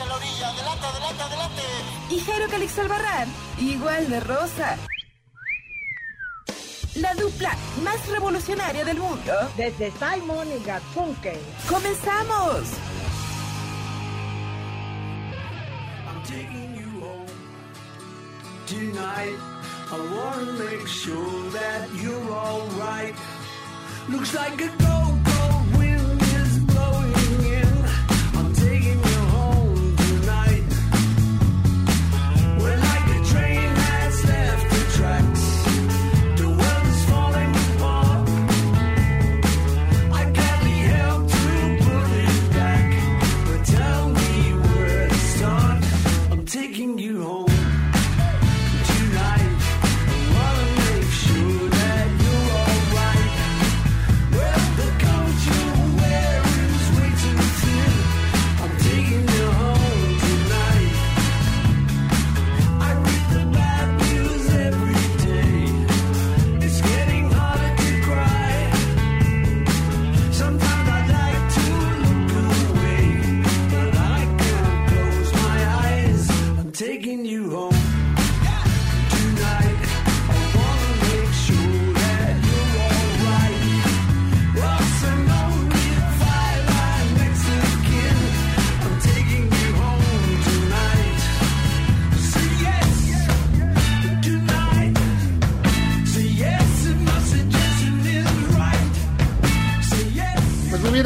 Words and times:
En 0.00 0.08
la 0.08 0.14
orilla, 0.14 0.48
adelante, 0.48 0.86
adelante, 0.86 1.22
adelante. 1.22 1.62
Y 2.10 2.20
Jairo 2.20 2.48
Calixto 2.48 2.82
Albarrán, 2.82 3.28
igual 3.58 4.08
de 4.08 4.20
rosa. 4.20 4.76
La 6.94 7.14
dupla 7.14 7.56
más 7.82 8.06
revolucionaria 8.08 8.84
del 8.84 8.98
mundo. 8.98 9.32
Desde 9.56 9.90
Simon 9.92 10.46
y 10.52 10.64
Garfunkel. 10.64 11.38
¡Comenzamos! 11.68 12.62
I'm 16.06 16.22
taking 16.22 16.74
you 16.76 17.00
home 17.00 17.26
tonight. 18.66 19.36
I 19.90 19.98
wanna 20.14 20.52
make 20.52 20.86
sure 20.86 21.50
that 21.52 21.88
you're 22.00 22.32
alright. 22.32 23.14
Looks 24.08 24.32
like 24.34 24.60
a 24.62 24.68
cold, 24.78 25.18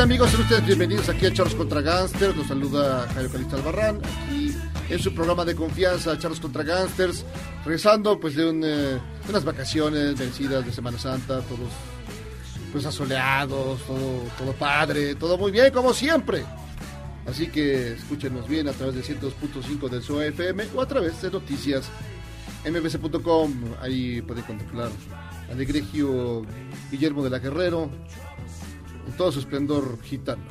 amigos, 0.02 0.30
sean 0.30 0.42
ustedes 0.42 0.66
bienvenidos 0.66 1.08
aquí 1.08 1.26
a 1.26 1.32
Charlos 1.32 1.54
contra 1.54 1.80
Gangsters, 1.80 2.36
los 2.36 2.48
saluda 2.48 3.06
Jairo 3.14 3.30
Calixto 3.30 3.56
Albarrán, 3.56 4.00
aquí 4.28 4.41
en 4.92 4.98
su 4.98 5.14
programa 5.14 5.44
de 5.46 5.54
confianza, 5.54 6.18
Charlos 6.18 6.38
contra 6.38 6.62
Gangsters, 6.62 7.24
regresando 7.64 8.20
pues 8.20 8.36
eh, 8.36 8.42
de 8.42 9.00
unas 9.28 9.42
vacaciones 9.42 10.18
vencidas 10.18 10.66
de 10.66 10.70
Semana 10.70 10.98
Santa, 10.98 11.40
todos 11.40 11.70
pues 12.72 12.84
asoleados, 12.84 13.80
todo, 13.86 14.22
todo 14.36 14.52
padre, 14.52 15.14
todo 15.14 15.38
muy 15.38 15.50
bien 15.50 15.72
como 15.72 15.94
siempre. 15.94 16.44
Así 17.26 17.46
que 17.46 17.92
escúchenos 17.92 18.46
bien 18.46 18.68
a 18.68 18.72
través 18.72 18.94
de 18.94 19.02
102.5 19.02 19.88
del 19.88 20.02
SOA 20.02 20.26
FM 20.26 20.64
o 20.74 20.82
a 20.82 20.86
través 20.86 21.22
de 21.22 21.30
noticias 21.30 21.88
mbc.com, 22.66 23.52
ahí 23.80 24.20
pueden 24.20 24.44
contemplar 24.44 24.90
al 25.50 25.60
egregio 25.60 26.44
Guillermo 26.90 27.24
de 27.24 27.30
la 27.30 27.38
Guerrero, 27.38 27.90
en 29.06 29.16
todo 29.16 29.32
su 29.32 29.40
esplendor 29.40 30.02
gitano. 30.02 30.42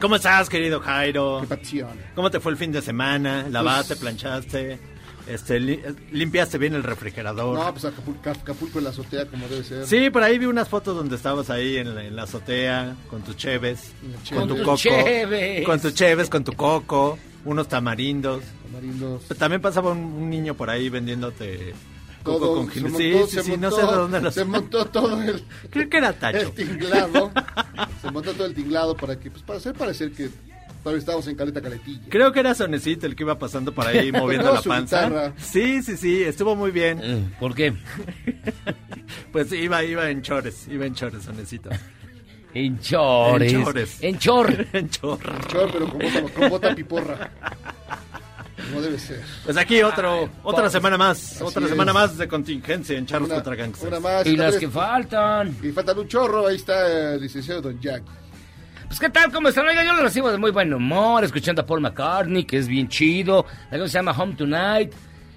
¿Cómo 0.00 0.16
estás, 0.16 0.48
querido 0.48 0.80
Jairo? 0.80 1.38
¡Qué 1.48 1.56
pasión! 1.56 1.88
¿Cómo 2.14 2.30
te 2.30 2.40
fue 2.40 2.52
el 2.52 2.58
fin 2.58 2.72
de 2.72 2.82
semana? 2.82 3.46
¿Lavaste, 3.48 3.96
planchaste? 3.96 4.78
Este, 5.26 5.58
li- 5.58 5.80
limpiaste 6.12 6.58
bien 6.58 6.74
el 6.74 6.82
refrigerador. 6.82 7.58
No, 7.58 7.72
pues 7.72 7.86
Acapulco, 7.86 8.28
Acapulco 8.28 8.78
en 8.78 8.84
la 8.84 8.90
azotea 8.90 9.24
como 9.26 9.48
debe 9.48 9.64
ser. 9.64 9.86
Sí, 9.86 10.10
por 10.10 10.22
ahí 10.22 10.36
vi 10.38 10.44
unas 10.44 10.68
fotos 10.68 10.94
donde 10.94 11.16
estabas 11.16 11.48
ahí 11.48 11.78
en 11.78 11.94
la, 11.94 12.04
en 12.04 12.14
la 12.14 12.24
azotea 12.24 12.94
con 13.08 13.22
tus 13.22 13.34
cheves, 13.36 13.92
con 14.34 14.46
tu 14.48 14.58
coco, 14.58 14.76
cheves. 14.76 15.64
con 15.64 15.80
tus 15.80 15.94
cheves, 15.94 16.28
con 16.28 16.44
tu 16.44 16.52
coco, 16.52 17.18
unos 17.46 17.68
tamarindos. 17.68 18.42
tamarindos. 18.66 19.22
También 19.38 19.62
pasaba 19.62 19.92
un, 19.92 19.98
un 20.00 20.28
niño 20.28 20.54
por 20.54 20.68
ahí 20.68 20.90
vendiéndote 20.90 21.72
Todo, 22.24 22.56
con 22.56 22.72
se 22.72 22.80
montó, 22.80 22.98
Sí, 22.98 23.12
sí, 23.12 23.30
se 23.36 23.42
sí, 23.42 23.50
no 23.52 23.56
montó- 23.70 23.76
sé 23.76 23.82
de 23.86 23.92
dónde 23.92 24.20
lo 24.22 24.30
Se 24.32 24.44
montó 24.44 24.84
todo 24.86 25.22
el, 25.22 25.44
Creo 25.70 25.88
que 25.90 25.96
era 25.98 26.08
el 26.08 26.14
Tacho. 26.14 26.50
tinglado. 26.52 27.30
se 28.02 28.10
montó 28.10 28.32
todo 28.32 28.46
el 28.46 28.54
tinglado 28.54 28.96
para 28.96 29.18
que, 29.20 29.30
pues 29.30 29.42
para 29.42 29.58
hacer 29.58 29.74
parecer 29.74 30.10
que 30.12 30.30
todavía 30.82 31.00
estábamos 31.00 31.26
en 31.28 31.36
caleta 31.36 31.60
caletilla. 31.60 32.00
Creo 32.08 32.32
que 32.32 32.40
era 32.40 32.54
Sonecito 32.54 33.06
el 33.06 33.14
que 33.14 33.22
iba 33.24 33.38
pasando 33.38 33.72
por 33.74 33.86
ahí 33.86 34.10
moviendo 34.12 34.52
la 34.52 34.62
panza. 34.62 35.06
guitarra. 35.06 35.32
Sí, 35.38 35.82
sí, 35.82 35.96
sí, 35.96 36.22
estuvo 36.22 36.56
muy 36.56 36.70
bien. 36.70 36.98
Eh, 37.02 37.24
¿Por 37.38 37.54
qué? 37.54 37.74
Pues 39.32 39.52
iba, 39.52 39.82
iba 39.84 40.08
en 40.10 40.22
chores, 40.22 40.66
iba 40.70 40.86
en 40.86 40.94
chores, 40.94 41.24
Sonecito. 41.24 41.68
En 42.54 42.78
chores. 42.78 43.52
En 43.52 43.64
chores. 43.64 43.98
En 44.00 44.18
chor. 44.18 44.66
en 44.72 44.88
chorro. 44.88 45.38
Chor, 45.48 45.70
pero 45.72 45.88
con 45.90 45.98
bota, 45.98 46.22
con 46.34 46.48
bota 46.48 46.74
piporra. 46.74 47.30
Como 48.68 48.80
debe 48.82 48.98
ser. 48.98 49.20
Pues 49.44 49.56
aquí 49.56 49.82
otro, 49.82 50.28
otra 50.42 50.68
semana 50.70 50.96
más, 50.98 51.40
otra 51.42 51.62
es. 51.64 51.68
semana 51.70 51.92
más 51.92 52.16
de 52.18 52.26
contingencia 52.28 52.96
en 52.98 53.06
Charlos 53.06 53.28
Una, 53.28 53.36
contra 53.36 53.54
Gangsters. 53.56 53.88
una 53.88 54.00
más. 54.00 54.26
Y 54.26 54.36
las 54.36 54.56
que 54.56 54.68
faltan. 54.68 55.56
Y 55.62 55.70
faltan 55.72 55.98
un 55.98 56.08
chorro, 56.08 56.46
ahí 56.46 56.56
está 56.56 57.14
el 57.14 57.20
licenciado 57.20 57.62
Don 57.62 57.80
Jack. 57.80 58.02
Pues, 58.86 59.00
¿qué 59.00 59.08
tal? 59.10 59.32
¿Cómo 59.32 59.48
están? 59.48 59.66
Oiga, 59.66 59.84
yo 59.84 59.94
lo 59.94 60.02
recibo 60.02 60.30
de 60.30 60.38
muy 60.38 60.50
buen 60.50 60.72
humor, 60.72 61.24
escuchando 61.24 61.62
a 61.62 61.66
Paul 61.66 61.80
McCartney, 61.80 62.44
que 62.44 62.58
es 62.58 62.68
bien 62.68 62.88
chido. 62.88 63.44
La 63.70 63.78
cosa 63.78 63.88
se 63.92 63.98
llama 63.98 64.12
Home 64.12 64.34
Tonight. 64.34 64.92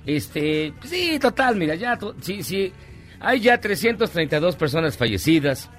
Este, 0.05 0.73
pues 0.79 0.89
sí, 0.91 1.17
total, 1.19 1.55
mira, 1.55 1.75
ya, 1.75 1.97
to- 1.97 2.15
sí, 2.21 2.43
sí. 2.43 2.71
Hay 3.19 3.39
ya 3.41 3.59
332 3.59 4.55
personas 4.55 4.95
fallecidas, 4.95 5.69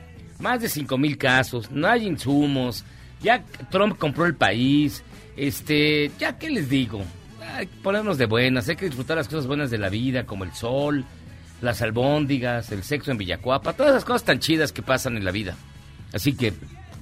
más 0.40 0.60
de 0.60 0.68
5 0.68 0.98
mil 0.98 1.16
casos, 1.16 1.70
no 1.70 1.86
hay 1.86 2.06
insumos, 2.06 2.84
ya 3.22 3.42
Trump 3.70 3.96
compró 3.96 4.26
el 4.26 4.34
país. 4.34 5.02
Este, 5.36 6.10
ya, 6.18 6.36
¿qué 6.36 6.50
les 6.50 6.68
digo? 6.68 7.00
Hay 7.56 7.66
que 7.66 7.76
ponernos 7.82 8.18
de 8.18 8.26
buenas, 8.26 8.68
hay 8.68 8.76
que 8.76 8.86
disfrutar 8.86 9.16
las 9.16 9.28
cosas 9.28 9.46
buenas 9.46 9.70
de 9.70 9.78
la 9.78 9.88
vida, 9.88 10.24
como 10.26 10.44
el 10.44 10.52
sol, 10.52 11.04
las 11.60 11.82
albóndigas, 11.82 12.70
el 12.72 12.82
sexo 12.82 13.10
en 13.10 13.18
Villacuapa, 13.18 13.72
todas 13.72 13.90
esas 13.92 14.04
cosas 14.04 14.24
tan 14.24 14.38
chidas 14.38 14.72
que 14.72 14.82
pasan 14.82 15.16
en 15.16 15.24
la 15.24 15.30
vida. 15.32 15.56
Así 16.12 16.34
que, 16.34 16.52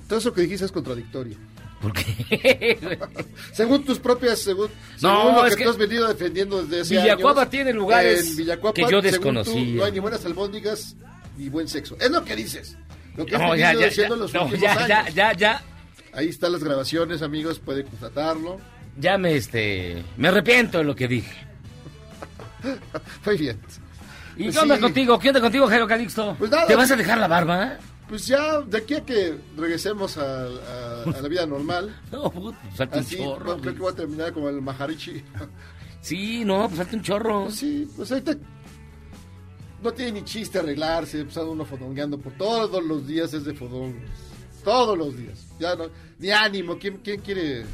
Todo 0.09 0.19
eso 0.19 0.33
que 0.33 0.43
dijiste 0.43 0.65
es 0.65 0.73
contradictorio. 0.73 1.37
¿por 1.81 1.93
qué? 1.93 2.99
Según 3.53 3.85
tus 3.85 3.99
propias, 3.99 4.39
según, 4.41 4.69
No, 5.03 5.21
según 5.21 5.35
lo 5.35 5.47
es 5.47 5.53
que, 5.53 5.59
que 5.59 5.65
tú 5.65 5.71
has 5.71 5.77
venido 5.77 6.09
defendiendo 6.09 6.63
desde 6.65 6.81
hace 6.81 6.97
Villacuapa 7.03 7.41
años, 7.43 7.51
tiene 7.51 7.73
lugares 7.75 8.31
en 8.31 8.37
Villacuapa, 8.37 8.75
que 8.75 8.91
yo 8.91 9.03
desconocía. 9.03 9.75
no 9.77 9.85
hay 9.85 9.93
ni 9.93 9.99
buenas 10.01 10.25
albóndigas 10.25 10.97
ni 11.37 11.51
buen 11.51 11.69
sexo. 11.69 11.97
Es 12.01 12.11
lo 12.11 12.25
que 12.25 12.35
dices. 12.35 12.79
Lo 13.15 13.27
que 13.27 13.37
has 13.37 13.43
No, 13.43 13.51
venido 13.51 13.69
ya, 13.69 13.75
ya, 13.75 13.81
ya, 13.81 13.87
diciendo 13.89 14.15
en 14.15 14.21
los 14.23 14.33
no, 14.35 14.45
últimos 14.45 14.63
ya, 14.63 14.87
ya, 14.89 15.01
años. 15.01 15.15
ya, 15.15 15.33
ya, 15.35 15.63
Ahí 16.15 16.29
están 16.29 16.53
las 16.53 16.65
grabaciones, 16.65 17.21
amigos, 17.21 17.59
puede 17.59 17.85
constatarlo. 17.85 18.59
Ya 18.99 19.19
me, 19.19 19.35
este, 19.37 20.03
me 20.17 20.29
arrepiento 20.29 20.79
de 20.79 20.85
lo 20.85 20.95
que 20.97 21.09
dije. 21.09 21.47
Muy 23.25 23.37
bien. 23.37 23.59
¿Y 24.37 24.45
Pues 24.45 24.57
qué 24.57 24.61
onda 24.63 24.77
sí. 24.77 24.81
contigo? 24.83 25.19
¿Qué 25.19 25.29
onda 25.29 25.41
contigo, 25.41 25.67
Jairo 25.67 25.87
Calixto? 25.87 26.35
Pues 26.39 26.51
nada. 26.51 26.67
¿Te 26.67 26.75
vas 26.77 26.91
a 26.91 26.97
dejar 26.97 27.19
la 27.19 27.29
barba? 27.29 27.79
Pues 28.09 28.27
ya, 28.27 28.61
de 28.61 28.79
aquí 28.79 28.95
a 28.95 29.05
que 29.05 29.37
regresemos 29.57 30.17
a, 30.19 30.45
a- 30.45 31.03
a 31.05 31.21
la 31.21 31.29
vida 31.29 31.45
normal, 31.47 31.95
No, 32.13 32.31
puto, 32.31 32.57
falta 32.75 32.99
un 32.99 33.05
así, 33.05 33.17
chorro. 33.17 33.57
no, 33.57 33.61
creo 33.61 33.75
que 33.75 33.81
voy 33.81 33.93
a 33.93 33.97
terminar 33.97 34.33
como 34.33 34.49
el 34.49 34.61
Maharishi. 34.63 35.25
Sí, 36.01 36.45
no, 36.45 36.67
pues 36.69 36.77
falta 36.79 36.97
un 36.97 37.03
chorro. 37.03 37.43
Pues 37.45 37.57
sí, 37.57 37.89
pues 37.97 38.13
ahorita 38.13 38.37
no 39.83 39.93
tiene 39.93 40.13
ni 40.13 40.23
chiste 40.25 40.59
arreglarse, 40.61 41.25
pues 41.25 41.37
anda 41.37 41.51
uno 41.51 41.65
fodongueando 41.65 42.19
por 42.19 42.33
todos 42.35 42.83
los 42.85 43.07
días 43.07 43.33
es 43.35 43.45
de 43.45 43.55
fodón. 43.55 43.97
Todos 44.63 44.97
los 44.99 45.17
días. 45.17 45.47
Ya 45.59 45.75
no, 45.75 45.85
ni 46.19 46.31
ánimo, 46.31 46.79
¿quién, 46.79 46.99
quién 46.99 47.21
quiere 47.23 47.65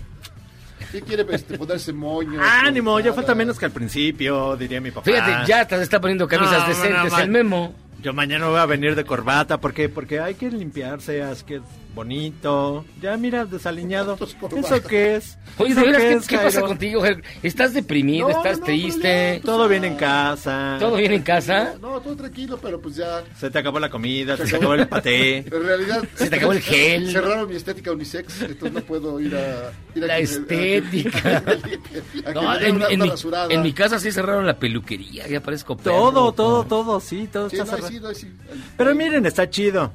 quién 0.93 1.05
quiere 1.05 1.27
este, 1.31 1.59
ponerse 1.59 1.93
moño? 1.93 2.41
Ánimo, 2.41 3.01
ya 3.01 3.13
falta 3.13 3.35
menos 3.35 3.59
que 3.59 3.65
al 3.65 3.73
principio, 3.73 4.57
diría 4.57 4.81
mi 4.81 4.91
papá. 4.91 5.05
Fíjate, 5.05 5.49
ya 5.49 5.67
te 5.67 5.83
está 5.83 6.01
poniendo 6.01 6.29
camisas 6.29 6.61
No, 6.61 6.69
decentes 6.69 7.11
no, 7.11 7.17
no, 7.17 7.23
el 7.25 7.31
memo. 7.31 7.75
Yo 8.03 8.13
mañana 8.13 8.49
voy 8.49 8.59
a 8.59 8.67
venir 8.67 8.95
de 8.95 9.05
corbata, 9.05 9.61
¿por 9.61 9.73
qué? 9.73 9.89
Porque 9.89 10.21
hay 10.21 10.35
que 10.35 10.51
limpiarse, 10.51 11.21
es 11.21 11.43
que 11.45 11.61
bonito. 11.95 12.85
Ya 13.01 13.17
mira, 13.17 13.45
desaliñado. 13.45 14.17
¿Eso 14.21 14.83
qué 14.89 15.17
es? 15.17 15.39
Oye, 15.59 15.73
¿Eso 15.73 15.81
de 15.81 15.87
veras, 15.87 16.03
¿qué, 16.03 16.13
es, 16.15 16.27
qué 16.27 16.39
pasa 16.39 16.61
contigo? 16.63 17.03
¿Estás 17.43 17.75
deprimido? 17.75 18.29
No, 18.29 18.37
¿Estás 18.37 18.61
no, 18.61 18.67
triste? 18.67 19.41
Todo 19.45 19.69
bien 19.69 19.85
en 19.85 19.97
casa. 19.97 20.77
¿Todo 20.79 20.97
bien 20.97 21.13
en 21.13 21.23
casa? 21.23 21.75
No, 21.81 22.01
todo 22.01 22.17
tranquilo, 22.17 22.59
pero 22.61 22.81
pues 22.81 22.97
ya. 22.97 23.23
Se 23.39 23.51
te 23.51 23.59
acabó 23.59 23.79
la 23.81 23.91
comida, 23.91 24.37
se 24.37 24.45
te 24.45 24.57
acabó 24.57 24.75
el 24.75 24.89
paté. 24.89 25.39
En 25.39 25.51
realidad. 25.51 26.03
Se 26.15 26.29
te 26.31 26.37
acabó 26.37 26.53
el 26.53 26.61
gel. 26.61 27.11
Cerraron 27.13 27.49
mi 27.49 27.57
estética 27.57 27.93
unisex, 27.93 28.43
entonces 28.43 28.73
no 28.73 28.81
puedo 28.81 29.21
ir 29.21 29.35
a. 29.37 29.73
Ir 29.95 30.05
a 30.05 30.07
La 30.07 30.17
que 30.17 30.23
estética. 30.23 31.19
a 31.39 31.41
que 31.45 31.47
me 31.63 31.71
limpie, 31.71 32.03
a 32.25 32.33
que 32.33 32.35
No, 32.35 32.59
en, 32.61 32.77
una- 32.77 32.87
en 32.89 32.95
una 32.97 33.05
mi, 33.05 33.11
rasurada. 33.11 33.53
en 33.53 33.63
mi 33.63 33.73
casa 33.73 33.99
sí 33.99 34.11
cerraron 34.11 34.47
la 34.47 34.59
peluquería, 34.59 35.27
ya 35.29 35.41
parezco 35.41 35.77
perro. 35.77 35.97
Todo, 36.13 36.33
todo, 36.33 36.65
todo, 36.65 37.01
sí, 37.01 37.29
todo 37.31 37.51
Sí, 37.51 37.57
está 37.57 37.67
cerrado. 37.67 37.89
sí, 37.89 38.01
no, 38.01 38.09
ahí 38.09 38.15
sí. 38.15 38.33
Pero 38.77 38.95
miren, 38.95 39.27
está 39.27 39.49
chido. 39.51 39.93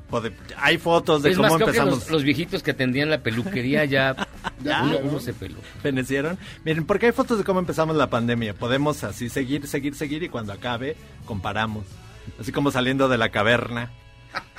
Hay 0.57 0.77
fotos 0.77 1.23
de 1.23 1.31
Es 1.31 1.37
cómo 1.37 1.49
más, 1.49 1.57
los, 1.87 2.09
los 2.09 2.23
viejitos 2.23 2.63
que 2.63 2.71
atendían 2.71 3.09
la 3.09 3.23
peluquería 3.23 3.85
ya, 3.85 4.15
Ya, 4.63 4.83
uno, 5.03 5.19
se 5.19 5.33
peló. 5.33 5.57
¿Fenecieron? 5.81 6.37
Miren, 6.63 6.85
porque 6.85 7.07
hay 7.07 7.11
fotos 7.11 7.37
de 7.37 7.43
cómo 7.43 7.59
empezamos 7.59 7.95
la 7.95 8.09
pandemia. 8.09 8.53
Podemos 8.53 9.03
así 9.03 9.29
seguir, 9.29 9.67
seguir, 9.67 9.95
seguir 9.95 10.23
y 10.23 10.29
cuando 10.29 10.53
acabe, 10.53 10.95
comparamos. 11.25 11.85
Así 12.39 12.51
como 12.51 12.71
saliendo 12.71 13.07
de 13.07 13.17
la 13.17 13.29
caverna. 13.29 13.91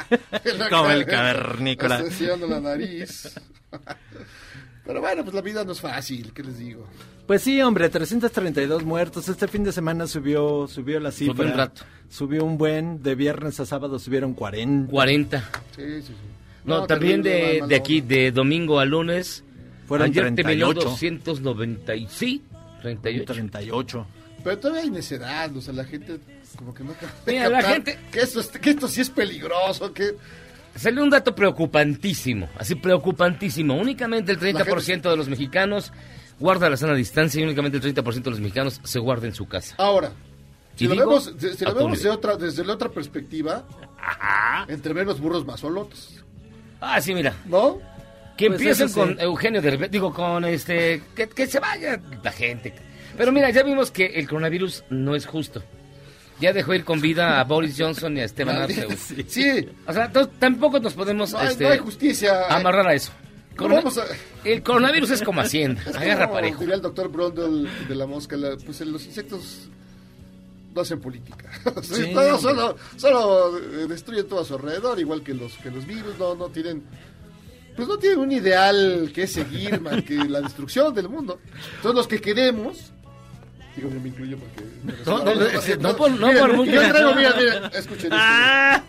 como 0.71 0.91
el 0.91 1.07
cavernícola. 1.07 2.05
La 2.49 2.61
nariz. 2.61 3.35
Pero 4.87 5.01
bueno, 5.01 5.23
pues 5.23 5.35
la 5.35 5.43
vida 5.43 5.65
no 5.65 5.73
es 5.73 5.81
fácil, 5.81 6.33
¿qué 6.33 6.43
les 6.43 6.59
digo? 6.59 6.87
Pues 7.27 7.43
sí, 7.43 7.61
hombre, 7.61 7.91
332 7.91 8.85
muertos. 8.85 9.29
Este 9.29 9.47
fin 9.47 9.63
de 9.63 9.73
semana 9.73 10.07
subió 10.07 10.67
subió 10.67 10.99
la 10.99 11.13
cifra. 11.13 11.35
Subió 11.35 11.51
un 11.51 11.59
rato. 11.59 11.83
Subió 12.09 12.45
un 12.45 12.57
buen. 12.57 13.03
De 13.03 13.15
viernes 13.15 13.61
a 13.61 13.67
sábado 13.67 13.99
subieron 13.99 14.33
40. 14.33 14.91
40. 14.91 15.51
Sí, 15.77 15.83
sí, 16.01 16.03
sí. 16.07 16.15
No, 16.69 16.87
también 16.87 17.23
de, 17.23 17.63
de 17.67 17.75
aquí, 17.77 18.01
de 18.01 18.31
domingo 18.33 18.79
a 18.81 18.85
lunes. 18.85 19.45
Fueron 19.87 20.11
Ayer 20.11 20.35
terminó 20.35 20.67
38. 20.75 20.89
290 20.91 21.95
y 21.97 22.07
sí, 22.09 22.43
38. 22.83 23.33
38. 23.33 24.07
Pero 24.45 24.59
todavía 24.59 24.83
hay 24.83 24.91
necedad, 24.91 25.57
o 25.57 25.61
sea, 25.61 25.73
la 25.75 25.85
gente 25.85 26.19
como 26.57 26.73
que 26.75 26.85
no 26.85 26.95
Mira, 27.27 27.49
la 27.49 27.63
gente- 27.63 27.99
Que 28.13 28.21
esto, 28.21 28.41
es- 28.41 28.49
que 28.49 28.71
esto 28.71 28.87
sí 28.89 29.01
es 29.01 29.11
peligroso, 29.11 29.93
que... 29.93 30.15
Salió 30.77 31.03
un 31.03 31.11
dato 31.11 31.35
preocupantísimo, 31.35 32.49
así 32.57 32.75
preocupantísimo. 32.77 33.75
Únicamente 33.77 34.31
el 34.33 34.39
30% 34.39 35.11
de 35.11 35.17
los 35.17 35.29
mexicanos 35.29 35.93
guarda 36.39 36.71
la 36.71 36.77
sana 36.77 36.95
distancia 36.95 37.41
y 37.41 37.45
únicamente 37.45 37.79
el 37.79 37.83
30% 37.95 38.23
de 38.23 38.31
los 38.31 38.41
mexicanos 38.41 38.81
se 38.85 38.99
guarda 39.01 39.27
en 39.27 39.35
su 39.35 39.47
casa. 39.49 39.75
Ahora, 39.79 40.13
si 40.77 40.87
lo 40.87 40.95
vemos, 40.97 41.33
si, 41.39 41.49
si 41.55 41.65
lo 41.65 41.75
vemos 41.75 41.93
atole. 41.99 42.03
de 42.03 42.11
otra, 42.11 42.37
desde 42.37 42.65
la 42.65 42.75
otra 42.75 42.91
perspectiva, 42.91 43.67
entre 44.69 44.95
menos 44.95 45.19
burros 45.21 45.45
más 45.45 45.61
solotes, 45.61 46.23
Ah, 46.81 47.01
sí, 47.01 47.15
mira. 47.15 47.35
¿no? 47.47 47.79
Que 48.37 48.47
Pues 48.49 48.61
empiecen 48.61 48.87
eso 48.87 48.95
sí. 48.95 49.01
con 49.01 49.21
Eugenio 49.21 49.61
de 49.61 49.89
digo, 49.89 50.13
con 50.13 50.45
este, 50.45 51.03
que, 51.17 51.29
que 51.29 51.47
se 51.47 51.59
vaya 51.59 52.01
la 52.23 52.31
gente. 52.31 52.73
Pero 53.17 53.33
mira, 53.33 53.51
ya 53.51 53.63
vimos 53.65 53.91
que 53.91 54.07
el 54.07 54.29
coronavirus 54.29 54.85
no 54.91 55.17
es 55.17 55.27
justo. 55.27 55.63
Ya 56.41 56.53
dejó 56.53 56.73
ir 56.73 56.85
con 56.85 57.01
vida 57.01 57.41
a 57.41 57.45
Boris 57.45 57.75
Johnson 57.77 58.17
y 58.17 58.21
a 58.21 58.25
Esteban 58.25 58.57
Arceus. 58.57 58.95
Sí, 58.95 59.25
sí, 59.27 59.69
O 59.89 59.93
sea, 59.93 60.09
tampoco 60.39 60.79
nos 60.79 60.95
podemos 60.95 61.35
este, 61.43 61.65
no 61.65 61.71
hay 61.71 61.79
justicia. 61.79 62.45
amarrar 62.49 62.87
a 62.87 62.95
eso. 62.95 63.11
No 63.51 63.57
Corona- 63.57 63.81
vamos 63.81 63.99
a- 63.99 64.05
El 64.45 64.63
coronavirus 64.63 65.11
es 65.11 65.23
como 65.23 65.41
Hacienda, 65.41 65.83
Es 65.89 65.97
agarra 65.97 66.27
como 66.27 66.35
parejo. 66.35 66.61
Diría 66.61 66.77
el 66.77 66.81
doctor 66.83 67.09
Brondel 67.11 67.69
de 67.89 67.95
la 67.97 68.07
mosca, 68.07 68.37
la- 68.37 68.57
pues 68.65 68.81
los 68.83 69.05
insectos 69.05 69.69
no 70.79 70.83
hacen 70.83 71.01
política. 71.01 71.45
Sí, 71.83 72.13
no, 72.15 72.39
solo, 72.39 72.77
solo 72.97 73.59
eh, 73.59 73.87
destruyen 73.89 74.29
todo 74.29 74.41
a 74.41 74.45
su 74.45 74.55
alrededor, 74.55 74.99
igual 75.01 75.23
que 75.23 75.35
los, 75.35 75.55
que 75.59 75.71
los 75.71 75.85
virus, 75.87 76.17
no, 76.19 76.35
no 76.37 76.49
tienen... 76.49 76.85
Pues 77.77 77.87
no 77.87 77.97
tienen 77.99 78.19
un 78.21 78.33
ideal 78.33 79.11
que 79.15 79.27
seguir 79.27 79.81
más 79.81 80.03
que 80.03 80.15
la 80.17 80.41
destrucción 80.41 80.93
del 80.95 81.09
mundo. 81.09 81.41
Entonces 81.77 81.95
los 81.95 82.07
que 82.09 82.21
queremos... 82.21 82.93
Digo, 83.77 83.91
yo 83.91 84.01
me 84.01 84.09
incluyo 84.09 84.37
porque... 84.39 84.65
me 84.83 84.93
No, 85.05 85.25
no, 85.25 85.35
no, 85.35 85.77
no 85.81 85.97
por- 85.97 86.11
no 86.11 86.27
Miren, 86.29 86.41
por 86.57 86.67
mira, 86.67 87.13
mira, 87.17 87.67
escuchen 87.75 88.05
esto. 88.07 88.17
¡Ah! 88.19 88.83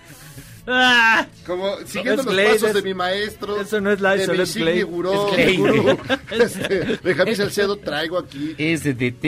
¡Ah! 0.68 1.28
Como 1.46 1.78
siguiendo 1.86 2.22
es 2.22 2.26
los 2.26 2.34
Glade, 2.36 2.50
pasos 2.60 2.74
de 2.74 2.82
mi 2.82 2.94
maestro. 2.94 3.60
eso 3.62 3.82
no 3.82 3.92
es 3.92 4.00
de 4.28 4.38
mi 4.38 4.44
es 4.44 4.50
insigne 4.50 4.72
Glade. 4.72 4.84
gurú, 4.84 5.12
Es 5.14 5.36
Glade. 5.36 5.58
gurú, 5.58 5.98
este, 6.32 7.00
Benjamín 7.04 7.36
Salcedo, 7.36 7.76
traigo 7.78 8.18
aquí 8.20 8.56
Es 8.58 8.84
de 8.84 8.94
DT. 8.94 9.22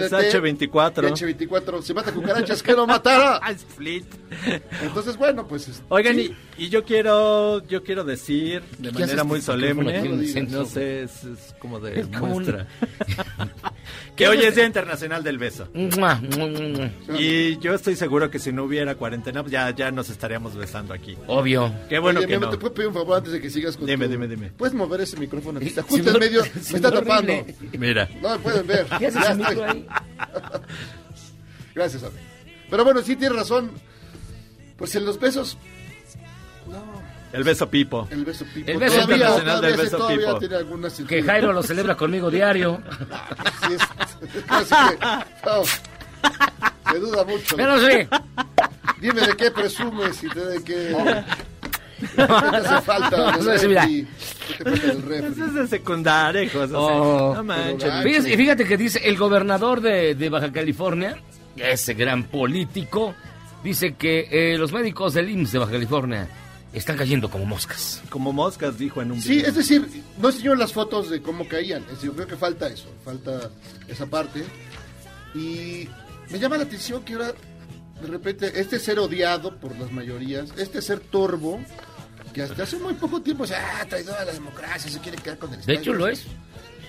de 0.00 0.04
Es 0.06 0.10
té, 0.10 0.40
H24. 0.42 0.92
H24. 1.10 1.82
Se 1.82 1.94
mata 1.94 2.12
cucarachas 2.12 2.62
que 2.62 2.72
no 2.72 2.86
matara. 2.86 3.40
Fleet. 3.76 4.04
Entonces, 4.82 5.16
bueno, 5.16 5.46
pues. 5.46 5.68
es- 5.68 5.82
Oigan, 5.88 6.16
sí. 6.16 6.34
y, 6.58 6.64
y 6.64 6.68
yo 6.68 6.84
quiero 6.84 7.66
yo 7.66 7.82
quiero 7.82 8.04
decir 8.04 8.62
de 8.78 8.90
¿Qué 8.92 8.98
manera 8.98 9.24
muy 9.24 9.38
micrófono 9.38 9.60
solemne, 9.74 10.42
no 10.50 10.64
sé, 10.64 11.02
es, 11.04 11.24
es 11.24 11.54
como 11.58 11.80
de 11.80 12.00
Es 12.00 12.06
como 12.08 12.34
un- 12.36 12.42
muestra, 12.44 12.66
que 14.18 14.28
hoy 14.28 14.42
es 14.42 14.54
Día 14.54 14.66
Internacional 14.66 15.22
del 15.24 15.38
Beso. 15.38 15.68
Y 17.18 17.56
yo 17.58 17.72
estoy 17.74 17.96
seguro 17.96 18.30
que 18.30 18.38
si 18.38 18.52
no 18.52 18.64
hubiera 18.64 18.94
cuarentena, 18.96 19.42
pues 19.42 19.52
ya, 19.52 19.70
ya 19.70 19.90
nos 19.90 20.10
estaríamos 20.10 20.54
besando 20.56 20.92
aquí. 20.92 21.16
Obvio. 21.26 21.72
Qué 21.88 21.98
bueno 21.98 22.18
Oye, 22.20 22.28
que 22.28 22.38
no. 22.38 22.50
¿Te 22.50 22.58
puedo 22.58 22.74
pedir 22.74 22.88
un 22.88 22.94
favor 22.94 23.16
antes 23.18 23.32
de 23.32 23.40
que 23.40 23.48
sigas 23.48 23.76
con 23.76 23.86
Dime, 23.86 24.06
tu- 24.06 24.10
dime, 24.12 24.28
dime. 24.28 24.50
¿Puedes 24.56 24.74
mover 24.74 25.00
ese 25.00 25.16
micrófono? 25.16 25.60
Está 25.60 25.82
justo 25.88 26.08
en 26.08 26.12
no- 26.14 26.18
medio. 26.18 26.42
sí, 26.44 26.50
Me 26.72 26.76
está 26.76 26.90
no, 26.90 27.00
tapando. 27.00 27.32
horrible. 27.32 27.54
Mira, 27.78 28.08
No 28.20 28.30
me 28.30 28.38
pueden 28.40 28.66
ver. 28.66 28.86
¿Qué 28.98 29.06
haces 29.06 29.24
ahí? 29.24 29.86
Gracias, 31.74 32.02
amigo. 32.02 32.18
Pero 32.70 32.84
bueno, 32.84 33.00
sí 33.02 33.16
tienes 33.16 33.38
razón. 33.38 33.70
Pues 34.76 34.94
en 34.96 35.04
los 35.06 35.18
besos. 35.18 35.56
No, 37.32 37.38
el 37.38 37.44
beso 37.44 37.68
pipo. 37.68 38.08
el 38.10 38.24
beso 38.24 38.44
pipo. 38.54 38.70
El 38.70 38.78
beso 38.78 38.94
todavía, 38.96 39.16
internacional 39.16 39.56
todavía, 39.56 39.76
del 39.76 39.84
beso 39.86 39.96
todavía 39.98 40.26
pipo. 40.26 40.38
tiene 40.38 40.56
algunas 40.56 40.92
Que 41.08 41.22
Jairo 41.22 41.52
lo 41.52 41.62
celebra 41.62 41.94
conmigo 41.96 42.30
diario. 42.30 42.80
Sí, 43.66 43.74
es- 43.74 43.82
así 44.48 44.74
que, 44.74 45.06
no, 45.46 45.64
se 46.92 46.98
duda 46.98 47.24
mucho. 47.24 47.56
Pero 47.56 47.78
sí. 47.80 48.08
Dime 49.00 49.20
de 49.20 49.36
qué 49.36 49.50
presumes 49.50 50.22
y 50.24 50.28
te 50.28 50.40
de 50.44 50.64
qué, 50.64 50.96
qué 52.00 52.06
te 52.16 52.22
hace 52.56 52.80
falta. 52.82 53.16
No. 53.16 53.52
Eso 53.52 53.52
es 55.46 55.54
de 55.54 55.66
secundaria, 55.68 56.42
hijos. 56.42 56.64
o 56.64 56.68
sea, 56.68 56.78
Oh. 56.78 57.34
no 57.34 57.44
manches. 57.44 57.90
Pero, 57.90 58.02
Fíjate, 58.02 58.36
fíjate 58.36 58.64
que 58.64 58.76
dice 58.76 59.00
el 59.04 59.16
gobernador 59.16 59.80
de, 59.80 60.14
de 60.14 60.28
Baja 60.28 60.50
California, 60.52 61.16
ese 61.56 61.94
gran 61.94 62.24
político, 62.24 63.14
dice 63.62 63.94
que 63.94 64.28
eh, 64.30 64.58
los 64.58 64.72
médicos 64.72 65.14
del 65.14 65.28
IMSS 65.30 65.52
de 65.52 65.58
Baja 65.58 65.72
California 65.72 66.28
están 66.72 66.96
cayendo 66.96 67.30
como 67.30 67.44
moscas. 67.46 68.02
Como 68.10 68.32
moscas, 68.32 68.78
dijo 68.78 69.00
en 69.02 69.12
un 69.12 69.20
Sí, 69.22 69.36
video. 69.36 69.48
es 69.48 69.54
decir, 69.56 70.04
no 70.18 70.28
enseñó 70.28 70.54
las 70.54 70.72
fotos 70.72 71.10
de 71.10 71.22
cómo 71.22 71.48
caían. 71.48 71.82
Es 71.84 71.90
decir, 71.90 72.10
yo 72.10 72.14
creo 72.14 72.26
que 72.26 72.36
falta 72.36 72.68
eso, 72.68 72.88
falta 73.04 73.50
esa 73.88 74.06
parte. 74.06 74.44
Y 75.34 75.88
me 76.30 76.38
llama 76.38 76.56
la 76.56 76.64
atención 76.64 77.02
que 77.04 77.14
ahora, 77.14 77.32
de 78.00 78.06
repente, 78.08 78.60
este 78.60 78.78
ser 78.78 78.98
odiado 78.98 79.56
por 79.58 79.76
las 79.78 79.90
mayorías, 79.92 80.50
este 80.56 80.82
ser 80.82 81.00
torbo, 81.00 81.60
que 82.32 82.42
hasta 82.42 82.62
hace 82.62 82.76
muy 82.78 82.94
poco 82.94 83.20
tiempo 83.22 83.46
se 83.46 83.56
ha 83.56 83.84
traidor 83.88 84.16
a 84.16 84.24
la 84.24 84.32
democracia, 84.32 84.90
se 84.90 84.98
quiere 85.00 85.18
quedar 85.18 85.38
con 85.38 85.52
el 85.54 85.64
De 85.64 85.74
hecho, 85.74 85.92
lo 85.94 86.06
es. 86.08 86.24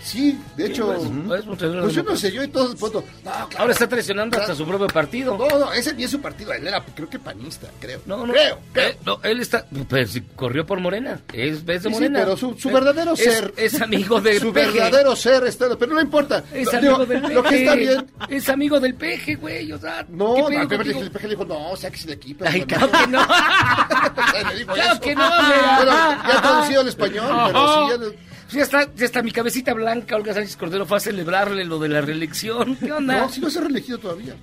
Sí, 0.01 0.39
de 0.56 0.68
hecho. 0.68 0.94
Es 0.96 1.01
un 1.03 1.27
traidor 1.27 1.58
de 1.58 1.68
la 1.75 1.82
Pues 1.84 1.94
yo 1.94 2.03
no 2.03 2.15
sé, 2.15 2.32
yo 2.32 2.41
y 2.44 2.48
todo 2.48 2.72
el 2.72 2.77
punto. 2.77 3.03
No, 3.24 3.32
claro. 3.32 3.48
Ahora 3.58 3.74
está 3.74 3.88
traicionando 3.88 4.38
hasta 4.39 4.56
su 4.56 4.65
propio 4.65 4.88
partido. 4.88 5.38
No, 5.38 5.60
no, 5.60 5.74
ese 5.74 5.94
ni 5.94 6.03
es 6.06 6.12
su 6.12 6.22
partido, 6.22 6.53
él 6.53 6.65
era, 6.68 6.84
creo 6.96 7.10
que 7.10 7.20
panista, 7.20 7.68
creo. 7.82 8.00
No, 8.06 8.25
no. 8.25 8.32
Creo, 8.34 8.60
creo. 8.72 8.89
Eh, 8.89 8.98
no, 9.06 9.20
él 9.24 9.41
está. 9.41 9.65
Si 10.08 10.22
corrió 10.22 10.65
por 10.65 10.79
Morena. 10.79 11.20
Es, 11.34 11.58
es 11.58 11.65
de 11.65 11.79
Sí, 11.79 11.84
sí, 11.84 11.89
Morena. 11.89 12.20
pero 12.20 12.38
su, 12.38 12.58
su 12.58 12.70
Eh, 12.70 12.74
verdadero 12.74 13.13
es- 13.13 13.20
ser. 13.20 13.53
Es 13.58 13.82
amigo 13.82 14.22
del 14.22 14.39
Su 14.39 14.53
peje. 14.53 14.72
verdadero 14.79 15.15
ser 15.15 15.44
está. 15.46 15.75
Pero 15.77 15.94
no 15.94 16.01
importa. 16.01 16.44
Es 16.53 16.70
Digo, 16.72 16.96
amigo 16.96 17.06
del 17.06 17.22
peje. 17.22 17.34
Lo 17.34 17.44
que 17.44 17.60
está 17.60 17.75
bien. 17.75 18.12
Es 18.29 18.50
amigo 18.50 18.79
del 18.79 18.96
peje, 18.96 19.36
güey. 19.36 19.72
O 19.74 19.77
sea, 19.79 20.06
No, 20.10 20.36
¿qué 20.36 20.41
no, 20.41 20.68
pedo 20.68 20.82
el 21.01 21.12
peje, 21.12 21.27
le 21.27 21.36
dijo, 21.36 21.46
no, 21.46 21.75
sáquese 21.75 22.08
de 22.08 22.13
aquí. 22.13 22.34
pero 22.34 22.50
Ay, 22.50 22.62
no. 22.62 22.68
claro 22.68 22.89
que 22.91 23.08
no. 23.08 23.27
Claro 24.74 25.00
que 25.01 25.15
no, 25.15 25.24
mira. 25.24 25.75
Bueno, 25.77 25.91
ya 26.27 26.41
traducido 26.41 26.82
al 26.82 26.88
español, 26.88 27.25
pero 27.48 27.60
Ajá. 27.60 27.86
sí, 27.86 27.91
ya 27.91 27.98
no- 28.06 28.28
Ya 28.51 28.63
está, 28.63 28.94
ya 28.96 29.06
está 29.06 29.22
mi 29.22 29.32
cabecita 29.32 29.74
blanca, 29.74 30.15
Olga 30.15 30.34
Sánchez 30.34 30.56
Cordero 30.58 30.86
fue 30.86 30.98
a 30.98 31.00
celebrarle 31.00 31.65
lo 31.65 31.77
de 31.79 31.89
la 31.89 32.01
reelección. 32.01 32.75
¿Qué 32.77 32.91
onda? 32.91 33.20
No, 33.20 33.29
si 33.29 33.41
no 33.41 33.50
se 33.50 33.60
ha 33.60 33.62
reelegido 33.62 33.98
todavía. 34.00 34.36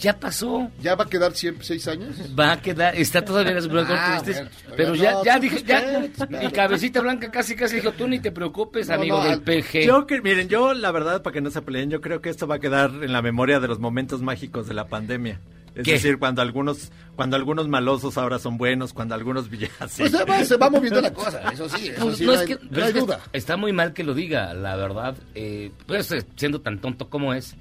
ya 0.00 0.18
pasó. 0.18 0.70
¿Ya 0.80 0.94
va 0.94 1.04
a 1.04 1.08
quedar 1.08 1.34
siempre 1.34 1.64
seis 1.66 1.86
años? 1.88 2.16
Va 2.38 2.52
a 2.52 2.62
quedar, 2.62 2.94
está 2.96 3.24
todavía 3.24 3.50
en 3.50 3.56
las 3.56 3.68
Broncos 3.68 3.96
Ah, 3.98 4.20
tristes, 4.22 4.36
bueno, 4.36 4.50
pues, 4.64 4.74
pero 4.76 4.88
no, 4.90 4.94
ya, 4.94 5.22
ya 5.24 5.36
espera, 5.46 6.02
ya, 6.16 6.26
mi 6.40 6.50
cabecita 6.52 7.00
blanca 7.00 7.30
casi 7.30 7.56
casi 7.56 7.76
dijo, 7.76 7.92
tú 7.92 8.06
ni 8.08 8.20
te 8.20 8.30
preocupes, 8.32 8.88
No, 8.88 8.94
amigo 8.94 9.22
no, 9.22 9.28
del 9.28 9.40
PG. 9.42 9.84
Yo 9.84 10.06
que, 10.06 10.22
miren, 10.22 10.48
yo 10.48 10.72
la 10.72 10.90
verdad, 10.92 11.22
para 11.22 11.34
que 11.34 11.40
no 11.40 11.50
se 11.50 11.60
peleen, 11.62 11.90
yo 11.90 12.00
creo 12.00 12.20
que 12.22 12.30
esto 12.30 12.46
va 12.46 12.54
a 12.56 12.58
quedar 12.60 12.90
en 13.02 13.12
la 13.12 13.20
memoria 13.22 13.60
de 13.60 13.68
los 13.68 13.80
momentos 13.80 14.22
mágicos 14.22 14.66
de 14.68 14.74
la 14.74 14.86
pandemia. 14.86 15.40
Es 15.78 15.84
¿Qué? 15.84 15.92
decir, 15.92 16.18
cuando 16.18 16.42
algunos, 16.42 16.90
cuando 17.16 17.36
algunos 17.36 17.68
malosos 17.68 18.18
ahora 18.18 18.38
son 18.38 18.58
buenos, 18.58 18.92
cuando 18.92 19.14
algunos 19.14 19.48
villanos. 19.50 19.76
Pues 19.96 20.10
se 20.12 20.24
va, 20.24 20.44
se 20.44 20.56
va 20.56 20.68
moviendo 20.68 21.00
la 21.00 21.12
cosa, 21.12 21.40
eso 21.52 21.68
sí, 21.68 21.88
eso 21.88 22.04
Pues, 22.04 22.18
sí, 22.18 22.24
no, 22.26 22.32
no, 22.32 22.34
es 22.34 22.40
hay, 22.40 22.46
que, 22.48 22.58
no 22.70 22.82
hay 22.82 22.88
es 22.88 22.94
que 22.94 23.00
duda. 23.00 23.20
está 23.32 23.56
muy 23.56 23.72
mal 23.72 23.92
que 23.94 24.04
lo 24.04 24.12
diga, 24.14 24.52
la 24.54 24.76
verdad. 24.76 25.16
Eh, 25.34 25.70
pues 25.86 26.12
eh, 26.12 26.24
siendo 26.36 26.60
tan 26.60 26.80
tonto 26.80 27.08
como 27.08 27.32
es, 27.32 27.54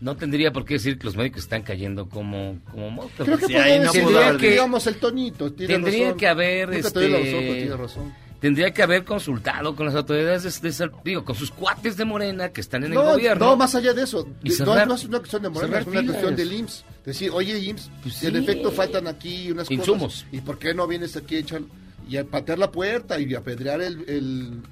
no 0.00 0.16
tendría 0.16 0.52
por 0.52 0.64
qué 0.64 0.74
decir 0.74 0.98
que 0.98 1.04
los 1.04 1.16
médicos 1.16 1.42
están 1.42 1.62
cayendo 1.62 2.08
como, 2.08 2.58
como 2.70 2.90
moscas. 2.90 3.24
Creo 3.26 3.38
que 3.38 3.46
Sí, 3.46 3.54
ahí 3.54 3.78
no 3.78 3.84
decir, 3.84 4.02
pudo 4.02 4.18
haber 4.18 4.36
dicho. 4.38 4.50
digamos, 4.50 4.86
el 4.86 4.96
tonito, 4.96 5.52
tiene 5.52 5.74
Tendría 5.74 6.04
razón. 6.06 6.18
que 6.18 6.26
haber, 6.28 6.68
Nunca 6.70 6.90
te 6.90 7.00
doy 7.00 7.08
la 7.10 7.18
este, 7.18 7.54
tiene 7.60 7.76
razón. 7.76 8.14
Tendría 8.40 8.72
que 8.72 8.82
haber 8.82 9.04
consultado 9.04 9.76
con 9.76 9.84
las 9.86 9.94
autoridades, 9.94 10.62
de, 10.62 10.70
de 10.70 10.90
digo, 11.04 11.24
con 11.24 11.34
sus 11.36 11.50
cuates 11.50 11.96
de 11.98 12.04
Morena 12.06 12.48
que 12.48 12.62
están 12.62 12.82
en 12.84 12.92
el 12.92 12.94
No, 12.94 13.04
gobierno. 13.12 13.44
no, 13.50 13.56
más 13.56 13.74
allá 13.74 13.92
de 13.92 14.02
eso. 14.02 14.26
Y 14.42 14.50
cerrar- 14.50 14.86
no, 14.86 14.86
no 14.86 14.94
es 14.94 15.04
una 15.04 15.18
cuestión 15.18 15.42
de 15.42 15.48
Morena, 15.50 15.78
es 15.80 15.86
una 15.86 16.02
cuestión 16.04 16.36
del 16.36 16.52
IMSS. 16.52 16.84
Decir, 17.04 17.30
oye, 17.34 17.58
IMSS, 17.58 17.90
Pues 18.02 18.24
en 18.24 18.36
efecto 18.36 18.70
faltan 18.72 19.06
aquí 19.06 19.50
unas 19.52 19.70
Insumos. 19.70 20.14
cosas. 20.22 20.26
¿Y 20.32 20.40
por 20.40 20.58
qué 20.58 20.72
no 20.72 20.86
vienes 20.86 21.16
aquí 21.16 21.36
a 21.36 21.38
echar 21.40 21.60
y 22.08 22.16
a 22.16 22.24
patear 22.24 22.58
la 22.58 22.70
puerta 22.72 23.20
y 23.20 23.34
a 23.34 23.38
apedrear 23.38 23.82
el, 23.82 24.04
el, 24.08 24.62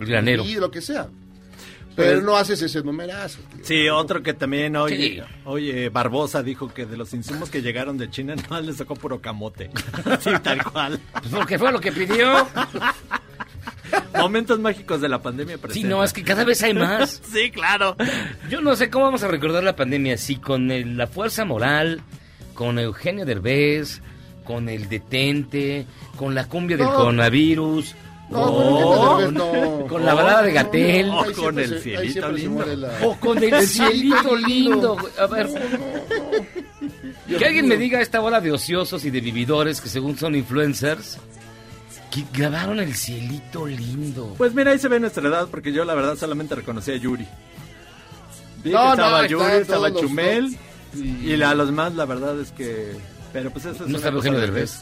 El 0.00 0.06
granero. 0.06 0.44
y 0.44 0.56
lo 0.56 0.70
que 0.72 0.80
sea? 0.80 1.08
Pero 1.96 2.12
Pues- 2.14 2.22
no 2.24 2.36
haces 2.36 2.60
ese 2.62 2.82
numerazo. 2.82 3.38
tío. 3.54 3.64
Sí, 3.64 3.88
otro 3.88 4.22
que 4.22 4.34
también, 4.34 4.74
oye, 4.76 4.96
Sí. 4.96 5.20
oye, 5.44 5.88
Barbosa 5.90 6.42
dijo 6.42 6.72
que 6.74 6.86
de 6.86 6.96
los 6.96 7.14
insumos 7.14 7.50
que 7.50 7.62
llegaron 7.62 7.96
de 7.98 8.10
China 8.10 8.34
no 8.50 8.60
les 8.60 8.76
sacó 8.76 8.94
puro 8.96 9.20
camote. 9.20 9.70
Sí, 10.20 10.30
tal 10.42 10.64
cual. 10.64 10.98
Pues 11.12 11.32
porque 11.34 11.58
fue 11.58 11.70
lo 11.72 11.80
que 11.80 11.92
pidió. 11.92 12.46
Momentos 14.18 14.58
mágicos 14.58 15.00
de 15.00 15.08
la 15.08 15.20
pandemia 15.22 15.56
Sí, 15.56 15.60
presenta. 15.62 15.88
no, 15.88 16.02
es 16.04 16.12
que 16.12 16.22
cada 16.22 16.44
vez 16.44 16.62
hay 16.62 16.74
más. 16.74 17.20
Sí, 17.32 17.50
claro. 17.50 17.96
Yo 18.50 18.60
no 18.60 18.74
sé 18.76 18.90
cómo 18.90 19.04
vamos 19.04 19.22
a 19.22 19.28
recordar 19.28 19.62
la 19.62 19.76
pandemia, 19.76 20.16
si 20.16 20.36
con 20.36 20.70
el- 20.70 20.96
la 20.96 21.06
fuerza 21.06 21.44
moral, 21.44 22.00
con 22.54 22.78
Eugenio 22.78 23.24
Derbez, 23.24 24.00
con 24.44 24.68
el 24.68 24.88
detente, 24.88 25.86
con 26.16 26.34
la 26.34 26.48
cumbia 26.48 26.76
del 26.76 26.86
No. 26.86 26.94
coronavirus, 26.94 27.94
No, 28.30 28.40
o, 28.42 29.16
con 29.20 29.34
no. 29.34 29.86
con 29.88 30.04
la 30.04 30.14
balada 30.14 30.42
de 30.42 30.52
Gatel, 30.52 31.08
No, 31.08 31.24
con 31.36 31.58
el 31.58 31.74
ahí 31.74 31.80
cielito 31.80 32.32
lindo. 32.32 32.64
la- 32.76 32.98
o 33.06 33.16
con 33.20 33.42
el 33.44 33.66
cielito 33.66 34.34
lindo. 34.36 34.96
A 35.18 35.26
ver, 35.26 35.48
que 37.28 37.44
alguien 37.44 37.68
me 37.68 37.76
diga 37.76 37.98
a 37.98 38.02
esta 38.02 38.20
bola 38.20 38.40
de 38.40 38.50
ociosos 38.50 39.04
y 39.04 39.10
de 39.10 39.20
vividores 39.20 39.80
que 39.80 39.88
según 39.88 40.16
son 40.16 40.34
influencers, 40.34 41.18
que 42.10 42.24
grabaron 42.32 42.80
el 42.80 42.94
cielito 42.94 43.66
lindo. 43.66 44.34
Pues 44.38 44.54
mira, 44.54 44.70
ahí 44.72 44.78
se 44.78 44.88
ve 44.88 44.98
nuestra 45.00 45.28
edad, 45.28 45.48
porque 45.50 45.72
yo 45.72 45.84
la 45.84 45.94
verdad 45.94 46.16
solamente 46.16 46.54
reconocí 46.54 46.92
a 46.92 46.96
Yuri. 46.96 47.26
Vi 48.64 48.70
No, 48.70 48.78
que 48.78 48.84
no, 48.86 48.92
estaba 48.92 49.26
Yuri, 49.26 49.52
estaba 49.56 49.92
Chumel, 49.94 50.56
y- 50.94 51.30
y 51.34 51.42
a 51.42 51.54
los 51.54 51.70
más 51.72 51.94
la 51.94 52.06
verdad 52.06 52.40
es 52.40 52.52
que... 52.52 52.96
Pero 53.34 53.50
pues 53.50 53.66
eso 53.66 53.84
es 53.84 53.90
No 53.90 53.98
cosa 53.98 54.08
Eugenio 54.08 54.38
de- 54.40 54.46
Derbez. 54.46 54.80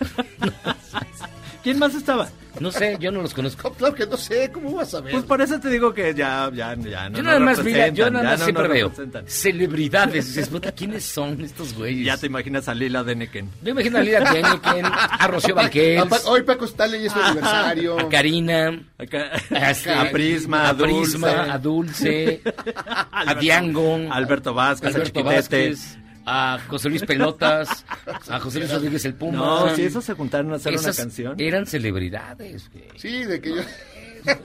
¿Quién 1.62 1.78
más 1.78 1.94
estaba? 1.94 2.28
No 2.60 2.72
sé, 2.72 2.96
yo 2.98 3.12
no 3.12 3.22
los 3.22 3.34
conozco. 3.34 3.68
No, 3.68 3.74
claro 3.76 3.94
que 3.94 4.06
no 4.06 4.16
sé, 4.16 4.50
¿cómo 4.52 4.74
vas 4.74 4.92
a 4.94 5.00
ver? 5.00 5.12
Pues 5.12 5.24
por 5.24 5.40
eso 5.40 5.60
te 5.60 5.68
digo 5.70 5.92
que 5.94 6.12
ya, 6.14 6.50
ya, 6.52 6.74
ya 6.74 7.08
no 7.08 7.16
Yo 7.18 7.22
nada 7.22 7.38
más 7.38 7.62
vi, 7.62 7.72
la- 7.72 7.88
yo 7.88 8.10
nada 8.10 8.30
más 8.30 8.42
siempre 8.42 8.66
veo 8.68 8.90
celebridades. 9.26 10.26
Dices, 10.26 10.48
puta, 10.50 10.72
¿quiénes 10.72 11.04
son 11.04 11.40
estos 11.42 11.74
güeyes? 11.74 12.04
Ya 12.06 12.16
te 12.16 12.26
imaginas 12.26 12.68
a 12.68 12.74
Lila 12.74 13.04
Deneken. 13.04 13.48
Yo 13.62 13.70
imagino 13.70 13.98
a 13.98 14.02
Lida 14.02 14.32
Deniken, 14.32 14.86
a 14.86 15.26
Rocío 15.28 15.54
Apa- 15.58 16.20
Hoy 16.26 16.42
Paco 16.42 16.64
Stanley 16.64 17.06
es 17.06 17.12
su 17.12 17.20
aniversario. 17.20 17.98
a 18.00 18.08
Karina, 18.08 18.80
a, 18.98 19.70
este, 19.70 19.92
a 19.92 20.10
Prisma, 20.10 20.62
a 20.62 20.70
a 20.70 20.76
Prisma, 20.76 21.28
Dulce, 21.28 21.50
a 21.52 21.58
Dulce, 21.58 22.42
a 22.76 23.20
Alberto- 23.20 23.40
Diango, 23.40 23.98
Alberto 24.10 24.54
Vázquez, 24.54 24.86
a 24.86 24.88
Alberto 24.96 25.06
Chiquitete. 25.20 25.34
Vázquez, 25.36 25.98
a 26.28 26.58
José 26.68 26.90
Luis 26.90 27.02
Pelotas, 27.04 27.84
a 28.28 28.38
José 28.38 28.58
Luis 28.60 28.72
Rodríguez 28.72 29.04
el 29.06 29.14
Puma. 29.14 29.38
No, 29.38 29.74
si 29.74 29.82
esos 29.82 30.04
se 30.04 30.14
juntaron 30.14 30.52
a 30.52 30.56
hacer 30.56 30.72
una 30.72 30.80
Esas 30.80 30.96
canción. 30.96 31.40
Eran 31.40 31.66
celebridades. 31.66 32.70
güey. 32.70 32.84
Sí, 32.96 33.24
de 33.24 33.40
que 33.40 33.56
yo... 33.56 33.62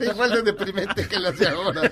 Igual 0.00 0.30
de 0.30 0.42
deprimente 0.42 1.06
que 1.06 1.18
las 1.18 1.38
de 1.38 1.48
ahora. 1.48 1.90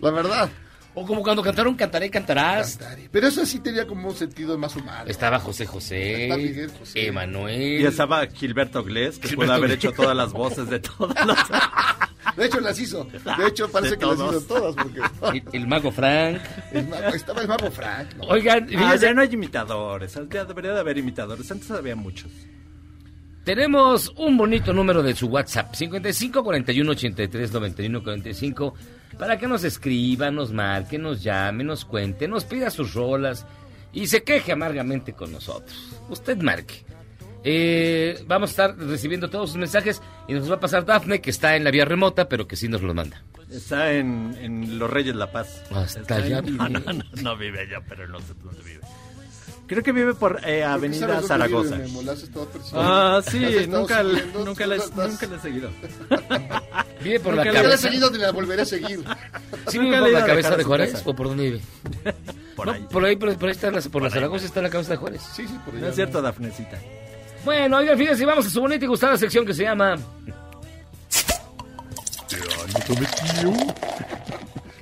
La 0.00 0.10
verdad. 0.10 0.48
O 0.94 1.06
como 1.06 1.22
cuando 1.22 1.42
cantaron 1.42 1.74
Cantaré, 1.74 2.10
Cantarás. 2.10 2.78
Pero 3.10 3.26
eso 3.26 3.46
sí 3.46 3.60
tenía 3.60 3.86
como 3.86 4.08
un 4.08 4.14
sentido 4.14 4.58
más 4.58 4.76
humano. 4.76 5.04
Estaba 5.06 5.38
José 5.38 5.64
José, 5.64 6.24
Está 6.24 6.36
Miguel 6.36 6.70
José. 6.78 7.06
Emanuel. 7.06 7.80
Y 7.80 7.84
estaba 7.86 8.26
Gilberto 8.26 8.84
Glés, 8.84 9.18
que 9.18 9.28
Gilberto 9.28 9.42
pudo 9.46 9.52
haber 9.54 9.68
Glés. 9.70 9.78
hecho 9.78 9.92
todas 9.92 10.14
las 10.16 10.32
voces 10.32 10.68
de 10.68 10.80
todos 10.80 11.14
los... 11.26 11.36
De 12.36 12.46
hecho, 12.46 12.60
las 12.60 12.78
hizo. 12.78 13.04
De 13.04 13.46
hecho, 13.48 13.70
parece 13.70 13.92
De 13.92 13.98
que 13.98 14.06
las 14.06 14.14
hizo 14.18 14.40
todas. 14.42 14.74
Porque 14.76 15.42
El, 15.52 15.62
el 15.62 15.66
mago 15.66 15.90
Frank. 15.90 16.40
el 16.72 16.86
mago- 16.88 17.14
estaba 17.14 17.42
el 17.42 17.48
mago 17.48 17.70
Frank. 17.70 18.14
¿no? 18.16 18.24
Oigan, 18.24 18.68
Ah, 18.76 18.94
ya 18.96 19.12
no 19.12 19.22
hay 19.22 19.28
imitadores, 19.32 20.16
ya 20.30 20.44
debería 20.44 20.72
de 20.72 20.80
haber 20.80 20.98
imitadores, 20.98 21.50
antes 21.50 21.70
había 21.72 21.96
muchos. 21.96 22.30
tenemos 23.44 24.12
un 24.16 24.36
bonito 24.36 24.72
número 24.72 25.02
de 25.02 25.14
su 25.14 25.26
WhatsApp, 25.26 25.74
55 25.74 26.44
41 26.44 26.90
83 26.92 27.52
91 27.52 28.02
45, 28.02 28.74
para 29.18 29.38
que 29.38 29.46
nos 29.46 29.64
escriba, 29.64 30.30
nos 30.30 30.52
marque, 30.52 30.98
nos 30.98 31.22
llame, 31.22 31.64
nos 31.64 31.84
cuente, 31.84 32.28
nos 32.28 32.44
pida 32.44 32.70
sus 32.70 32.94
rolas 32.94 33.46
y 33.92 34.06
se 34.06 34.22
queje 34.22 34.52
amargamente 34.52 35.12
con 35.12 35.32
nosotros. 35.32 35.96
Usted 36.08 36.38
marque. 36.38 36.84
Eh, 37.44 38.22
vamos 38.28 38.50
a 38.50 38.52
estar 38.52 38.76
recibiendo 38.78 39.28
todos 39.28 39.50
sus 39.50 39.58
mensajes 39.58 40.00
y 40.28 40.32
nos 40.34 40.48
va 40.50 40.54
a 40.56 40.60
pasar 40.60 40.84
Dafne, 40.84 41.20
que 41.20 41.30
está 41.30 41.56
en 41.56 41.64
la 41.64 41.70
vía 41.72 41.84
remota, 41.84 42.28
pero 42.28 42.46
que 42.46 42.54
sí 42.56 42.68
nos 42.68 42.82
lo 42.82 42.94
manda. 42.94 43.22
Está 43.50 43.92
en, 43.92 44.36
en 44.40 44.78
Los 44.78 44.88
Reyes 44.88 45.14
La 45.16 45.30
Paz. 45.32 45.62
Hasta 45.74 46.00
Está 46.02 46.14
allá 46.16 46.38
en- 46.38 46.44
vive. 46.46 46.58
No, 46.68 46.68
no, 46.68 46.92
no, 46.92 47.04
no 47.20 47.36
vive 47.36 47.60
allá, 47.62 47.80
pero 47.88 48.06
no 48.08 48.20
sé 48.20 48.32
dónde 48.42 48.62
vive. 48.62 48.80
Creo 49.72 49.82
que 49.82 49.92
vive 49.92 50.12
por 50.14 50.32
eh, 50.32 50.38
¿Por 50.38 50.44
qué 50.50 50.64
Avenida 50.64 51.22
Zaragoza. 51.22 51.76
Ah, 52.74 53.12
¿La 53.12 53.16
has 53.18 53.24
sí, 53.24 53.38
nunca, 53.68 54.02
nunca, 54.02 54.64
¿Tú 54.64 54.68
le, 54.68 54.76
la 54.76 54.76
estás- 54.76 55.10
nunca 55.10 55.26
le 55.26 55.36
he 55.36 55.38
seguido. 55.38 55.70
¿Vive 57.02 57.20
por 57.20 57.34
Nunca 57.34 57.44
la 57.46 57.52
la 57.52 57.58
he 57.60 57.62
cabeza? 57.62 57.78
seguido 57.88 58.10
ni 58.10 58.18
la 58.18 58.32
volveré 58.32 58.62
a 58.62 58.64
seguir. 58.66 59.02
¿Sí 59.68 59.78
vive 59.80 59.98
por 59.98 60.10
la 60.10 60.26
cabeza 60.26 60.56
de 60.56 60.64
Juárez? 60.64 61.02
¿O 61.06 61.14
por 61.14 61.28
dónde 61.28 61.44
vive? 61.44 61.60
Por 62.54 62.66
No, 62.66 62.72
ahí. 62.74 62.86
por 62.90 63.02
ahí, 63.02 63.16
por, 63.16 63.34
por 63.38 63.48
ahí 63.48 63.52
está 63.52 63.70
la- 63.70 63.80
por 63.80 64.02
la 64.02 64.10
Zaragoza 64.10 64.44
está 64.44 64.60
la 64.60 64.68
cabeza 64.68 64.90
de 64.90 64.96
Juárez. 64.98 65.22
Sí, 65.34 65.46
sí, 65.48 65.54
por 65.64 65.72
No 65.72 65.80
allá. 65.80 65.88
es 65.88 65.94
cierto, 65.94 66.20
Dafnecita. 66.20 66.78
Bueno, 67.46 67.78
oigan, 67.78 67.96
fíjense, 67.96 68.26
vamos 68.26 68.44
a 68.46 68.50
su 68.50 68.60
bonita 68.60 68.84
y 68.84 68.88
gustada 68.88 69.16
sección 69.16 69.46
que 69.46 69.54
se 69.54 69.62
llama... 69.62 69.96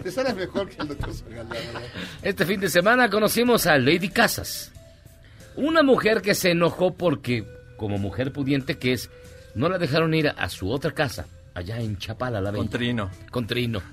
Te 0.03 0.11
sale 0.11 0.33
mejor 0.35 0.69
que 0.69 0.83
el 0.83 0.89
doctor 0.89 1.15
Zagalá, 1.15 1.45
¿verdad? 1.49 1.83
Este 2.23 2.47
fin 2.47 2.59
de 2.61 2.69
semana 2.71 3.09
conocimos 3.11 3.67
a 3.67 3.77
Lady 3.79 4.09
Casas. 4.09 4.73
Una 5.61 5.83
mujer 5.83 6.23
que 6.23 6.35
se 6.35 6.51
enojó 6.53 6.95
porque, 6.95 7.45
como 7.77 7.99
mujer 7.99 8.33
pudiente 8.33 8.79
que 8.79 8.93
es, 8.93 9.11
no 9.55 9.69
la 9.69 9.79
dejaron 9.79 10.15
ir 10.15 10.33
a 10.37 10.49
su 10.49 10.71
otra 10.71 10.93
casa, 10.93 11.27
allá 11.55 11.79
en 11.81 11.99
Chapala, 11.99 12.41
la 12.41 12.51
Con 12.51 12.61
Bella. 12.67 12.71
Trino. 12.71 13.11
Con 13.31 13.47
Trino. 13.47 13.81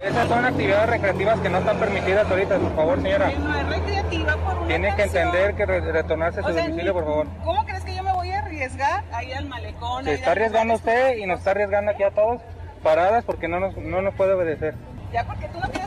Esas 0.00 0.28
son 0.28 0.44
actividades 0.44 0.90
recreativas 0.90 1.40
que 1.40 1.48
no 1.48 1.58
están 1.58 1.76
permitidas 1.80 2.30
ahorita, 2.30 2.56
por 2.58 2.76
favor, 2.76 3.02
señora. 3.02 3.32
No 3.36 3.58
es 3.58 3.66
recreativa 3.68 4.36
por 4.36 4.58
una 4.58 4.66
Tiene 4.68 4.94
que 4.94 5.02
entender 5.02 5.54
que 5.56 5.66
re- 5.66 5.92
retornarse 5.92 6.38
a 6.38 6.42
su 6.44 6.48
O 6.50 6.52
sea, 6.52 6.62
domicilio, 6.62 6.92
por 6.92 7.04
favor. 7.04 7.26
¿Cómo 7.44 7.64
crees 7.64 7.84
que 7.84 7.96
yo 7.96 8.02
me 8.04 8.12
voy 8.12 8.30
a 8.30 8.38
arriesgar 8.38 9.04
a 9.12 9.24
ir 9.24 9.34
al 9.34 9.46
malecón? 9.48 10.04
Se 10.04 10.14
está 10.14 10.30
arriesgando 10.32 10.74
usted 10.74 11.16
y 11.16 11.26
nos 11.26 11.38
está 11.40 11.50
arriesgando 11.50 11.90
aquí 11.90 12.04
a 12.04 12.12
todos 12.12 12.40
paradas 12.84 13.24
porque 13.24 13.48
no 13.48 13.58
nos, 13.58 13.76
no 13.76 14.00
nos 14.00 14.14
puede 14.14 14.34
obedecer. 14.34 14.76
Ya 15.12 15.24
porque 15.26 15.48
tú 15.48 15.58
no 15.58 15.68
tienes 15.68 15.77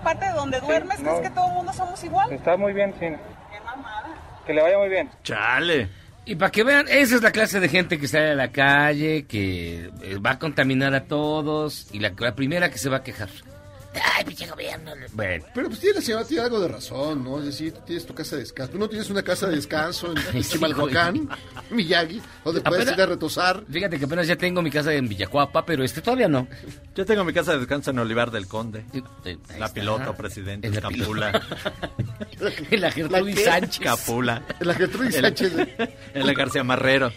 aparte 0.00 0.26
de 0.26 0.32
donde 0.32 0.60
duermes, 0.60 1.00
no. 1.00 1.10
¿crees 1.10 1.28
que 1.28 1.34
todo 1.34 1.46
el 1.48 1.54
mundo 1.54 1.72
somos 1.72 2.02
igual? 2.04 2.32
Está 2.32 2.56
muy 2.56 2.72
bien, 2.72 2.92
sí. 2.98 3.06
Qué 3.06 3.60
mamada. 3.64 4.08
Que 4.46 4.54
le 4.54 4.62
vaya 4.62 4.78
muy 4.78 4.88
bien. 4.88 5.10
Chale. 5.22 5.88
Y 6.24 6.34
para 6.36 6.50
que 6.50 6.62
vean, 6.62 6.86
esa 6.88 7.16
es 7.16 7.22
la 7.22 7.32
clase 7.32 7.60
de 7.60 7.68
gente 7.68 7.98
que 7.98 8.06
sale 8.06 8.30
a 8.30 8.34
la 8.34 8.52
calle, 8.52 9.26
que 9.26 9.90
eh, 10.02 10.18
va 10.24 10.32
a 10.32 10.38
contaminar 10.38 10.94
a 10.94 11.04
todos, 11.04 11.88
y 11.92 11.98
la, 11.98 12.12
la 12.18 12.34
primera 12.34 12.70
que 12.70 12.78
se 12.78 12.88
va 12.88 12.98
a 12.98 13.02
quejar. 13.02 13.30
Ay, 13.92 14.24
pinche 14.24 14.46
gobierno. 14.46 14.92
Bueno, 15.12 15.44
Pero 15.52 15.68
pues 15.68 15.80
tiene 15.80 15.96
la 15.96 16.00
señora 16.02 16.24
tiene 16.24 16.44
algo 16.44 16.60
de 16.60 16.68
razón, 16.68 17.24
¿no? 17.24 17.38
Es 17.40 17.46
decir, 17.46 17.72
tú 17.72 17.80
tienes 17.86 18.06
tu 18.06 18.14
casa 18.14 18.36
de 18.36 18.42
descanso. 18.42 18.72
Tú 18.72 18.78
no 18.78 18.88
tienes 18.88 19.10
una 19.10 19.22
casa 19.22 19.48
de 19.48 19.56
descanso 19.56 20.12
en 20.32 20.42
Sí, 20.44 20.52
Chimalhuacán, 20.52 21.28
Miyagi, 21.70 22.22
donde 22.44 22.60
puedes 22.60 22.82
Apenas- 22.82 22.94
ir 22.96 23.02
a 23.02 23.06
retosar. 23.06 23.64
fíjate 23.70 23.98
que 23.98 24.04
apenas 24.04 24.26
ya 24.28 24.36
tengo 24.36 24.62
mi 24.62 24.70
casa 24.70 24.92
en 24.94 25.08
Villacuapa, 25.08 25.66
pero 25.66 25.82
este 25.82 26.00
todavía 26.02 26.28
no. 26.28 26.46
Yo 26.94 27.04
tengo 27.04 27.24
mi 27.24 27.32
casa 27.32 27.52
de 27.52 27.58
descanso 27.58 27.90
en 27.90 27.98
Olivar 27.98 28.30
del 28.30 28.46
Conde. 28.46 28.84
Eh, 29.24 29.36
La 29.58 29.66
está. 29.66 29.74
piloto, 29.74 30.14
presidente, 30.14 30.68
En 30.68 30.74
la 30.76 30.80
Capula. 30.82 31.42
En 32.70 32.80
la 32.80 32.90
Gertrudis. 32.92 33.44
Sánchez. 33.44 33.80
Capula. 33.84 34.42
La 34.60 34.74
Gertrudis 34.74 35.16
El- 35.16 35.22
Sánchez. 35.24 35.52
En 36.14 36.26
la 36.26 36.32
García 36.32 36.62
Marrero. 36.62 37.12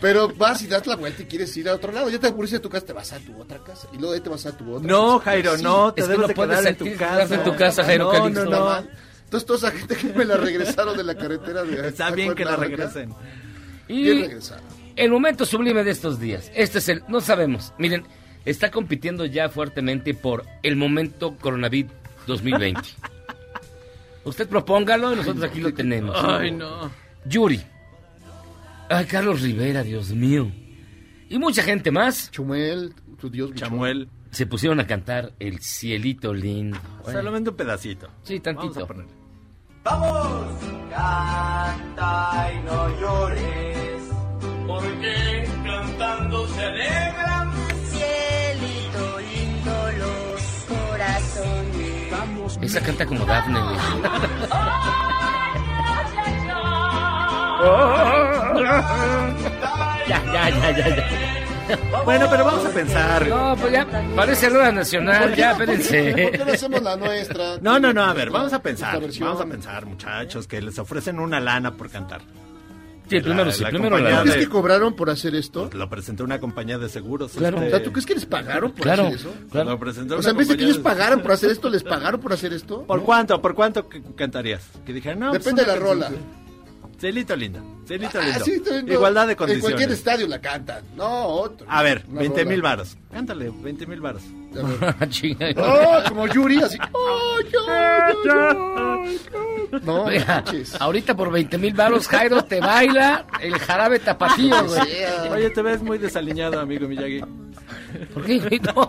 Pero 0.00 0.28
vas 0.34 0.62
y 0.62 0.66
das 0.66 0.86
la 0.86 0.96
vuelta 0.96 1.22
y 1.22 1.26
quieres 1.26 1.54
ir 1.56 1.68
a 1.68 1.74
otro 1.74 1.92
lado. 1.92 2.08
Ya 2.08 2.18
te 2.18 2.26
aburriste 2.28 2.56
de 2.56 2.62
tu 2.62 2.70
casa, 2.70 2.86
te 2.86 2.92
vas 2.94 3.12
a 3.12 3.18
tu 3.18 3.38
otra 3.40 3.58
casa. 3.58 3.86
Y 3.92 3.96
luego 3.96 4.12
de 4.12 4.18
ahí 4.18 4.22
te 4.22 4.30
vas 4.30 4.46
a 4.46 4.56
tu 4.56 4.74
otra 4.74 4.88
No, 4.90 5.18
casa. 5.18 5.30
Jairo, 5.30 5.56
Sí. 5.58 5.62
no, 5.62 5.92
te 5.92 6.00
es 6.00 6.06
que 6.06 6.12
debes 6.12 6.22
no 6.22 6.28
de 6.28 6.34
puedes 6.34 6.58
quedar 6.58 6.70
en 6.72 6.76
tu 6.78 6.96
casa. 6.96 7.34
en 7.34 7.44
tu 7.44 7.56
casa, 7.56 7.84
Jairo 7.84 8.04
no, 8.04 8.10
Calixto. 8.12 8.44
no, 8.46 8.50
no. 8.80 8.86
Entonces 9.24 9.46
toda 9.46 9.58
esa 9.68 9.78
gente 9.78 9.96
que 9.96 10.12
me 10.12 10.24
la 10.24 10.36
regresaron 10.38 10.96
de 10.96 11.04
la 11.04 11.14
carretera 11.14 11.62
de 11.64 11.88
Está 11.88 12.10
bien 12.10 12.34
que 12.34 12.44
la 12.44 12.56
regresen. 12.56 13.14
Y 13.88 14.02
Bien 14.04 14.20
regresada. 14.22 14.62
el 14.96 15.10
momento 15.10 15.44
sublime 15.44 15.84
de 15.84 15.90
estos 15.90 16.18
días. 16.18 16.50
Este 16.54 16.78
es 16.78 16.88
el, 16.88 17.02
no 17.08 17.20
sabemos. 17.20 17.72
Miren, 17.78 18.04
está 18.44 18.70
compitiendo 18.70 19.26
ya 19.26 19.48
fuertemente 19.50 20.14
por 20.14 20.44
el 20.62 20.76
momento 20.76 21.36
coronavirus 21.40 21.92
2020. 22.26 22.80
Usted 24.24 24.48
propóngalo 24.48 25.12
y 25.12 25.16
nosotros 25.16 25.44
aquí 25.44 25.60
lo 25.60 25.72
tenemos. 25.74 26.16
Ay, 26.22 26.50
no. 26.52 26.90
Yuri. 27.24 27.62
Ay, 28.90 29.06
Carlos 29.06 29.40
Rivera, 29.40 29.82
Dios 29.84 30.10
mío. 30.10 30.50
Y 31.28 31.38
mucha 31.38 31.62
gente 31.62 31.90
más 31.92 32.30
Chumuel, 32.32 32.92
tu 33.20 33.30
Dios, 33.30 33.54
Chamuel. 33.54 34.08
se 34.32 34.46
pusieron 34.46 34.80
a 34.80 34.86
cantar 34.86 35.32
El 35.38 35.60
cielito 35.60 36.34
lindo. 36.34 36.78
Bueno, 37.04 37.18
Solamente 37.20 37.50
un 37.50 37.56
pedacito. 37.56 38.08
sí, 38.24 38.40
Vamos 38.44 38.60
tantito. 38.74 38.84
a 38.84 38.86
poner. 38.88 39.06
Vamos, 39.84 40.46
canta 40.90 42.50
y 42.52 42.64
no 42.64 43.00
llores, 43.00 44.02
porque 44.66 45.48
cantando 45.64 46.46
se 46.48 46.62
alegran. 46.64 47.50
Cielito 47.86 49.20
lindo 49.20 49.92
los 49.98 50.42
corazones. 50.68 52.10
Vamos. 52.10 52.58
Esa 52.60 52.80
canta 52.82 53.06
como 53.06 53.24
Daphne. 53.24 53.58
Ya, 60.08 60.22
ya, 60.32 60.48
ya, 60.50 60.70
ya, 60.76 60.96
ya. 60.96 61.04
Bueno, 62.04 62.26
pero 62.28 62.44
vamos 62.44 62.66
a 62.66 62.70
pensar. 62.70 63.28
No, 63.28 63.54
pues 63.56 63.72
ya 63.72 63.86
parece 64.16 64.48
hora 64.48 64.72
nacional, 64.72 65.34
ya, 65.36 65.54
¿Por 65.56 65.66
qué 65.66 65.72
espérense. 65.74 66.38
no 66.44 66.52
hacemos 66.52 66.82
la 66.82 66.96
nuestra? 66.96 67.58
No, 67.60 67.78
no, 67.78 67.92
no, 67.92 68.02
a 68.02 68.12
ver, 68.12 68.30
vamos 68.30 68.52
a 68.52 68.60
pensar. 68.60 69.00
Vamos 69.20 69.40
a 69.40 69.46
pensar, 69.46 69.86
muchachos, 69.86 70.46
que 70.48 70.60
les 70.60 70.78
ofrecen 70.78 71.20
una 71.20 71.38
lana 71.38 71.76
por 71.76 71.88
cantar. 71.90 72.22
Sí, 73.08 73.18
primero 73.20 73.46
La- 73.46 73.52
sí, 73.52 73.62
la 73.64 73.70
primero 73.70 73.98
la... 73.98 74.20
¿Crees 74.22 74.34
de- 74.36 74.40
que 74.42 74.48
cobraron 74.48 74.94
por 74.94 75.10
hacer 75.10 75.34
esto? 75.34 75.68
Lo 75.72 75.88
presentó 75.90 76.22
una 76.22 76.38
compañía 76.38 76.78
de 76.78 76.88
seguros. 76.88 77.32
Claro. 77.32 77.56
este, 77.56 77.66
O 77.66 77.70
sea, 77.70 77.82
¿tú 77.82 77.90
crees 77.92 78.06
que 78.06 78.14
les 78.14 78.24
pagaron 78.26 78.70
por 78.70 78.82
Claro, 78.82 79.02
hacer 79.08 79.14
eso? 79.16 79.34
claro. 79.50 79.70
Lo 79.70 79.78
presentó 79.80 80.16
O 80.18 80.22
sea, 80.22 80.30
en 80.30 80.36
vez 80.36 80.46
de 80.48 80.56
que 80.56 80.62
ellos 80.64 80.78
pagaran 80.78 81.20
por 81.20 81.32
hacer 81.32 81.50
esto, 81.50 81.68
¿les 81.70 81.82
pagaron 81.82 82.20
por 82.20 82.32
hacer 82.32 82.52
esto? 82.52 82.84
¿Por 82.84 83.02
cuánto? 83.02 83.40
¿Por 83.42 83.54
cuánto 83.56 83.88
cantarías? 84.16 84.62
Que 84.86 84.92
dijeran, 84.92 85.18
no. 85.18 85.32
Depende 85.32 85.62
de 85.64 85.66
pues 85.66 85.78
la 85.80 85.84
una 85.84 85.92
rola. 85.92 86.06
canción. 86.06 86.40
Celito 87.00 87.34
lindo. 87.34 87.60
Celito 87.86 88.18
Ah, 88.20 88.24
lindo. 88.26 88.44
sí. 88.44 88.62
Igualdad 88.92 89.26
de 89.26 89.32
En 89.32 89.36
cualquier 89.38 89.60
condiciones. 89.62 89.98
estadio 89.98 90.26
la 90.28 90.38
cantan. 90.40 90.84
No, 90.96 91.26
otro. 91.28 91.66
A 91.70 91.82
ver, 91.82 92.04
Una 92.08 92.20
20 92.20 92.44
mil 92.44 92.60
varos. 92.60 92.96
Cántale, 93.10 93.50
20 93.50 93.86
mil 93.86 94.00
varos. 94.02 94.22
Oh, 95.56 95.98
como 96.08 96.26
Yuri, 96.26 96.62
así. 96.62 96.76
Oh, 96.92 97.38
yo, 97.50 97.60
yo, 98.24 99.04
yo. 99.72 99.78
No, 99.84 100.02
Oiga, 100.04 100.44
ahorita 100.78 101.16
por 101.16 101.30
20 101.32 101.56
mil 101.56 101.72
baros, 101.74 102.06
Jairo 102.08 102.42
te 102.44 102.60
baila 102.60 103.24
el 103.40 103.54
jarabe 103.58 103.98
tapatío, 104.00 104.64
güey. 104.66 104.82
Sea. 104.82 105.28
Oye, 105.30 105.50
te 105.50 105.62
ves 105.62 105.80
muy 105.82 105.96
desaliñado, 105.98 106.60
amigo 106.60 106.86
Miyagi. 106.88 107.20
¿Por 108.12 108.24
qué, 108.26 108.38
güey? 108.40 108.58
No, 108.60 108.88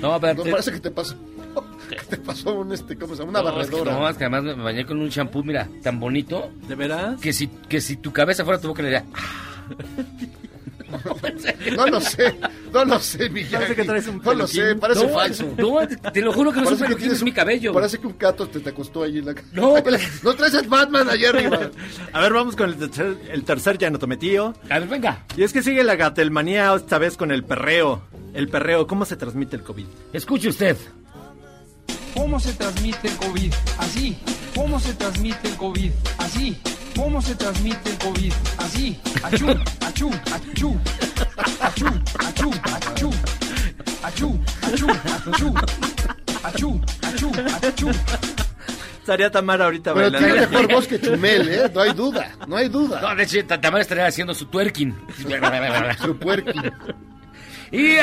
no, 0.00 0.20
pero 0.20 0.34
No, 0.34 0.42
te- 0.42 0.50
parece 0.50 0.72
que 0.72 0.80
te 0.80 0.90
pasó. 0.90 1.14
Que 1.88 1.96
te 2.10 2.16
pasó 2.18 2.54
un, 2.54 2.72
este, 2.72 2.96
¿cómo 2.96 3.14
se 3.14 3.20
llama? 3.24 3.40
Una 3.40 3.50
no, 3.50 3.60
es 3.60 3.68
que 3.68 3.74
barredora. 3.76 3.92
no, 3.98 4.08
es 4.08 4.16
que 4.16 4.24
además 4.24 4.56
me 4.56 4.62
bañé 4.62 4.84
con 4.86 5.00
un 5.00 5.08
champú, 5.10 5.42
mira, 5.42 5.68
tan 5.82 5.98
bonito, 6.00 6.50
¿De 6.68 6.74
veras? 6.74 7.20
que 7.20 7.32
si, 7.32 7.48
que 7.68 7.80
si 7.80 7.96
tu 7.96 8.12
cabeza 8.12 8.44
fuera 8.44 8.60
tu 8.60 8.68
boca 8.68 8.82
le 8.82 8.88
diría, 8.88 9.04
No 11.76 11.86
lo 11.86 12.00
sé, 12.00 12.34
no 12.72 12.84
lo 12.86 12.98
sé, 12.98 13.28
Miyagi. 13.28 13.52
Parece 13.54 13.74
que 13.76 13.84
traes 13.84 14.08
un 14.08 14.22
No 14.24 14.32
lo 14.32 14.46
sé, 14.46 14.60
peluquín. 14.60 14.80
parece 14.80 15.06
no, 15.06 15.12
falso. 15.12 15.44
no, 15.58 16.10
te 16.12 16.22
lo 16.22 16.32
juro 16.32 16.50
que 16.50 16.60
no 16.60 16.64
Parece 16.64 16.82
sé 16.82 16.86
que 16.86 16.92
por 16.92 16.98
tienes 17.00 17.18
es 17.18 17.24
mi 17.24 17.32
cabello. 17.32 17.74
Parece 17.74 17.98
que 17.98 18.06
un 18.06 18.16
gato 18.18 18.48
te, 18.48 18.60
te 18.60 18.70
acostó 18.70 19.02
ahí 19.02 19.18
en 19.18 19.26
la. 19.26 19.34
No, 19.52 19.74
no 20.22 20.34
traes 20.34 20.54
el 20.54 20.66
Batman 20.66 21.10
allá 21.10 21.28
arriba. 21.28 21.60
A 22.14 22.20
ver, 22.22 22.32
vamos 22.32 22.56
con 22.56 22.70
el 22.70 22.76
tercer, 22.76 23.18
el 23.30 23.44
tercer 23.44 23.76
llanotometío. 23.76 24.54
A 24.70 24.78
ver, 24.78 24.88
venga, 24.88 25.24
Y 25.36 25.42
es 25.42 25.52
que 25.52 25.62
sigue 25.62 25.84
la 25.84 25.96
gatelmanía 25.96 26.74
esta 26.74 26.96
vez 26.96 27.18
con 27.18 27.32
el 27.32 27.44
perreo. 27.44 28.02
El 28.32 28.48
perreo, 28.48 28.86
¿cómo 28.86 29.04
se 29.04 29.16
transmite 29.16 29.56
el 29.56 29.62
COVID? 29.64 29.84
escuche 30.14 30.48
usted. 30.48 30.76
¿Cómo 32.14 32.40
se 32.40 32.52
transmite 32.54 33.08
el 33.08 33.16
COVID? 33.16 33.52
Así. 33.78 34.16
¿Cómo 34.54 34.80
se 34.80 34.92
transmite 34.94 35.48
el 35.48 35.56
COVID? 35.56 35.90
Así. 36.18 36.56
¿Cómo 36.96 37.22
se 37.22 37.34
transmite 37.34 37.90
el 37.90 37.98
COVID? 37.98 38.32
Así. 38.58 39.00
Achú, 39.22 39.46
achú, 39.86 40.10
achú. 40.32 40.80
Achú, 41.60 41.86
achú, 42.26 42.50
achú. 42.86 43.10
Achú, 44.02 44.40
achú, 44.62 44.88
achú. 45.32 45.54
Achú, 46.42 46.80
achú, 47.02 47.32
achú. 47.66 47.90
Estaría 49.00 49.30
Tamara 49.30 49.64
ahorita 49.64 49.94
Pero 49.94 50.10
bailando. 50.10 50.26
tiene 50.34 50.46
mejor 50.48 50.72
voz 50.72 50.86
que 50.86 51.00
Chumel, 51.00 51.48
¿eh? 51.48 51.70
No 51.74 51.80
hay 51.80 51.92
duda, 51.94 52.36
no 52.46 52.56
hay 52.56 52.68
duda. 52.68 53.00
No, 53.00 53.14
de 53.14 53.22
hecho, 53.22 53.44
Tamara 53.46 53.80
estaría 53.80 54.06
haciendo 54.06 54.34
su 54.34 54.46
twerking. 54.46 54.94
Su 56.02 56.16
puerqui. 56.18 56.60
y, 57.72 57.96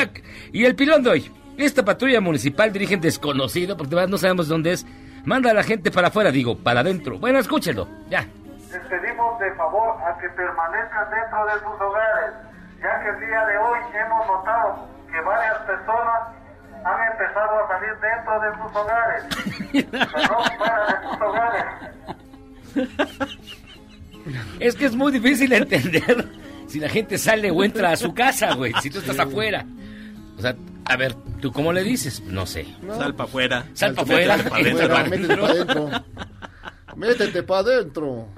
y 0.52 0.64
el 0.64 0.74
pilón 0.74 1.02
de 1.04 1.10
hoy. 1.10 1.30
Esta 1.56 1.84
patrulla 1.84 2.20
municipal 2.20 2.72
dirige 2.72 2.96
un 2.96 3.00
desconocido, 3.00 3.76
porque 3.76 3.94
no 4.08 4.18
sabemos 4.18 4.48
dónde 4.48 4.72
es. 4.72 4.86
Manda 5.24 5.50
a 5.50 5.54
la 5.54 5.62
gente 5.62 5.90
para 5.90 6.08
afuera, 6.08 6.30
digo, 6.30 6.56
para 6.58 6.80
adentro. 6.80 7.18
Bueno, 7.18 7.38
escúchenlo, 7.38 7.88
ya. 8.08 8.20
Les 8.70 8.80
pedimos 8.88 9.38
de 9.40 9.52
favor 9.54 9.96
a 10.02 10.18
que 10.18 10.28
permanezcan 10.30 11.10
dentro 11.10 11.46
de 11.46 11.52
sus 11.54 11.80
hogares, 11.80 12.34
ya 12.80 13.00
que 13.00 13.08
el 13.08 13.20
día 13.26 13.46
de 13.46 13.58
hoy 13.58 13.78
hemos 14.04 14.26
notado 14.26 14.88
que 15.10 15.20
varias 15.22 15.58
personas 15.58 16.36
han 16.84 17.12
empezado 17.12 17.64
a 17.64 17.68
salir 17.68 17.94
dentro 18.00 18.40
de 18.40 18.48
sus 18.62 18.70
hogares. 18.76 19.24
Perdón, 19.90 20.44
fuera 20.58 20.78
de 20.86 20.94
sus 21.08 21.20
hogares. 21.22 21.64
Es 24.60 24.74
que 24.76 24.86
es 24.86 24.94
muy 24.94 25.12
difícil 25.12 25.52
entender 25.52 26.28
si 26.66 26.80
la 26.80 26.88
gente 26.88 27.16
sale 27.18 27.50
o 27.50 27.64
entra 27.64 27.90
a 27.90 27.96
su 27.96 28.12
casa, 28.14 28.54
güey, 28.54 28.72
si 28.82 28.90
tú 28.90 28.98
estás 28.98 29.18
afuera. 29.18 29.64
O 30.36 30.42
sea, 30.42 30.54
a 30.88 30.96
ver, 30.96 31.14
¿tú 31.40 31.52
cómo 31.52 31.72
le 31.72 31.82
dices? 31.82 32.20
No 32.22 32.46
sé. 32.46 32.66
Sal 32.96 33.14
para 33.14 33.28
afuera. 33.28 33.66
Sal 33.74 33.94
para 33.94 34.02
afuera, 34.02 34.36
métete 34.36 34.88
para 34.88 35.00
adentro. 35.00 35.90
Métete 36.96 37.42
para 37.42 37.60
adentro. 37.60 38.28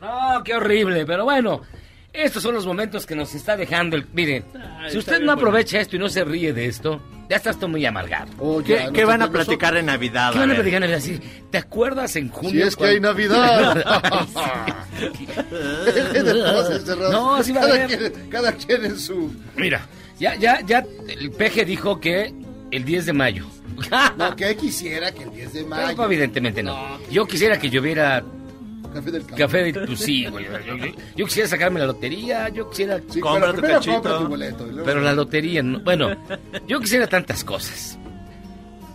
No, 0.00 0.42
qué 0.44 0.54
horrible, 0.54 1.04
pero 1.06 1.24
bueno. 1.24 1.62
Estos 2.10 2.42
son 2.42 2.54
los 2.54 2.66
momentos 2.66 3.04
que 3.04 3.14
nos 3.14 3.34
está 3.34 3.56
dejando 3.56 3.94
el... 3.94 4.06
Miren, 4.12 4.44
Ay, 4.80 4.90
si 4.90 4.98
usted 4.98 5.20
no 5.20 5.30
aprovecha 5.30 5.78
esto 5.78 5.96
y 5.96 5.98
no 5.98 6.08
se 6.08 6.24
ríe 6.24 6.54
de 6.54 6.66
esto, 6.66 7.00
ya 7.28 7.36
estás 7.36 7.60
tú 7.60 7.68
muy 7.68 7.84
amargado. 7.84 8.32
Oh, 8.38 8.62
¿Qué, 8.64 8.76
ya, 8.76 8.90
qué 8.90 9.02
no 9.02 9.08
van 9.08 9.22
a 9.22 9.30
platicar 9.30 9.76
en 9.76 9.86
Navidad? 9.86 10.32
¿Qué 10.32 10.38
van 10.38 10.50
a 10.50 10.54
platicar 10.54 10.82
en 10.82 10.94
así? 10.94 11.20
¿Te 11.50 11.58
acuerdas 11.58 12.16
en 12.16 12.30
junio? 12.30 12.50
Si 12.50 12.62
es 12.62 12.76
que 12.76 12.84
hay 12.86 13.00
Navidad. 13.00 13.84
No, 17.12 17.34
así 17.36 17.52
va 17.52 17.60
a 17.60 17.64
cada, 17.64 17.74
haber. 17.84 17.98
quien, 17.98 18.30
cada 18.30 18.52
quien 18.52 18.84
en 18.86 18.98
su... 18.98 19.32
Mira, 19.56 19.86
ya, 20.18 20.34
ya, 20.36 20.60
ya, 20.60 20.84
el 21.08 21.30
peje 21.30 21.64
dijo 21.64 22.00
que 22.00 22.32
el 22.70 22.84
10 22.84 23.06
de 23.06 23.12
mayo. 23.12 23.46
No, 24.16 24.34
que 24.34 24.56
quisiera 24.56 25.12
que 25.12 25.22
el 25.22 25.30
10 25.30 25.52
de 25.52 25.58
Pero, 25.60 25.68
mayo... 25.70 26.04
evidentemente 26.04 26.62
no. 26.62 26.76
Yo 27.10 27.26
quisiera 27.26 27.58
que 27.58 27.70
lloviera 27.70 28.24
Café 28.92 29.10
del 29.10 29.20
campo. 29.22 29.36
café 29.36 29.58
de 29.64 29.72
pues 29.86 30.00
sí, 30.00 30.26
güey. 30.26 30.46
Yo, 30.46 30.76
yo- 30.76 30.92
yo 31.14 31.24
quisiera 31.26 31.48
sacarme 31.48 31.78
la 31.78 31.86
lotería, 31.86 32.48
yo 32.48 32.68
quisiera... 32.70 33.00
Sí, 33.08 33.20
Compra 33.20 33.52
pero 33.52 33.62
tu 33.62 33.72
cachito. 33.74 33.92
compra 33.94 34.18
tu 34.18 34.26
boleto. 34.28 34.66
luego- 34.66 34.84
Pero 34.84 35.00
la 35.02 35.12
lotería, 35.12 35.62
no. 35.62 35.80
bueno, 35.80 36.10
yo 36.66 36.80
quisiera 36.80 37.06
tantas 37.06 37.44
cosas. 37.44 37.98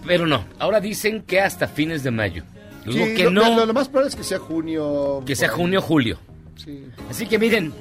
Pero 0.05 0.27
no, 0.27 0.43
ahora 0.59 0.81
dicen 0.81 1.21
que 1.21 1.39
hasta 1.39 1.67
fines 1.67 2.03
de 2.03 2.11
mayo. 2.11 2.43
Digo 2.85 3.05
Sí, 3.05 3.13
que 3.13 3.23
lo, 3.25 3.29
no, 3.31 3.55
Lo, 3.55 3.65
lo 3.67 3.73
más 3.73 3.87
probable 3.87 4.09
es 4.09 4.15
que 4.17 4.23
sea 4.25 4.39
junio. 4.39 5.23
que 5.25 5.35
sea 5.35 5.47
junio 5.49 5.79
o 5.79 5.81
julio. 5.81 6.19
Sí. 6.57 6.83
Así 7.09 7.25
que 7.27 7.39
miren, 7.39 7.71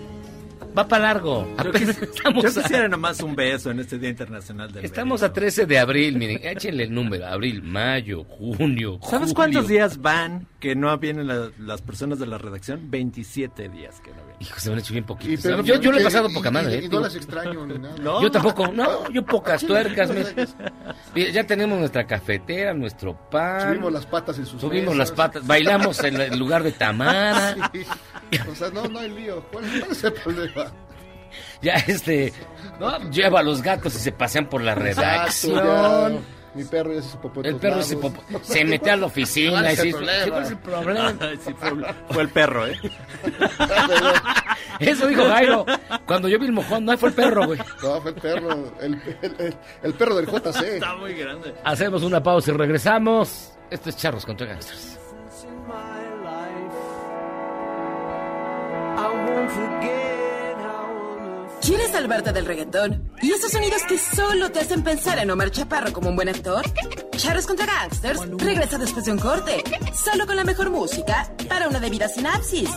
va 0.76 0.88
para 0.88 1.02
largo. 1.04 1.46
Yo, 1.62 1.68
Apenas 1.70 2.00
quis- 2.00 2.02
estamos, 2.14 2.42
yo 2.44 2.50
a, 2.50 2.62
quisiera 2.62 2.88
nomás 2.88 3.20
un 3.20 3.34
beso 3.36 3.70
en 3.70 3.80
este 3.80 3.98
Día 3.98 4.10
Internacional 4.10 4.72
del 4.72 4.84
estamos 4.84 5.20
Beso. 5.20 5.30
a 5.30 5.32
13 5.32 5.66
de 5.66 5.78
abril, 5.78 6.16
miren, 6.16 6.40
échenle 6.42 6.84
el 6.84 6.94
número, 6.94 7.26
abril, 7.26 7.62
mayo, 7.62 8.24
junio, 8.24 8.98
¿Sabes 9.02 9.20
julio. 9.30 9.34
cuántos 9.34 9.68
días 9.68 10.00
van 10.00 10.46
que 10.62 10.76
no 10.76 10.96
vienen 10.96 11.26
la- 11.26 11.50
las 11.58 11.82
personas 11.82 12.20
de 12.20 12.26
la 12.28 12.38
redacción? 12.38 12.88
27 12.88 13.68
días 13.68 14.00
que 14.00 14.10
no 14.10 14.16
vienen. 14.18 14.36
Hijo, 14.38 14.60
se 14.60 14.68
me 14.68 14.74
han 14.74 14.78
hecho 14.78 14.92
bien 14.92 15.02
Y 15.02 15.06
poquitos. 15.08 15.42
pero- 15.42 15.62
yo, 15.64 15.74
yo 15.80 15.90
le 15.90 16.00
he 16.00 16.04
pasado 16.04 16.28
y- 16.30 16.34
poca 16.34 16.50
y- 16.50 16.52
madre. 16.52 16.76
Y, 16.80 16.84
eh, 16.84 16.88
no 16.88 17.00
las 17.00 17.16
extraño 17.16 17.66
ni 17.66 17.78
nada. 17.78 17.96
No. 18.00 18.22
Yo 18.22 18.30
tampoco, 18.30 18.68
no, 18.68 19.10
yo 19.10 19.24
pocas 19.26 19.66
tuercas. 19.66 20.08
Mira, 21.16 21.30
ya 21.30 21.44
tenemos 21.44 21.76
nuestra 21.80 22.06
cafetera, 22.06 22.72
nuestro 22.74 23.18
pan. 23.28 23.70
Subimos 23.70 23.92
las 23.92 24.06
patas 24.06 24.38
en 24.38 24.46
sus 24.46 24.60
Subimos 24.60 24.94
mesas. 24.94 24.98
las 24.98 25.10
patas, 25.12 25.44
bailamos 25.46 26.02
en 26.04 26.20
el 26.20 26.38
lugar 26.38 26.62
de 26.62 26.70
Tamara. 26.72 27.56
Sí. 27.72 28.38
O 28.50 28.54
sea, 28.54 28.70
no, 28.70 28.84
no 28.88 28.98
hay 29.00 29.10
lío. 29.10 29.44
¿Cuál, 29.52 29.64
cuál 29.80 29.90
es 29.92 30.04
el 30.04 30.12
problema? 30.14 30.72
Ya 31.60 31.74
este, 31.74 32.32
¿no? 32.80 33.10
Lleva 33.10 33.40
a 33.40 33.42
los 33.42 33.60
gatos 33.62 33.94
y 33.96 33.98
se 33.98 34.12
pasean 34.12 34.48
por 34.48 34.62
la 34.62 34.72
Exacto, 34.74 35.00
redacción. 35.00 36.41
Mi 36.54 36.64
perro 36.64 36.92
ya 36.92 37.02
se 37.02 37.16
popó 37.16 37.40
El 37.42 37.56
perro 37.56 37.82
se, 37.82 37.96
popó- 37.98 38.22
se 38.42 38.64
metió 38.64 38.92
a 38.92 38.96
la 38.96 39.06
oficina 39.06 39.52
¿Cuál 39.52 39.64
y 39.64 39.68
es 39.68 39.78
el 39.80 39.90
problema? 39.92 40.30
¿Cuál 40.30 40.42
es 40.42 40.50
el 40.50 40.56
problema? 40.58 41.12
Sí, 41.44 41.54
fue, 41.58 41.70
fue 42.10 42.22
el 42.22 42.28
perro, 42.28 42.66
¿eh? 42.66 42.78
Eso 44.80 45.06
dijo 45.06 45.24
Jairo. 45.28 45.64
Cuando 46.06 46.28
yo 46.28 46.38
vi 46.38 46.46
el 46.46 46.52
mojón, 46.52 46.84
no 46.84 46.96
fue 46.98 47.10
el 47.10 47.14
perro, 47.14 47.46
güey. 47.46 47.58
No, 47.82 48.00
fue 48.00 48.10
el 48.10 48.16
perro, 48.16 48.50
el, 48.80 48.94
el- 49.22 49.34
el- 49.38 49.54
el 49.82 49.94
perro 49.94 50.16
del 50.16 50.26
JC. 50.26 50.62
Está 50.74 50.96
muy 50.96 51.14
grande. 51.14 51.54
Hacemos 51.64 52.02
una 52.02 52.22
pausa 52.22 52.50
y 52.50 52.54
regresamos. 52.56 53.52
Esto 53.70 53.88
es 53.88 53.96
Charros 53.96 54.26
contra 54.26 54.46
Gangsters. 54.46 54.98
¿Quieres 61.64 61.92
salvarte 61.92 62.32
del 62.32 62.44
reggaetón? 62.44 63.12
¿Y 63.22 63.30
esos 63.30 63.52
sonidos 63.52 63.82
que 63.84 63.96
solo 63.96 64.50
te 64.50 64.58
hacen 64.58 64.82
pensar 64.82 65.20
en 65.20 65.30
Omar 65.30 65.52
Chaparro 65.52 65.92
como 65.92 66.08
un 66.10 66.16
buen 66.16 66.28
actor? 66.28 66.64
Charros 67.16 67.46
contra 67.46 67.66
Gangsters 67.66 68.20
regresa 68.36 68.78
después 68.78 69.04
de 69.04 69.12
un 69.12 69.20
corte, 69.20 69.62
solo 69.94 70.26
con 70.26 70.34
la 70.34 70.42
mejor 70.42 70.70
música 70.70 71.32
para 71.48 71.68
una 71.68 71.78
debida 71.78 72.08
sinapsis. 72.08 72.68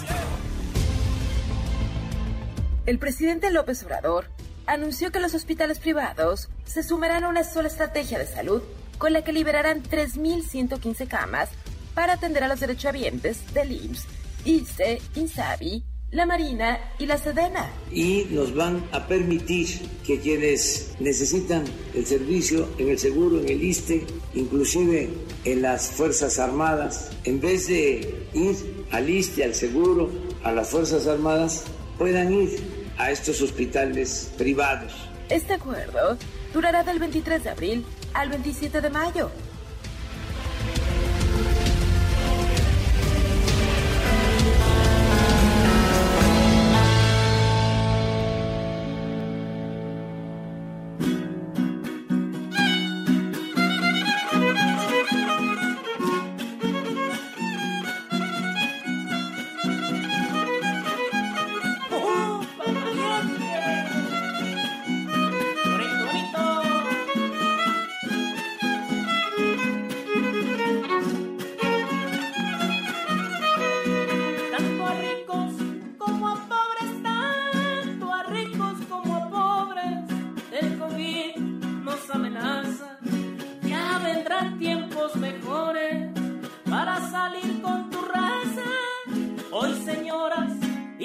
El 2.85 2.99
presidente 2.99 3.49
López 3.49 3.83
Obrador 3.83 4.27
anunció 4.67 5.11
que 5.11 5.19
los 5.19 5.33
hospitales 5.33 5.79
privados 5.79 6.49
se 6.65 6.83
sumarán 6.83 7.23
a 7.23 7.29
una 7.29 7.43
sola 7.43 7.69
estrategia 7.69 8.19
de 8.19 8.27
salud 8.27 8.61
con 8.99 9.13
la 9.13 9.23
que 9.23 9.33
liberarán 9.33 9.81
3.115 9.81 11.07
camas 11.07 11.49
para 11.95 12.13
atender 12.13 12.43
a 12.43 12.47
los 12.47 12.59
derechohabientes 12.59 13.51
del 13.51 13.71
IMSS, 13.71 14.05
ICE, 14.45 15.01
INSABI, 15.15 15.83
la 16.15 16.25
Marina 16.25 16.79
y 16.97 17.05
la 17.07 17.17
Sedena. 17.17 17.69
y 17.91 18.27
nos 18.31 18.55
van 18.55 18.87
a 18.93 19.05
permitir 19.05 19.67
que 20.07 20.17
quienes 20.19 20.95
necesitan 21.01 21.65
el 21.93 22.05
servicio 22.05 22.69
en 22.77 22.89
el 22.89 22.97
seguro, 22.97 23.41
en 23.41 23.49
el 23.49 23.61
ISTE, 23.61 24.07
inclusive 24.33 25.09
en 25.43 25.61
las 25.61 25.89
Fuerzas 25.91 26.39
Armadas, 26.39 27.11
en 27.25 27.41
vez 27.41 27.67
de 27.67 28.27
ir 28.33 28.85
al 28.91 29.09
ISTE, 29.09 29.43
al 29.43 29.55
seguro, 29.55 30.09
a 30.43 30.53
las 30.53 30.69
Fuerzas 30.69 31.05
Armadas, 31.05 31.65
puedan 31.97 32.31
ir 32.33 32.61
a 32.97 33.11
estos 33.11 33.41
hospitales 33.41 34.31
privados. 34.37 34.93
Este 35.27 35.53
acuerdo 35.53 36.17
durará 36.53 36.83
del 36.83 36.99
23 36.99 37.43
de 37.43 37.49
abril 37.49 37.85
al 38.13 38.29
27 38.29 38.79
de 38.79 38.89
mayo. 38.89 39.31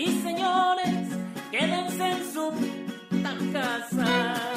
Y 0.00 0.06
señores, 0.22 1.08
quédense 1.50 2.06
en 2.06 2.32
su 2.32 2.50
casa. 3.52 4.49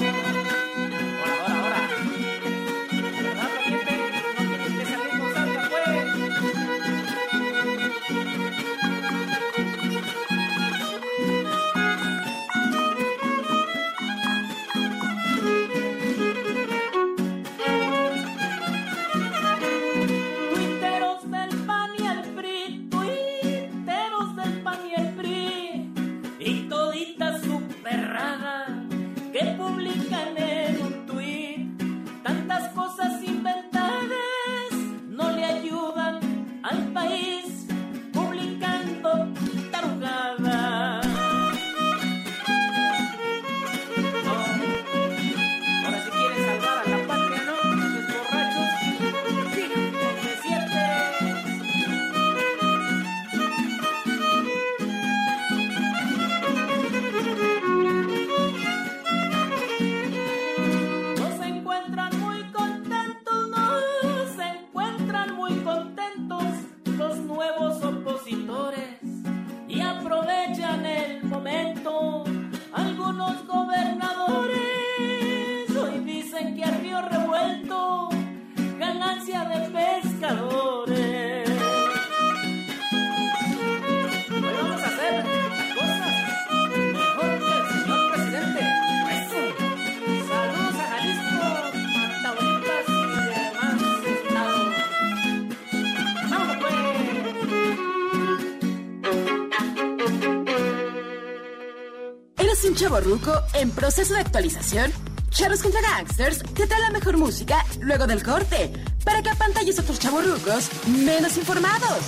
¿Eres 103.13 103.27
un 103.27 103.27
chavo 103.27 103.41
ruco 103.43 103.45
en 103.53 103.69
proceso 103.71 104.13
de 104.13 104.21
actualización? 104.21 104.91
Charros 105.29 105.61
contra 105.61 105.81
Gangsters 105.81 106.43
te 106.53 106.65
trae 106.65 106.81
la 106.81 106.89
mejor 106.89 107.17
música 107.17 107.63
luego 107.79 108.07
del 108.07 108.23
corte 108.23 108.71
para 109.03 109.21
que 109.21 109.29
apantalles 109.29 109.77
a 109.77 109.81
otros 109.81 109.99
chavos 109.99 110.25
rucos 110.25 110.69
menos 110.87 111.37
informados. 111.37 111.99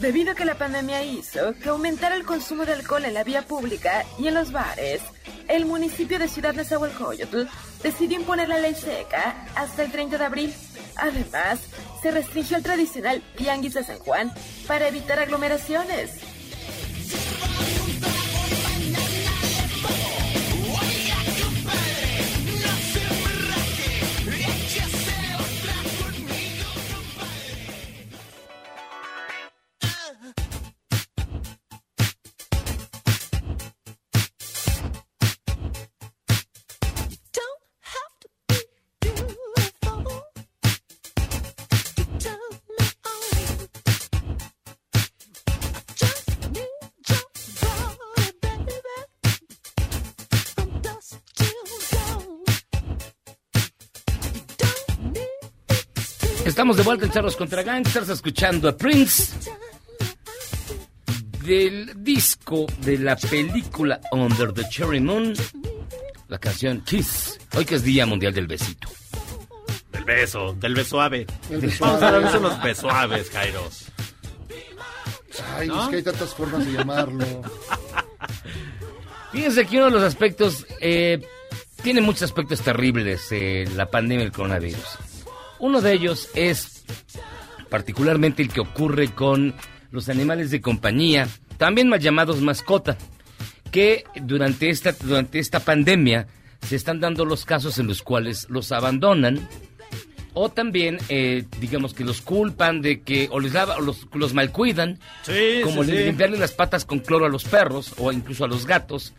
Debido 0.00 0.32
a 0.32 0.34
que 0.34 0.44
la 0.44 0.56
pandemia 0.56 1.02
hizo 1.02 1.54
que 1.54 1.68
aumentara 1.68 2.14
el 2.16 2.24
consumo 2.24 2.64
de 2.64 2.74
alcohol 2.74 3.04
en 3.04 3.14
la 3.14 3.24
vía 3.24 3.42
pública 3.42 4.04
y 4.18 4.28
en 4.28 4.34
los 4.34 4.52
bares, 4.52 5.02
el 5.48 5.66
municipio 5.66 6.18
de 6.18 6.28
Ciudad 6.28 6.54
Nezahualcóyotl 6.54 7.48
decidió 7.82 8.18
imponer 8.18 8.48
la 8.48 8.58
ley 8.58 8.74
seca 8.74 9.46
hasta 9.54 9.82
el 9.82 9.90
30 9.90 10.18
de 10.18 10.24
abril. 10.24 10.54
Además, 10.96 11.60
se 12.06 12.12
restringió 12.12 12.56
el 12.56 12.62
tradicional 12.62 13.20
tianguis 13.36 13.74
de 13.74 13.82
San 13.82 13.98
Juan 13.98 14.32
para 14.68 14.86
evitar 14.86 15.18
aglomeraciones. 15.18 16.35
Estamos 56.46 56.76
de 56.76 56.84
vuelta 56.84 57.04
en 57.04 57.10
Charlos 57.10 57.34
contra 57.34 57.64
Gangsters 57.64 58.08
escuchando 58.08 58.68
a 58.68 58.76
Prince 58.76 59.34
del 61.44 62.04
disco 62.04 62.66
de 62.82 62.98
la 62.98 63.16
película 63.16 64.00
Under 64.12 64.52
the 64.52 64.62
Cherry 64.68 65.00
Moon, 65.00 65.34
la 66.28 66.38
canción 66.38 66.82
Kiss. 66.82 67.40
Hoy 67.56 67.64
que 67.64 67.74
es 67.74 67.82
Día 67.82 68.06
Mundial 68.06 68.32
del 68.32 68.46
Besito. 68.46 68.88
Del 69.90 70.04
beso, 70.04 70.52
del 70.52 70.76
beso 70.76 71.00
ave. 71.00 71.26
Beso 71.50 71.84
Vamos 71.84 72.02
a 72.02 72.12
darles 72.12 72.34
unos 72.36 72.62
besuaves, 72.62 73.28
Kairos. 73.28 73.86
Ay, 75.56 75.66
¿No? 75.66 75.82
es 75.82 75.88
que 75.88 75.96
hay 75.96 76.02
tantas 76.04 76.32
formas 76.32 76.64
de 76.64 76.72
llamarlo. 76.72 77.24
Fíjense 79.32 79.66
que 79.66 79.78
uno 79.78 79.86
de 79.86 79.90
los 79.90 80.04
aspectos, 80.04 80.64
eh, 80.80 81.26
tiene 81.82 82.00
muchos 82.00 82.22
aspectos 82.22 82.60
terribles 82.60 83.26
eh, 83.32 83.68
la 83.74 83.90
pandemia 83.90 84.24
del 84.24 84.32
coronavirus. 84.32 85.05
Uno 85.58 85.80
de 85.80 85.92
ellos 85.92 86.28
es 86.34 86.84
particularmente 87.70 88.42
el 88.42 88.48
que 88.52 88.60
ocurre 88.60 89.08
con 89.08 89.54
los 89.90 90.08
animales 90.08 90.50
de 90.50 90.60
compañía, 90.60 91.28
también 91.58 91.88
mal 91.88 92.00
llamados 92.00 92.40
mascota, 92.40 92.96
que 93.70 94.04
durante 94.22 94.68
esta, 94.70 94.92
durante 94.92 95.38
esta 95.38 95.60
pandemia 95.60 96.26
se 96.66 96.76
están 96.76 97.00
dando 97.00 97.24
los 97.24 97.44
casos 97.44 97.78
en 97.78 97.86
los 97.86 98.02
cuales 98.02 98.46
los 98.50 98.72
abandonan 98.72 99.48
o 100.38 100.50
también, 100.50 100.98
eh, 101.08 101.44
digamos 101.60 101.94
que 101.94 102.04
los 102.04 102.20
culpan 102.20 102.82
de 102.82 103.00
que 103.00 103.28
o 103.30 103.40
les 103.40 103.54
lava, 103.54 103.76
o 103.76 103.80
los, 103.80 104.06
los 104.12 104.34
malcuidan, 104.34 104.98
Sí, 105.22 105.60
como 105.64 105.82
sí, 105.82 105.90
li- 105.92 105.96
sí. 105.98 106.04
limpiarle 106.04 106.38
las 106.38 106.52
patas 106.52 106.84
con 106.84 106.98
cloro 106.98 107.24
a 107.24 107.30
los 107.30 107.44
perros 107.44 107.94
o 107.96 108.12
incluso 108.12 108.44
a 108.44 108.48
los 108.48 108.66
gatos. 108.66 109.14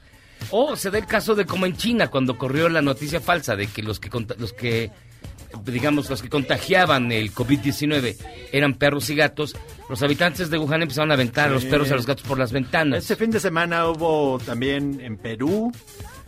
O 0.52 0.76
se 0.76 0.92
da 0.92 1.00
el 1.00 1.08
caso 1.08 1.34
de 1.34 1.46
como 1.48 1.66
en 1.66 1.76
China 1.76 2.10
cuando 2.12 2.38
corrió 2.38 2.70
la 2.70 2.84
noticia 2.84 3.20
falsa 3.20 3.56
de 3.56 3.66
que 3.66 3.82
los 3.82 4.00
que 4.00 4.12
los 4.38 4.54
que 4.54 4.92
digamos 5.66 6.10
los 6.10 6.22
que 6.22 6.30
contagiaban 6.30 7.12
el 7.12 7.34
COVID-19 7.34 8.16
eran 8.52 8.74
perros 8.76 9.10
y 9.10 9.16
gatos, 9.16 9.56
los 9.90 10.02
habitantes 10.04 10.50
de 10.50 10.58
Wuhan 10.58 10.82
empezaron 10.82 11.12
a 11.12 11.16
aventar 11.16 11.50
a 11.50 11.54
los 11.54 11.66
perros 11.66 11.90
y 11.90 11.94
a 11.94 11.96
los 11.96 12.06
gatos 12.06 12.26
por 12.26 12.38
las 12.38 12.52
ventanas. 12.52 13.00
Este 13.00 13.16
fin 13.16 13.32
de 13.32 13.40
semana 13.40 13.88
hubo 13.88 14.40
también 14.40 15.00
en 15.02 15.18
Perú, 15.18 15.72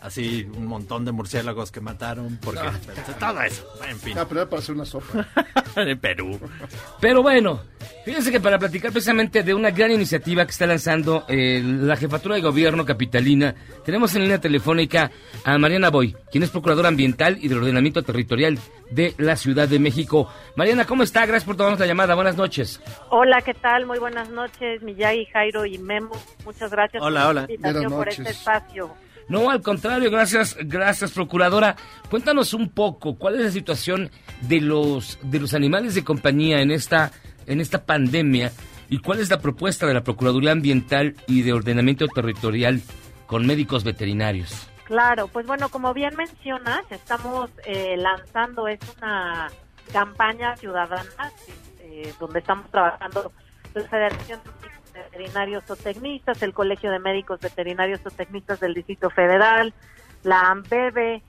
así 0.02 0.46
un 0.56 0.66
montón 0.66 1.04
de 1.04 1.12
murciélagos 1.12 1.70
que 1.70 1.80
mataron, 1.80 2.38
porque 2.42 2.60
Ah. 2.60 2.72
todo 3.18 3.40
eso, 3.42 3.66
en 3.88 3.98
fin. 3.98 4.18
Ah, 4.18 4.26
pero 4.28 4.42
era 4.42 4.50
para 4.50 4.60
hacer 4.62 4.74
una 4.74 4.84
sopa. 4.84 5.26
en 5.76 5.98
Perú. 5.98 6.38
Pero 7.00 7.22
bueno, 7.22 7.60
fíjense 8.04 8.30
que 8.32 8.40
para 8.40 8.58
platicar 8.58 8.92
precisamente 8.92 9.42
de 9.42 9.54
una 9.54 9.70
gran 9.70 9.90
iniciativa 9.90 10.44
que 10.44 10.50
está 10.50 10.66
lanzando 10.66 11.24
eh, 11.28 11.62
la 11.64 11.96
jefatura 11.96 12.34
de 12.36 12.40
gobierno 12.42 12.84
capitalina, 12.84 13.54
tenemos 13.84 14.14
en 14.14 14.22
línea 14.22 14.40
telefónica 14.40 15.10
a 15.44 15.58
Mariana 15.58 15.90
Boy, 15.90 16.16
quien 16.30 16.44
es 16.44 16.50
procuradora 16.50 16.88
ambiental 16.88 17.38
y 17.40 17.48
del 17.48 17.58
ordenamiento 17.58 18.02
territorial 18.02 18.58
de 18.90 19.14
la 19.18 19.36
Ciudad 19.36 19.68
de 19.68 19.78
México. 19.78 20.28
Mariana, 20.56 20.84
¿cómo 20.84 21.02
está? 21.04 21.20
Gracias 21.26 21.44
por 21.44 21.56
tomarnos 21.56 21.78
la 21.80 21.86
llamada. 21.86 22.14
Buenas 22.14 22.36
noches. 22.36 22.80
Hola, 23.10 23.40
¿qué 23.42 23.54
tal? 23.54 23.86
Muy 23.86 23.98
buenas 23.98 24.28
noches, 24.30 24.82
Miyagi, 24.82 25.26
Jairo 25.26 25.64
y 25.66 25.78
Memo. 25.78 26.10
Muchas 26.44 26.70
gracias 26.70 27.02
Hola, 27.02 27.20
por 27.22 27.30
hola. 27.30 27.40
la 27.46 27.52
invitación, 27.52 27.92
por 27.92 28.08
este 28.08 28.30
espacio. 28.30 28.90
No, 29.30 29.48
al 29.48 29.62
contrario, 29.62 30.10
gracias, 30.10 30.56
gracias, 30.60 31.12
procuradora. 31.12 31.76
Cuéntanos 32.10 32.52
un 32.52 32.68
poco, 32.68 33.16
¿cuál 33.16 33.36
es 33.36 33.42
la 33.42 33.50
situación 33.52 34.10
de 34.40 34.60
los 34.60 35.20
de 35.22 35.38
los 35.38 35.54
animales 35.54 35.94
de 35.94 36.02
compañía 36.02 36.60
en 36.60 36.72
esta 36.72 37.12
en 37.46 37.60
esta 37.60 37.86
pandemia 37.86 38.50
y 38.88 38.98
cuál 38.98 39.20
es 39.20 39.30
la 39.30 39.38
propuesta 39.38 39.86
de 39.86 39.94
la 39.94 40.02
Procuraduría 40.02 40.50
Ambiental 40.50 41.14
y 41.28 41.42
de 41.42 41.52
Ordenamiento 41.52 42.08
Territorial 42.08 42.82
con 43.28 43.46
médicos 43.46 43.84
veterinarios? 43.84 44.68
Claro, 44.82 45.28
pues 45.28 45.46
bueno, 45.46 45.68
como 45.68 45.94
bien 45.94 46.16
mencionas, 46.16 46.82
estamos 46.90 47.50
eh, 47.64 47.96
lanzando, 47.96 48.66
es 48.66 48.80
una 48.98 49.48
campaña 49.92 50.56
ciudadana 50.56 51.30
eh, 51.78 52.12
donde 52.18 52.40
estamos 52.40 52.68
trabajando 52.72 53.30
la 53.74 53.82
Federación 53.84 54.40
Veterinarios 55.04 55.70
o 55.70 55.76
Tecnistas, 55.76 56.42
el 56.42 56.52
Colegio 56.52 56.90
de 56.90 56.98
Médicos 56.98 57.40
Veterinarios 57.40 58.00
o 58.04 58.10
Tecnistas 58.10 58.60
del 58.60 58.74
Distrito 58.74 59.10
Federal, 59.10 59.72
la 60.22 60.50
AMBEBE, 60.50 61.22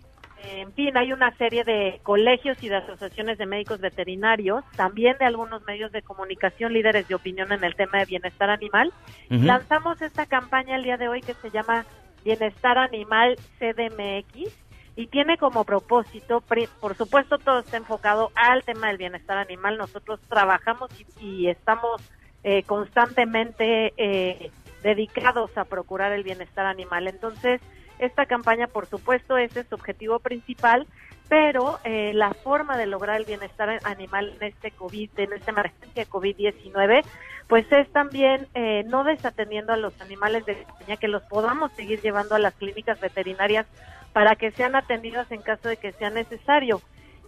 en 0.43 0.73
fin, 0.73 0.97
hay 0.97 1.13
una 1.13 1.35
serie 1.37 1.63
de 1.63 1.99
colegios 2.03 2.61
y 2.63 2.69
de 2.69 2.77
asociaciones 2.77 3.37
de 3.37 3.45
médicos 3.45 3.79
veterinarios, 3.79 4.63
también 4.75 5.17
de 5.19 5.25
algunos 5.25 5.63
medios 5.65 5.91
de 5.91 6.01
comunicación, 6.01 6.73
líderes 6.73 7.07
de 7.07 7.15
opinión 7.15 7.51
en 7.51 7.63
el 7.63 7.75
tema 7.75 7.99
de 7.99 8.05
bienestar 8.05 8.49
animal. 8.49 8.91
Lanzamos 9.29 10.01
esta 10.01 10.25
campaña 10.25 10.75
el 10.75 10.83
día 10.83 10.97
de 10.97 11.07
hoy 11.07 11.21
que 11.21 11.35
se 11.35 11.51
llama 11.51 11.85
Bienestar 12.23 12.77
Animal 12.79 13.37
CDMX 13.59 14.51
y 14.95 15.07
tiene 15.07 15.37
como 15.37 15.63
propósito, 15.63 16.43
por 16.79 16.95
supuesto 16.95 17.37
todo 17.37 17.59
está 17.59 17.77
enfocado 17.77 18.31
al 18.35 18.63
tema 18.63 18.87
del 18.87 18.97
bienestar 18.97 19.37
animal. 19.37 19.77
Nosotros 19.77 20.19
trabajamos 20.27 20.89
y, 20.99 21.25
y 21.25 21.49
estamos 21.49 22.01
eh, 22.43 22.63
constantemente 22.63 23.93
eh, 23.97 24.51
dedicados 24.83 25.55
a 25.57 25.65
procurar 25.65 26.11
el 26.11 26.23
bienestar 26.23 26.65
animal. 26.65 27.07
Entonces, 27.07 27.61
esta 27.99 28.25
campaña, 28.25 28.67
por 28.67 28.87
supuesto, 28.87 29.37
ese 29.37 29.61
es 29.61 29.67
su 29.67 29.75
objetivo 29.75 30.19
principal, 30.19 30.87
pero 31.29 31.79
eh, 31.83 32.11
la 32.13 32.33
forma 32.33 32.77
de 32.77 32.87
lograr 32.87 33.17
el 33.17 33.25
bienestar 33.25 33.79
animal 33.83 34.33
en 34.39 34.47
este 34.47 34.71
COVID, 34.71 35.11
en 35.17 35.33
esta 35.33 35.51
emergencia 35.51 36.09
COVID-19, 36.09 37.03
pues 37.47 37.71
es 37.71 37.89
también 37.91 38.47
eh, 38.53 38.83
no 38.87 39.03
desatendiendo 39.03 39.71
a 39.71 39.77
los 39.77 39.99
animales 40.01 40.45
de 40.45 40.65
que 40.99 41.07
los 41.07 41.23
podamos 41.23 41.71
seguir 41.73 42.01
llevando 42.01 42.35
a 42.35 42.39
las 42.39 42.53
clínicas 42.55 42.99
veterinarias 42.99 43.67
para 44.13 44.35
que 44.35 44.51
sean 44.51 44.75
atendidos 44.75 45.31
en 45.31 45.41
caso 45.41 45.69
de 45.69 45.77
que 45.77 45.93
sea 45.93 46.09
necesario. 46.09 46.81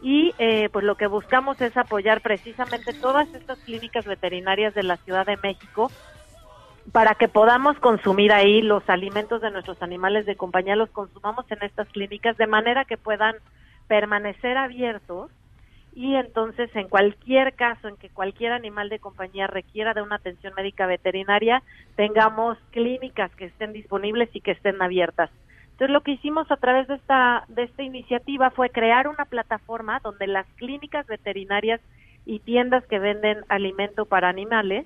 Y 0.04 0.34
eh, 0.38 0.70
pues 0.70 0.84
lo 0.84 0.96
que 0.96 1.08
buscamos 1.08 1.60
es 1.62 1.76
apoyar 1.78 2.22
precisamente 2.22 2.94
todas 2.94 3.34
estas 3.34 3.58
clínicas 3.60 4.06
veterinarias 4.06 4.76
de 4.76 4.84
la 4.84 4.98
Ciudad 4.98 5.26
de 5.26 5.38
México 5.38 5.90
para 6.92 7.16
que 7.16 7.30
podamos 7.30 7.80
consumir 7.80 8.34
ahí 8.34 8.62
los 8.62 8.84
alimentos 8.90 9.42
de 9.42 9.50
nuestros 9.52 9.82
animales 9.82 10.26
de 10.26 10.36
compañía, 10.36 10.76
los 10.76 10.90
consumamos 10.90 11.50
en 11.50 11.60
estas 11.62 11.88
clínicas 11.88 12.36
de 12.36 12.48
manera 12.48 12.84
que 12.84 12.98
puedan 12.98 13.36
permanecer 13.88 14.58
abiertos 14.58 15.32
y 15.96 16.16
entonces 16.16 16.70
en 16.76 16.90
cualquier 16.90 17.54
caso 17.54 17.88
en 17.88 17.96
que 17.98 18.10
cualquier 18.10 18.52
animal 18.52 18.90
de 18.90 19.00
compañía 19.00 19.48
requiera 19.48 19.94
de 19.94 20.02
una 20.02 20.16
atención 20.16 20.54
médica 20.56 20.88
veterinaria, 20.88 21.64
tengamos 21.96 22.58
clínicas 22.72 23.34
que 23.36 23.46
estén 23.46 23.74
disponibles 23.74 24.30
y 24.34 24.42
que 24.42 24.52
estén 24.52 24.82
abiertas. 24.82 25.30
Entonces 25.74 25.90
lo 25.92 26.02
que 26.02 26.12
hicimos 26.12 26.50
a 26.52 26.58
través 26.58 26.88
de 26.88 26.96
esta 26.96 27.46
de 27.48 27.64
esta 27.64 27.84
iniciativa 27.84 28.52
fue 28.52 28.70
crear 28.70 29.08
una 29.08 29.26
plataforma 29.26 30.00
donde 30.04 30.28
las 30.28 30.46
clínicas 30.56 31.06
veterinarias 31.08 31.82
y 32.26 32.40
tiendas 32.40 32.86
que 32.86 33.00
venden 33.00 33.44
alimento 33.50 34.06
para 34.06 34.30
animales 34.30 34.86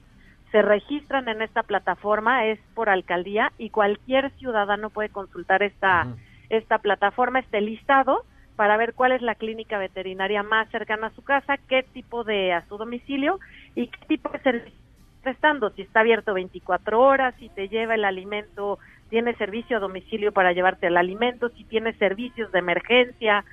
se 0.51 0.61
registran 0.61 1.27
en 1.27 1.41
esta 1.41 1.63
plataforma, 1.63 2.45
es 2.45 2.59
por 2.73 2.89
alcaldía 2.89 3.51
y 3.57 3.69
cualquier 3.69 4.31
ciudadano 4.37 4.89
puede 4.89 5.09
consultar 5.09 5.61
esta, 5.61 6.07
esta 6.49 6.77
plataforma, 6.77 7.39
este 7.39 7.59
listado, 7.59 8.23
para 8.55 8.77
ver 8.77 8.93
cuál 8.93 9.11
es 9.11 9.21
la 9.21 9.35
clínica 9.35 9.77
veterinaria 9.77 10.43
más 10.43 10.69
cercana 10.69 11.07
a 11.07 11.15
su 11.15 11.23
casa, 11.23 11.57
qué 11.67 11.83
tipo 11.83 12.23
de 12.23 12.53
a 12.53 12.65
su 12.67 12.77
domicilio 12.77 13.39
y 13.75 13.87
qué 13.87 14.05
tipo 14.07 14.29
de 14.29 14.39
servicio 14.39 14.69
está 14.69 15.21
prestando, 15.21 15.69
si 15.71 15.81
está 15.81 15.99
abierto 15.99 16.33
24 16.33 17.01
horas, 17.01 17.35
si 17.39 17.49
te 17.49 17.67
lleva 17.67 17.95
el 17.95 18.05
alimento, 18.05 18.79
tiene 19.09 19.35
servicio 19.35 19.77
a 19.77 19.79
domicilio 19.79 20.31
para 20.31 20.53
llevarte 20.53 20.87
el 20.87 20.97
alimento, 20.97 21.49
si 21.49 21.63
tiene 21.63 21.93
servicios 21.97 22.51
de 22.51 22.59
emergencia, 22.59 23.43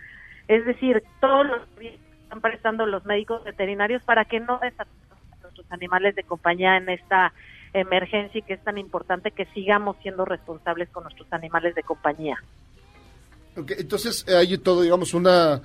es 0.48 0.64
decir, 0.64 1.02
todos 1.20 1.46
los 1.46 1.68
servicios 1.70 2.00
que 2.00 2.22
están 2.22 2.40
prestando 2.40 2.86
los 2.86 3.04
médicos 3.04 3.44
veterinarios 3.44 4.02
para 4.04 4.24
que 4.24 4.40
no 4.40 4.58
desatendamos 4.58 5.32
a 5.32 5.42
nuestros 5.42 5.66
animales 5.70 6.14
de 6.14 6.22
compañía 6.24 6.76
en 6.76 6.88
esta 6.88 7.32
emergencia 7.72 8.38
y 8.38 8.42
que 8.42 8.54
es 8.54 8.64
tan 8.64 8.78
importante 8.78 9.30
que 9.30 9.46
sigamos 9.46 9.96
siendo 10.02 10.24
responsables 10.24 10.88
con 10.90 11.04
nuestros 11.04 11.32
animales 11.32 11.74
de 11.74 11.82
compañía. 11.82 12.36
Entonces 13.56 14.24
eh, 14.28 14.36
hay 14.36 14.58
todo, 14.58 14.82
digamos, 14.82 15.14
una, 15.14 15.60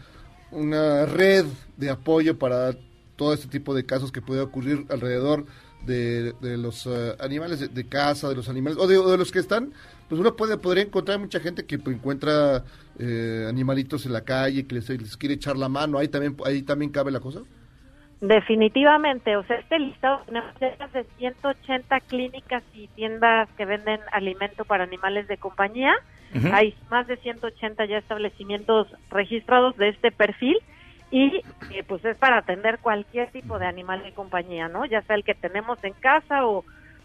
una 0.51 1.05
red 1.05 1.45
de 1.77 1.89
apoyo 1.89 2.37
para 2.37 2.73
todo 3.15 3.33
este 3.33 3.47
tipo 3.47 3.73
de 3.73 3.85
casos 3.85 4.11
que 4.11 4.21
puede 4.21 4.41
ocurrir 4.41 4.85
alrededor 4.89 5.45
de, 5.85 6.33
de 6.33 6.57
los 6.57 6.85
eh, 6.87 7.15
animales 7.19 7.59
de, 7.59 7.67
de 7.67 7.87
casa, 7.87 8.29
de 8.29 8.35
los 8.35 8.49
animales, 8.49 8.77
o 8.79 8.87
de, 8.87 8.97
o 8.97 9.09
de 9.09 9.17
los 9.17 9.31
que 9.31 9.39
están, 9.39 9.73
pues 10.07 10.19
uno 10.19 10.35
puede 10.35 10.57
podría 10.57 10.83
encontrar 10.83 11.19
mucha 11.19 11.39
gente 11.39 11.65
que 11.65 11.77
pues, 11.79 11.95
encuentra 11.95 12.63
eh, 12.97 13.45
animalitos 13.47 14.05
en 14.05 14.13
la 14.13 14.21
calle, 14.21 14.65
que 14.65 14.75
les, 14.75 14.89
les 14.89 15.17
quiere 15.17 15.35
echar 15.35 15.57
la 15.57 15.69
mano, 15.69 15.97
ahí 15.97 16.07
también, 16.07 16.35
ahí 16.45 16.61
también 16.61 16.91
cabe 16.91 17.11
la 17.11 17.19
cosa. 17.19 17.41
Definitivamente, 18.21 19.37
o 19.37 19.43
sea, 19.45 19.57
este 19.57 19.79
listado 19.79 20.21
tenemos 20.25 20.53
cerca 20.59 20.87
de 20.89 21.05
180 21.19 21.99
clínicas 22.01 22.63
y 22.73 22.87
tiendas 22.89 23.47
que 23.55 23.63
venden 23.63 24.01
alimento 24.11 24.65
para 24.65 24.83
animales 24.83 25.27
de 25.27 25.37
compañía. 25.37 25.93
Hay 26.51 26.75
más 26.91 27.07
de 27.07 27.17
180 27.17 27.85
ya 27.85 27.97
establecimientos 27.97 28.87
registrados 29.09 29.75
de 29.77 29.89
este 29.89 30.11
perfil 30.11 30.57
y 31.11 31.41
eh, 31.71 31.83
pues 31.87 32.03
es 32.05 32.17
para 32.17 32.37
atender 32.37 32.79
cualquier 32.79 33.31
tipo 33.31 33.57
de 33.57 33.65
animal 33.65 34.03
de 34.03 34.13
compañía, 34.13 34.67
¿no? 34.67 34.85
Ya 34.85 35.01
sea 35.03 35.15
el 35.15 35.23
que 35.23 35.33
tenemos 35.33 35.83
en 35.83 35.93
casa 35.93 36.45
o 36.45 36.63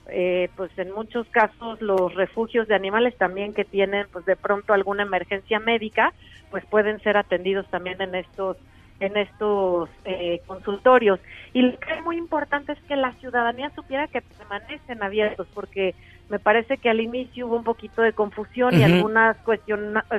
eh, 0.08 0.50
pues 0.56 0.70
en 0.78 0.90
muchos 0.92 1.26
casos 1.28 1.80
los 1.80 2.14
refugios 2.14 2.68
de 2.68 2.74
animales 2.74 3.16
también 3.16 3.54
que 3.54 3.64
tienen 3.64 4.06
pues 4.12 4.26
de 4.26 4.36
pronto 4.36 4.74
alguna 4.74 5.04
emergencia 5.04 5.58
médica, 5.58 6.12
pues 6.50 6.64
pueden 6.66 7.00
ser 7.00 7.16
atendidos 7.16 7.66
también 7.70 8.00
en 8.02 8.14
estos 8.14 8.58
en 9.00 9.16
estos 9.16 9.88
eh, 10.04 10.40
consultorios. 10.46 11.18
Y 11.52 11.62
lo 11.62 11.78
que 11.78 11.94
es 11.94 12.02
muy 12.04 12.16
importante 12.16 12.72
es 12.72 12.78
que 12.86 12.96
la 12.96 13.12
ciudadanía 13.14 13.70
supiera 13.70 14.06
que 14.06 14.22
permanecen 14.22 15.02
abiertos, 15.02 15.48
porque 15.52 15.94
me 16.28 16.38
parece 16.38 16.78
que 16.78 16.90
al 16.90 17.00
inicio 17.00 17.46
hubo 17.46 17.56
un 17.56 17.64
poquito 17.64 18.02
de 18.02 18.12
confusión 18.12 18.78
y 18.78 18.82
algunos 18.82 19.36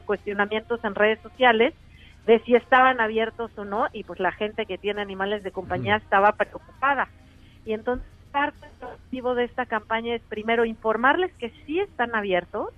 cuestionamientos 0.05 0.83
en 0.83 0.95
redes 0.95 1.19
sociales 1.21 1.73
de 2.25 2.39
si 2.39 2.55
estaban 2.55 2.99
abiertos 2.99 3.51
o 3.57 3.65
no, 3.65 3.87
y 3.93 4.03
pues 4.03 4.19
la 4.19 4.31
gente 4.31 4.65
que 4.65 4.77
tiene 4.77 5.01
animales 5.01 5.43
de 5.43 5.51
compañía 5.51 5.97
estaba 5.97 6.31
preocupada. 6.31 7.07
Y 7.65 7.73
entonces 7.73 8.07
parte 8.31 8.67
del 8.79 8.89
objetivo 8.89 9.35
de 9.35 9.45
esta 9.45 9.65
campaña 9.65 10.15
es 10.15 10.21
primero 10.23 10.65
informarles 10.65 11.31
que 11.35 11.51
sí 11.65 11.79
están 11.79 12.15
abiertos, 12.15 12.73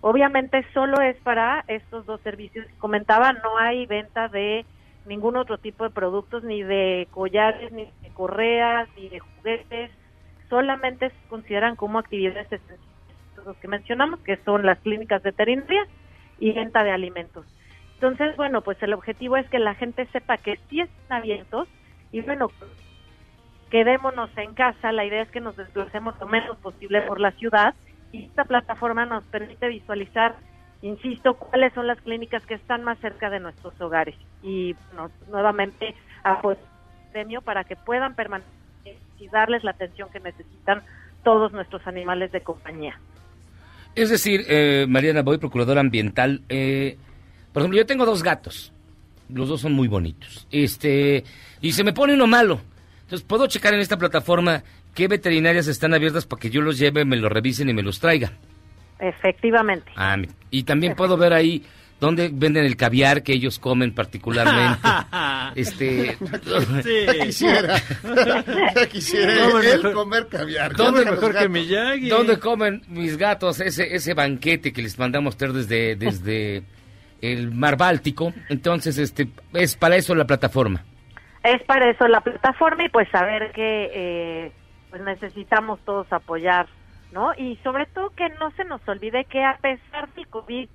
Obviamente 0.00 0.64
solo 0.74 1.00
es 1.00 1.16
para 1.18 1.64
estos 1.66 2.06
dos 2.06 2.20
servicios 2.20 2.66
que 2.66 2.78
comentaba, 2.78 3.32
no 3.32 3.58
hay 3.58 3.84
venta 3.86 4.28
de 4.28 4.64
ningún 5.06 5.36
otro 5.36 5.58
tipo 5.58 5.84
de 5.84 5.90
productos, 5.90 6.44
ni 6.44 6.62
de 6.62 7.08
collares, 7.10 7.72
ni 7.72 7.84
de 8.02 8.10
correas, 8.14 8.88
ni 8.96 9.08
de 9.08 9.18
juguetes, 9.18 9.90
solamente 10.48 11.10
se 11.10 11.28
consideran 11.28 11.74
como 11.74 11.98
actividades 11.98 12.46
esenciales. 12.46 12.84
Los 13.44 13.56
que 13.56 13.68
mencionamos, 13.68 14.20
que 14.20 14.36
son 14.44 14.66
las 14.66 14.78
clínicas 14.80 15.22
veterinarias 15.22 15.88
y 16.38 16.52
venta 16.52 16.84
de 16.84 16.90
alimentos. 16.90 17.46
Entonces, 18.00 18.36
bueno, 18.36 18.60
pues 18.60 18.80
el 18.80 18.94
objetivo 18.94 19.36
es 19.36 19.48
que 19.50 19.58
la 19.58 19.74
gente 19.74 20.06
sepa 20.12 20.36
que 20.36 20.56
sí 20.70 20.80
están 20.80 21.18
abiertos 21.18 21.66
y 22.12 22.20
bueno, 22.20 22.48
quedémonos 23.70 24.30
en 24.36 24.54
casa, 24.54 24.92
la 24.92 25.04
idea 25.04 25.22
es 25.22 25.30
que 25.30 25.40
nos 25.40 25.56
desplacemos 25.56 26.14
lo 26.20 26.28
menos 26.28 26.56
posible 26.58 27.02
por 27.02 27.18
la 27.18 27.32
ciudad 27.32 27.74
y 28.12 28.26
esta 28.26 28.44
plataforma 28.44 29.04
nos 29.04 29.24
permite 29.24 29.66
visualizar, 29.66 30.36
insisto, 30.80 31.34
cuáles 31.34 31.72
son 31.72 31.88
las 31.88 32.00
clínicas 32.00 32.46
que 32.46 32.54
están 32.54 32.84
más 32.84 33.00
cerca 33.00 33.30
de 33.30 33.40
nuestros 33.40 33.78
hogares 33.80 34.14
y 34.44 34.74
bueno, 34.92 35.10
nuevamente 35.28 35.96
apoyo 36.22 36.60
premio 37.10 37.42
para 37.42 37.64
que 37.64 37.74
puedan 37.74 38.14
permanecer 38.14 38.48
y 39.18 39.26
darles 39.26 39.64
la 39.64 39.72
atención 39.72 40.08
que 40.12 40.20
necesitan 40.20 40.84
todos 41.24 41.50
nuestros 41.50 41.84
animales 41.88 42.30
de 42.30 42.42
compañía. 42.42 43.00
Es 43.96 44.10
decir, 44.10 44.44
eh, 44.48 44.86
Mariana 44.88 45.22
Boy, 45.22 45.38
procuradora 45.38 45.80
ambiental, 45.80 46.42
eh, 46.48 46.96
por 47.58 47.62
ejemplo, 47.62 47.78
yo 47.78 47.86
tengo 47.86 48.04
dos 48.06 48.22
gatos. 48.22 48.72
Los 49.32 49.48
dos 49.48 49.60
son 49.60 49.72
muy 49.72 49.88
bonitos. 49.88 50.46
Este, 50.50 51.24
y 51.60 51.72
se 51.72 51.84
me 51.84 51.92
pone 51.92 52.14
uno 52.14 52.26
malo. 52.26 52.60
Entonces, 53.02 53.26
¿puedo 53.26 53.46
checar 53.46 53.74
en 53.74 53.80
esta 53.80 53.96
plataforma 53.98 54.62
qué 54.94 55.06
veterinarias 55.08 55.66
están 55.66 55.94
abiertas 55.94 56.26
para 56.26 56.40
que 56.40 56.50
yo 56.50 56.60
los 56.62 56.78
lleve, 56.78 57.04
me 57.04 57.16
los 57.16 57.30
revisen 57.30 57.68
y 57.68 57.74
me 57.74 57.82
los 57.82 58.00
traiga? 58.00 58.32
Efectivamente. 58.98 59.90
Ah, 59.96 60.16
mi- 60.16 60.28
y 60.50 60.62
también 60.64 60.94
puedo 60.96 61.16
ver 61.16 61.32
ahí 61.32 61.62
dónde 62.00 62.30
venden 62.32 62.64
el 62.64 62.76
caviar 62.76 63.22
que 63.22 63.32
ellos 63.32 63.58
comen 63.58 63.92
particularmente. 63.94 64.78
este, 65.54 66.16
Ya 67.06 67.24
quisiera. 67.24 67.82
Ya 68.74 68.86
quisiera 68.88 69.34
No, 69.48 69.58
él 69.60 69.76
mejor- 69.76 69.92
comer 69.92 70.26
caviar. 70.28 70.74
¿Dónde, 70.74 71.04
Comen 71.04 71.20
los 71.20 71.32
gatos. 71.32 72.08
¿Dónde 72.08 72.38
comen 72.38 72.82
mis 72.88 73.16
gatos 73.16 73.60
ese, 73.60 73.94
ese 73.94 74.14
banquete 74.14 74.72
que 74.72 74.82
les 74.82 74.98
mandamos 74.98 75.36
traer 75.36 75.52
desde, 75.54 75.96
desde 75.96 76.62
el 77.20 77.50
mar 77.52 77.76
Báltico? 77.76 78.32
Entonces, 78.48 78.98
este, 78.98 79.28
es 79.54 79.76
para 79.76 79.96
eso 79.96 80.14
la 80.14 80.26
plataforma. 80.26 80.84
Es 81.42 81.62
para 81.64 81.88
eso 81.90 82.08
la 82.08 82.20
plataforma 82.20 82.84
y 82.84 82.88
pues 82.88 83.08
saber 83.10 83.52
que 83.52 83.90
eh, 83.94 84.52
pues 84.90 85.02
necesitamos 85.02 85.80
todos 85.84 86.12
apoyar, 86.12 86.66
¿no? 87.12 87.32
Y 87.36 87.56
sobre 87.62 87.86
todo 87.86 88.10
que 88.10 88.28
no 88.40 88.50
se 88.52 88.64
nos 88.64 88.86
olvide 88.88 89.24
que 89.24 89.44
a 89.44 89.56
pesar 89.60 90.08
del 90.14 90.26
COVID, 90.28 90.68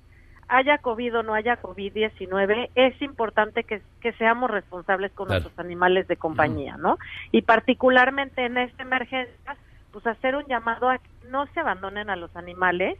haya 0.48 0.78
COVID 0.78 1.18
o 1.18 1.22
no 1.22 1.34
haya 1.34 1.60
COVID-19, 1.60 2.70
es 2.74 3.00
importante 3.02 3.64
que, 3.64 3.82
que 4.00 4.12
seamos 4.14 4.50
responsables 4.50 5.12
con 5.12 5.26
Claro. 5.26 5.42
nuestros 5.42 5.64
animales 5.64 6.06
de 6.08 6.16
compañía, 6.16 6.76
¿no? 6.76 6.98
Y 7.32 7.42
particularmente 7.42 8.44
en 8.44 8.58
esta 8.58 8.82
emergencia, 8.82 9.56
pues 9.92 10.06
hacer 10.06 10.34
un 10.36 10.44
llamado 10.46 10.88
a 10.90 10.98
que 10.98 11.08
no 11.30 11.46
se 11.46 11.60
abandonen 11.60 12.10
a 12.10 12.16
los 12.16 12.34
animales, 12.36 12.98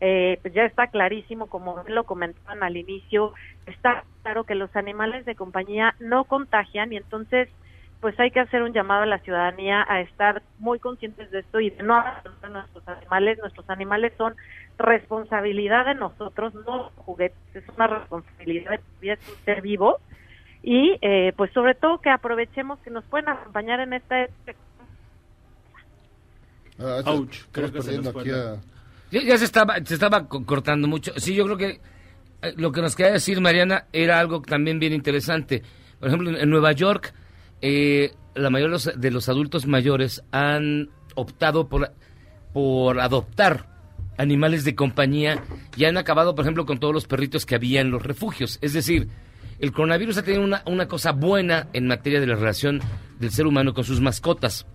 eh, 0.00 0.38
pues 0.42 0.52
ya 0.54 0.64
está 0.64 0.88
clarísimo, 0.88 1.46
como 1.46 1.82
lo 1.86 2.04
comentaban 2.04 2.62
al 2.62 2.76
inicio, 2.76 3.32
está 3.66 4.04
claro 4.22 4.44
que 4.44 4.54
los 4.54 4.74
animales 4.76 5.24
de 5.24 5.34
compañía 5.34 5.94
no 5.98 6.24
contagian 6.24 6.92
y 6.92 6.96
entonces 6.96 7.48
pues 8.00 8.18
hay 8.20 8.30
que 8.30 8.40
hacer 8.40 8.62
un 8.62 8.74
llamado 8.74 9.02
a 9.04 9.06
la 9.06 9.18
ciudadanía 9.20 9.84
a 9.88 10.02
estar 10.02 10.42
muy 10.58 10.78
conscientes 10.78 11.30
de 11.30 11.38
esto 11.40 11.60
y 11.60 11.70
de 11.70 11.82
no 11.82 11.94
abandonar 11.94 12.36
a 12.42 12.48
nuestros 12.48 12.86
animales. 12.88 13.38
Nuestros 13.38 13.70
animales 13.70 14.12
son 14.18 14.36
responsabilidad 14.76 15.86
de 15.86 15.94
nosotros, 15.94 16.54
no 16.66 16.90
juguetes, 16.96 17.38
es 17.54 17.64
una 17.74 17.86
responsabilidad 17.86 18.72
de 18.72 18.80
vida, 19.00 19.14
es 19.14 19.28
un 19.28 19.36
ser 19.46 19.62
vivo 19.62 19.98
y 20.62 20.98
eh, 21.00 21.32
pues 21.36 21.50
sobre 21.52 21.74
todo 21.74 22.00
que 22.00 22.10
aprovechemos 22.10 22.78
que 22.80 22.90
nos 22.90 23.04
pueden 23.06 23.30
acompañar 23.30 23.80
en 23.80 23.94
esta 23.94 24.22
época 24.22 24.52
Ah, 26.78 27.00
Ouch, 27.06 27.44
creo 27.52 27.72
que 27.72 27.80
se 27.80 27.96
nos 27.96 28.08
aquí 28.08 28.30
a- 28.30 28.60
Ya, 29.10 29.22
ya 29.22 29.38
se 29.38 29.44
estaba, 29.44 29.76
se 29.84 29.94
estaba 29.94 30.28
co- 30.28 30.44
cortando 30.44 30.88
mucho. 30.88 31.12
Sí, 31.16 31.34
yo 31.34 31.44
creo 31.44 31.56
que 31.56 31.80
eh, 32.42 32.54
lo 32.56 32.72
que 32.72 32.82
nos 32.82 32.96
quería 32.96 33.12
decir 33.12 33.40
Mariana 33.40 33.86
era 33.92 34.18
algo 34.18 34.40
también 34.42 34.78
bien 34.78 34.92
interesante. 34.92 35.62
Por 35.98 36.08
ejemplo, 36.08 36.36
en, 36.38 36.50
Nueva 36.50 36.72
York, 36.72 37.14
eh, 37.62 38.12
la 38.34 38.50
mayoría 38.50 38.76
de 38.96 39.10
los 39.10 39.28
adultos 39.28 39.66
mayores 39.66 40.22
han 40.32 40.90
optado 41.14 41.68
por, 41.68 41.92
por 42.52 43.00
adoptar 43.00 43.74
animales 44.18 44.64
de 44.64 44.74
compañía 44.74 45.42
y 45.76 45.84
han 45.84 45.96
acabado, 45.96 46.34
por 46.34 46.44
ejemplo, 46.44 46.66
con 46.66 46.78
todos 46.78 46.92
los 46.94 47.06
perritos 47.06 47.46
que 47.46 47.54
había 47.54 47.80
en 47.80 47.90
los 47.90 48.02
refugios. 48.02 48.58
Es 48.60 48.72
decir, 48.72 49.08
el 49.58 49.72
coronavirus 49.72 50.18
ha 50.18 50.22
tenido 50.22 50.42
una, 50.44 50.62
una 50.66 50.88
cosa 50.88 51.12
buena 51.12 51.68
en 51.72 51.86
materia 51.86 52.20
de 52.20 52.26
la 52.26 52.34
relación 52.34 52.80
del 53.20 53.30
ser 53.30 53.46
humano 53.46 53.72
con 53.72 53.84
sus 53.84 54.00
mascotas. 54.00 54.66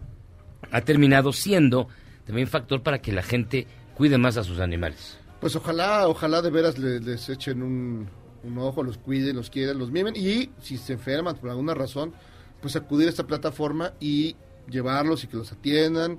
Ha 0.72 0.82
terminado 0.82 1.34
siendo 1.34 1.88
también 2.26 2.48
factor 2.48 2.82
para 2.82 3.00
que 3.00 3.12
la 3.12 3.24
gente 3.24 3.68
cuide 4.02 4.18
más 4.18 4.36
a 4.36 4.44
sus 4.44 4.60
animales. 4.60 5.16
Pues 5.40 5.56
ojalá, 5.56 6.08
ojalá 6.08 6.42
de 6.42 6.50
veras 6.50 6.80
le- 6.80 7.00
les, 7.00 7.30
echen 7.30 7.62
un, 7.62 8.10
un 8.44 8.58
ojo, 8.58 8.82
los 8.82 8.98
cuiden, 8.98 9.36
los 9.36 9.52
quieran, 9.52 9.78
los 9.78 9.92
mimen 9.92 10.16
y 10.16 10.50
si 10.60 10.78
se 10.80 10.94
enferman 10.94 11.36
por 11.36 11.52
alguna 11.52 11.76
razón, 11.76 12.12
pues 12.64 12.76
acudir 12.76 13.06
a 13.06 13.10
esta 13.12 13.28
plataforma 13.28 13.94
y 14.00 14.36
llevarlos 14.68 15.24
y 15.24 15.28
que 15.28 15.38
los 15.38 15.52
atiendan. 15.52 16.18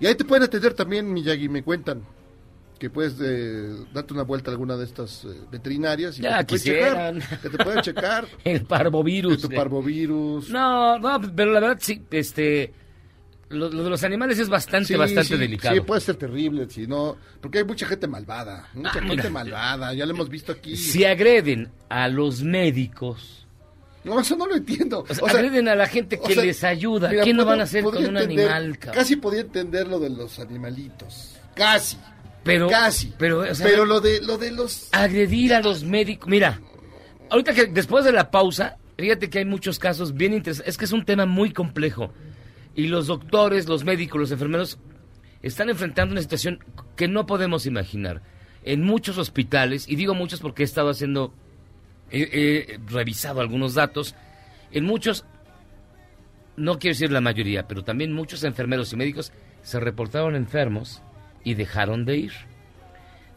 Y 0.00 0.04
ahí 0.06 0.14
te 0.16 0.26
pueden 0.26 0.42
atender 0.42 0.74
también, 0.74 1.10
Miyagi, 1.10 1.48
me 1.48 1.62
cuentan 1.62 2.02
que 2.78 2.90
puedes 2.90 3.14
eh, 3.22 3.74
darte 3.94 4.12
una 4.12 4.24
vuelta 4.24 4.50
a 4.50 4.52
alguna 4.52 4.76
de 4.76 4.84
estas 4.84 5.24
eh, 5.24 5.28
veterinarias 5.50 6.18
y 6.18 6.22
Ya 6.22 6.38
que, 6.40 6.44
te 6.44 6.54
quisieran. 6.56 7.20
checar, 7.22 7.40
que 7.40 7.48
te 7.48 7.64
pueden 7.64 7.80
checar. 7.80 8.26
El 8.44 8.66
parvovirus. 8.66 9.40
Tu 9.40 9.48
parvovirus. 9.48 10.50
No, 10.50 10.98
no, 10.98 11.20
pero 11.34 11.52
la 11.52 11.60
verdad 11.60 11.78
sí, 11.80 12.02
este, 12.10 12.74
lo, 13.54 13.70
lo 13.70 13.84
de 13.84 13.90
los 13.90 14.04
animales 14.04 14.38
es 14.38 14.48
bastante, 14.48 14.88
Sí, 14.88 14.94
bastante 14.96 15.28
sí, 15.28 15.36
delicado. 15.36 15.74
Sí, 15.74 15.80
puede 15.80 16.00
ser 16.00 16.16
terrible, 16.16 16.68
si 16.68 16.86
no, 16.86 17.16
porque 17.40 17.58
hay 17.58 17.64
mucha 17.64 17.86
gente 17.86 18.06
malvada, 18.06 18.68
mucha 18.74 18.98
Ah, 18.98 19.02
gente 19.06 19.30
malvada, 19.30 19.94
ya 19.94 20.04
lo 20.06 20.12
hemos 20.12 20.28
visto 20.28 20.52
aquí. 20.52 20.76
Si 20.76 21.04
agreden 21.04 21.70
a 21.88 22.08
los 22.08 22.42
médicos, 22.42 23.46
No, 24.04 24.20
eso 24.20 24.36
no 24.36 24.46
lo 24.46 24.54
entiendo. 24.56 25.04
o 25.08 25.14
sea, 25.14 25.26
agreden 25.28 25.68
a 25.68 25.74
la 25.74 25.86
gente 25.86 26.18
que 26.18 26.32
o 26.32 26.34
sea, 26.34 26.44
les 26.44 26.62
ayuda, 26.64 27.08
mira, 27.08 27.24
¿qué 27.24 27.32
no 27.32 27.44
van 27.46 27.60
a 27.60 27.62
hacer 27.62 27.82
con 27.84 27.96
un 28.04 28.16
animal, 28.18 28.78
cabrón? 28.78 29.00
Casi 29.02 29.16
podía 29.16 29.40
entender 29.40 29.86
lo 29.88 29.98
de 29.98 30.10
los 30.10 30.38
animalitos. 30.40 31.36
Casi. 31.54 31.96
Pero, 32.42 32.68
Casi. 32.68 33.10
pero, 33.16 33.38
o 33.38 33.54
sea, 33.54 33.66
Pero 33.66 33.86
lo 33.86 34.02
de, 34.02 34.20
lo 34.20 34.36
de 34.36 34.50
los... 34.52 34.88
agredir 34.92 35.54
a 35.54 35.60
los 35.62 35.82
médicos. 35.84 36.28
Mira, 36.28 36.60
ahorita 37.30 37.54
que 37.54 37.64
después 37.68 38.04
de 38.04 38.12
la 38.12 38.30
pausa, 38.30 38.76
fíjate 38.98 39.30
que 39.30 39.38
hay 39.38 39.44
muchos 39.46 39.78
casos 39.78 40.12
bien 40.12 40.34
interesantes. 40.34 40.74
Es 40.74 40.76
que 40.76 40.84
es 40.84 40.92
un 40.92 41.06
tema 41.06 41.24
muy 41.24 41.54
complejo. 41.54 42.12
Y 42.74 42.88
los 42.88 43.06
doctores, 43.06 43.68
los 43.68 43.84
médicos, 43.84 44.20
los 44.20 44.32
enfermeros 44.32 44.78
están 45.42 45.68
enfrentando 45.68 46.12
una 46.12 46.22
situación 46.22 46.58
que 46.96 47.08
no 47.08 47.26
podemos 47.26 47.66
imaginar. 47.66 48.22
En 48.64 48.82
muchos 48.82 49.18
hospitales, 49.18 49.88
y 49.88 49.96
digo 49.96 50.14
muchos 50.14 50.40
porque 50.40 50.62
he 50.62 50.64
estado 50.64 50.90
haciendo, 50.90 51.34
he, 52.10 52.78
revisado 52.86 53.40
algunos 53.40 53.74
datos, 53.74 54.14
en 54.72 54.84
muchos, 54.84 55.24
no 56.56 56.78
quiero 56.78 56.94
decir 56.94 57.12
la 57.12 57.20
mayoría, 57.20 57.68
pero 57.68 57.84
también 57.84 58.12
muchos 58.12 58.42
enfermeros 58.42 58.92
y 58.92 58.96
médicos 58.96 59.32
se 59.62 59.80
reportaron 59.80 60.34
enfermos 60.34 61.02
y 61.44 61.54
dejaron 61.54 62.04
de 62.04 62.16
ir. 62.16 62.32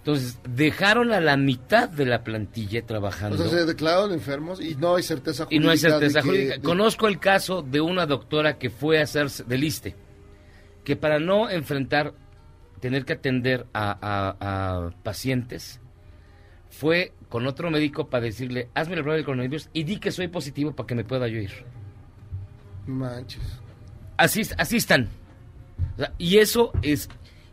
Entonces, 0.08 0.40
dejaron 0.48 1.12
a 1.12 1.20
la 1.20 1.36
mitad 1.36 1.90
de 1.90 2.06
la 2.06 2.24
plantilla 2.24 2.80
O 2.80 2.84
trabajando. 2.86 3.38
sea, 3.38 3.50
se 3.50 3.66
declararon 3.66 4.14
enfermos 4.14 4.62
y 4.62 4.74
no 4.76 4.96
hay 4.96 5.04
certeza 5.04 5.44
y 5.44 5.46
jurídica. 5.58 5.66
no 5.66 5.72
hay 5.72 5.78
certeza 5.78 6.22
que- 6.22 6.28
jurídica. 6.30 6.56
de- 6.56 6.62
Conozco 6.62 7.08
el 7.10 7.20
caso 7.20 7.62
de 7.62 7.82
una 7.82 8.06
doctora 8.06 8.58
que 8.58 8.70
fue 8.70 9.00
a 9.00 9.04
hacerse 9.04 9.44
del 9.44 9.66
ISTE, 9.66 9.96
que 10.86 10.96
para 10.96 11.20
no 11.20 11.50
enfrentar, 11.50 12.14
tener 12.80 13.04
que 13.04 13.14
atender 13.14 13.66
a, 13.74 13.98
a- 14.02 14.86
a 14.88 14.92
pacientes, 15.04 15.82
fue 16.70 17.12
con 17.28 17.46
otro 17.46 17.70
médico 17.70 18.08
para 18.08 18.24
decirle, 18.24 18.70
hazme 18.76 18.96
la 18.96 19.02
prueba 19.02 19.18
del 19.18 19.26
coronavirus 19.26 19.70
y 19.74 19.84
di 19.84 19.98
que 19.98 20.12
soy 20.14 20.30
positivo 20.30 20.72
para 20.74 20.88
que 20.88 20.96
me 20.96 21.04
pueda 21.04 21.28
yo 21.28 21.40
ir. 21.40 21.52
Manches. 22.86 23.42
Así, 24.16 24.44
así 24.58 24.78
están. 24.78 25.10
O 25.96 25.98
sea, 25.98 26.14
y 26.18 26.38
eso 26.38 26.72
es... 26.82 27.10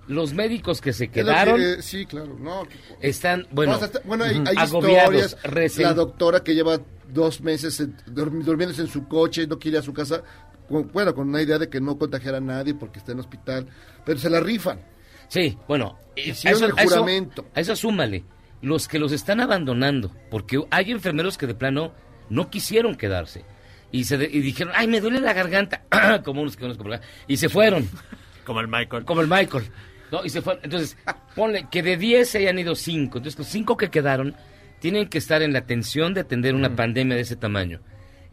los 0.09 0.33
médicos 0.35 0.81
que 0.81 0.93
se 0.93 1.09
que- 1.09 1.21
quedaron 1.23 1.61
eh, 1.61 1.77
sí, 1.81 2.05
claro. 2.07 2.37
No, 2.39 2.67
están, 3.01 3.47
bueno, 3.51 3.79
bueno, 4.05 4.25
hay, 4.25 4.43
hay 4.47 4.57
agobiados, 4.57 5.37
historias. 5.45 5.79
La 5.79 5.95
doctora 5.95 6.41
que 6.41 6.55
lleva 6.55 6.79
dos 7.09 7.41
meses 7.41 7.81
en- 7.81 7.97
durmiéndose 8.15 8.83
en 8.83 8.89
su 8.89 9.07
coche, 9.09 9.47
no 9.47 9.59
quiere 9.59 9.77
ir 9.77 9.81
a 9.81 9.85
su 9.85 9.93
casa, 9.95 10.23
con- 10.69 10.91
bueno, 10.93 11.15
con 11.15 11.29
una 11.29 11.41
idea 11.43 11.59
de 11.59 11.69
que 11.69 11.81
no 11.81 11.97
contagiar 11.99 12.35
a 12.35 12.41
nadie 12.41 12.75
porque 12.75 12.99
está 12.99 13.13
en 13.13 13.21
hospital, 13.21 13.67
pero 14.05 14.19
se 14.19 14.29
la 14.31 14.41
rifan. 14.41 14.81
Sí, 15.29 15.57
bueno, 15.69 15.99
eh, 16.17 16.31
Hicieron 16.31 16.65
el 16.65 16.79
a 16.79 16.83
eso- 16.83 16.91
juramento. 16.97 17.47
A 17.55 17.61
eso 17.61 17.75
súmale, 17.77 18.25
los 18.63 18.89
que 18.89 18.99
los 18.99 19.13
están 19.13 19.41
abandonando, 19.41 20.11
porque 20.31 20.61
hay 20.71 20.91
enfermeros 20.91 21.39
que 21.39 21.47
de 21.47 21.55
plano 21.55 21.93
no 22.29 22.51
quisieron 22.51 22.95
quedarse. 22.95 23.45
Y, 23.93 24.05
se 24.05 24.19
de- 24.19 24.27
y 24.31 24.41
dijeron, 24.41 24.73
ay, 24.77 24.89
me 24.89 25.01
duele 25.01 25.21
la 25.21 25.33
garganta, 25.33 25.83
como 26.25 26.43
unos 26.43 26.57
que 26.57 26.67
acá, 26.67 27.01
y 27.29 27.37
se 27.37 27.49
fueron. 27.49 27.89
Como 28.45 28.61
el 28.61 28.69
Michael. 28.69 29.07
Como 29.07 29.23
el 29.23 29.27
Michael. 29.27 29.65
¿No? 30.13 30.25
Y 30.25 30.31
se 30.31 30.43
fueron. 30.43 30.63
Entonces, 30.65 30.97
ponle 31.35 31.67
que 31.71 31.83
de 31.83 31.97
10 31.97 32.29
se 32.29 32.39
hayan 32.39 32.59
ido 32.59 32.75
5. 32.75 33.19
Entonces, 33.19 33.39
los 33.39 33.49
5 33.49 33.77
que 33.77 33.91
quedaron 33.91 34.35
tienen 34.81 35.09
que 35.09 35.19
estar 35.19 35.43
en 35.43 35.53
la 35.53 35.63
tensión 35.63 36.15
de 36.15 36.21
atender 36.21 36.55
una 36.55 36.75
pandemia 36.77 37.17
de 37.17 37.23
ese 37.23 37.37
tamaño. 37.37 37.81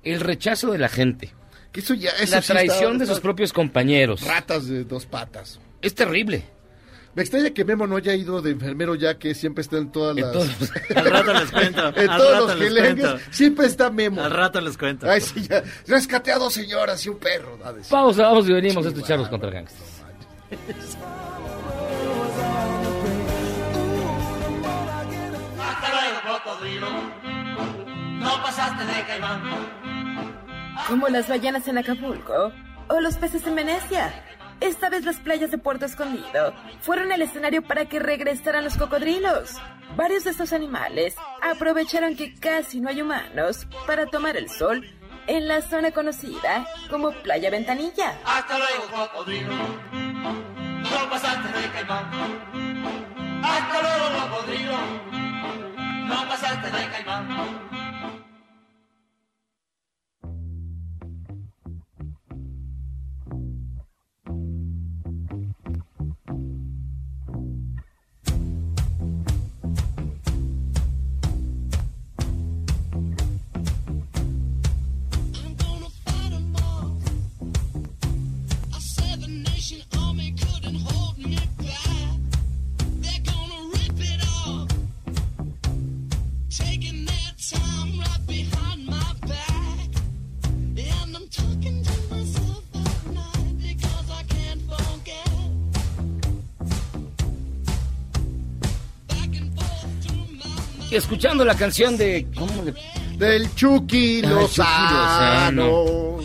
El 0.04 0.20
rechazo 0.20 0.72
de 0.72 0.78
la 0.80 0.90
gente. 0.90 1.34
Que 1.72 1.80
eso 1.80 1.94
ya, 1.94 2.10
eso 2.20 2.36
la 2.36 2.42
sí 2.42 2.52
traición 2.52 2.94
está- 2.94 2.98
de 3.00 3.06
sus 3.08 3.20
propios 3.22 3.54
compañeros. 3.54 4.22
Ratas 4.26 4.68
de 4.68 4.84
dos 4.84 5.06
patas. 5.06 5.60
Es 5.82 5.96
terrible. 5.96 6.44
Me 7.16 7.24
extraña 7.24 7.50
que 7.52 7.66
Memo 7.66 7.88
no 7.88 7.98
haya 7.98 8.14
ido 8.16 8.42
de 8.42 8.52
enfermero 8.52 8.96
ya 8.96 9.18
que 9.18 9.36
siempre 9.36 9.62
está 9.62 9.78
en 9.78 9.92
todas 9.92 10.16
En 10.18 10.24
las... 10.24 10.32
todos- 10.32 10.72
Al 10.96 11.06
rato 11.12 11.34
les 11.34 11.52
cuento. 11.52 11.88
en 12.00 12.10
al 12.10 12.18
todos 12.18 12.32
rato 12.34 12.48
los 12.48 12.56
gelengues 12.58 13.10
siempre 13.32 13.66
está 13.68 13.90
Memo. 13.90 14.22
Al 14.22 14.32
rato 14.32 14.60
les 14.62 14.78
cuento. 14.78 15.10
Ay, 15.10 15.20
sí, 15.22 15.46
ya. 15.48 15.62
Rescaté 15.88 16.32
a 16.32 16.38
dos 16.38 16.54
señoras 16.54 17.06
y 17.06 17.10
un 17.10 17.18
perro. 17.18 17.58
Pausa, 17.90 18.24
vamos 18.24 18.48
y 18.50 18.54
venimos 18.54 18.86
a 18.86 18.90
escucharlos 18.90 19.28
contra 19.30 19.50
gangsters. 19.52 20.02
No 28.22 28.42
pasaste 28.44 28.86
de 28.86 29.04
caimán. 29.06 29.42
Como 30.88 31.08
las 31.10 31.28
ballenas 31.28 31.68
en 31.68 31.80
Acapulco 31.80 32.52
o 32.88 33.00
los 33.00 33.18
peces 33.18 33.46
en 33.48 33.56
Venecia. 33.56 34.14
Esta 34.60 34.90
vez 34.90 35.06
las 35.06 35.18
playas 35.18 35.50
de 35.50 35.58
Puerto 35.58 35.86
Escondido 35.86 36.54
fueron 36.82 37.12
el 37.12 37.24
escenario 37.24 37.64
para 37.64 37.86
que 37.86 38.00
regresaran 38.00 38.64
los 38.64 38.78
cocodrilos. 38.78 39.56
Varios 39.96 40.24
de 40.24 40.32
estos 40.32 40.54
animales 40.54 41.16
aprovecharon 41.42 42.16
que 42.16 42.36
casi 42.36 42.80
no 42.80 42.90
hay 42.90 43.02
humanos 43.02 43.66
para 43.88 44.06
tomar 44.06 44.38
el 44.38 44.50
sol 44.50 44.88
en 45.26 45.48
la 45.48 45.62
zona 45.62 45.92
conocida 45.92 46.68
como 46.92 47.12
Playa 47.12 47.50
Ventanilla. 47.50 48.20
Hasta 48.24 48.60
luego, 48.60 48.84
cocodrilo. 48.92 49.54
No 49.92 51.10
pasaste 51.10 51.60
de 51.60 51.70
caimán. 51.72 52.06
Hasta 53.44 53.82
luego, 53.82 54.30
cocodrilo. 54.30 54.78
No 56.06 56.28
pasaste 56.28 56.70
de 56.70 56.88
caimán. 56.90 57.71
Escuchando 100.98 101.44
la 101.46 101.56
canción 101.56 101.98
de... 101.98 102.28
¿Cómo 102.36 102.64
le- 102.64 102.74
Del 103.18 103.54
Chucky 103.56 104.22
Ah, 104.26 105.52
Lozano. 105.52 106.20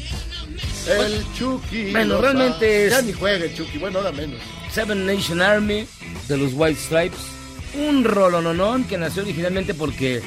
El 0.88 1.24
Chucky 1.36 1.90
Bueno, 1.92 2.14
Lozano. 2.14 2.20
realmente 2.20 2.86
es- 2.86 2.92
Ya 2.92 3.02
ni 3.02 3.12
juega 3.12 3.44
el 3.44 3.54
Chucky, 3.54 3.78
bueno, 3.78 3.98
ahora 3.98 4.12
menos. 4.12 4.40
Seven 4.72 5.06
Nation 5.06 5.40
Army 5.42 5.86
de 6.28 6.36
los 6.36 6.52
White 6.54 6.78
Stripes. 6.80 7.18
Un 7.74 8.04
rolononón 8.04 8.84
que 8.84 8.96
nació 8.96 9.22
originalmente 9.22 9.74
porque 9.74 10.22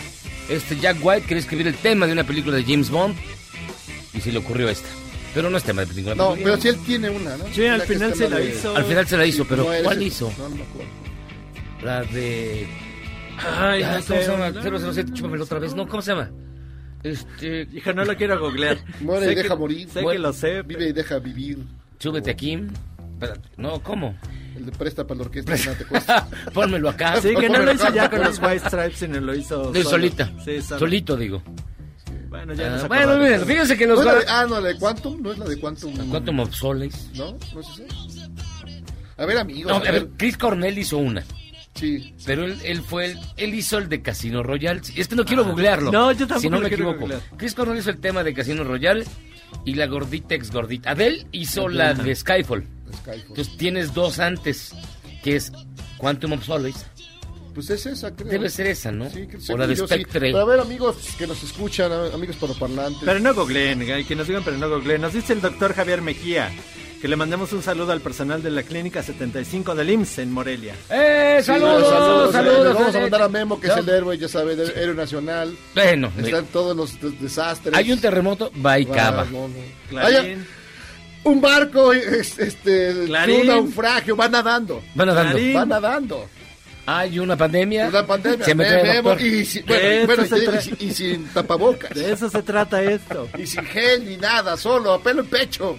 este 0.49 0.77
Jack 0.79 0.97
White 1.01 1.23
quería 1.27 1.39
escribir 1.41 1.67
el 1.67 1.75
tema 1.75 2.05
de 2.07 2.13
una 2.13 2.23
película 2.23 2.55
de 2.57 2.63
James 2.63 2.89
Bond 2.89 3.15
y 4.13 4.21
se 4.21 4.31
le 4.31 4.39
ocurrió 4.39 4.69
esta. 4.69 4.87
Pero 5.33 5.49
no 5.49 5.57
es 5.57 5.63
tema 5.63 5.81
de 5.81 5.87
película. 5.87 6.15
No, 6.15 6.33
pero 6.35 6.59
si 6.59 6.67
él 6.69 6.77
tiene 6.85 7.09
una, 7.09 7.37
¿no? 7.37 7.45
Sí, 7.53 7.65
al 7.65 7.81
final 7.83 8.13
se 8.15 8.29
la 8.29 8.37
de- 8.37 8.49
hizo. 8.49 8.75
Al 8.75 8.83
final 8.85 9.07
se 9.07 9.17
la 9.17 9.25
hizo, 9.25 9.45
pero 9.45 9.67
¿cuál 9.83 10.01
hizo? 10.03 10.31
No, 10.37 10.49
no 10.49 10.55
me 10.55 10.63
acuerdo. 10.63 10.89
La 11.83 12.01
de... 12.03 12.67
Ay, 13.57 13.81
no 13.83 13.89
¿Cómo 13.89 14.01
sé, 14.01 14.23
se 14.23 14.31
llama? 14.31 14.49
¿no? 14.49 14.79
007, 14.93 15.11
chúpamelo 15.13 15.43
otra 15.43 15.59
vez. 15.59 15.75
No, 15.75 15.87
¿cómo 15.87 16.01
se 16.01 16.11
llama? 16.11 16.29
Este... 17.03 17.67
Hijo, 17.73 17.93
no 17.93 18.03
lo 18.05 18.15
quiero 18.17 18.39
googlear. 18.39 18.77
Muere 19.01 19.25
Sé 19.27 19.31
y 19.31 19.35
deja 19.35 19.49
que- 19.49 19.55
morir. 19.55 19.89
Sé 19.89 20.01
Muere- 20.01 20.17
que 20.17 20.19
lo 20.19 20.33
sé. 20.33 20.61
Vive 20.63 20.89
y 20.89 20.93
deja 20.93 21.19
vivir. 21.19 21.59
Súbete 21.99 22.31
aquí. 22.31 22.61
Espérate, 23.13 23.49
No, 23.57 23.81
¿cómo? 23.81 24.15
El 24.55 24.65
de 24.65 24.71
presta 24.73 25.05
para 25.07 25.19
la 25.19 25.25
orquesta, 25.25 25.55
no 25.55 25.73
te 25.77 25.85
cuesta. 25.85 26.27
Pónmelo 26.53 26.89
acá. 26.89 27.21
Sí, 27.21 27.33
que 27.35 27.47
no 27.49 27.59
lo 27.59 27.71
hizo 27.71 27.93
ya 27.93 28.09
con 28.09 28.19
los 28.21 28.39
White 28.39 28.59
Stripes, 28.67 28.97
sino 28.99 29.19
lo 29.21 29.33
hizo 29.35 29.71
De 29.71 29.83
solo. 29.83 29.89
solita. 29.91 30.29
Sí, 30.43 30.61
solo. 30.61 30.79
Solito, 30.79 31.15
digo. 31.15 31.41
Bueno, 32.29 32.53
ya 32.53 32.67
Ah, 32.67 32.69
nos 32.71 32.87
bueno, 32.87 33.17
miren, 33.17 33.45
fíjense 33.45 33.77
que 33.77 33.87
los... 33.87 33.99
¿No 33.99 34.05
la 34.05 34.15
de- 34.15 34.25
ah, 34.27 34.45
no, 34.47 34.59
la 34.59 34.67
de 34.69 34.77
Quantum, 34.77 35.21
no 35.21 35.31
es 35.31 35.37
la 35.37 35.45
de 35.45 35.59
Quantum. 35.59 36.09
Quantum 36.09 36.39
of 36.41 36.53
Solace. 36.53 36.97
¿No? 37.15 37.37
¿No 37.53 37.59
es 37.61 37.67
esa? 37.79 38.29
A 39.17 39.25
ver, 39.25 39.37
amigos. 39.37 39.69
No, 39.69 39.75
a 39.75 39.79
a 39.79 39.81
ver, 39.83 39.93
ver. 39.93 40.09
Chris 40.17 40.37
Cornell 40.37 40.77
hizo 40.77 40.97
una. 40.97 41.23
Sí. 41.79 42.13
Pero 42.25 42.45
él, 42.45 42.57
él 42.63 42.81
fue 42.81 43.05
el, 43.05 43.19
él 43.37 43.53
hizo 43.55 43.77
el 43.77 43.87
de 43.89 44.01
Casino 44.01 44.43
Royale. 44.43 44.81
Es 44.95 45.07
que 45.07 45.15
no 45.15 45.23
quiero 45.25 45.45
googlearlo. 45.45 45.91
No, 45.91 46.11
yo 46.11 46.19
tampoco 46.27 46.39
Si 46.41 46.49
no 46.49 46.59
me 46.59 46.67
quiero 46.67 46.83
equivoco. 46.91 46.99
googlear. 47.01 47.21
Chris 47.37 47.53
Cornell 47.55 47.77
hizo 47.77 47.89
el 47.89 47.99
tema 47.99 48.23
de 48.23 48.33
Casino 48.33 48.63
Royale 48.63 49.05
y 49.65 49.75
la 49.75 49.87
gordita 49.87 50.35
ex 50.35 50.51
gordita. 50.51 50.91
Adele 50.91 51.25
hizo 51.31 51.69
la 51.69 51.93
de 51.93 52.15
Skyfall. 52.15 52.65
Skyfall. 53.01 53.21
Entonces 53.29 53.57
tienes 53.57 53.93
dos 53.93 54.19
antes, 54.19 54.73
que 55.23 55.35
es 55.37 55.51
Quantum 55.97 56.33
of 56.33 56.43
Solace. 56.45 56.85
Pues 57.53 57.69
es 57.71 57.85
esa, 57.87 58.15
creo. 58.15 58.29
Debe 58.29 58.47
ser 58.49 58.67
esa, 58.67 58.91
¿no? 58.91 59.09
Sí, 59.09 59.25
que- 59.27 59.37
o 59.51 59.57
la 59.57 59.65
de 59.67 59.75
yo 59.75 59.87
sí. 59.87 59.93
Spectre. 59.95 60.19
Pero 60.19 60.39
a 60.39 60.45
ver, 60.45 60.59
amigos 60.59 60.97
que 61.17 61.25
nos 61.27 61.41
escuchan, 61.43 61.91
amigos 62.13 62.35
paroparlantes. 62.37 63.01
Pero 63.03 63.19
no 63.19 63.33
googleen, 63.33 63.79
que 64.05 64.15
nos 64.15 64.27
digan, 64.27 64.43
pero 64.45 64.57
no 64.57 64.69
googleen. 64.69 65.01
Nos 65.01 65.13
dice 65.13 65.33
el 65.33 65.41
doctor 65.41 65.73
Javier 65.73 66.01
Mejía 66.01 66.51
que 67.01 67.07
le 67.07 67.15
mandemos 67.15 67.53
un 67.53 67.63
saludo 67.63 67.93
al 67.93 68.01
personal 68.01 68.43
de 68.43 68.49
la 68.51 68.63
Clínica 68.63 69.01
75 69.01 69.73
del 69.73 69.89
IMSS 69.89 70.19
en 70.19 70.31
Morelia. 70.33 70.75
¡Eh! 70.89 71.37
Sí, 71.39 71.45
¡Saludos! 71.45 71.89
saludos, 71.89 72.31
¡Saludos! 72.33 72.67
Le 72.67 72.73
vamos 72.73 72.95
a 72.95 72.99
mandar 72.99 73.21
a 73.21 73.29
Memo, 73.29 73.59
que 73.59 73.67
es 73.67 73.77
el 73.77 73.87
héroe, 73.89 74.17
ya 74.17 74.27
sabe, 74.27 74.53
el 74.53 74.59
héroe 74.77 74.95
nacional. 74.95 75.55
Bueno, 75.75 76.11
Están 76.17 76.45
todos 76.47 76.75
los 76.75 76.99
des- 76.99 77.21
desastres. 77.21 77.73
hay 77.75 77.91
un 77.91 78.01
terremoto, 78.01 78.51
va 78.65 78.77
y 78.79 78.85
cava. 78.85 79.23
no, 79.31 79.47
no. 79.47 79.53
Clarín. 79.89 80.17
Hay 80.17 80.45
un 81.23 81.39
barco, 81.41 81.93
es- 81.93 82.37
este, 82.37 83.05
Clarín. 83.05 83.41
un 83.41 83.47
naufragio, 83.47 84.17
va 84.17 84.27
nadando. 84.27 84.81
Va 84.99 85.05
nadando. 85.05 85.31
Clarín. 85.37 85.55
Va 85.57 85.65
nadando. 85.65 86.25
Hay 86.85 87.19
una 87.19 87.37
pandemia. 87.37 87.87
Una 87.87 88.05
pandemia. 88.05 88.45
Se 88.45 88.55
me 88.55 88.65
trae 88.65 88.81
el 88.81 88.87
Memo, 88.95 89.09
doctor. 89.11 89.27
y, 89.27 89.45
si- 89.45 89.61
bueno, 89.61 90.05
bueno, 90.07 90.23
esto 90.23 90.35
se 90.37 90.43
y- 90.43 90.47
tra- 90.47 90.57
y 90.59 90.61
sin- 90.63 90.77
y 90.89 90.93
sin 90.93 91.27
tapabocas. 91.29 91.91
De 91.93 92.11
eso 92.11 92.29
se 92.29 92.41
trata 92.41 92.81
esto. 92.83 93.29
Y 93.37 93.45
sin 93.47 93.63
gel 93.63 94.05
ni 94.05 94.17
nada, 94.17 94.57
solo 94.57 94.93
a 94.95 95.01
pelo 95.01 95.21
en 95.21 95.27
pecho. 95.27 95.77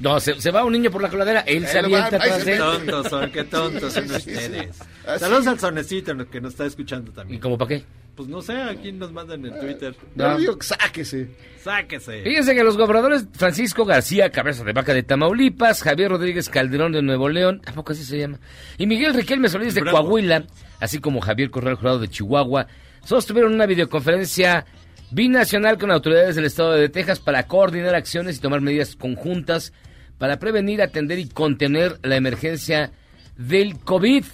No, 0.00 0.20
se, 0.20 0.40
se 0.40 0.50
va 0.50 0.64
un 0.64 0.72
niño 0.72 0.90
por 0.90 1.02
la 1.02 1.08
coladera, 1.08 1.40
él 1.40 1.66
se 1.66 1.78
avienta 1.78 2.18
mete. 2.18 2.56
Tontos 2.56 3.08
son, 3.08 3.30
qué 3.30 3.44
tontos 3.44 3.92
son 3.92 4.04
ustedes. 4.10 4.76
Saludos 5.18 5.46
al 5.46 5.58
sonecito 5.58 6.16
que 6.30 6.40
nos 6.40 6.52
está 6.52 6.66
escuchando 6.66 7.10
¿Y 7.10 7.14
también. 7.14 7.40
como 7.40 7.58
para 7.58 7.68
qué? 7.68 7.84
Pues 8.14 8.28
no 8.28 8.42
sé, 8.42 8.52
aquí 8.52 8.90
nos 8.90 9.12
mandan 9.12 9.44
en 9.46 9.58
Twitter. 9.60 9.94
Yo 10.16 10.38
digo, 10.38 10.58
sáquese. 10.60 11.28
Sáquese. 11.62 12.22
Fíjense 12.22 12.54
que 12.54 12.64
los 12.64 12.76
gobernadores 12.76 13.26
Francisco 13.32 13.84
García, 13.84 14.30
cabeza 14.30 14.64
de 14.64 14.72
vaca 14.72 14.92
de 14.92 15.04
Tamaulipas, 15.04 15.82
Javier 15.82 16.10
Rodríguez 16.10 16.48
Calderón 16.48 16.90
de 16.92 17.02
Nuevo 17.02 17.28
León, 17.28 17.62
¿a 17.66 17.72
poco 17.72 17.92
así 17.92 18.02
se 18.02 18.18
llama? 18.18 18.40
Y 18.76 18.88
Miguel 18.88 19.14
Riquelme 19.14 19.48
Solís 19.48 19.74
de 19.74 19.82
Bravo. 19.82 19.98
Coahuila, 19.98 20.44
así 20.80 20.98
como 20.98 21.20
Javier 21.20 21.50
Corral 21.50 21.76
Jurado 21.76 22.00
de 22.00 22.08
Chihuahua, 22.08 22.66
sostuvieron 23.04 23.54
una 23.54 23.66
videoconferencia 23.66 24.66
binacional 25.12 25.78
con 25.78 25.90
autoridades 25.92 26.34
del 26.36 26.44
estado 26.44 26.72
de 26.72 26.88
Texas 26.88 27.20
para 27.20 27.44
coordinar 27.44 27.94
acciones 27.94 28.36
y 28.36 28.40
tomar 28.40 28.60
medidas 28.60 28.96
conjuntas 28.96 29.72
para 30.18 30.38
prevenir, 30.38 30.82
atender 30.82 31.18
y 31.18 31.28
contener 31.28 31.98
la 32.02 32.16
emergencia 32.16 32.92
del 33.36 33.78
COVID, 33.78 34.24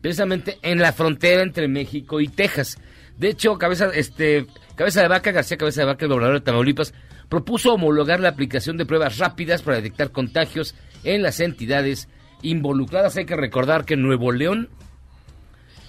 precisamente 0.00 0.58
en 0.62 0.78
la 0.78 0.92
frontera 0.92 1.42
entre 1.42 1.68
México 1.68 2.20
y 2.20 2.28
Texas. 2.28 2.78
De 3.16 3.28
hecho, 3.28 3.58
cabeza, 3.58 3.90
este, 3.94 4.46
cabeza 4.74 5.02
de 5.02 5.08
vaca, 5.08 5.32
García 5.32 5.58
Cabeza 5.58 5.82
de 5.82 5.86
Vaca, 5.86 6.04
el 6.04 6.08
gobernador 6.08 6.40
de 6.40 6.44
Tamaulipas, 6.44 6.94
propuso 7.28 7.74
homologar 7.74 8.20
la 8.20 8.30
aplicación 8.30 8.76
de 8.76 8.86
pruebas 8.86 9.18
rápidas 9.18 9.62
para 9.62 9.76
detectar 9.76 10.12
contagios 10.12 10.74
en 11.04 11.22
las 11.22 11.40
entidades 11.40 12.08
involucradas. 12.42 13.16
Hay 13.16 13.26
que 13.26 13.36
recordar 13.36 13.84
que 13.84 13.96
Nuevo 13.96 14.32
León 14.32 14.70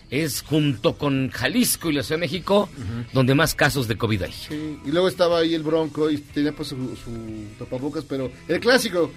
es 0.10 0.42
junto 0.42 0.98
con 0.98 1.30
Jalisco 1.30 1.90
y 1.90 1.94
la 1.94 2.04
Ciudad 2.04 2.18
de 2.18 2.26
México 2.26 2.68
donde 3.14 3.36
más 3.36 3.54
casos 3.54 3.88
de 3.88 3.96
COVID 3.96 4.24
hay. 4.24 4.32
Sí, 4.32 4.80
y 4.84 4.92
luego 4.92 5.08
estaba 5.08 5.40
ahí 5.40 5.54
el 5.54 5.64
Bronco 5.64 6.10
y 6.10 6.18
tenía 6.18 6.52
pues 6.52 6.70
su, 6.70 6.76
su 6.96 7.46
tapabocas, 7.60 8.04
pero 8.06 8.32
el 8.48 8.60
clásico, 8.60 9.12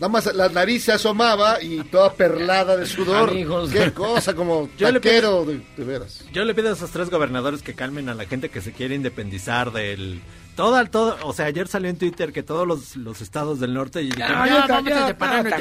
nada 0.00 0.08
más 0.08 0.34
la 0.34 0.48
nariz 0.48 0.84
se 0.84 0.92
asomaba 0.92 1.62
y 1.62 1.78
toda 1.84 2.12
perlada 2.14 2.76
de 2.76 2.86
sudor. 2.86 3.30
Amigos. 3.30 3.70
Qué 3.70 3.92
cosa, 3.92 4.34
como 4.34 4.68
Yo 4.78 4.90
le 4.90 5.00
taquero, 5.00 5.44
de, 5.44 5.60
de 5.76 5.84
veras. 5.84 6.24
Yo 6.32 6.44
le 6.44 6.54
pido 6.54 6.70
a 6.70 6.72
esos 6.72 6.90
tres 6.90 7.10
gobernadores 7.10 7.62
que 7.62 7.74
calmen 7.74 8.08
a 8.08 8.14
la 8.14 8.24
gente 8.26 8.48
que 8.48 8.60
se 8.60 8.72
quiere 8.72 8.94
independizar 8.94 9.72
del... 9.72 10.20
Todo, 10.56 10.84
todo, 10.86 11.16
o 11.22 11.32
sea, 11.32 11.46
ayer 11.46 11.66
salió 11.66 11.88
en 11.88 11.96
Twitter 11.96 12.30
que 12.30 12.42
todos 12.42 12.66
los, 12.66 12.94
los 12.96 13.22
estados 13.22 13.58
del 13.58 13.72
norte 13.72 14.02
y 14.02 14.10
dijeron, 14.10 14.38
No, 14.38 14.46
"Ya, 14.46 14.60
yo, 14.60 14.66
también, 14.66 14.96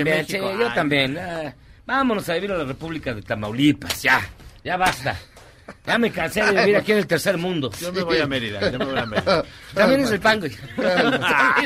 México". 0.04 0.26
sí, 0.28 0.60
yo 0.60 0.68
Ay, 0.68 0.76
también. 0.76 1.18
vámonos 1.86 2.28
a 2.28 2.34
vivir 2.34 2.52
a 2.52 2.58
la 2.58 2.66
República 2.66 3.14
de 3.14 3.22
Tamaulipas, 3.22 4.02
ya, 4.02 4.20
ya 4.66 4.76
basta. 4.76 5.18
Ya 5.88 5.98
me 5.98 6.12
cansé 6.12 6.44
de 6.44 6.52
vivir 6.60 6.76
aquí 6.76 6.92
en 6.92 6.98
el 6.98 7.08
tercer 7.08 7.38
mundo. 7.38 7.72
Yo 7.80 7.94
me 7.94 8.04
voy 8.04 8.18
a 8.18 8.28
Mérida, 8.28 8.70
yo 8.70 8.80
me 8.80 8.84
voy 8.86 8.98
a 9.00 9.06
Mérida. 9.06 9.46
También 9.74 10.02
es 10.02 10.12
el 10.12 10.20
PAN, 10.20 10.40
güey. 10.42 10.52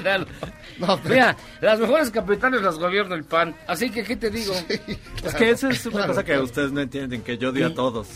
Olvídalo. 0.80 1.00
Mira, 1.10 1.38
las 1.62 1.80
mejores 1.80 2.10
capitales 2.12 2.62
las 2.62 2.78
gobierna 2.78 3.16
el 3.16 3.24
PAN. 3.24 3.56
Así 3.68 3.90
que, 3.90 4.04
¿qué 4.04 4.16
te 4.16 4.30
digo? 4.30 4.54
Es 5.24 5.34
que 5.36 5.50
eso 5.52 5.70
es 5.70 5.86
una 5.86 5.96
Claro, 5.98 6.08
cosa 6.14 6.24
que 6.24 6.32
claro. 6.32 6.44
ustedes 6.44 6.72
no 6.72 6.82
entienden, 6.82 7.22
que 7.22 7.38
yo 7.38 7.50
odio 7.50 7.68
a 7.68 7.74
todos. 7.74 8.08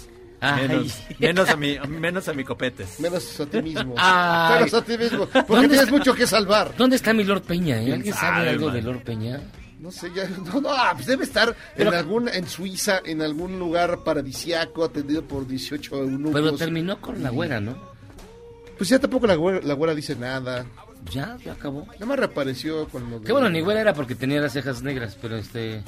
Ay. 0.42 0.68
Menos, 0.70 1.04
menos 1.20 1.50
a 1.50 1.56
mi, 1.58 1.78
menos 1.90 2.28
a 2.30 2.34
mi 2.34 2.44
copetes. 2.46 3.00
Menos 3.02 3.40
a 3.42 3.46
ti 3.46 3.62
mismo. 3.62 3.94
Ay. 3.98 4.56
Menos 4.60 4.74
a 4.74 4.82
ti 4.84 4.98
mismo, 4.98 5.26
porque 5.26 5.40
¿Dónde 5.48 5.68
tienes 5.68 5.80
está- 5.82 5.92
mucho 5.98 6.14
que 6.16 6.26
salvar. 6.28 6.74
¿Dónde 6.78 6.96
está 6.96 7.14
mi 7.14 7.26
Lord 7.26 7.42
Peña? 7.42 7.76
eh? 7.76 7.80
¿Alguien 7.80 8.02
¿Quién 8.04 8.14
sabe 8.16 8.50
algo 8.50 8.68
man? 8.68 8.76
de 8.76 8.82
Lord 8.82 9.04
Peña? 9.04 9.42
No 9.82 9.92
sé, 9.92 10.10
ya, 10.16 10.28
no, 10.54 10.60
no, 10.62 10.70
ah, 10.72 10.92
pues 10.94 11.08
debe 11.08 11.24
estar 11.26 11.56
Pero- 11.76 11.90
en 11.92 11.96
algún, 11.98 12.30
en 12.30 12.48
Suiza, 12.48 13.02
en 13.06 13.22
algún 13.22 13.58
lugar 13.60 14.00
paradisiaco, 14.06 14.84
atendido 14.86 15.24
por 15.24 15.46
18 15.48 15.96
eunucos. 16.04 16.34
Pero 16.34 16.56
terminó 16.56 17.00
con 17.02 17.22
la 17.24 17.30
güera, 17.32 17.60
¿no? 17.62 17.78
Pues 18.78 18.90
ya 18.90 19.00
tampoco 19.00 19.28
la 19.28 19.36
güera, 19.36 19.60
la 19.62 19.74
güera 19.74 19.94
dice 19.94 20.16
nada. 20.16 20.66
Ya, 21.12 21.38
ya 21.44 21.54
acabó. 21.54 21.86
Nada 21.94 22.06
más 22.06 22.20
reapareció 22.20 22.88
con 22.90 23.10
lo 23.10 23.20
de... 23.20 23.26
Qué 23.26 23.32
bueno, 23.32 23.50
ni 23.50 23.62
güera 23.62 23.82
era 23.82 23.94
porque 23.94 24.16
tenía 24.16 24.42
las 24.42 24.54
cejas 24.54 24.82
negras, 24.84 25.18
pero 25.22 25.38
este... 25.38 25.84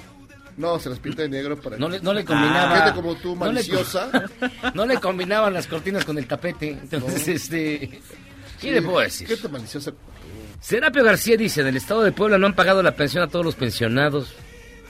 No, 0.57 0.79
se 0.79 0.89
las 0.89 0.99
pinta 0.99 1.21
de 1.21 1.29
negro 1.29 1.59
para... 1.59 1.77
No 1.77 1.89
le, 1.89 1.99
no 2.01 2.13
le 2.13 2.25
combinaba... 2.25 2.77
Gente 2.77 2.93
como 2.95 3.15
tú, 3.15 3.35
no 3.35 3.45
le- 3.45 3.53
maliciosa. 3.53 4.09
No 4.73 4.85
le 4.85 4.99
combinaban 4.99 5.53
las 5.53 5.67
cortinas 5.67 6.05
con 6.05 6.17
el 6.17 6.27
tapete. 6.27 6.71
Entonces, 6.71 7.27
este... 7.27 8.01
¿Qué 8.59 8.71
le 8.71 8.81
puedo 8.81 8.99
decir? 8.99 9.27
Maliciosa. 9.49 9.91
Serapio 10.59 11.03
García 11.03 11.35
dice, 11.37 11.61
en 11.61 11.67
el 11.67 11.77
estado 11.77 12.03
de 12.03 12.11
Puebla 12.11 12.37
no 12.37 12.45
han 12.47 12.53
pagado 12.55 12.83
la 12.83 12.95
pensión 12.95 13.23
a 13.23 13.27
todos 13.27 13.43
los 13.43 13.55
pensionados. 13.55 14.33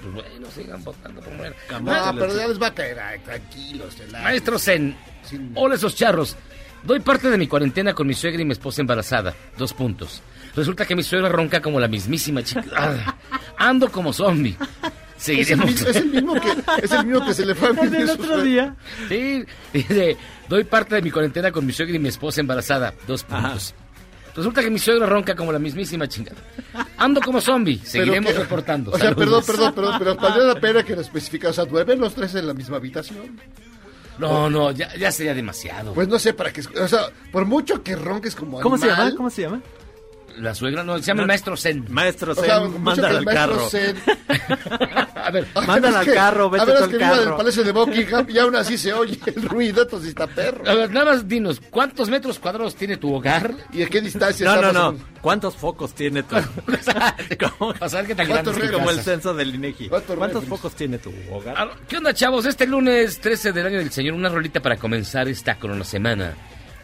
Pues 0.01 0.13
bueno, 0.13 0.47
sigan 0.53 0.83
votando 0.83 1.21
por 1.21 1.31
mujer. 1.33 1.55
No, 1.81 2.13
pero 2.15 2.35
ya 2.35 2.47
les 2.47 2.61
va 2.61 2.67
a 2.67 2.73
caer, 2.73 2.99
ay, 2.99 3.19
tranquilos. 3.19 3.95
Maestro 4.11 4.59
Zen, 4.59 4.97
hola 5.55 5.75
esos 5.75 5.95
charros. 5.95 6.35
Doy 6.83 6.99
parte 6.99 7.29
de 7.29 7.37
mi 7.37 7.47
cuarentena 7.47 7.93
con 7.93 8.07
mi 8.07 8.13
suegra 8.13 8.41
y 8.41 8.45
mi 8.45 8.53
esposa 8.53 8.81
embarazada. 8.81 9.33
Dos 9.57 9.73
puntos. 9.73 10.21
Resulta 10.55 10.85
que 10.85 10.95
mi 10.95 11.03
suegra 11.03 11.29
ronca 11.29 11.61
como 11.61 11.79
la 11.79 11.87
mismísima 11.87 12.43
chica. 12.43 12.63
Ah, 13.63 13.69
Ando 13.69 13.91
como 13.91 14.11
zombie. 14.11 14.57
Es 14.59 15.29
el, 15.29 15.45
Seguiremos. 15.45 15.81
es 15.81 15.95
el 15.97 16.05
mismo 16.09 16.33
que, 16.33 16.49
es 16.83 16.91
el 16.91 17.05
mismo 17.05 17.23
que 17.25 17.33
se 17.35 17.45
le 17.45 17.53
fue 17.53 17.67
a 17.67 17.71
El 17.71 17.77
del 17.77 17.89
vivir 17.91 18.07
su 18.07 18.13
otro 18.13 18.41
día. 18.41 18.75
Sí, 19.07 19.45
dice, 19.71 20.17
doy 20.49 20.63
parte 20.63 20.95
de 20.95 21.01
mi 21.03 21.11
cuarentena 21.11 21.51
con 21.51 21.63
mi 21.63 21.71
suegra 21.71 21.95
y 21.95 21.99
mi 21.99 22.09
esposa 22.09 22.41
embarazada. 22.41 22.91
Dos 23.05 23.23
puntos. 23.23 23.75
Resulta 24.35 24.63
que 24.63 24.71
mi 24.71 24.79
suegra 24.79 25.05
ronca 25.05 25.35
como 25.35 25.51
la 25.51 25.59
mismísima 25.59 26.07
chingada. 26.07 26.37
Ando 26.97 27.21
como 27.21 27.39
zombie. 27.39 27.79
Seguiremos 27.83 28.31
que- 28.33 28.39
reportando. 28.39 28.91
O 28.91 28.97
sea, 28.97 29.09
Saludos. 29.13 29.45
perdón, 29.45 29.73
perdón, 29.75 29.99
perdón, 29.99 29.99
pero 29.99 30.15
valió 30.15 30.43
la 30.47 30.55
pena 30.59 30.81
que 30.83 30.95
lo 30.95 31.01
especifica. 31.01 31.49
O 31.49 31.53
sea, 31.53 31.65
duermen 31.65 31.99
los 31.99 32.15
tres 32.15 32.33
en 32.33 32.47
la 32.47 32.55
misma 32.55 32.77
habitación. 32.77 33.39
No, 34.17 34.49
no, 34.49 34.71
ya, 34.71 34.93
ya 34.95 35.11
sería 35.11 35.33
demasiado. 35.33 35.93
Pues 35.93 36.07
no 36.07 36.19
sé 36.19 36.33
para 36.33 36.51
qué. 36.51 36.61
O 36.79 36.87
sea, 36.87 37.07
por 37.31 37.45
mucho 37.45 37.81
que 37.83 37.95
ronques 37.95 38.35
como 38.35 38.59
¿Cómo 38.61 38.77
se 38.77 38.85
animal, 38.85 39.05
llama? 39.07 39.17
¿Cómo 39.17 39.29
se 39.29 39.41
llama? 39.41 39.61
La 40.41 40.55
suegra 40.55 40.83
no, 40.83 40.97
se 40.97 41.03
llama 41.03 41.21
el 41.21 41.27
maestro 41.27 41.55
Zen. 41.55 41.85
Maestro 41.89 42.31
O 42.31 42.35
Zen, 42.35 42.45
sea, 42.45 42.59
mucho 42.61 42.79
mándala 42.79 43.19
al 43.19 43.25
carro. 43.25 43.69
Zen- 43.69 43.95
A 45.15 45.29
ver, 45.29 45.47
Mándala 45.67 45.99
al 45.99 46.13
carro, 46.13 46.49
vete 46.49 46.63
a 46.63 46.65
ver, 46.65 46.75
es 46.77 46.87
que 46.87 46.97
viva 46.97 47.19
del. 47.19 47.29
Palacio 47.35 47.63
de 47.63 47.71
Buckingham 47.71 48.25
y 48.27 48.37
aún 48.39 48.55
así 48.55 48.77
se 48.77 48.91
oye 48.91 49.19
el 49.27 49.43
ruido, 49.43 49.83
entonces 49.83 50.09
está 50.09 50.25
perro. 50.27 50.67
A 50.67 50.73
ver, 50.73 50.91
nada 50.91 51.11
más 51.11 51.27
dinos, 51.27 51.61
¿cuántos 51.69 52.09
metros 52.09 52.39
cuadrados 52.39 52.75
tiene 52.75 52.97
tu 52.97 53.13
hogar? 53.13 53.53
¿Y 53.71 53.83
a 53.83 53.87
qué 53.87 54.01
distancia 54.01 54.45
No, 54.55 54.61
no, 54.61 54.73
no. 54.73 54.97
¿Cuántos 55.21 55.55
focos 55.55 55.93
tiene 55.93 56.23
tu 56.23 56.35
¿Cómo? 57.59 57.73
A 57.79 57.87
saber 57.87 58.07
qué 58.07 58.15
tan 58.15 58.27
¿Cuántos 58.27 58.55
grande 58.57 58.73
es 58.75 58.79
Como 58.79 58.89
el 58.91 59.01
censo 59.01 59.33
del 59.33 59.53
INEGI. 59.55 59.89
¿Cuántos 59.89 60.17
¿Cuántos 60.17 60.45
focos 60.45 60.73
tiene 60.75 60.97
tu 60.97 61.13
hogar? 61.31 61.71
¿Qué 61.87 61.97
onda, 61.97 62.13
chavos? 62.13 62.45
Este 62.45 62.65
lunes 62.65 63.19
13 63.21 63.51
del 63.51 63.67
año 63.67 63.77
del 63.77 63.91
Señor, 63.91 64.15
una 64.15 64.29
rolita 64.29 64.59
para 64.59 64.77
comenzar 64.77 65.27
esta 65.27 65.55
corona 65.59 65.83
semana. 65.83 66.33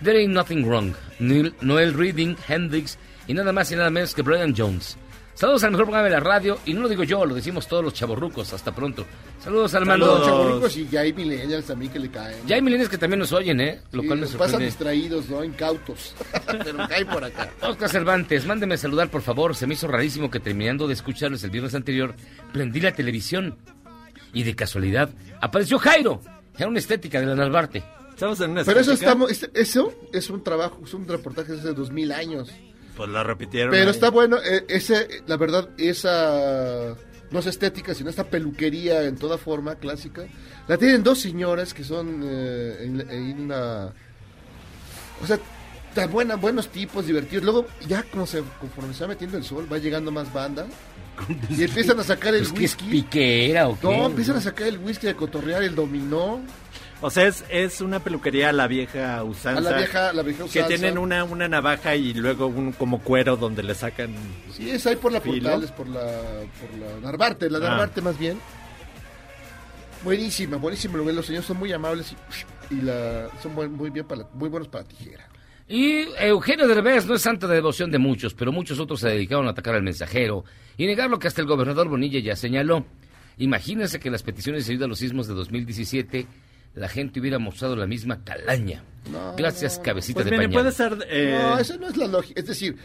There 0.03 0.19
ain't 0.19 0.33
nothing 0.33 0.63
wrong. 0.63 0.93
Noel, 1.19 1.55
Noel 1.61 1.93
Reading, 1.95 2.35
Hendrix 2.47 2.99
y 3.28 3.34
nada 3.34 3.51
más 3.51 3.71
y 3.71 3.75
nada 3.75 3.89
menos 3.89 4.13
que 4.13 4.21
Brian 4.21 4.53
Jones. 4.55 4.97
Saludos 5.36 5.63
al 5.65 5.69
mejor 5.71 5.86
programa 5.86 6.05
de 6.05 6.13
la 6.15 6.19
radio 6.19 6.57
y 6.65 6.73
no 6.73 6.82
lo 6.82 6.89
digo 6.89 7.03
yo, 7.03 7.23
lo 7.23 7.36
decimos 7.36 7.67
todos 7.67 7.84
los 7.84 7.93
chavorrucos. 7.93 8.53
Hasta 8.53 8.73
pronto. 8.73 9.05
Saludos 9.39 9.75
al 9.75 9.82
Los 9.82 9.88
mando. 9.88 10.25
chavorrucos 10.25 10.75
y 10.78 10.88
ya 10.88 11.01
hay 11.01 11.13
millennials 11.13 11.65
también 11.65 11.91
que 11.91 11.99
le 11.99 12.09
caen. 12.09 12.38
Ya 12.47 12.55
hay 12.55 12.61
milenios 12.63 12.89
que 12.89 12.97
también 12.97 13.19
nos 13.19 13.32
oyen, 13.34 13.61
¿eh? 13.61 13.82
Lo 13.91 14.01
Sí, 14.01 14.07
cual 14.07 14.17
me 14.19 14.25
los 14.25 14.32
pasan 14.32 14.49
sorprende. 14.53 14.65
distraídos, 14.65 15.30
¿no? 15.30 15.43
Incautos. 15.43 16.15
Pero 16.47 16.88
caen 16.88 17.05
por 17.07 17.23
acá. 17.23 17.51
Oscar 17.61 17.88
Cervantes, 17.88 18.47
mándeme 18.47 18.78
saludar, 18.78 19.11
por 19.11 19.21
favor. 19.21 19.55
Se 19.55 19.67
me 19.67 19.75
hizo 19.75 19.88
rarísimo 19.88 20.32
que 20.32 20.39
terminando 20.39 20.88
de 20.88 20.93
escucharles 20.95 21.43
el 21.43 21.51
viernes 21.51 21.75
anterior, 21.75 22.15
prendí 22.51 22.80
la 22.82 22.93
televisión 22.95 23.57
y 24.34 24.41
de 24.41 24.55
casualidad 24.55 25.11
apareció 25.39 25.78
Jairo. 25.78 26.19
Era 26.57 26.67
una 26.67 26.80
estética 26.80 27.19
de 27.19 27.28
la 27.28 27.36
Narvarte. 27.36 27.84
Estamos 28.09 28.41
en 28.41 28.49
una 28.49 28.63
Pero 28.63 28.80
eso, 28.80 28.93
estética. 28.93 29.11
estamos, 29.11 29.32
este- 29.32 29.51
eso 29.61 29.93
es 30.11 30.32
un 30.32 30.43
trabajo, 30.43 30.82
es 30.84 30.95
un 30.95 31.07
reportaje 31.07 31.51
de 31.51 31.59
hace 31.59 31.73
dos 31.73 31.91
mil 31.91 32.11
años. 32.11 32.49
Pues 32.97 33.09
la 33.09 33.23
repitieron. 33.23 33.71
Pero 33.71 33.85
ahí. 33.85 33.89
está 33.91 34.09
bueno, 34.09 34.37
eh, 34.37 34.65
ese, 34.67 35.21
la 35.27 35.37
verdad, 35.37 35.69
esa 35.77 36.95
no 37.29 37.39
es 37.39 37.45
estética, 37.45 37.93
sino 37.93 38.09
esta 38.09 38.23
peluquería 38.25 39.03
en 39.03 39.15
toda 39.17 39.37
forma 39.37 39.75
clásica. 39.75 40.23
La 40.67 40.77
tienen 40.77 41.03
dos 41.03 41.19
señoras 41.19 41.73
que 41.73 41.83
son 41.83 42.21
eh, 42.25 42.77
en, 42.81 43.09
en 43.09 43.41
una... 43.41 43.93
O 45.21 45.25
sea, 45.27 45.39
tan 45.93 46.11
buena, 46.11 46.35
buenos 46.35 46.69
tipos, 46.69 47.05
divertidos. 47.07 47.43
Luego, 47.43 47.65
ya 47.87 48.03
como 48.03 48.25
se, 48.27 48.43
conforme 48.59 48.93
se 48.93 49.03
va 49.03 49.09
metiendo 49.09 49.37
el 49.37 49.43
sol, 49.43 49.67
va 49.71 49.77
llegando 49.77 50.11
más 50.11 50.31
banda. 50.33 50.65
Y 51.49 51.63
empiezan 51.63 51.99
a 51.99 52.03
sacar 52.03 52.35
el 52.35 52.43
¿Es 52.43 52.51
que 52.51 52.65
es 52.65 52.75
whisky. 52.75 52.89
piquera 52.91 53.67
o 53.69 53.79
qué? 53.79 53.87
No, 53.87 54.05
empiezan 54.05 54.35
a 54.37 54.41
sacar 54.41 54.67
el 54.67 54.77
whisky, 54.77 55.07
a 55.07 55.15
cotorrear 55.15 55.63
el 55.63 55.73
dominó. 55.73 56.41
O 56.99 57.11
sea, 57.11 57.27
es, 57.27 57.43
es 57.49 57.79
una 57.81 57.99
peluquería 57.99 58.49
a 58.49 58.51
la 58.53 58.67
vieja 58.67 59.23
usanza. 59.23 59.59
A 59.69 59.71
la 59.71 59.77
vieja- 59.77 60.13
la 60.13 60.23
vieja 60.23 60.39
Que 60.39 60.61
usanza. 60.61 60.67
tienen 60.67 60.97
una, 60.97 61.23
una 61.23 61.47
navaja 61.47 61.95
y 61.95 62.13
luego 62.15 62.47
un 62.47 62.71
como 62.71 62.99
cuero 63.03 63.37
donde 63.37 63.61
le 63.61 63.75
sacan... 63.75 64.15
Sí, 64.51 64.71
es 64.71 64.85
ahí 64.87 64.95
por 64.95 65.11
la 65.11 65.21
Filo. 65.21 65.43
Portales, 65.43 65.71
por 65.71 65.87
la, 65.87 66.01
por 66.01 66.79
la 66.79 66.99
Narvarte, 67.01 67.49
la 67.51 67.59
Ah. 67.59 67.69
Narvarte 67.69 68.01
más 68.01 68.17
bien. 68.17 68.39
Buenísima, 70.03 70.57
buenísima. 70.57 70.97
Los 70.97 71.25
señores 71.25 71.45
son 71.45 71.57
muy 71.57 71.71
amables 71.73 72.13
y, 72.71 72.75
y 72.75 72.81
la, 72.81 73.29
son 73.41 73.55
buen- 73.55 73.73
muy, 73.73 73.89
bien 73.89 74.05
para 74.07 74.21
la- 74.21 74.29
muy 74.33 74.49
buenos 74.49 74.67
para 74.67 74.83
tijera. 74.83 75.27
Y 75.67 76.05
Eugenio 76.19 76.67
Derbez 76.67 77.05
no 77.05 77.15
es 77.15 77.21
santa 77.21 77.45
de 77.45 77.55
devoción 77.55 77.91
de 77.91 77.97
muchos, 77.97 78.33
pero 78.33 78.51
muchos 78.51 78.79
otros 78.79 79.01
se 79.01 79.09
dedicaron 79.09 79.47
a 79.47 79.51
atacar 79.51 79.75
al 79.75 79.83
mensajero 79.83 80.45
y 80.77 80.85
negar 80.85 81.09
lo 81.09 81.19
que 81.19 81.27
hasta 81.27 81.41
el 81.41 81.47
gobernador 81.47 81.89
Bonilla 81.89 82.19
ya 82.19 82.35
señaló. 82.35 82.85
Imagínense 83.37 83.99
que 83.99 84.09
las 84.09 84.23
peticiones 84.23 84.65
de 84.65 84.73
ayuda 84.73 84.85
a 84.85 84.89
los 84.89 84.99
sismos 84.99 85.27
de 85.27 85.33
2017 85.33 86.25
la 86.78 86.88
gente 86.88 87.19
hubiera 87.19 87.39
mostrado 87.39 87.75
la 87.75 87.88
misma 87.88 88.23
calaña. 88.23 88.84
No, 89.11 89.36
Gracias, 89.36 89.78
no. 89.78 89.84
cabecita 89.84 90.15
Pues 90.21 90.25
de 90.25 90.32
mire, 90.32 90.47
pañal. 90.47 90.61
puede 90.61 90.71
ser... 90.73 91.07
eh, 91.09 91.39
No, 91.41 91.57
eso 91.59 91.78
no 91.78 91.88
es 91.88 91.97
la 91.97 92.07
lógica. 92.07 92.39
Es 92.39 92.47
decir, 92.47 92.78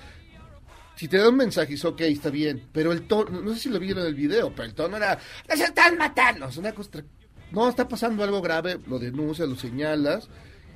si 0.97 1.09
te 1.09 1.19
da 1.19 1.29
un 1.29 1.37
mensaje, 1.37 1.73
dices, 1.73 1.85
ok, 1.85 2.01
está 2.03 2.31
bien. 2.31 2.69
Pero 2.73 2.93
el 2.93 3.07
tono, 3.07 3.41
no 3.41 3.53
sé 3.55 3.61
si 3.61 3.69
lo 3.69 3.79
vieron 3.79 4.03
en 4.03 4.09
el 4.09 4.15
video, 4.15 4.51
pero 4.55 4.65
el 4.69 4.75
tono 4.75 4.97
era, 4.97 5.19
¡nos 5.49 5.61
están 5.61 5.97
matando! 5.99 6.49
Es 6.49 6.57
una 6.57 6.73
cosa 6.73 7.03
no, 7.51 7.69
está 7.69 7.87
pasando 7.87 8.25
algo 8.25 8.41
grave, 8.41 8.79
lo 8.87 8.99
denuncias, 8.99 9.47
lo 9.49 9.57
señalas. 9.57 10.29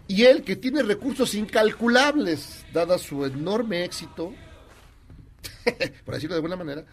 Y 0.09 0.25
él, 0.25 0.43
que 0.43 0.57
tiene 0.57 0.83
recursos 0.83 1.35
incalculables, 1.35 2.67
dada 2.73 2.99
su 2.99 3.25
enorme 3.25 3.83
éxito, 3.85 4.35
por 6.05 6.15
decirlo 6.15 6.35
de 6.35 6.39
alguna 6.39 6.57
manera, 6.57 6.85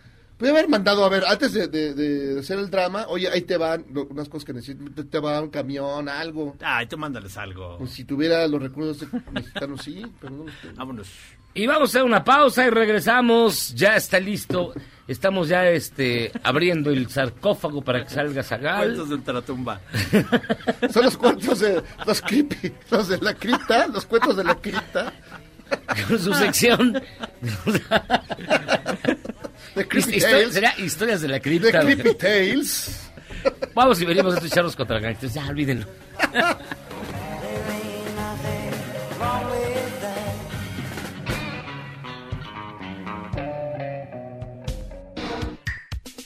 puede 0.43 0.57
haber 0.59 0.69
mandado, 0.69 1.05
a 1.05 1.09
ver, 1.09 1.23
antes 1.25 1.53
de, 1.53 1.69
de- 1.69 1.93
de 1.93 2.39
hacer 2.41 2.59
el 2.59 2.69
drama, 2.69 3.05
oye, 3.07 3.29
ahí 3.29 3.43
te 3.43 3.55
van 3.55 3.85
lo- 3.93 4.05
unas 4.07 4.27
cosas 4.27 4.43
que 4.45 4.51
necesitan, 4.51 4.93
te 5.09 5.19
va 5.19 5.39
un 5.39 5.49
camión, 5.49 6.09
algo. 6.09 6.57
Ay, 6.61 6.85
tú 6.87 6.97
mándales 6.97 7.37
algo. 7.37 7.77
Pues 7.77 7.91
si 7.91 8.03
tuviera 8.03 8.45
los 8.49 8.61
recursos 8.61 9.07
mexicanos, 9.31 9.81
sí, 9.81 10.05
pero 10.19 10.33
no 10.35 10.43
los 10.43 10.53
tengo. 10.61 10.75
Vámonos. 10.75 11.07
Y 11.53 11.65
vamos 11.65 11.81
a 11.83 11.91
hacer 11.91 12.03
una 12.03 12.25
pausa 12.25 12.65
y 12.65 12.71
regresamos. 12.71 13.73
Ya 13.73 13.95
está 13.95 14.19
listo. 14.19 14.73
Estamos 15.07 15.47
ya 15.47 15.65
este 15.69 16.31
abriendo 16.43 16.89
el 16.89 17.07
sarcófago 17.09 17.81
para 17.81 18.03
que 18.03 18.09
salga 18.09 18.43
Zagal. 18.43 18.85
Cuentos 18.87 19.09
de 19.09 19.15
ultratumba. 19.15 19.79
Son 20.91 21.05
los 21.05 21.15
cuentos 21.15 21.59
de 21.59 21.81
los 22.05 22.21
creepy, 22.21 22.73
los 22.91 23.07
de 23.07 23.17
la 23.19 23.33
cripta, 23.33 23.87
los 23.87 24.05
cuentos 24.05 24.35
de 24.35 24.43
la 24.43 24.55
cripta. 24.55 25.13
Con 26.09 26.19
su 26.19 26.33
sección. 26.33 27.01
De 29.75 29.87
Creepy 29.87 30.11
Histo- 30.17 30.29
Tales. 30.29 30.53
Será 30.53 30.73
historias 30.77 31.21
de 31.21 31.27
la 31.27 31.39
cripta. 31.39 31.79
Creepy 31.81 32.13
Tales. 32.15 32.99
Vamos 33.73 33.99
y 34.01 34.05
venimos 34.05 34.33
a 34.33 34.37
escucharlos 34.37 34.75
contra 34.75 34.99
gangsters. 34.99 35.33
Ya, 35.33 35.45
olvídenlo. 35.47 35.85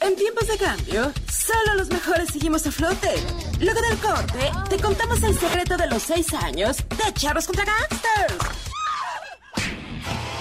En 0.02 0.16
tiempos 0.16 0.48
de 0.48 0.58
cambio, 0.58 1.12
solo 1.32 1.76
los 1.78 1.90
mejores 1.90 2.30
seguimos 2.32 2.66
a 2.68 2.72
flote. 2.72 3.14
Luego 3.60 3.82
del 3.82 3.98
corte, 3.98 4.52
te 4.70 4.78
contamos 4.78 5.22
el 5.24 5.38
secreto 5.38 5.76
de 5.78 5.88
los 5.88 6.04
seis 6.04 6.34
años 6.34 6.78
de 6.78 7.14
Charros 7.14 7.46
contra 7.48 7.66
Gangsters. 7.66 8.36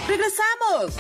¡Regresamos! 0.06 0.94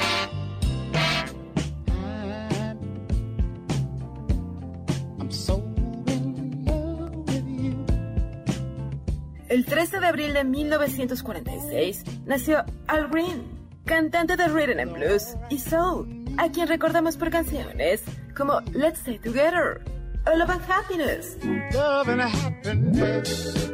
El 9.48 9.64
13 9.64 10.00
de 10.00 10.06
abril 10.06 10.34
de 10.34 10.44
1946 10.44 12.04
nació 12.26 12.64
Al 12.88 13.08
Green, 13.08 13.42
cantante 13.84 14.36
de 14.36 14.48
rhythm 14.48 14.80
and 14.80 14.92
blues 14.92 15.36
y 15.48 15.58
soul, 15.58 16.26
a 16.36 16.50
quien 16.50 16.68
recordamos 16.68 17.16
por 17.16 17.30
canciones 17.30 18.02
como 18.36 18.60
Let's 18.72 18.98
Stay 18.98 19.18
Together 19.18 19.82
o 20.26 20.36
Love 20.36 20.50
and 20.50 20.70
Happiness. 20.70 21.38
Love 21.72 22.08
and 22.08 22.20
happiness. 22.20 23.66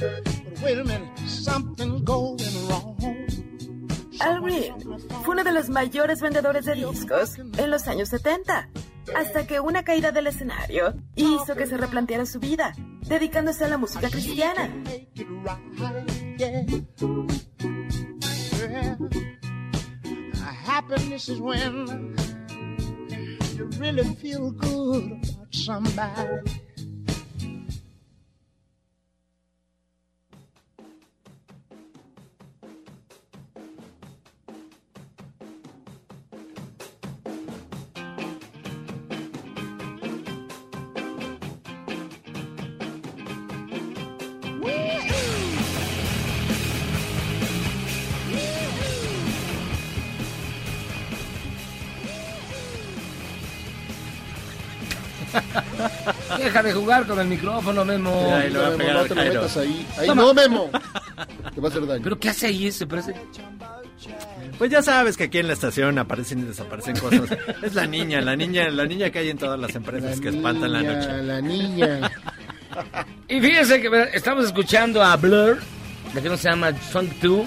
But 0.00 0.62
wait 0.62 0.78
a 0.78 0.84
minute, 0.84 1.18
something's 1.26 2.02
going 2.02 2.38
wrong. 2.68 2.96
Al 4.20 4.40
Green 4.40 4.74
fue 5.22 5.34
uno 5.34 5.44
de 5.44 5.52
los 5.52 5.68
mayores 5.68 6.20
vendedores 6.20 6.64
de 6.64 6.74
discos 6.74 7.38
en 7.38 7.70
los 7.70 7.86
años 7.86 8.08
70, 8.08 8.68
hasta 9.14 9.46
que 9.46 9.60
una 9.60 9.84
caída 9.84 10.12
del 10.12 10.26
escenario 10.26 10.94
hizo 11.14 11.54
que 11.56 11.66
se 11.66 11.76
replanteara 11.76 12.26
su 12.26 12.40
vida, 12.40 12.74
dedicándose 13.02 13.64
a 13.64 13.68
la 13.68 13.78
música 13.78 14.08
cristiana. 14.08 14.70
Deja 56.38 56.62
de 56.62 56.72
jugar 56.72 57.06
con 57.06 57.18
el 57.20 57.26
micrófono, 57.28 57.84
Memo. 57.84 58.34
Ahí 58.34 58.50
lo 58.50 58.60
va 58.60 58.66
a 58.66 58.70
Memo, 58.70 58.78
pegar 58.78 58.94
no 58.94 59.00
al 59.00 59.08
te 59.08 59.14
lo 59.14 59.20
Jairo. 59.22 59.34
metas 59.42 59.56
ahí. 59.56 59.86
Ahí 59.98 60.06
Toma. 60.06 60.22
no, 60.22 60.34
Memo. 60.34 60.70
Te 61.54 61.60
va 61.60 61.68
a 61.68 61.70
hacer 61.70 61.86
daño. 61.86 62.02
¿Pero 62.04 62.18
qué 62.18 62.28
hace 62.30 62.46
ahí 62.46 62.66
ese? 62.66 62.86
Parece... 62.86 63.14
Pues 64.58 64.70
ya 64.70 64.82
sabes 64.82 65.16
que 65.16 65.24
aquí 65.24 65.38
en 65.38 65.46
la 65.48 65.52
estación 65.52 65.98
aparecen 65.98 66.38
y 66.40 66.42
desaparecen 66.42 66.96
cosas. 66.98 67.30
Es 67.62 67.74
la 67.74 67.86
niña, 67.86 68.20
la 68.20 68.36
niña, 68.36 68.68
la 68.70 68.84
niña 68.86 69.10
que 69.10 69.18
hay 69.20 69.30
en 69.30 69.38
todas 69.38 69.58
las 69.58 69.74
empresas 69.74 70.20
que 70.20 70.28
espantan 70.30 70.72
la 70.72 70.82
noche. 70.82 71.22
La 71.22 71.40
niña. 71.40 72.10
Y 73.28 73.40
fíjense 73.40 73.80
que 73.80 73.88
estamos 74.12 74.44
escuchando 74.44 75.02
a 75.02 75.16
Blur, 75.16 75.58
la 76.14 76.20
que 76.20 76.28
no 76.28 76.36
se 76.36 76.50
llama 76.50 76.72
Song 76.92 77.08
2, 77.22 77.46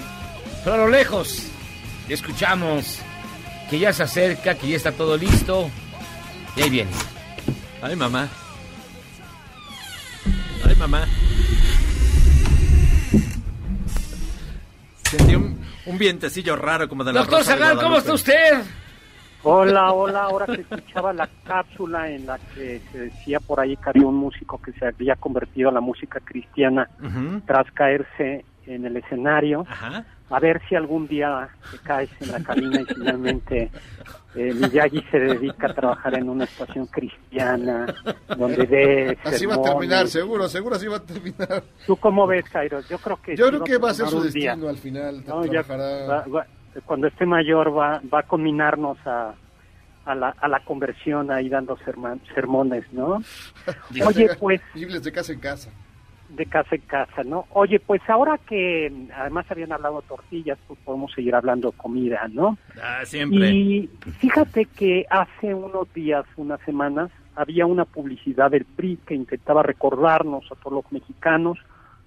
pero 0.64 0.74
a 0.74 0.78
lo 0.78 0.88
lejos 0.88 1.44
escuchamos 2.08 2.98
que 3.70 3.78
ya 3.78 3.92
se 3.92 4.02
acerca, 4.02 4.54
que 4.56 4.68
ya 4.70 4.76
está 4.76 4.90
todo 4.90 5.16
listo. 5.16 5.70
Y 6.56 6.62
ahí 6.62 6.70
viene. 6.70 6.90
Ay, 7.82 7.96
mamá. 7.96 8.28
Ay, 10.66 10.76
mamá. 10.76 11.06
Sentí 15.04 15.34
un, 15.34 15.58
un 15.86 15.98
vientecillo 15.98 16.56
raro 16.56 16.88
como 16.88 17.04
de 17.04 17.12
la 17.12 17.20
Doctor 17.20 17.38
Rosa 17.40 17.54
de 17.56 17.62
Zagal, 17.62 17.82
¿cómo 17.82 17.96
está 17.96 18.12
usted? 18.12 18.62
Hola, 19.42 19.92
hola, 19.92 20.24
ahora 20.24 20.44
que 20.46 20.60
escuchaba 20.60 21.14
la 21.14 21.26
cápsula 21.44 22.10
en 22.10 22.26
la 22.26 22.38
que 22.54 22.80
se 22.92 22.98
decía 22.98 23.40
por 23.40 23.58
ahí 23.58 23.74
que 23.78 23.88
había 23.88 24.06
un 24.06 24.16
músico 24.16 24.60
que 24.60 24.72
se 24.72 24.86
había 24.86 25.16
convertido 25.16 25.70
a 25.70 25.72
la 25.72 25.80
música 25.80 26.20
cristiana 26.20 26.88
tras 27.46 27.70
caerse 27.72 28.44
en 28.66 28.84
el 28.84 28.98
escenario, 28.98 29.64
Ajá. 29.68 30.04
a 30.28 30.38
ver 30.40 30.60
si 30.68 30.74
algún 30.76 31.08
día 31.08 31.48
te 31.72 31.78
caes 31.78 32.10
en 32.20 32.32
la 32.32 32.40
cabina 32.40 32.82
y 32.82 32.84
finalmente 32.84 33.70
eh, 34.34 34.54
Miyagi 34.54 35.02
se 35.10 35.18
dedica 35.18 35.66
a 35.68 35.74
trabajar 35.74 36.14
en 36.14 36.28
una 36.28 36.44
estación 36.44 36.86
cristiana 36.86 37.86
donde 38.36 38.64
ve 38.66 39.18
Así 39.24 39.46
va 39.46 39.54
a 39.54 39.56
sermones. 39.56 39.72
terminar, 39.72 40.08
seguro, 40.08 40.48
seguro 40.48 40.76
así 40.76 40.86
va 40.86 40.96
a 40.98 41.02
terminar. 41.02 41.62
¿Tú 41.86 41.96
cómo 41.96 42.26
ves, 42.26 42.44
Jairo? 42.48 42.80
Yo 42.88 42.98
creo 42.98 43.20
que 43.22 43.36
Yo 43.36 43.48
creo 43.48 43.64
que 43.64 43.78
va 43.78 43.90
a 43.90 43.94
ser 43.94 44.06
su 44.08 44.18
un 44.18 44.30
día. 44.30 44.50
destino 44.52 44.68
al 44.68 44.78
final. 44.78 45.24
No, 45.26 45.44
ya 45.46 45.62
va- 45.62 46.24
va- 46.26 46.46
cuando 46.86 47.08
esté 47.08 47.26
mayor 47.26 47.76
va, 47.76 48.00
va 48.12 48.20
a 48.20 48.22
combinarnos 48.22 48.96
a, 49.04 49.34
a, 50.04 50.14
la, 50.14 50.28
a 50.40 50.46
la 50.48 50.64
conversión 50.64 51.30
ahí 51.32 51.48
dando 51.48 51.76
serma- 51.78 52.18
sermones, 52.34 52.84
¿no? 52.92 53.20
Oye, 54.06 54.30
pues 54.38 54.60
Biblias 54.74 55.02
de 55.02 55.10
casa 55.12 55.32
en 55.32 55.40
casa. 55.40 55.70
De 56.30 56.46
casa 56.46 56.74
en 56.76 56.82
casa, 56.82 57.22
¿no? 57.24 57.46
Oye, 57.50 57.80
pues 57.80 58.00
ahora 58.08 58.38
que 58.38 58.92
además 59.16 59.46
habían 59.50 59.72
hablado 59.72 60.02
tortillas, 60.02 60.58
pues 60.66 60.78
podemos 60.84 61.12
seguir 61.12 61.34
hablando 61.34 61.72
comida, 61.72 62.28
¿no? 62.32 62.56
Ah, 62.82 63.00
siempre. 63.04 63.50
Y 63.50 63.90
fíjate 64.18 64.66
que 64.66 65.06
hace 65.10 65.54
unos 65.54 65.92
días, 65.92 66.24
unas 66.36 66.60
semanas, 66.62 67.10
había 67.36 67.66
una 67.66 67.84
publicidad 67.84 68.50
del 68.50 68.64
PRI 68.64 68.98
que 69.06 69.14
intentaba 69.14 69.62
recordarnos 69.62 70.44
a 70.52 70.54
todos 70.56 70.82
los 70.84 70.92
mexicanos 70.92 71.58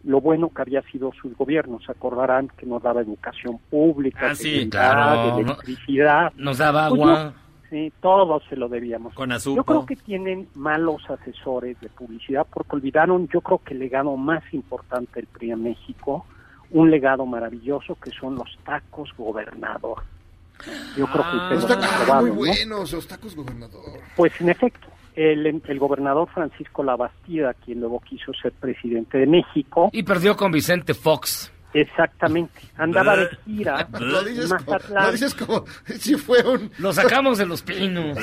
lo 0.03 0.19
bueno 0.19 0.49
que 0.53 0.61
había 0.61 0.81
sido 0.83 1.11
sus 1.13 1.33
gobiernos. 1.37 1.85
Se 1.85 1.91
acordarán 1.93 2.49
que 2.57 2.65
nos 2.65 2.83
daba 2.83 3.01
educación 3.01 3.57
pública, 3.69 4.31
Ah, 4.31 4.35
sí, 4.35 4.69
claro. 4.69 5.39
electricidad. 5.39 6.33
Nos 6.35 6.57
daba 6.57 6.89
Pues 6.89 7.01
agua. 7.01 7.33
Sí, 7.73 7.91
todo 8.01 8.39
se 8.47 8.55
lo 8.55 8.69
debíamos. 8.69 9.15
Con 9.15 9.31
Yo 9.31 9.63
creo 9.63 9.85
que 9.85 9.95
tienen 9.95 10.47
malos 10.53 11.01
asesores 11.09 11.79
de 11.81 11.89
publicidad 11.89 12.45
porque 12.53 12.75
olvidaron, 12.75 13.27
yo 13.29 13.41
creo 13.41 13.57
que 13.57 13.73
el 13.73 13.79
legado 13.79 14.15
más 14.15 14.43
importante 14.53 15.13
del 15.15 15.25
PRI 15.25 15.51
en 15.51 15.63
México, 15.63 16.23
un 16.69 16.91
legado 16.91 17.25
maravilloso 17.25 17.95
que 17.95 18.11
son 18.11 18.35
los 18.35 18.57
tacos 18.63 19.09
gobernador. 19.17 20.03
Yo 20.95 21.07
creo 21.07 21.23
que 21.23 21.55
Los 21.55 21.63
ustedes 21.63 21.63
lo 21.63 21.67
tacos, 21.67 21.83
han 21.85 21.93
ah, 21.93 22.03
probado, 22.05 22.21
muy 22.21 22.29
¿no? 22.29 22.35
buenos, 22.35 22.93
los 22.93 23.07
tacos 23.07 23.35
gobernador. 23.35 23.81
Pues 24.15 24.39
en 24.39 24.49
efecto, 24.49 24.87
el, 25.15 25.61
el 25.67 25.79
gobernador 25.79 26.29
Francisco 26.29 26.83
Labastida, 26.83 27.55
quien 27.55 27.79
luego 27.79 27.99
quiso 28.01 28.33
ser 28.33 28.51
presidente 28.51 29.17
de 29.17 29.25
México, 29.25 29.89
Y 29.91 30.03
perdió 30.03 30.37
con 30.37 30.51
Vicente 30.51 30.93
Fox. 30.93 31.51
Exactamente, 31.73 32.61
andaba 32.77 33.15
de 33.17 33.29
gira 33.45 33.87
Lo 33.99 34.23
dices, 34.23 34.53
como, 34.53 34.71
Mazatlán. 34.71 35.05
lo 35.05 35.11
dices 35.11 35.35
como 35.35 35.65
si 35.99 36.15
fue 36.15 36.41
un... 36.43 36.71
Lo 36.77 36.93
sacamos 36.93 37.37
de 37.37 37.45
los 37.45 37.61
pinos. 37.61 38.17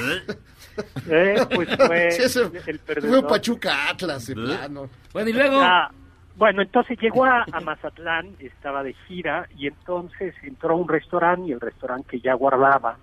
Eh, 1.09 1.37
pues 1.55 1.69
fue 1.87 2.11
Sí, 2.13 2.23
eso- 2.23 2.51
el 2.67 2.79
fue 2.79 3.19
un 3.19 3.27
Pachuca 3.27 3.89
Atlas, 3.91 4.27
de 4.27 4.35
plano. 4.35 4.89
Bueno, 5.13 5.31
y 5.31 5.33
luego... 5.33 5.61
Ah, 5.61 5.91
bueno, 6.37 6.63
entonces 6.63 6.99
llegó 7.01 7.25
a, 7.27 7.45
a 7.53 7.61
Mazatlán, 7.61 8.35
estaba 8.39 8.83
de 8.83 8.95
gira 9.07 9.47
y 9.59 9.67
entonces 9.67 10.35
entró 10.43 10.71
a 10.73 10.77
un 10.77 10.89
restaurante 10.89 11.49
y 11.49 11.53
el 11.53 11.61
restaurante 11.61 12.09
que 12.11 12.21
ya 12.21 12.33
guardaba 12.35 12.97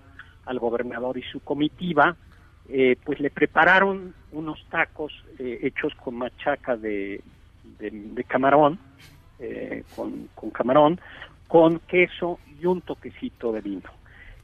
al 0.46 0.58
gobernador 0.58 1.16
y 1.18 1.22
su 1.22 1.38
comitiva, 1.40 2.16
eh, 2.68 2.96
pues 3.04 3.20
le 3.20 3.30
prepararon 3.30 4.14
unos 4.32 4.58
tacos 4.70 5.12
eh, 5.38 5.60
hechos 5.62 5.92
con 6.02 6.16
machaca 6.16 6.76
de, 6.76 7.22
de, 7.78 7.90
de 7.92 8.24
camarón, 8.24 8.78
eh, 9.40 9.84
con, 9.96 10.28
con 10.34 10.50
camarón, 10.50 11.00
con 11.46 11.78
queso 11.80 12.38
y 12.60 12.66
un 12.66 12.80
toquecito 12.82 13.52
de 13.52 13.60
vino. 13.60 13.90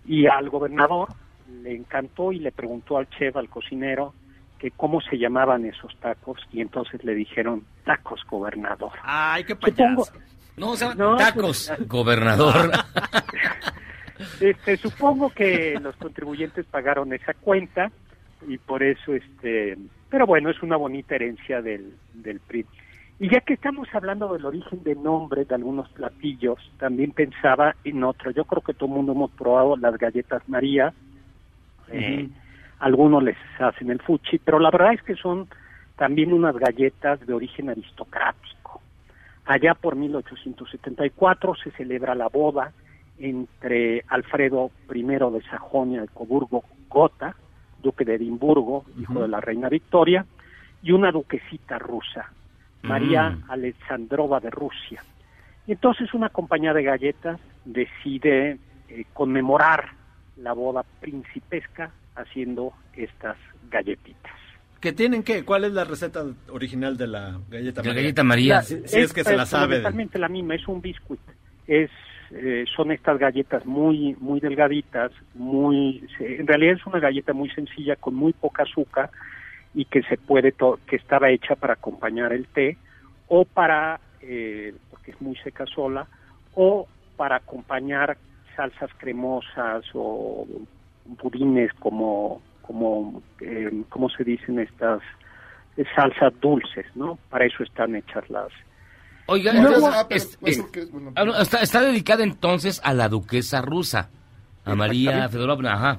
Y 0.06 0.26
al 0.26 0.48
gobernador 0.50 1.08
le 1.62 1.74
encantó 1.74 2.32
y 2.32 2.38
le 2.38 2.52
preguntó 2.52 2.98
al 2.98 3.08
chef, 3.10 3.36
al 3.36 3.48
cocinero, 3.48 4.14
que 4.58 4.70
cómo 4.70 5.00
se 5.02 5.18
llamaban 5.18 5.64
esos 5.66 5.94
tacos 6.00 6.38
y 6.52 6.60
entonces 6.60 7.02
le 7.04 7.14
dijeron 7.14 7.64
tacos 7.84 8.22
gobernador. 8.30 8.92
Ay, 9.02 9.44
qué 9.44 9.54
Supongo, 9.54 10.04
payaso. 10.06 10.12
No, 10.56 10.70
o 10.70 10.76
sea, 10.76 10.94
No, 10.94 11.16
tacos, 11.16 11.70
pues- 11.76 11.88
gobernador. 11.88 12.70
este, 14.40 14.76
supongo 14.76 15.30
que 15.30 15.78
los 15.80 15.96
contribuyentes 15.96 16.64
pagaron 16.66 17.12
esa 17.12 17.34
cuenta 17.34 17.90
y 18.48 18.58
por 18.58 18.82
eso, 18.82 19.14
este, 19.14 19.76
pero 20.10 20.26
bueno, 20.26 20.50
es 20.50 20.62
una 20.62 20.76
bonita 20.76 21.14
herencia 21.14 21.60
del, 21.62 21.94
del 22.12 22.40
PRI. 22.40 22.64
Y 23.20 23.28
ya 23.28 23.40
que 23.40 23.54
estamos 23.54 23.88
hablando 23.94 24.32
del 24.32 24.44
origen 24.44 24.82
de 24.82 24.96
nombre 24.96 25.44
de 25.44 25.54
algunos 25.54 25.88
platillos, 25.90 26.58
también 26.78 27.12
pensaba 27.12 27.76
en 27.84 28.02
otro. 28.02 28.32
Yo 28.32 28.44
creo 28.44 28.62
que 28.62 28.74
todo 28.74 28.88
el 28.88 28.96
mundo 28.96 29.12
hemos 29.12 29.30
probado 29.30 29.76
las 29.76 29.96
galletas 29.96 30.42
María. 30.48 30.92
Eh, 31.88 32.28
algunos 32.80 33.22
les 33.22 33.36
hacen 33.60 33.90
el 33.90 34.00
fuchi, 34.00 34.38
pero 34.38 34.58
la 34.58 34.70
verdad 34.70 34.94
es 34.94 35.02
que 35.02 35.14
son 35.14 35.46
también 35.96 36.32
unas 36.32 36.56
galletas 36.56 37.24
de 37.24 37.32
origen 37.32 37.70
aristocrático. 37.70 38.82
Allá 39.46 39.74
por 39.74 39.94
1874 39.94 41.54
se 41.54 41.70
celebra 41.72 42.14
la 42.14 42.28
boda 42.28 42.72
entre 43.18 44.04
Alfredo 44.08 44.70
I 44.92 45.02
de 45.02 45.42
Sajonia 45.50 46.00
de 46.00 46.08
Coburgo 46.08 46.64
Gotha, 46.88 47.36
duque 47.82 48.04
de 48.04 48.14
Edimburgo, 48.14 48.84
hijo 48.98 49.20
de 49.20 49.28
la 49.28 49.40
reina 49.40 49.68
Victoria, 49.68 50.26
y 50.82 50.92
una 50.92 51.12
duquesita 51.12 51.78
rusa, 51.78 52.32
María 52.84 53.30
Mm. 53.30 53.50
Alexandrova 53.50 54.40
de 54.40 54.50
Rusia. 54.50 55.02
Y 55.66 55.72
entonces 55.72 56.12
una 56.14 56.28
compañía 56.28 56.72
de 56.74 56.82
galletas 56.82 57.40
decide 57.64 58.58
eh, 58.88 59.04
conmemorar 59.12 59.88
la 60.36 60.52
boda 60.52 60.84
principesca 61.00 61.90
haciendo 62.16 62.72
estas 62.94 63.36
galletitas. 63.70 64.32
¿Qué 64.80 64.92
tienen 64.92 65.22
qué? 65.22 65.44
¿Cuál 65.44 65.64
es 65.64 65.72
la 65.72 65.84
receta 65.84 66.22
original 66.50 66.96
de 66.98 67.06
la 67.06 67.40
galleta 67.48 67.80
La 67.82 67.88
María? 67.88 68.02
galleta 68.02 68.24
María. 68.24 68.62
Si, 68.62 68.86
si 68.86 69.00
es 69.00 69.12
que 69.14 69.24
se 69.24 69.36
la 69.36 69.46
sabe. 69.46 69.78
Totalmente 69.78 70.18
la 70.18 70.28
misma, 70.28 70.54
es 70.54 70.68
un 70.68 70.82
biscuit. 70.82 71.20
Es, 71.66 71.90
eh, 72.32 72.64
son 72.76 72.92
estas 72.92 73.18
galletas 73.18 73.64
muy, 73.64 74.14
muy 74.20 74.40
delgaditas, 74.40 75.10
muy, 75.34 76.06
se- 76.18 76.36
en 76.36 76.46
realidad 76.46 76.74
es 76.74 76.86
una 76.86 76.98
galleta 77.00 77.32
muy 77.32 77.48
sencilla 77.50 77.96
con 77.96 78.14
muy 78.14 78.34
poca 78.34 78.64
azúcar 78.64 79.10
y 79.74 79.84
que 79.86 80.02
se 80.04 80.16
puede, 80.16 80.52
to- 80.52 80.78
que 80.86 80.96
estaba 80.96 81.30
hecha 81.30 81.54
para 81.56 81.74
acompañar 81.74 82.32
el 82.32 82.46
té 82.48 82.76
o 83.28 83.44
para, 83.44 84.00
eh, 84.20 84.74
porque 84.90 85.10
es 85.12 85.20
muy 85.20 85.36
seca 85.36 85.64
sola, 85.66 86.06
o 86.54 86.86
para 87.16 87.36
acompañar 87.36 88.16
salsas 88.56 88.90
cremosas 88.98 89.84
o 89.94 90.46
budines 91.22 91.72
como, 91.74 92.40
como, 92.62 93.22
eh, 93.40 93.82
¿cómo 93.88 94.08
se 94.08 94.24
dicen 94.24 94.58
estas? 94.60 95.00
Eh, 95.76 95.84
salsas 95.96 96.32
dulces, 96.40 96.86
¿no? 96.94 97.18
Para 97.30 97.46
eso 97.46 97.62
están 97.64 97.96
hechas 97.96 98.28
las, 98.30 98.48
Oiga, 99.26 99.54
No, 99.54 99.60
entonces, 99.60 99.90
ah, 99.94 100.06
pero- 100.06 100.16
es- 100.22 100.38
es- 100.44 100.58
porque 100.60 100.80
es- 100.80 100.90
bueno, 100.92 101.12
ah, 101.16 101.24
está, 101.40 101.62
está 101.62 101.80
dedicada 101.80 102.22
entonces 102.24 102.80
a 102.84 102.92
la 102.92 103.08
duquesa 103.08 103.62
rusa, 103.62 104.10
a 104.66 104.74
María. 104.74 105.28
Fedorovna, 105.30 105.72
ajá. 105.72 105.98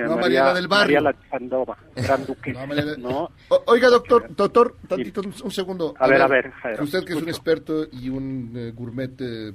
A 0.00 0.04
No, 0.06 0.16
María 0.16 0.44
la 0.44 0.54
del 0.54 0.68
barrio. 0.68 1.00
María 1.02 1.10
Alexandrova, 1.10 1.76
gran 1.96 2.24
duquesa, 2.26 2.66
¿no? 2.98 3.30
O- 3.48 3.62
oiga, 3.66 3.88
doctor, 3.88 4.26
doctor, 4.34 4.76
tantito, 4.88 5.20
un, 5.20 5.34
un 5.44 5.50
segundo. 5.50 5.94
A 5.98 6.06
ver, 6.08 6.22
a 6.22 6.26
ver, 6.28 6.50
Jairo, 6.50 6.84
Usted 6.84 7.04
que 7.04 7.12
es 7.14 7.22
un 7.22 7.28
experto 7.28 7.86
y 7.92 8.08
un 8.08 8.52
eh, 8.56 8.72
gourmet 8.74 9.10
eh, 9.20 9.52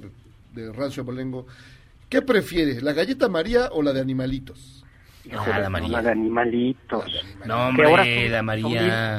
de 0.54 0.72
rancio 0.72 1.02
abolengo, 1.02 1.46
¿qué 2.08 2.22
prefiere, 2.22 2.80
la 2.80 2.92
galleta 2.92 3.28
María 3.28 3.68
o 3.72 3.82
la 3.82 3.92
de 3.92 4.00
animalitos? 4.00 4.84
Híjole, 5.24 5.52
Ah, 5.52 5.58
la 5.58 5.64
no, 5.64 5.70
María. 5.70 5.88
la 5.90 6.02
de 6.02 6.10
animalitos. 6.12 7.24
No, 7.44 7.68
hombre, 7.68 8.28
la 8.30 8.42
María. 8.42 8.68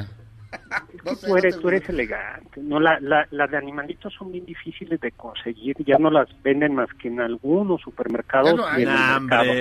bien- 0.07 0.19
tú, 1.27 1.37
eres, 1.37 1.59
tú 1.59 1.67
eres 1.69 1.87
elegante. 1.89 2.59
No, 2.61 2.79
la, 2.79 2.99
la, 2.99 3.27
las 3.29 3.51
de 3.51 3.57
animalitos 3.57 4.11
son 4.17 4.31
bien 4.31 4.45
difíciles 4.45 4.99
de 4.99 5.11
conseguir. 5.11 5.75
Ya 5.85 5.97
no 5.99 6.09
las 6.09 6.27
venden 6.41 6.73
más 6.73 6.89
que 6.99 7.07
en 7.09 7.19
algunos 7.21 7.79
supermercados. 7.81 8.55
No 8.55 8.65
hay. 8.65 8.79
y 8.79 8.83
en 8.85 8.89
el 8.89 8.95
Nah, 8.95 9.19
mercado. 9.19 9.51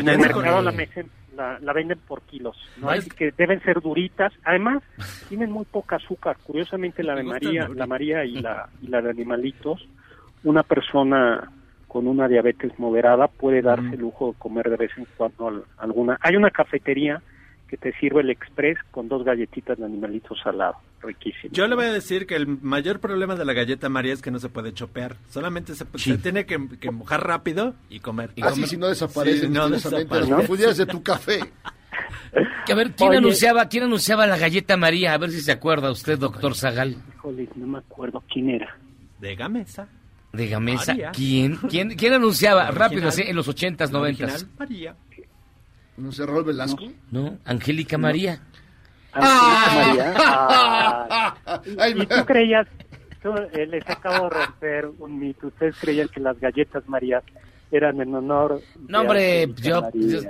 En 0.00 0.08
el 0.08 0.18
mercado 0.42 0.62
la, 0.62 0.72
mecen- 0.72 1.10
la, 1.36 1.58
la 1.60 1.72
venden 1.72 1.98
por 2.06 2.22
kilos. 2.22 2.56
¿no? 2.78 2.88
Así 3.00 3.10
que 3.10 3.32
deben 3.36 3.60
ser 3.62 3.80
duritas. 3.80 4.32
Además, 4.44 4.82
tienen 5.28 5.50
muy 5.50 5.64
poca 5.64 5.96
azúcar. 5.96 6.36
Curiosamente, 6.44 7.02
la 7.02 7.14
de 7.14 7.22
María, 7.22 7.68
la 7.74 7.86
María 7.86 8.24
y 8.24 8.34
la, 8.40 8.68
y 8.82 8.88
la 8.88 9.00
de 9.02 9.10
animalitos, 9.10 9.86
una 10.44 10.62
persona 10.62 11.50
con 11.86 12.06
una 12.06 12.28
diabetes 12.28 12.78
moderada 12.78 13.28
puede 13.28 13.62
darse 13.62 13.94
el 13.94 14.00
lujo 14.00 14.32
de 14.32 14.38
comer 14.38 14.68
de 14.68 14.76
vez 14.76 14.90
en 14.98 15.06
cuando 15.16 15.48
al- 15.48 15.64
alguna. 15.78 16.18
Hay 16.20 16.36
una 16.36 16.50
cafetería 16.50 17.22
que 17.68 17.76
te 17.76 17.92
sirve 17.98 18.22
el 18.22 18.30
express 18.30 18.78
con 18.90 19.08
dos 19.08 19.24
galletitas 19.24 19.78
de 19.78 19.84
animalitos 19.84 20.38
al 20.44 20.58
lado. 20.58 20.74
Riquísimo. 21.02 21.52
Yo 21.52 21.68
le 21.68 21.74
voy 21.74 21.84
a 21.84 21.92
decir 21.92 22.26
que 22.26 22.34
el 22.34 22.46
mayor 22.46 22.98
problema 22.98 23.36
de 23.36 23.44
la 23.44 23.52
galleta 23.52 23.88
María 23.88 24.12
es 24.14 24.22
que 24.22 24.30
no 24.30 24.38
se 24.40 24.48
puede 24.48 24.72
chopear. 24.72 25.16
Solamente 25.30 25.74
se, 25.74 25.84
se 25.96 26.18
tiene 26.18 26.46
que, 26.46 26.58
que 26.80 26.90
mojar 26.90 27.24
rápido 27.26 27.74
y 27.90 28.00
comer. 28.00 28.30
Y 28.36 28.42
Así 28.42 28.52
comer. 28.54 28.68
si 28.68 28.76
no 28.78 28.88
desaparece 28.88 29.40
Sí, 29.42 29.48
no 29.48 29.68
desaparece. 29.68 30.34
profundidades 30.34 30.76
de 30.78 30.86
tu 30.86 31.02
café. 31.02 31.40
Que 32.66 32.72
a 32.72 32.76
ver, 32.76 32.92
¿quién 32.92 33.10
Oye. 33.10 33.18
anunciaba, 33.18 33.68
quién 33.68 33.84
anunciaba 33.84 34.26
la 34.26 34.36
galleta 34.38 34.76
María? 34.76 35.14
A 35.14 35.18
ver 35.18 35.30
si 35.30 35.40
se 35.40 35.52
acuerda 35.52 35.90
usted, 35.90 36.18
doctor 36.18 36.54
Zagal. 36.54 36.96
Híjole, 37.16 37.48
no 37.56 37.66
me 37.66 37.78
acuerdo 37.78 38.22
quién 38.32 38.50
era. 38.50 38.76
De 39.18 39.34
Gamesa. 39.34 39.88
De 40.32 40.46
Gamesa. 40.48 40.94
¿Quién? 41.12 41.56
¿Quién, 41.56 41.96
quién 41.96 42.12
anunciaba? 42.12 42.70
Rápido, 42.70 43.08
así, 43.08 43.22
en 43.22 43.34
los 43.36 43.48
ochentas, 43.48 43.90
noventas. 43.90 44.46
María. 44.58 44.94
¿No 45.98 46.12
sé, 46.12 46.24
Raúl 46.24 46.44
Velasco? 46.44 46.84
No, 47.10 47.38
Angélica 47.44 47.98
María. 47.98 48.40
Ah, 49.12 49.84
María. 49.86 50.14
Ah. 50.16 51.34
Ay, 51.78 51.94
¿Y 51.96 52.06
tú 52.06 52.24
creías, 52.24 52.68
tú, 53.20 53.34
eh, 53.52 53.66
les 53.66 53.88
acabo 53.88 54.28
de 54.28 54.30
romper 54.30 54.86
un 54.98 55.18
mito, 55.18 55.48
ustedes 55.48 55.76
creían 55.80 56.08
que 56.08 56.20
las 56.20 56.38
galletas 56.38 56.88
María 56.88 57.22
eran 57.70 58.00
en 58.00 58.14
honor 58.14 58.60
No, 58.88 59.02
hombre, 59.02 59.46
yo, 59.60 59.82
yo, 59.92 60.22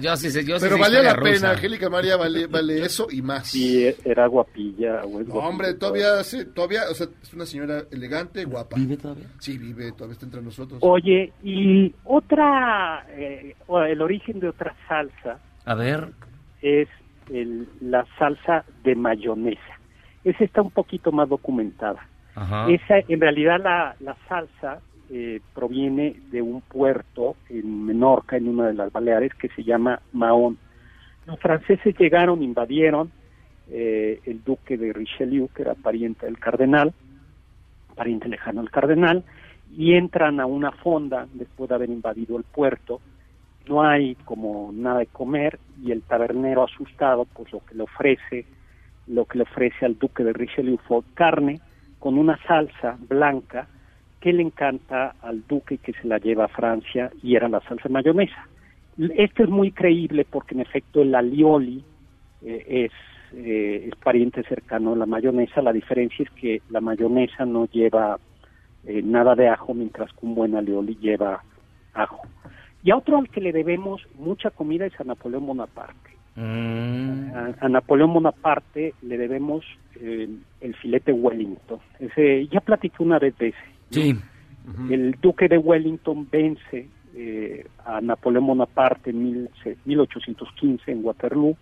yo 0.00 0.16
sí 0.16 0.30
sé, 0.30 0.44
yo 0.44 0.58
sí 0.58 0.64
Pero 0.64 0.76
sé 0.76 0.80
valía 0.82 1.02
la 1.02 1.08
historia 1.10 1.14
pena, 1.14 1.32
rusa. 1.34 1.50
Angélica 1.52 1.90
María 1.90 2.16
vale, 2.16 2.46
vale 2.46 2.84
eso 2.84 3.06
y 3.10 3.22
más. 3.22 3.48
Sí, 3.48 3.88
era 4.04 4.26
guapilla. 4.26 5.00
es 5.02 5.28
No, 5.28 5.34
hombre, 5.34 5.74
todavía, 5.74 6.22
sí, 6.24 6.44
todavía, 6.54 6.82
o 6.90 6.94
sea, 6.94 7.06
es 7.22 7.32
una 7.34 7.46
señora 7.46 7.82
elegante, 7.90 8.44
guapa. 8.44 8.76
¿Vive 8.76 8.96
todavía? 8.96 9.26
Sí, 9.38 9.58
vive, 9.58 9.92
todavía 9.92 10.14
está 10.14 10.26
entre 10.26 10.42
nosotros. 10.42 10.80
Oye, 10.82 11.32
y 11.42 11.94
otra, 12.04 13.06
eh, 13.10 13.54
el 13.88 14.02
origen 14.02 14.40
de 14.40 14.48
otra 14.48 14.74
salsa 14.88 15.38
A 15.64 15.74
ver, 15.74 16.08
es 16.60 16.88
el- 17.32 17.68
la 17.80 18.04
salsa 18.18 18.64
de 18.82 18.94
mayonesa. 18.96 19.60
Esa 20.24 20.44
está 20.44 20.62
un 20.62 20.70
poquito 20.70 21.12
más 21.12 21.28
documentada. 21.28 22.00
ajá. 22.34 22.68
Esa, 22.70 22.98
en 23.08 23.20
realidad 23.20 23.60
la, 23.62 23.94
la 24.00 24.16
salsa 24.28 24.80
eh, 25.14 25.42
proviene 25.52 26.16
de 26.30 26.40
un 26.40 26.62
puerto 26.62 27.36
en 27.50 27.84
Menorca, 27.84 28.38
en 28.38 28.48
una 28.48 28.68
de 28.68 28.72
las 28.72 28.90
Baleares, 28.90 29.34
que 29.34 29.50
se 29.50 29.62
llama 29.62 30.00
Mahón. 30.14 30.56
Los 31.26 31.38
franceses 31.38 31.94
llegaron, 31.98 32.42
invadieron, 32.42 33.12
eh, 33.70 34.20
el 34.24 34.42
duque 34.42 34.78
de 34.78 34.90
Richelieu, 34.94 35.50
que 35.54 35.62
era 35.62 35.74
pariente 35.74 36.24
del 36.24 36.38
cardenal, 36.38 36.94
pariente 37.94 38.26
lejano 38.26 38.62
del 38.62 38.70
cardenal, 38.70 39.22
y 39.76 39.92
entran 39.92 40.40
a 40.40 40.46
una 40.46 40.72
fonda 40.72 41.28
después 41.34 41.68
de 41.68 41.74
haber 41.74 41.90
invadido 41.90 42.38
el 42.38 42.44
puerto. 42.44 43.02
No 43.68 43.82
hay 43.82 44.14
como 44.24 44.70
nada 44.72 45.00
de 45.00 45.06
comer 45.08 45.58
y 45.84 45.92
el 45.92 46.00
tabernero 46.00 46.64
asustado, 46.64 47.26
pues 47.26 47.52
lo 47.52 47.60
que 47.60 47.74
le 47.74 47.82
ofrece, 47.82 48.46
lo 49.08 49.26
que 49.26 49.36
le 49.36 49.44
ofrece 49.44 49.84
al 49.84 49.98
duque 49.98 50.24
de 50.24 50.32
Richelieu 50.32 50.78
fue 50.88 51.02
carne 51.12 51.60
con 51.98 52.16
una 52.16 52.38
salsa 52.46 52.96
blanca 53.10 53.68
que 54.22 54.32
le 54.32 54.42
encanta 54.42 55.16
al 55.20 55.44
duque 55.48 55.74
y 55.74 55.78
que 55.78 55.92
se 55.94 56.06
la 56.06 56.18
lleva 56.18 56.44
a 56.44 56.48
Francia 56.48 57.10
y 57.24 57.34
era 57.34 57.48
la 57.48 57.60
salsa 57.62 57.88
mayonesa. 57.88 58.46
Esto 59.16 59.42
es 59.42 59.48
muy 59.48 59.72
creíble 59.72 60.24
porque 60.30 60.54
en 60.54 60.60
efecto 60.60 61.02
el 61.02 61.12
alioli 61.14 61.82
eh, 62.42 62.64
es, 62.86 62.92
eh, 63.36 63.88
es 63.88 63.96
pariente 63.96 64.44
cercano 64.44 64.92
a 64.92 64.96
la 64.96 65.06
mayonesa. 65.06 65.60
La 65.60 65.72
diferencia 65.72 66.22
es 66.22 66.30
que 66.40 66.62
la 66.70 66.80
mayonesa 66.80 67.44
no 67.44 67.66
lleva 67.66 68.20
eh, 68.86 69.02
nada 69.02 69.34
de 69.34 69.48
ajo, 69.48 69.74
mientras 69.74 70.12
que 70.12 70.24
un 70.24 70.36
buen 70.36 70.54
alioli 70.54 70.96
lleva 71.00 71.42
ajo. 71.92 72.22
Y 72.84 72.92
a 72.92 72.96
otro 72.96 73.18
al 73.18 73.28
que 73.28 73.40
le 73.40 73.52
debemos 73.52 74.06
mucha 74.18 74.50
comida 74.50 74.86
es 74.86 75.00
a 75.00 75.04
Napoleón 75.04 75.46
Bonaparte. 75.46 76.10
Mm, 76.36 77.34
A, 77.34 77.54
a 77.58 77.68
Napoleón 77.68 78.14
Bonaparte 78.14 78.94
le 79.02 79.18
debemos 79.18 79.64
eh, 80.00 80.28
el 80.60 80.74
filete 80.76 81.12
Wellington. 81.12 81.80
Ese, 81.98 82.46
ya 82.46 82.60
platiqué 82.60 83.02
una 83.02 83.18
vez 83.18 83.36
de 83.38 83.48
ese. 83.48 83.71
Sí. 83.92 84.14
El 84.90 85.12
duque 85.20 85.48
de 85.48 85.58
Wellington 85.58 86.28
vence 86.30 86.88
eh, 87.14 87.66
a 87.84 88.00
Napoleón 88.00 88.46
Bonaparte 88.46 89.10
en 89.10 89.22
mil- 89.22 89.50
1815 89.84 90.90
en 90.92 91.04
Waterloo. 91.04 91.56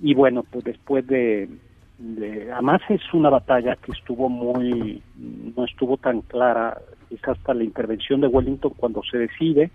Y 0.00 0.14
bueno, 0.14 0.42
pues 0.42 0.64
después 0.64 1.06
de, 1.06 1.48
de- 1.98 2.52
además 2.52 2.82
es 2.90 3.00
una 3.14 3.30
batalla 3.30 3.76
que 3.76 3.92
estuvo 3.92 4.28
muy, 4.28 5.02
no 5.56 5.64
estuvo 5.64 5.96
tan 5.96 6.20
clara, 6.20 6.78
es 7.10 7.26
hasta 7.26 7.54
la 7.54 7.64
intervención 7.64 8.20
de 8.20 8.26
Wellington 8.26 8.74
cuando 8.76 9.02
se 9.10 9.16
decide 9.18 9.70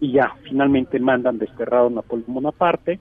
y 0.00 0.12
ya 0.12 0.34
finalmente 0.42 0.98
mandan 0.98 1.38
desterrado 1.38 1.86
a 1.86 1.90
Napoleón 1.90 2.34
Bonaparte, 2.34 3.00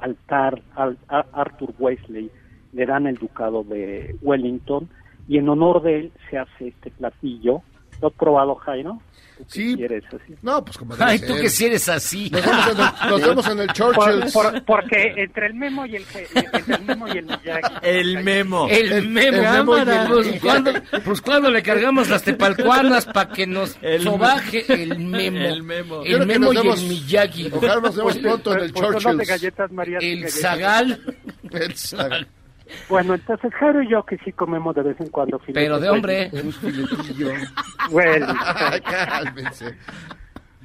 al, 0.00 0.16
tar- 0.26 0.62
al- 0.74 0.98
a 1.08 1.24
Arthur 1.32 1.72
Wesley 1.78 2.28
le 2.72 2.86
dan 2.86 3.06
el 3.06 3.16
ducado 3.16 3.62
de 3.64 4.16
Wellington 4.22 4.88
y 5.28 5.38
en 5.38 5.48
honor 5.48 5.82
de 5.82 5.96
él 6.00 6.12
se 6.30 6.38
hace 6.38 6.68
este 6.68 6.90
platillo 6.90 7.62
¿Lo 8.00 8.08
has 8.08 8.14
probado, 8.14 8.54
Jairo? 8.54 8.98
¿Tú 9.36 9.44
qué 9.44 9.52
Sí. 9.52 9.74
quieres 9.76 10.04
así? 10.06 10.34
No, 10.40 10.64
pues 10.64 10.78
como 10.78 10.94
Ay, 10.98 11.18
tú 11.18 11.34
que 11.34 11.50
si 11.50 11.66
eres 11.66 11.86
así. 11.90 12.30
Nos 12.30 12.40
vemos 12.42 12.66
en 12.66 12.78
el, 12.80 13.10
nos 13.10 13.20
vemos 13.20 13.46
en 13.48 13.58
el 13.60 13.66
Por- 13.66 13.74
Churchill's. 13.76 14.32
por- 14.32 14.64
porque 14.64 15.12
entre 15.18 15.46
el 15.48 15.54
Memo 15.54 15.84
y 15.84 15.96
el, 15.96 16.04
entre 16.34 16.74
el 16.76 16.82
Memo 16.82 17.08
y 17.08 17.10
el 17.18 17.24
Miyagi. 17.26 17.74
El 17.82 18.24
memo. 18.24 18.68
El, 18.70 18.90
El- 18.92 19.08
memo, 19.10 19.36
el 19.36 19.42
memo 19.42 19.76
y 19.76 19.80
el- 19.80 20.08
Pues, 20.08 20.40
¿cuándo, 20.40 20.72
pues 21.04 21.20
cuando 21.20 21.50
le 21.50 21.62
cargamos 21.62 22.08
las 22.08 22.22
tepalcuanas 22.22 23.04
para 23.04 23.28
que 23.30 23.46
nos 23.46 23.76
El- 23.82 24.02
sobaje 24.02 24.64
el 24.72 24.98
memo. 24.98 25.38
El 25.38 25.62
memo. 25.62 26.02
El 26.02 26.26
memo 26.26 26.52
y 26.54 26.56
vemos- 26.56 26.80
el 26.82 26.88
Miyagi. 26.88 27.50
Ojalá 27.52 27.80
nos 27.82 27.96
vemos 27.96 28.16
pronto 28.16 28.52
en 28.54 28.60
el 28.60 28.72
Pues, 28.72 28.86
pues, 28.92 29.04
no 29.04 29.16
galletas 29.26 29.70
María. 29.72 29.98
El 29.98 30.20
galletas. 30.22 30.40
zagal. 30.40 31.00
El 31.50 31.76
Zagal. 31.76 32.28
Bueno, 32.88 33.14
entonces 33.14 33.52
Jairo 33.54 33.82
y 33.82 33.88
yo 33.90 34.04
que 34.04 34.18
sí 34.18 34.32
comemos 34.32 34.74
de 34.74 34.82
vez 34.82 35.00
en 35.00 35.08
cuando 35.08 35.38
filete. 35.38 35.60
Pero 35.66 35.78
de 35.80 35.90
hombre. 35.90 36.30
Un 36.32 36.52
filetillo. 36.52 37.30
Bueno, 37.90 38.26
Cálmense. 38.84 39.74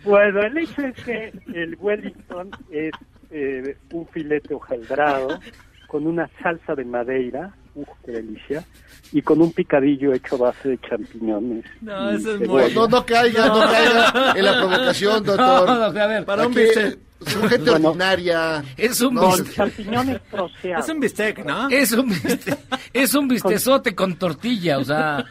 bueno, 0.04 0.42
el 0.42 0.58
hecho 0.58 0.82
es 0.82 1.04
que 1.04 1.34
el 1.54 1.76
Wellington 1.80 2.52
es 2.72 2.92
eh, 3.32 3.78
un 3.92 4.08
filete 4.08 4.54
hojaldrado 4.54 5.40
con 5.88 6.06
una 6.08 6.30
salsa 6.42 6.76
de 6.76 6.84
madeira, 6.86 7.54
¡uf, 7.76 7.88
qué 8.06 8.12
delicia! 8.12 8.64
Y 9.12 9.22
con 9.22 9.40
un 9.42 9.54
picadillo 9.54 10.14
hecho 10.14 10.36
a 10.36 10.50
base 10.50 10.70
de 10.70 10.80
champiñones. 10.80 11.64
No, 11.82 12.10
eso 12.12 12.36
es 12.36 12.48
muy- 12.48 12.74
No, 12.74 12.88
no 12.88 13.06
caiga, 13.06 13.48
no 13.48 13.60
caiga 13.62 14.34
en 14.36 14.46
la 14.46 14.54
provocación, 14.58 15.24
doctor. 15.24 15.68
No, 15.68 15.76
no, 15.92 16.00
a 16.02 16.08
ver, 16.08 16.26
Para 16.26 16.48
un 16.48 16.52
Aquí 16.52 16.62
bistec. 16.62 16.98
Son 17.26 17.50
gente 17.50 17.72
Bueno. 17.72 17.90
ordinaria. 17.90 18.64
Es 18.78 19.02
un 19.02 19.16
bistec. 19.20 19.54
champiñones 19.56 20.22
troceados. 20.30 20.86
Es 20.86 20.92
un 20.94 21.00
bistec, 21.00 21.46
¿no? 21.46 21.70
Es 21.70 21.92
un, 21.92 22.10
biste- 22.10 22.58
es 22.94 23.14
un 23.16 23.28
bistezote 23.28 23.96
con 23.96 24.16
tortilla, 24.16 24.78
o 24.78 24.84
sea, 24.84 25.26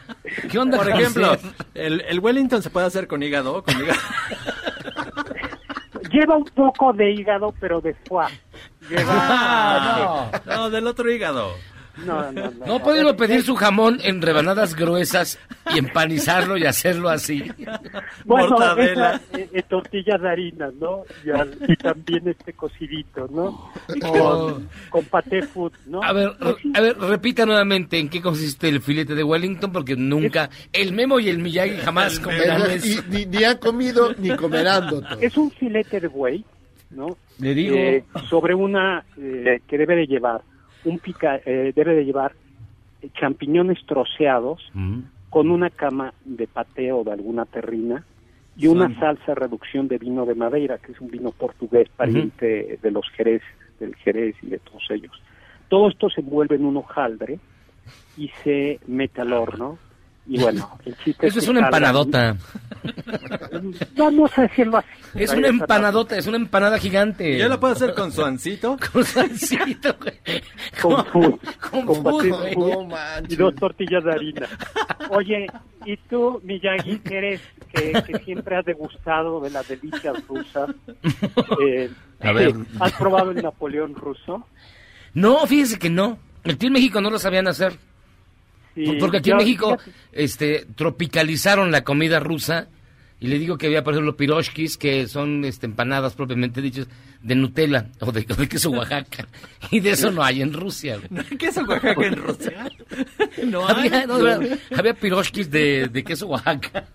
¿qué 0.51 0.59
onda 0.59 0.77
Por 0.77 0.89
ejemplo, 0.89 1.37
el, 1.73 2.01
el 2.01 2.19
Wellington 2.19 2.61
se 2.61 2.69
puede 2.69 2.87
hacer 2.87 3.07
con 3.07 3.23
hígado, 3.23 3.63
con 3.63 3.75
hígado. 3.81 3.99
Lleva 6.11 6.37
un 6.37 6.45
poco 6.45 6.93
de 6.93 7.11
hígado, 7.11 7.53
pero 7.59 7.81
de 7.81 7.93
foie. 8.07 8.27
Lleva... 8.89 9.03
Ah, 9.17 10.31
no. 10.45 10.55
No, 10.55 10.69
del 10.69 10.87
otro 10.87 11.11
hígado. 11.11 11.53
No, 12.05 12.31
no, 12.31 12.51
no. 12.51 12.65
No 12.65 12.79
puede 12.83 13.01
uno 13.01 13.15
pedir 13.15 13.41
su 13.43 13.55
jamón 13.55 13.99
en 14.03 14.21
rebanadas 14.21 14.75
gruesas 14.75 15.39
y 15.73 15.79
empanizarlo 15.79 16.57
y 16.57 16.65
hacerlo 16.65 17.09
así. 17.09 17.43
Bueno, 18.25 18.49
Mortadela. 18.49 19.21
esa, 19.31 19.37
eh, 19.39 19.49
eh, 19.53 19.63
tortillas 19.63 20.21
de 20.21 20.29
harina, 20.29 20.69
¿no? 20.79 21.03
Y, 21.25 21.29
al- 21.31 21.57
y 21.67 21.75
también 21.77 22.27
este 22.27 22.53
cocidito, 22.53 23.27
¿no? 23.31 23.71
Oh. 24.03 24.51
Con, 24.53 24.69
con 24.89 25.05
paté 25.05 25.41
food, 25.43 25.71
¿no? 25.85 26.03
A 26.03 26.11
ver, 26.11 26.31
re- 26.39 26.55
a 26.73 26.81
ver, 26.81 26.97
repita 26.97 27.45
nuevamente 27.45 27.97
en 27.97 28.09
qué 28.09 28.21
consiste 28.21 28.67
el 28.67 28.81
filete 28.81 29.15
de 29.15 29.23
Wellington, 29.23 29.71
porque 29.71 29.95
nunca, 29.95 30.49
el 30.73 30.91
Memo 30.93 31.19
y 31.19 31.29
el 31.29 31.39
Miyagi 31.39 31.77
jamás 31.77 32.19
comerán 32.19 32.69
eso. 32.71 33.01
ni, 33.09 33.25
ni 33.25 33.43
han 33.43 33.57
comido 33.57 34.13
ni 34.17 34.35
comerán, 34.35 34.87
doctor. 34.89 35.17
Es 35.23 35.37
un 35.37 35.49
filete 35.51 35.99
de 36.01 36.07
buey, 36.07 36.43
¿no? 36.89 37.15
Le 37.39 37.53
digo. 37.53 37.75
Eh, 37.75 38.03
sobre 38.29 38.53
una 38.53 39.03
eh, 39.17 39.61
que 39.67 39.77
debe 39.77 39.95
de 39.95 40.07
llevar 40.07 40.41
un 40.85 40.99
pica, 40.99 41.39
eh, 41.45 41.73
debe 41.75 41.95
de 41.95 42.05
llevar 42.05 42.33
champiñones 43.19 43.85
troceados 43.85 44.61
Mm. 44.73 44.99
con 45.29 45.51
una 45.51 45.69
cama 45.69 46.13
de 46.23 46.47
paté 46.47 46.91
o 46.91 47.03
de 47.03 47.11
alguna 47.11 47.45
terrina 47.45 48.03
y 48.57 48.67
una 48.67 48.97
salsa 48.99 49.35
reducción 49.35 49.87
de 49.89 49.97
vino 49.97 50.25
de 50.25 50.33
Madeira, 50.33 50.77
que 50.77 50.93
es 50.93 51.01
un 51.01 51.09
vino 51.09 51.31
portugués 51.31 51.89
pariente 51.95 52.79
de 52.81 52.91
los 52.91 53.05
Jerez, 53.09 53.41
del 53.79 53.95
Jerez 53.95 54.35
y 54.41 54.47
de 54.47 54.59
todos 54.59 54.83
ellos. 54.91 55.11
Todo 55.67 55.89
esto 55.89 56.09
se 56.09 56.21
envuelve 56.21 56.55
en 56.55 56.65
un 56.65 56.77
hojaldre 56.77 57.39
y 58.17 58.29
se 58.43 58.79
mete 58.87 59.21
al 59.21 59.33
horno. 59.33 59.77
Y 60.27 60.39
bueno, 60.39 60.77
el 60.85 60.97
chiste 60.97 61.27
Eso 61.27 61.39
es 61.39 61.45
que 61.45 61.51
una 61.51 61.59
empanadota. 61.61 62.35
Vamos 63.95 64.31
a 64.37 64.41
decirlo 64.43 64.77
así. 64.77 64.87
Es 65.15 65.31
una 65.31 65.47
empanadota, 65.47 66.17
es 66.17 66.27
una 66.27 66.37
empanada 66.37 66.77
gigante. 66.79 67.37
Yo 67.37 67.47
la 67.47 67.59
puedo 67.59 67.73
hacer 67.73 67.93
con 67.93 68.11
su 68.11 68.23
ancito. 68.23 68.77
Con 68.93 69.03
salsito, 69.03 69.95
güey. 70.01 70.41
con 70.81 71.05
food, 71.11 71.39
Con 71.71 71.85
con 71.85 71.95
food, 72.03 72.29
paté 72.31 72.53
güey. 72.55 72.55
No 72.55 72.89
y 73.27 73.35
dos 73.35 73.55
tortillas 73.55 74.03
de 74.03 74.11
harina. 74.11 74.47
Oye, 75.09 75.47
¿y 75.85 75.97
tú, 75.97 76.41
Miyagi, 76.43 76.99
que 76.99 77.17
eres 77.17 77.41
que, 77.73 77.93
que 78.05 78.19
siempre 78.25 78.57
has 78.57 78.65
degustado 78.65 79.39
de 79.41 79.49
las 79.51 79.67
delicias 79.67 80.15
rusas? 80.27 80.69
Eh, 81.61 81.89
A 82.21 82.31
ver. 82.31 82.53
¿Has 82.79 82.93
probado 82.93 83.31
el 83.31 83.41
Napoleón 83.41 83.95
ruso? 83.95 84.45
No, 85.13 85.45
fíjese 85.45 85.77
que 85.79 85.89
no. 85.89 86.17
Aquí 86.43 86.67
en 86.67 86.73
México 86.73 86.99
no 86.99 87.09
lo 87.09 87.19
sabían 87.19 87.47
hacer. 87.47 87.77
Sí, 88.75 88.97
Porque 88.99 89.17
aquí 89.17 89.29
yo- 89.29 89.35
en 89.35 89.37
México 89.39 89.77
este, 90.11 90.67
tropicalizaron 90.75 91.71
la 91.71 91.83
comida 91.83 92.19
rusa 92.19 92.67
y 93.19 93.27
le 93.27 93.39
digo 93.39 93.57
que 93.57 93.67
había, 93.67 93.83
por 93.83 93.93
ejemplo, 93.93 94.17
piroshkis, 94.17 94.77
que 94.77 95.07
son 95.07 95.45
este, 95.45 95.65
empanadas 95.65 96.13
propiamente 96.13 96.61
dichas 96.61 96.87
de 97.21 97.35
Nutella 97.35 97.87
o 98.01 98.11
de, 98.11 98.25
o 98.29 98.35
de 98.35 98.47
queso 98.49 98.69
Oaxaca. 98.71 99.25
Y 99.71 99.79
de 99.79 99.91
eso 99.91 100.11
no 100.11 100.21
hay 100.23 100.41
en 100.41 100.51
Rusia. 100.53 100.97
güey. 101.09 101.23
¿Qué 101.39 101.47
es 101.47 101.57
Oaxaca 101.57 102.05
en 102.05 102.15
Rusia? 102.21 102.69
No 103.45 103.67
hay. 103.67 103.87
Había, 103.87 104.05
no, 104.07 104.17
de 104.17 104.23
verdad, 104.23 104.59
había 104.77 104.93
piroshkis 104.93 105.49
de, 105.49 105.87
de 105.91 106.03
queso 106.03 106.27
Oaxaca. 106.27 106.85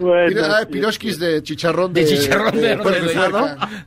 Bueno, 0.00 0.40
ah, 0.44 0.60
sí, 0.60 0.72
piroshkis 0.72 1.18
de 1.18 1.42
chicharrón 1.42 1.92
de, 1.92 2.00
De 2.00 2.06
chicharrón 2.06 2.60
de. 2.60 2.76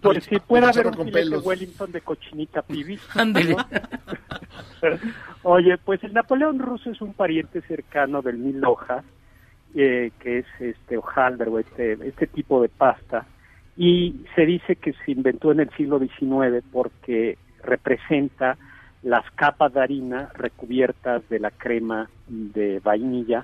Por 0.02 0.22
si 0.22 0.40
puede 0.40 0.66
haber 0.66 0.88
un 0.88 0.94
filete 0.94 1.12
pelos. 1.12 1.46
Wellington 1.46 1.92
de 1.92 2.02
cochinita 2.02 2.62
pibi. 2.62 3.00
Ándele. 3.16 3.56
Oye, 5.44 5.78
pues 5.78 6.04
el 6.04 6.14
Napoleón 6.14 6.60
ruso 6.60 6.90
es 6.92 7.02
un 7.02 7.14
pariente 7.14 7.62
cercano 7.62 8.22
del 8.22 8.38
mil 8.38 8.64
hojas, 8.64 9.04
eh, 9.76 10.12
que 10.20 10.40
es 10.40 10.46
este 10.60 10.98
hojaldre 10.98 11.50
o 11.50 11.60
este, 11.60 11.94
este 12.08 12.28
tipo 12.28 12.62
de 12.62 12.70
pasta, 12.70 13.26
y 13.76 14.22
se 14.36 14.46
dice 14.46 14.76
que 14.76 14.94
se 15.06 15.12
inventó 15.12 15.52
en 15.52 15.62
el 15.62 15.70
siglo 15.72 16.00
XIX 16.00 16.64
porque 16.72 17.38
representa 17.64 18.58
las 19.02 19.30
capas 19.32 19.74
de 19.74 19.82
harina 19.82 20.30
recubiertas 20.34 21.28
de 21.30 21.40
la 21.40 21.52
crema 21.52 22.10
de 22.28 22.80
vainilla, 22.80 23.44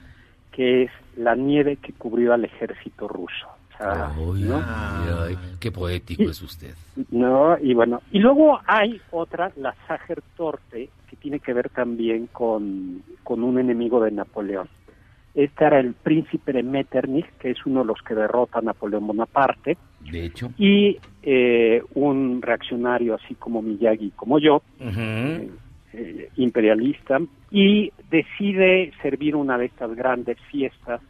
que 0.60 0.84
es 0.84 0.92
la 1.16 1.36
nieve 1.36 1.78
que 1.78 1.94
cubrió 1.94 2.34
al 2.34 2.44
ejército 2.44 3.08
ruso. 3.08 3.48
O 3.74 3.78
sea, 3.78 4.12
Ay, 4.14 4.44
¿no? 4.44 4.56
ay, 4.58 5.10
ay, 5.30 5.38
qué 5.58 5.72
poético 5.72 6.24
es 6.24 6.42
usted. 6.42 6.74
No, 7.12 7.58
y 7.58 7.74
bueno, 7.74 8.02
y 8.12 8.20
luego 8.20 8.60
hay 8.68 9.00
otra, 9.12 9.54
la 9.56 9.74
Sacher 9.88 10.22
Torte, 10.36 10.90
que 11.10 11.16
tiene 11.16 11.40
que 11.40 11.54
ver 11.54 11.70
también 11.70 12.28
con, 12.28 13.02
con 13.24 13.42
un 13.42 13.58
enemigo 13.58 14.04
de 14.04 14.12
Napoleón. 14.12 14.68
Este 15.34 15.64
era 15.64 15.80
el 15.80 15.94
príncipe 15.94 16.52
de 16.52 16.62
Metternich, 16.64 17.28
que 17.40 17.52
es 17.52 17.66
uno 17.66 17.80
de 17.80 17.86
los 17.86 18.02
que 18.02 18.14
derrota 18.16 18.60
a 18.60 18.62
Napoleón 18.62 19.08
Bonaparte, 19.08 19.78
De 20.12 20.26
hecho. 20.26 20.52
y 20.58 20.98
eh, 21.24 21.82
un 21.94 22.42
reaccionario 22.42 23.16
así 23.16 23.36
como 23.36 23.62
Miyagi, 23.62 24.12
como 24.14 24.40
yo, 24.40 24.62
eh, 24.82 25.50
imperialista, 26.36 27.20
y 27.52 27.92
decide 28.10 28.92
servir 29.02 29.36
una 29.36 29.58
de 29.58 29.66
estas 29.66 29.96
grandes 29.96 30.38
fiestas, 30.52 31.02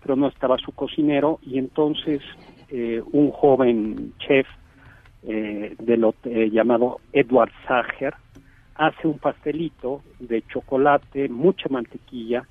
pero 0.00 0.16
no 0.16 0.28
estaba 0.28 0.56
su 0.58 0.72
cocinero, 0.72 1.38
y 1.42 1.58
entonces 1.58 2.22
eh, 2.68 3.02
un 3.12 3.30
joven 3.30 4.14
chef 4.18 4.46
eh, 5.22 5.74
del 5.78 6.04
hot- 6.04 6.26
eh, 6.26 6.50
llamado 6.50 7.00
Edward 7.12 7.52
Sager 7.68 8.14
hace 8.74 9.06
un 9.06 9.18
pastelito 9.18 10.02
de 10.18 10.42
chocolate, 10.42 11.28
mucha 11.28 11.68
mantequilla, 11.68 12.46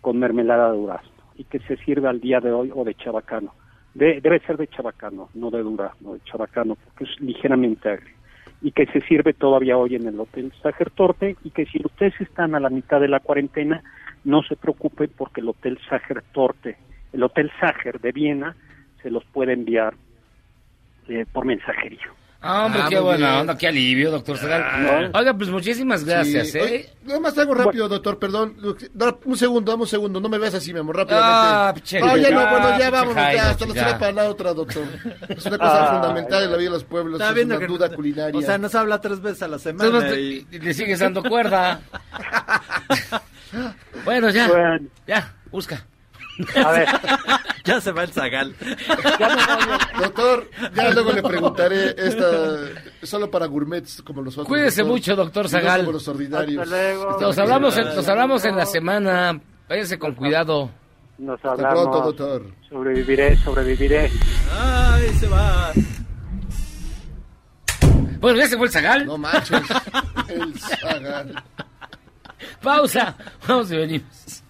con 0.00 0.18
mermelada 0.18 0.72
de 0.72 0.78
durazno, 0.78 1.22
y 1.36 1.44
que 1.44 1.58
se 1.60 1.76
sirve 1.78 2.08
al 2.08 2.20
día 2.20 2.40
de 2.40 2.50
hoy 2.52 2.72
o 2.74 2.82
de 2.84 2.94
chabacano. 2.94 3.54
De- 3.94 4.20
debe 4.20 4.40
ser 4.40 4.56
de 4.56 4.68
chabacano, 4.68 5.28
no 5.34 5.50
de 5.50 5.62
durazno, 5.62 6.14
de 6.14 6.20
chabacano, 6.20 6.76
porque 6.76 7.04
es 7.04 7.20
ligeramente 7.20 7.88
agrio 7.90 8.16
y 8.62 8.72
que 8.72 8.86
se 8.86 9.00
sirve 9.02 9.34
todavía 9.34 9.76
hoy 9.76 9.94
en 9.94 10.06
el 10.06 10.18
Hotel 10.18 10.52
Sager 10.62 10.90
Torte 10.90 11.36
y 11.44 11.50
que 11.50 11.66
si 11.66 11.80
ustedes 11.84 12.20
están 12.20 12.54
a 12.54 12.60
la 12.60 12.70
mitad 12.70 13.00
de 13.00 13.08
la 13.08 13.20
cuarentena, 13.20 13.82
no 14.24 14.42
se 14.42 14.56
preocupen 14.56 15.10
porque 15.16 15.40
el 15.40 15.48
Hotel 15.48 15.78
Sager 15.88 16.22
Torte, 16.32 16.76
el 17.12 17.22
Hotel 17.22 17.50
Sager 17.60 18.00
de 18.00 18.12
Viena, 18.12 18.56
se 19.02 19.10
los 19.10 19.24
puede 19.26 19.52
enviar 19.52 19.94
eh, 21.08 21.26
por 21.32 21.44
mensajería. 21.44 22.06
Ah, 22.46 22.64
hombre, 22.66 22.80
Ah, 22.84 22.86
qué 22.88 22.98
buena 23.00 23.28
bien. 23.28 23.40
onda, 23.40 23.58
qué 23.58 23.66
alivio, 23.68 24.10
doctor 24.10 24.38
Segal. 24.38 25.10
no. 25.12 25.18
Oiga, 25.18 25.34
pues 25.34 25.50
muchísimas 25.50 26.04
gracias, 26.04 26.48
Sí. 26.52 26.58
¿eh? 26.58 26.62
Oye, 26.62 26.90
nada 27.04 27.20
más 27.20 27.36
algo 27.38 27.54
rápido, 27.54 27.88
doctor, 27.88 28.18
perdón. 28.18 28.56
Un 29.24 29.36
segundo, 29.36 29.72
dame 29.72 29.82
un 29.82 29.88
segundo, 29.88 30.20
no 30.20 30.28
me 30.28 30.38
veas 30.38 30.54
así, 30.54 30.72
mi 30.72 30.80
amor, 30.80 30.96
rápidamente. 30.96 31.30
Ah, 31.32 31.72
piche, 31.74 32.00
no, 32.00 32.16
ya 32.16 32.30
no, 32.30 32.40
ah, 32.40 32.50
bueno, 32.50 32.78
ya 32.78 32.90
vámonos, 32.90 33.14
ya, 33.34 33.50
hasta 33.50 33.66
la 33.66 33.74
ya. 33.74 33.84
será 33.84 33.98
para 33.98 34.12
la 34.12 34.24
otra, 34.30 34.54
doctor. 34.54 34.84
Es 35.28 35.46
una 35.46 35.58
cosa 35.58 35.84
Ah, 35.84 35.92
fundamental 36.00 36.42
en 36.44 36.50
la 36.52 36.56
vida 36.56 36.70
de 36.70 36.74
los 36.76 36.84
pueblos, 36.84 37.14
Está 37.20 37.28
es 37.30 37.34
viendo 37.34 37.56
una 37.56 37.66
que- 37.66 37.72
duda 37.72 37.88
culinaria. 37.94 38.38
O 38.38 38.42
sea, 38.42 38.58
nos 38.58 38.74
habla 38.74 39.00
tres 39.00 39.20
veces 39.20 39.42
a 39.42 39.48
la 39.48 39.58
semana. 39.58 40.08
Y- 40.16 40.46
y 40.50 40.58
le 40.58 40.74
sigues 40.74 41.00
dando 41.00 41.22
cuerda. 41.22 41.80
bueno, 44.04 44.30
ya, 44.30 44.48
Bueno, 44.48 44.78
ya, 45.06 45.34
busca. 45.50 45.84
A 46.64 46.70
ver, 46.72 46.88
Ya 47.64 47.80
se 47.80 47.90
va 47.90 48.04
el 48.04 48.12
zagal. 48.12 48.54
Doctor, 49.98 50.48
ya 50.74 50.90
luego 50.90 51.12
le 51.12 51.22
preguntaré 51.22 51.94
esta 51.98 52.30
solo 53.02 53.28
para 53.30 53.46
gourmets 53.46 54.02
como 54.02 54.22
los 54.22 54.34
otros. 54.34 54.46
Cuídese 54.48 54.82
doctor, 54.82 54.96
mucho, 54.96 55.16
doctor 55.16 55.48
Zagal. 55.48 55.80
como 55.80 55.92
los 55.92 56.06
ordinarios. 56.06 56.62
Hasta 56.62 56.76
luego. 56.76 57.20
Nos 57.20 57.38
hablamos, 57.38 57.76
en, 57.76 57.84
nos 57.86 58.08
hablamos 58.08 58.44
en 58.44 58.56
la 58.56 58.66
semana. 58.66 59.40
Váyase 59.68 59.98
con 59.98 60.14
cuidado. 60.14 60.70
Nos 61.18 61.36
Hasta 61.36 61.50
hablamos. 61.52 61.82
pronto, 61.82 62.00
doctor. 62.02 62.42
Sobreviviré, 62.68 63.36
sobreviviré. 63.38 64.10
Ay, 64.52 65.08
se 65.18 65.26
va. 65.28 65.72
Bueno, 68.20 68.38
ya 68.38 68.46
se 68.46 68.56
fue 68.56 68.66
el 68.66 68.72
zagal. 68.72 69.06
No 69.06 69.18
manches. 69.18 69.60
El 70.28 70.58
Zagal. 70.58 71.42
Pausa. 72.62 73.16
Vamos 73.48 73.70
y 73.72 73.76
venimos. 73.76 74.42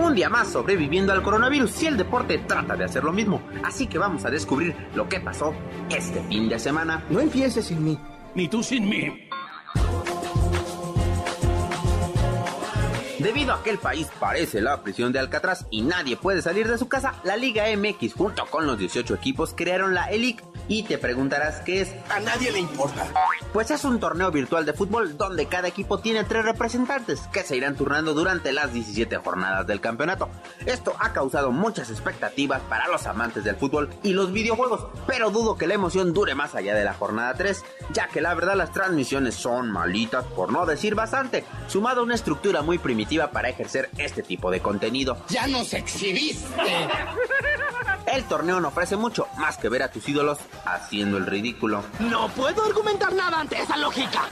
Un 0.00 0.14
día 0.14 0.30
más 0.30 0.50
sobreviviendo 0.50 1.12
al 1.12 1.22
coronavirus 1.22 1.82
y 1.82 1.86
el 1.86 1.98
deporte 1.98 2.38
trata 2.38 2.74
de 2.74 2.84
hacer 2.84 3.04
lo 3.04 3.12
mismo. 3.12 3.42
Así 3.62 3.86
que 3.86 3.98
vamos 3.98 4.24
a 4.24 4.30
descubrir 4.30 4.74
lo 4.94 5.06
que 5.08 5.20
pasó 5.20 5.52
este 5.90 6.22
fin 6.22 6.48
de 6.48 6.58
semana. 6.58 7.04
No 7.10 7.20
empieces 7.20 7.66
sin 7.66 7.84
mí. 7.84 7.98
Ni 8.34 8.48
tú 8.48 8.62
sin 8.62 8.88
mí. 8.88 9.29
Debido 13.20 13.52
a 13.52 13.62
que 13.62 13.68
el 13.68 13.78
país 13.78 14.08
parece 14.18 14.62
la 14.62 14.82
prisión 14.82 15.12
de 15.12 15.18
Alcatraz 15.18 15.66
y 15.70 15.82
nadie 15.82 16.16
puede 16.16 16.40
salir 16.40 16.66
de 16.66 16.78
su 16.78 16.88
casa, 16.88 17.16
la 17.22 17.36
Liga 17.36 17.64
MX 17.76 18.14
junto 18.14 18.46
con 18.46 18.66
los 18.66 18.78
18 18.78 19.14
equipos 19.14 19.52
crearon 19.54 19.92
la 19.92 20.06
ELIC. 20.06 20.42
Y 20.68 20.84
te 20.84 20.98
preguntarás 20.98 21.60
qué 21.62 21.80
es. 21.80 21.92
A 22.10 22.20
nadie 22.20 22.52
le 22.52 22.60
importa. 22.60 23.08
Pues 23.52 23.72
es 23.72 23.84
un 23.84 23.98
torneo 23.98 24.30
virtual 24.30 24.64
de 24.64 24.72
fútbol 24.72 25.18
donde 25.18 25.46
cada 25.46 25.66
equipo 25.66 25.98
tiene 25.98 26.22
tres 26.22 26.44
representantes 26.44 27.22
que 27.32 27.42
se 27.42 27.56
irán 27.56 27.74
turnando 27.74 28.14
durante 28.14 28.52
las 28.52 28.72
17 28.72 29.16
jornadas 29.16 29.66
del 29.66 29.80
campeonato. 29.80 30.28
Esto 30.64 30.94
ha 31.00 31.12
causado 31.12 31.50
muchas 31.50 31.90
expectativas 31.90 32.62
para 32.68 32.86
los 32.86 33.04
amantes 33.06 33.42
del 33.42 33.56
fútbol 33.56 33.90
y 34.04 34.12
los 34.12 34.32
videojuegos, 34.32 34.86
pero 35.08 35.30
dudo 35.30 35.58
que 35.58 35.66
la 35.66 35.74
emoción 35.74 36.14
dure 36.14 36.36
más 36.36 36.54
allá 36.54 36.74
de 36.74 36.84
la 36.84 36.94
jornada 36.94 37.34
3, 37.34 37.64
ya 37.92 38.06
que 38.06 38.20
la 38.20 38.34
verdad 38.34 38.54
las 38.54 38.72
transmisiones 38.72 39.34
son 39.34 39.72
malitas, 39.72 40.24
por 40.24 40.52
no 40.52 40.66
decir 40.66 40.94
bastante, 40.94 41.44
sumado 41.66 42.00
a 42.00 42.04
una 42.04 42.14
estructura 42.14 42.62
muy 42.62 42.78
primitiva 42.78 43.09
para 43.18 43.48
ejercer 43.48 43.90
este 43.98 44.22
tipo 44.22 44.50
de 44.50 44.60
contenido. 44.60 45.16
Ya 45.28 45.46
nos 45.46 45.74
exhibiste. 45.74 46.46
El 48.06 48.24
torneo 48.24 48.60
no 48.60 48.68
ofrece 48.68 48.96
mucho, 48.96 49.26
más 49.36 49.58
que 49.58 49.68
ver 49.68 49.82
a 49.82 49.90
tus 49.90 50.08
ídolos 50.08 50.38
haciendo 50.64 51.16
el 51.16 51.26
ridículo. 51.26 51.84
No 51.98 52.28
puedo 52.28 52.64
argumentar 52.64 53.12
nada 53.12 53.40
ante 53.40 53.60
esa 53.60 53.76
lógica. 53.76 54.22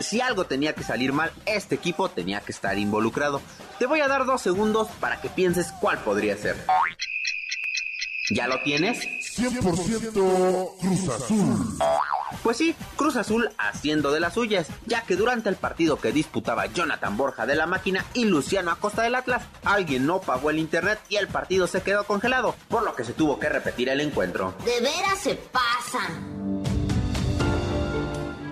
Si 0.00 0.20
algo 0.20 0.44
tenía 0.44 0.74
que 0.74 0.82
salir 0.82 1.12
mal, 1.12 1.32
este 1.46 1.74
equipo 1.74 2.08
tenía 2.08 2.40
que 2.40 2.52
estar 2.52 2.76
involucrado. 2.78 3.40
Te 3.78 3.86
voy 3.86 4.00
a 4.00 4.08
dar 4.08 4.26
dos 4.26 4.42
segundos 4.42 4.88
para 5.00 5.20
que 5.20 5.28
pienses 5.28 5.72
cuál 5.80 5.98
podría 5.98 6.36
ser. 6.36 6.56
¿Ya 8.30 8.48
lo 8.48 8.60
tienes? 8.62 8.98
100% 8.98 10.76
Cruz 10.80 11.08
Azul. 11.08 11.78
Pues 12.42 12.56
sí, 12.56 12.74
Cruz 12.96 13.16
Azul 13.16 13.50
haciendo 13.56 14.10
de 14.10 14.18
las 14.18 14.34
suyas, 14.34 14.66
ya 14.84 15.02
que 15.02 15.14
durante 15.14 15.48
el 15.48 15.54
partido 15.54 15.96
que 15.98 16.10
disputaba 16.10 16.66
Jonathan 16.66 17.16
Borja 17.16 17.46
de 17.46 17.54
la 17.54 17.66
máquina 17.66 18.04
y 18.14 18.24
Luciano 18.24 18.72
Acosta 18.72 19.02
del 19.02 19.14
Atlas, 19.14 19.44
alguien 19.64 20.06
no 20.06 20.20
pagó 20.20 20.50
el 20.50 20.58
internet 20.58 20.98
y 21.08 21.16
el 21.16 21.28
partido 21.28 21.68
se 21.68 21.82
quedó 21.82 22.04
congelado, 22.04 22.56
por 22.68 22.82
lo 22.82 22.96
que 22.96 23.04
se 23.04 23.12
tuvo 23.12 23.38
que 23.38 23.48
repetir 23.48 23.88
el 23.88 24.00
encuentro. 24.00 24.54
De 24.64 24.80
veras 24.80 25.20
se 25.20 25.36
pasan. 25.36 26.85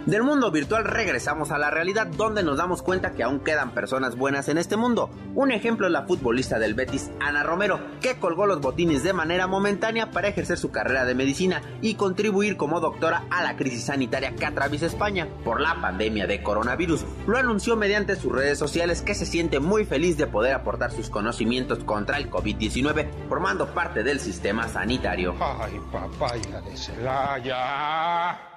Del 0.06 0.22
mundo 0.22 0.50
virtual 0.50 0.84
regresamos 0.84 1.50
a 1.50 1.56
la 1.56 1.70
realidad 1.70 2.06
donde 2.06 2.42
nos 2.42 2.58
damos 2.58 2.82
cuenta 2.82 3.12
que 3.12 3.22
aún 3.22 3.40
quedan 3.40 3.70
personas 3.70 4.16
buenas 4.16 4.50
en 4.50 4.58
este 4.58 4.76
mundo. 4.76 5.08
Un 5.34 5.50
ejemplo 5.50 5.86
es 5.86 5.92
la 5.94 6.02
futbolista 6.02 6.58
del 6.58 6.74
Betis, 6.74 7.10
Ana 7.20 7.42
Romero, 7.42 7.80
que 8.02 8.16
colgó 8.16 8.44
los 8.44 8.60
botines 8.60 9.02
de 9.02 9.14
manera 9.14 9.46
momentánea 9.46 10.10
para 10.10 10.28
ejercer 10.28 10.58
su 10.58 10.70
carrera 10.70 11.06
de 11.06 11.14
medicina 11.14 11.62
y 11.80 11.94
contribuir 11.94 12.58
como 12.58 12.80
doctora 12.80 13.24
a 13.30 13.42
la 13.42 13.56
crisis 13.56 13.84
sanitaria 13.84 14.34
que 14.34 14.44
atraviesa 14.44 14.84
España 14.84 15.26
por 15.42 15.62
la 15.62 15.80
pandemia 15.80 16.26
de 16.26 16.42
coronavirus. 16.42 17.06
Lo 17.26 17.38
anunció 17.38 17.74
mediante 17.74 18.14
sus 18.16 18.30
redes 18.30 18.58
sociales 18.58 19.00
que 19.00 19.14
se 19.14 19.24
siente 19.24 19.58
muy 19.58 19.86
feliz 19.86 20.18
de 20.18 20.26
poder 20.26 20.52
aportar 20.52 20.92
sus 20.92 21.08
conocimientos 21.08 21.82
contra 21.82 22.18
el 22.18 22.30
COVID-19 22.30 23.08
formando 23.26 23.68
parte 23.68 24.02
del 24.02 24.20
sistema 24.20 24.68
sanitario. 24.68 25.34
Ay, 25.40 25.80
papá, 25.90 26.36
hija 26.36 26.60
de 26.60 26.76
Celaya. 26.76 28.53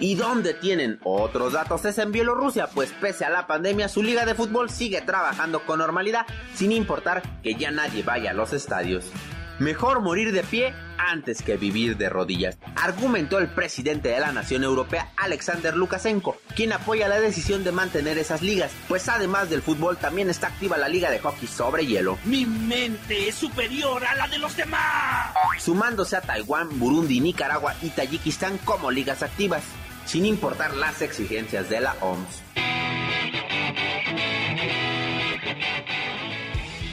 ¿Y 0.00 0.14
dónde 0.14 0.54
tienen 0.54 0.98
otros 1.04 1.52
datos? 1.52 1.84
Es 1.84 1.98
en 1.98 2.10
Bielorrusia, 2.10 2.68
pues 2.68 2.90
pese 3.02 3.26
a 3.26 3.30
la 3.30 3.46
pandemia, 3.46 3.86
su 3.88 4.02
liga 4.02 4.24
de 4.24 4.34
fútbol 4.34 4.70
sigue 4.70 5.02
trabajando 5.02 5.60
con 5.66 5.78
normalidad, 5.78 6.24
sin 6.54 6.72
importar 6.72 7.22
que 7.42 7.54
ya 7.54 7.70
nadie 7.70 8.02
vaya 8.02 8.30
a 8.30 8.34
los 8.34 8.54
estadios. 8.54 9.10
Mejor 9.60 10.00
morir 10.00 10.32
de 10.32 10.42
pie 10.42 10.72
antes 10.96 11.42
que 11.42 11.58
vivir 11.58 11.98
de 11.98 12.08
rodillas, 12.08 12.56
argumentó 12.76 13.38
el 13.38 13.48
presidente 13.48 14.08
de 14.08 14.18
la 14.18 14.32
Nación 14.32 14.64
Europea, 14.64 15.12
Alexander 15.18 15.76
Lukashenko, 15.76 16.38
quien 16.56 16.72
apoya 16.72 17.08
la 17.08 17.20
decisión 17.20 17.62
de 17.62 17.70
mantener 17.70 18.16
esas 18.16 18.40
ligas, 18.40 18.72
pues 18.88 19.06
además 19.10 19.50
del 19.50 19.60
fútbol 19.60 19.98
también 19.98 20.30
está 20.30 20.46
activa 20.46 20.78
la 20.78 20.88
liga 20.88 21.10
de 21.10 21.18
hockey 21.18 21.46
sobre 21.46 21.84
hielo. 21.84 22.18
Mi 22.24 22.46
mente 22.46 23.28
es 23.28 23.34
superior 23.34 24.02
a 24.02 24.14
la 24.14 24.28
de 24.28 24.38
los 24.38 24.56
demás. 24.56 25.34
sumándose 25.58 26.16
a 26.16 26.22
Taiwán, 26.22 26.78
Burundi, 26.78 27.20
Nicaragua 27.20 27.74
y 27.82 27.90
Tayikistán 27.90 28.56
como 28.64 28.90
ligas 28.90 29.22
activas, 29.22 29.62
sin 30.06 30.24
importar 30.24 30.74
las 30.74 31.02
exigencias 31.02 31.68
de 31.68 31.82
la 31.82 31.94
OMS. 32.00 32.42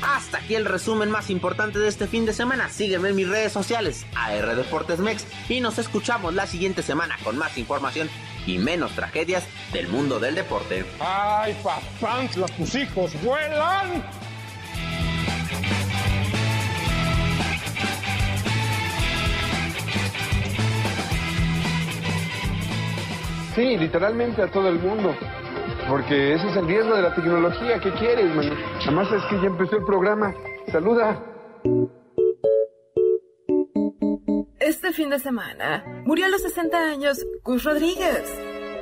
Hasta 0.02 0.38
aquí 0.38 0.56
el 0.56 0.66
resumen 0.66 1.10
más 1.10 1.30
importante 1.30 1.80
de 1.80 1.88
este 1.88 2.08
fin 2.08 2.26
de 2.26 2.34
semana. 2.34 2.70
Sígueme 2.70 3.10
en 3.10 3.16
mis 3.16 3.28
redes 3.28 3.52
sociales, 3.52 4.06
AR 4.16 4.56
Deportes 4.56 5.00
Mex, 5.00 5.26
y 5.50 5.60
nos 5.60 5.80
escuchamos 5.80 6.34
la 6.34 6.48
siguiente 6.48 6.84
semana 6.84 7.18
con 7.24 7.38
más 7.38 7.58
información 7.58 8.10
y 8.46 8.58
menos 8.60 8.92
tragedias 8.92 9.46
del 9.74 9.88
mundo 9.88 10.20
del 10.20 10.36
deporte. 10.36 10.86
Ay, 11.00 11.56
papá, 11.64 12.24
los 12.36 12.52
tus 12.52 12.76
hijos 12.76 13.12
vuelan. 13.24 14.04
Sí, 23.56 23.76
literalmente 23.76 24.44
a 24.44 24.52
todo 24.52 24.70
el 24.70 24.78
mundo. 24.78 25.16
Porque 25.88 26.34
ese 26.34 26.48
es 26.48 26.58
el 26.58 26.68
riesgo 26.68 26.96
de 26.96 27.02
la 27.02 27.16
tecnología. 27.16 27.80
¿Qué 27.80 27.92
quieres, 27.94 28.36
man? 28.36 28.50
Nada 28.80 28.92
más 28.92 29.12
es 29.12 29.24
que 29.30 29.36
ya 29.38 29.48
empezó 29.48 29.78
el 29.78 29.86
programa. 29.86 30.34
Saluda. 30.72 31.24
Este 34.60 34.92
fin 34.92 35.10
de 35.10 35.20
semana 35.20 36.04
murió 36.06 36.26
a 36.26 36.30
los 36.30 36.42
60 36.42 36.78
años 36.78 37.26
Gus 37.44 37.64
Rodríguez, 37.64 38.24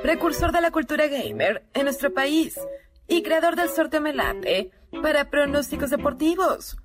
precursor 0.02 0.50
de 0.50 0.60
la 0.60 0.72
cultura 0.72 1.06
gamer 1.06 1.64
en 1.74 1.84
nuestro 1.84 2.12
país 2.12 2.58
y 3.06 3.22
creador 3.22 3.54
del 3.54 3.68
sorteo 3.68 4.00
Melate 4.00 4.72
para 5.00 5.30
pronósticos 5.30 5.90
deportivos. 5.90 6.76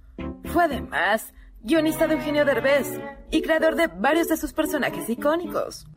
Fue 0.46 0.66
además 0.66 1.34
guionista 1.64 2.08
de 2.08 2.16
Eugenio 2.16 2.46
Derbez 2.46 2.88
y 3.32 3.42
creador 3.42 3.76
de 3.76 3.88
varios 3.88 4.28
de 4.28 4.38
sus 4.38 4.54
personajes 4.54 5.10
icónicos. 5.10 5.88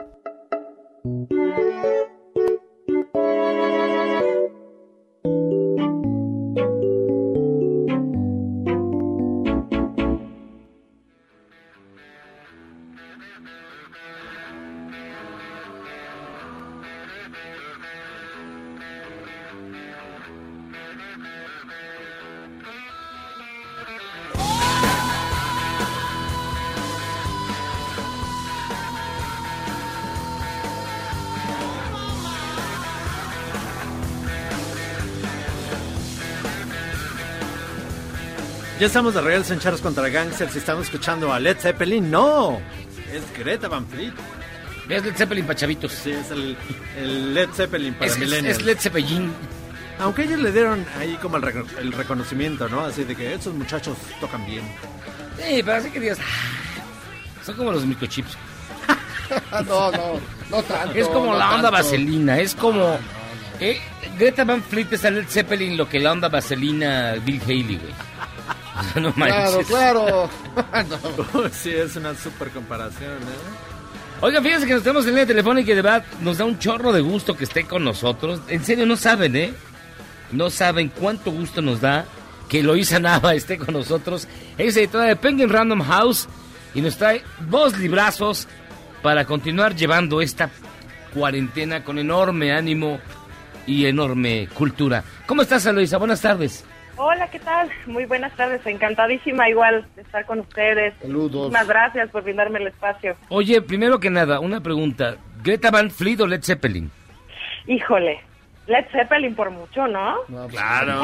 Ya 38.84 38.88
estamos 38.88 39.14
de 39.14 39.22
regreso 39.22 39.54
en 39.54 39.60
Charros 39.60 39.80
contra 39.80 40.06
Gangsters 40.10 40.54
y 40.54 40.58
estamos 40.58 40.84
escuchando 40.84 41.32
a 41.32 41.40
Led 41.40 41.56
Zeppelin. 41.56 42.10
No, 42.10 42.60
es 43.10 43.22
Greta 43.38 43.66
Van 43.66 43.86
Fleet. 43.86 44.12
Es 44.90 45.02
Led 45.02 45.14
Zeppelin 45.16 45.46
para 45.46 45.58
chavitos. 45.58 45.90
Sí, 45.90 46.10
es 46.10 46.30
el, 46.30 46.54
el 46.98 47.32
Led 47.32 47.48
Zeppelin 47.54 47.94
para 47.94 48.04
Es- 48.08 48.12
es- 48.12 48.18
millennials. 48.18 48.58
es 48.58 48.62
Led 48.66 48.76
Zeppelin. 48.78 49.32
Aunque 50.00 50.24
ellos 50.24 50.38
le 50.38 50.52
dieron 50.52 50.84
ahí 51.00 51.14
como 51.22 51.38
el, 51.38 51.42
recono- 51.44 51.78
el 51.78 51.92
reconocimiento, 51.92 52.68
¿no? 52.68 52.82
Así 52.82 53.04
de 53.04 53.16
que 53.16 53.32
estos 53.32 53.54
muchachos 53.54 53.96
tocan 54.20 54.44
bien. 54.44 54.64
Sí, 55.38 55.62
pero 55.64 55.78
así 55.78 55.90
que 55.90 56.00
digas, 56.00 56.18
ah, 56.20 57.42
son 57.42 57.56
como 57.56 57.72
los 57.72 57.86
microchips. 57.86 58.36
no, 59.66 59.90
no, 59.92 60.20
no 60.50 60.62
tanto. 60.62 60.92
Es 60.94 61.08
como 61.08 61.32
no 61.32 61.38
la 61.38 61.54
onda 61.54 61.70
tanto. 61.70 61.72
vaselina, 61.72 62.38
es 62.38 62.54
como... 62.54 62.98
eh, 63.60 63.80
Greta 64.18 64.44
Van 64.44 64.62
Fleet 64.62 64.92
es 64.92 65.04
a 65.06 65.10
Led 65.10 65.24
Zeppelin 65.26 65.74
lo 65.78 65.88
que 65.88 65.98
la 66.00 66.12
onda 66.12 66.28
vaselina 66.28 67.14
Bill 67.24 67.40
Haley, 67.42 67.78
güey. 67.78 67.94
No 69.00 69.12
Claro, 69.12 69.60
claro. 69.66 70.30
sí, 71.52 71.70
es 71.70 71.96
una 71.96 72.14
super 72.14 72.50
comparación, 72.50 73.12
¿eh? 73.12 73.74
Oigan, 74.20 74.42
fíjense 74.42 74.66
que 74.66 74.74
nos 74.74 74.82
tenemos 74.82 75.04
en 75.04 75.10
línea 75.10 75.26
telefónica 75.26 75.72
y 75.72 75.74
de 75.74 75.82
verdad 75.82 76.04
nos 76.20 76.38
da 76.38 76.44
un 76.44 76.58
chorro 76.58 76.92
de 76.92 77.00
gusto 77.00 77.36
que 77.36 77.44
esté 77.44 77.64
con 77.64 77.84
nosotros. 77.84 78.40
En 78.48 78.64
serio, 78.64 78.86
no 78.86 78.96
saben, 78.96 79.36
¿eh? 79.36 79.52
No 80.32 80.50
saben 80.50 80.88
cuánto 80.88 81.30
gusto 81.30 81.60
nos 81.60 81.80
da 81.80 82.06
que 82.48 82.62
Loisa 82.62 82.98
Nava 82.98 83.34
esté 83.34 83.58
con 83.58 83.74
nosotros. 83.74 84.28
Es 84.56 84.76
editora 84.76 85.04
de 85.04 85.16
Penguin 85.16 85.50
Random 85.50 85.82
House 85.82 86.28
y 86.74 86.80
nos 86.80 86.96
trae 86.96 87.22
dos 87.50 87.78
librazos 87.78 88.48
para 89.02 89.24
continuar 89.26 89.74
llevando 89.74 90.22
esta 90.22 90.48
cuarentena 91.12 91.84
con 91.84 91.98
enorme 91.98 92.52
ánimo 92.52 93.00
y 93.66 93.86
enorme 93.86 94.48
cultura. 94.54 95.04
¿Cómo 95.26 95.42
estás, 95.42 95.66
Eloisa? 95.66 95.98
Buenas 95.98 96.20
tardes. 96.20 96.64
Hola, 96.96 97.28
¿qué 97.28 97.40
tal? 97.40 97.68
Muy 97.86 98.04
buenas 98.06 98.32
tardes, 98.36 98.64
encantadísima 98.66 99.48
igual 99.48 99.84
de 99.96 100.02
estar 100.02 100.24
con 100.26 100.40
ustedes. 100.40 100.94
Saludos. 101.02 101.48
Muchas 101.50 101.66
gracias 101.66 102.10
por 102.10 102.22
brindarme 102.22 102.60
el 102.60 102.68
espacio. 102.68 103.16
Oye, 103.30 103.60
primero 103.62 103.98
que 103.98 104.10
nada, 104.10 104.38
una 104.38 104.60
pregunta. 104.60 105.16
¿Greta 105.42 105.70
Van 105.72 105.90
Fleet 105.90 106.20
o 106.20 106.26
Led 106.26 106.42
Zeppelin? 106.42 106.90
Híjole, 107.66 108.20
Led 108.68 108.84
Zeppelin 108.92 109.34
por 109.34 109.50
mucho, 109.50 109.88
¿no? 109.88 110.18
Claro. 110.50 111.02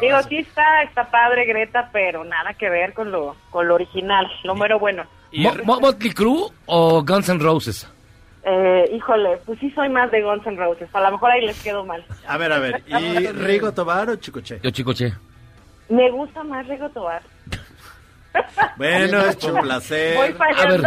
Digo, 0.00 0.22
sí 0.28 0.38
está, 0.38 0.82
está 0.84 1.10
padre 1.10 1.44
Greta, 1.44 1.90
pero 1.92 2.24
nada 2.24 2.54
que 2.54 2.70
ver 2.70 2.92
con 2.94 3.10
lo, 3.10 3.34
con 3.50 3.66
lo 3.66 3.74
original, 3.74 4.26
lo 4.44 4.54
mero 4.54 4.78
bueno. 4.78 5.04
Mo- 5.32 5.54
Mo- 5.64 5.80
¿Motley 5.80 6.12
Crue 6.12 6.50
o 6.66 7.02
Guns 7.04 7.28
N' 7.28 7.40
Roses? 7.42 7.90
Eh, 8.42 8.90
híjole, 8.94 9.38
pues 9.44 9.58
sí 9.58 9.70
soy 9.72 9.88
más 9.90 10.10
de 10.10 10.22
Guns 10.22 10.46
N' 10.46 10.56
Roses, 10.56 10.88
a 10.94 11.00
lo 11.00 11.12
mejor 11.12 11.30
ahí 11.30 11.44
les 11.44 11.62
quedo 11.62 11.84
mal. 11.84 12.04
A 12.26 12.38
ver, 12.38 12.52
a 12.52 12.58
ver. 12.58 12.82
¿Y 12.86 13.26
Rigo 13.28 13.72
Tobar 13.72 14.08
o 14.10 14.16
Chicoche? 14.16 14.60
Yo, 14.62 14.70
Chicoche. 14.70 15.12
Me 15.88 16.10
gusta 16.10 16.42
más 16.42 16.66
Rigo 16.66 16.88
Tobar. 16.90 17.22
Bueno, 18.76 19.22
es 19.22 19.42
un 19.42 19.60
placer. 19.60 20.16
Voy 20.16 20.48
A 20.56 20.66
ver, 20.68 20.82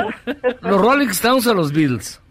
¿los 0.62 0.82
Rolling 0.82 1.10
Stones 1.10 1.46
o 1.46 1.54
los 1.54 1.74
Beatles? 1.74 2.22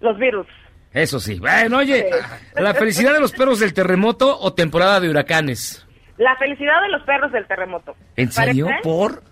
Los 0.00 0.18
Beatles. 0.18 0.46
Eso 0.92 1.18
sí. 1.18 1.38
Bueno, 1.38 1.78
oye, 1.78 2.10
¿la 2.56 2.74
felicidad 2.74 3.14
de 3.14 3.20
los 3.20 3.32
perros 3.32 3.58
del 3.60 3.72
terremoto 3.72 4.38
o 4.38 4.52
temporada 4.52 5.00
de 5.00 5.08
huracanes? 5.08 5.86
La 6.18 6.36
felicidad 6.36 6.82
de 6.82 6.88
los 6.90 7.02
perros 7.04 7.32
del 7.32 7.46
terremoto. 7.46 7.94
¿En 8.16 8.30
serio? 8.30 8.66
¿Parece? 8.66 8.82
¿Por? 8.82 9.22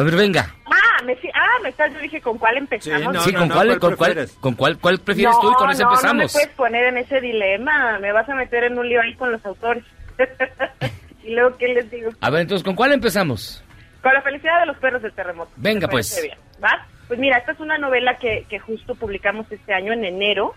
A 0.00 0.02
ver, 0.02 0.16
venga. 0.16 0.54
Ah, 0.64 1.02
me, 1.04 1.14
sí- 1.16 1.28
ah, 1.34 1.58
me 1.62 1.68
estás, 1.68 1.92
yo 1.92 1.98
dije, 2.00 2.22
¿con 2.22 2.38
cuál 2.38 2.56
empezamos? 2.56 3.22
sí, 3.22 3.34
¿con, 3.34 3.50
cuál, 3.50 3.78
con, 3.78 3.96
cuál, 3.96 4.28
¿con 4.40 4.54
cuál, 4.54 4.78
cuál 4.78 4.98
prefieres 4.98 5.38
tú 5.42 5.50
y 5.50 5.54
con 5.56 5.66
no, 5.66 5.72
empezamos? 5.72 6.04
No 6.04 6.14
me 6.14 6.28
puedes 6.28 6.48
poner 6.56 6.84
en 6.86 6.96
ese 6.96 7.20
dilema, 7.20 7.98
me 7.98 8.10
vas 8.10 8.26
a 8.26 8.34
meter 8.34 8.64
en 8.64 8.78
un 8.78 8.88
lío 8.88 9.02
ahí 9.02 9.14
con 9.16 9.30
los 9.30 9.44
autores. 9.44 9.84
y 11.22 11.34
luego, 11.34 11.54
¿qué 11.58 11.68
les 11.68 11.90
digo? 11.90 12.12
A 12.18 12.30
ver, 12.30 12.40
entonces, 12.40 12.64
¿con 12.64 12.74
cuál 12.74 12.92
empezamos? 12.92 13.62
Con 14.02 14.14
la 14.14 14.22
felicidad 14.22 14.60
de 14.60 14.66
los 14.66 14.78
perros 14.78 15.02
del 15.02 15.12
terremoto. 15.12 15.50
Venga, 15.56 15.86
pues. 15.86 16.18
bien, 16.22 16.38
¿va? 16.64 16.86
Pues 17.06 17.20
mira, 17.20 17.36
esta 17.36 17.52
es 17.52 17.60
una 17.60 17.76
novela 17.76 18.16
que, 18.16 18.46
que 18.48 18.58
justo 18.58 18.94
publicamos 18.94 19.52
este 19.52 19.74
año 19.74 19.92
en 19.92 20.06
enero, 20.06 20.54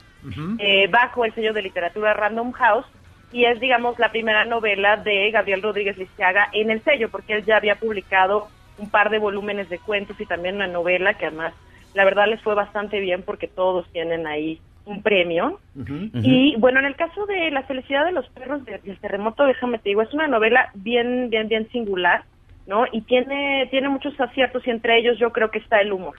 eh, 0.58 0.88
bajo 0.88 1.26
el 1.26 1.36
sello 1.36 1.52
de 1.52 1.64
literatura 1.64 2.14
Random 2.14 2.54
House, 2.54 2.86
y 3.34 3.44
es, 3.44 3.60
digamos, 3.60 4.00
la 4.00 4.10
primera 4.10 4.46
novela 4.46 4.96
de 4.96 5.32
Gabriel 5.32 5.62
Rodríguez 5.62 5.98
Listiaga 5.98 6.48
en 6.54 6.72
el 6.72 6.82
sello, 6.86 7.10
porque 7.10 7.34
él 7.34 7.44
ya 7.44 7.58
había 7.58 7.76
publicado 7.76 8.48
un 8.78 8.90
par 8.90 9.10
de 9.10 9.20
volúmenes 9.20 9.70
de 9.70 9.80
cuentos 9.80 10.20
y 10.20 10.26
también 10.26 10.56
una 10.56 10.68
novela 10.68 11.16
que 11.16 11.26
además, 11.28 11.56
la 11.94 12.06
verdad, 12.06 12.28
les 12.28 12.42
fue 12.42 12.56
bastante 12.56 13.00
bien 13.00 13.24
porque 13.24 13.48
todos 13.48 13.90
tienen 13.92 14.28
ahí 14.28 14.62
un 14.86 15.02
premio. 15.04 15.62
Y 16.22 16.56
bueno, 16.58 16.80
en 16.80 16.86
el 16.86 16.96
caso 16.96 17.26
de 17.26 17.52
La 17.52 17.64
felicidad 17.64 18.06
de 18.06 18.12
los 18.12 18.28
perros 18.30 18.64
de- 18.66 18.80
del 18.80 19.00
terremoto, 19.00 19.46
déjame 19.46 19.80
te 19.80 19.90
digo, 19.90 20.02
es 20.02 20.14
una 20.14 20.28
novela 20.28 20.70
bien, 20.74 21.30
bien, 21.30 21.48
bien 21.50 21.70
singular, 21.72 22.26
¿no? 22.66 22.86
Y 22.92 23.02
tiene, 23.04 23.68
tiene 23.72 23.90
muchos 23.90 24.20
aciertos 24.20 24.66
y 24.68 24.72
entre 24.72 24.98
ellos 24.98 25.18
yo 25.20 25.32
creo 25.32 25.52
que 25.52 25.60
está 25.60 25.82
el 25.82 25.92
humor. 25.94 26.16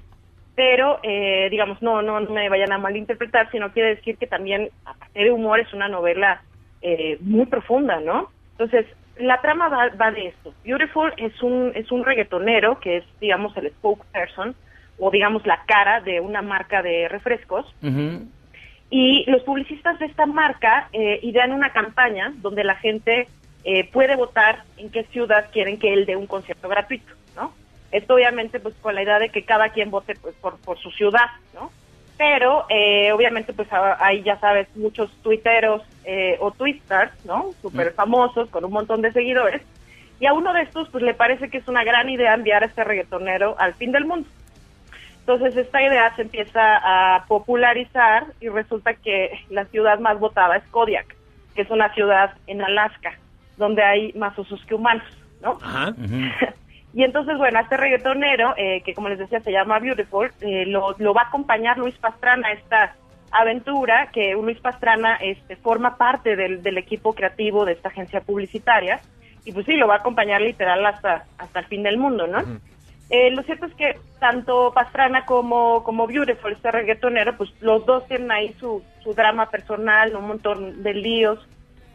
Pero, 0.54 1.00
eh, 1.02 1.48
digamos, 1.50 1.82
no, 1.82 2.02
no, 2.02 2.20
no 2.20 2.30
me 2.30 2.48
vayan 2.48 2.72
a 2.72 2.78
malinterpretar, 2.78 3.50
sino 3.50 3.72
quiere 3.72 3.96
decir 3.96 4.18
que 4.18 4.26
también, 4.28 4.70
aparte 4.84 5.20
de 5.24 5.32
humor, 5.32 5.60
es 5.60 5.72
una 5.74 5.88
novela 5.88 6.44
eh, 6.80 7.18
muy 7.20 7.46
profunda, 7.46 8.00
¿no? 8.00 8.30
Entonces, 8.58 8.86
la 9.18 9.40
trama 9.40 9.68
va, 9.68 9.88
va 9.90 10.10
de 10.10 10.28
esto. 10.28 10.52
Beautiful 10.64 11.12
es 11.16 11.42
un, 11.42 11.72
es 11.74 11.90
un 11.92 12.04
reggaetonero 12.04 12.80
que 12.80 12.98
es, 12.98 13.04
digamos, 13.20 13.56
el 13.56 13.70
spokesperson 13.70 14.54
o, 14.98 15.10
digamos, 15.10 15.46
la 15.46 15.64
cara 15.66 16.00
de 16.00 16.20
una 16.20 16.42
marca 16.42 16.82
de 16.82 17.08
refrescos. 17.08 17.66
Y 18.90 19.24
los 19.28 19.42
publicistas 19.42 19.98
de 19.98 20.06
esta 20.06 20.26
marca 20.26 20.88
eh, 20.92 21.18
idean 21.22 21.52
una 21.52 21.70
campaña 21.72 22.32
donde 22.36 22.62
la 22.64 22.76
gente 22.76 23.28
eh, 23.64 23.90
puede 23.90 24.14
votar 24.14 24.62
en 24.76 24.90
qué 24.90 25.04
ciudad 25.04 25.50
quieren 25.52 25.78
que 25.78 25.92
él 25.92 26.06
dé 26.06 26.16
un 26.16 26.26
concierto 26.26 26.68
gratuito, 26.68 27.12
¿no? 27.34 27.52
Esto 27.90 28.14
obviamente 28.14 28.60
pues 28.60 28.74
con 28.76 28.94
la 28.94 29.02
idea 29.02 29.18
de 29.18 29.30
que 29.30 29.44
cada 29.44 29.70
quien 29.70 29.90
vote 29.90 30.14
pues, 30.20 30.34
por, 30.36 30.58
por 30.58 30.78
su 30.78 30.90
ciudad, 30.90 31.26
¿no? 31.54 31.70
Pero 32.16 32.64
eh, 32.68 33.10
obviamente 33.12 33.52
pues 33.52 33.70
a- 33.72 33.96
hay 34.04 34.22
ya 34.22 34.38
sabes 34.38 34.68
muchos 34.76 35.10
tuiteros 35.22 35.82
eh, 36.04 36.36
o 36.40 36.50
twisters, 36.52 37.12
¿no? 37.24 37.54
Súper 37.60 37.88
famosos 37.94 38.48
con 38.50 38.64
un 38.64 38.72
montón 38.72 39.02
de 39.02 39.12
seguidores. 39.12 39.62
Y 40.20 40.26
a 40.26 40.32
uno 40.32 40.52
de 40.52 40.62
estos 40.62 40.88
pues 40.90 41.02
le 41.02 41.14
parece 41.14 41.50
que 41.50 41.58
es 41.58 41.66
una 41.68 41.82
gran 41.82 42.08
idea 42.08 42.34
enviar 42.34 42.62
a 42.62 42.66
este 42.66 42.84
reggaetonero 42.84 43.56
al 43.58 43.74
fin 43.74 43.90
del 43.92 44.04
mundo. 44.04 44.28
Entonces 45.20 45.56
esta 45.56 45.82
idea 45.82 46.14
se 46.16 46.22
empieza 46.22 46.60
a 47.16 47.24
popularizar 47.26 48.26
y 48.40 48.48
resulta 48.48 48.94
que 48.94 49.30
la 49.48 49.64
ciudad 49.66 49.98
más 49.98 50.18
votada 50.20 50.56
es 50.56 50.64
Kodiak, 50.70 51.16
que 51.54 51.62
es 51.62 51.70
una 51.70 51.92
ciudad 51.94 52.34
en 52.46 52.62
Alaska, 52.62 53.14
donde 53.56 53.82
hay 53.82 54.12
más 54.12 54.38
osos 54.38 54.62
que 54.66 54.74
humanos, 54.74 55.04
¿no? 55.40 55.58
Y 56.94 57.02
entonces, 57.02 57.36
bueno, 57.36 57.58
este 57.58 57.76
reggaetonero, 57.76 58.54
eh, 58.56 58.80
que 58.84 58.94
como 58.94 59.08
les 59.08 59.18
decía 59.18 59.40
se 59.40 59.50
llama 59.50 59.80
Beautiful, 59.80 60.30
eh, 60.40 60.64
lo, 60.66 60.94
lo 60.98 61.12
va 61.12 61.22
a 61.22 61.26
acompañar 61.26 61.76
Luis 61.76 61.96
Pastrana 61.98 62.48
a 62.48 62.52
esta 62.52 62.94
aventura, 63.32 64.10
que 64.12 64.32
Luis 64.32 64.60
Pastrana 64.60 65.16
este, 65.16 65.56
forma 65.56 65.96
parte 65.96 66.36
del, 66.36 66.62
del 66.62 66.78
equipo 66.78 67.12
creativo 67.12 67.64
de 67.64 67.72
esta 67.72 67.88
agencia 67.88 68.20
publicitaria, 68.20 69.00
y 69.44 69.52
pues 69.52 69.66
sí, 69.66 69.74
lo 69.74 69.88
va 69.88 69.94
a 69.94 69.98
acompañar 69.98 70.40
literal 70.40 70.86
hasta, 70.86 71.24
hasta 71.36 71.58
el 71.58 71.66
fin 71.66 71.82
del 71.82 71.98
mundo, 71.98 72.28
¿no? 72.28 72.38
Eh, 73.10 73.30
lo 73.32 73.42
cierto 73.42 73.66
es 73.66 73.74
que 73.74 73.98
tanto 74.20 74.72
Pastrana 74.72 75.26
como, 75.26 75.82
como 75.82 76.06
Beautiful, 76.06 76.52
este 76.52 76.70
reggaetonero, 76.70 77.36
pues 77.36 77.50
los 77.60 77.84
dos 77.84 78.06
tienen 78.06 78.30
ahí 78.30 78.54
su, 78.58 78.82
su 79.02 79.14
drama 79.14 79.50
personal, 79.50 80.14
un 80.14 80.28
montón 80.28 80.82
de 80.82 80.94
líos 80.94 81.38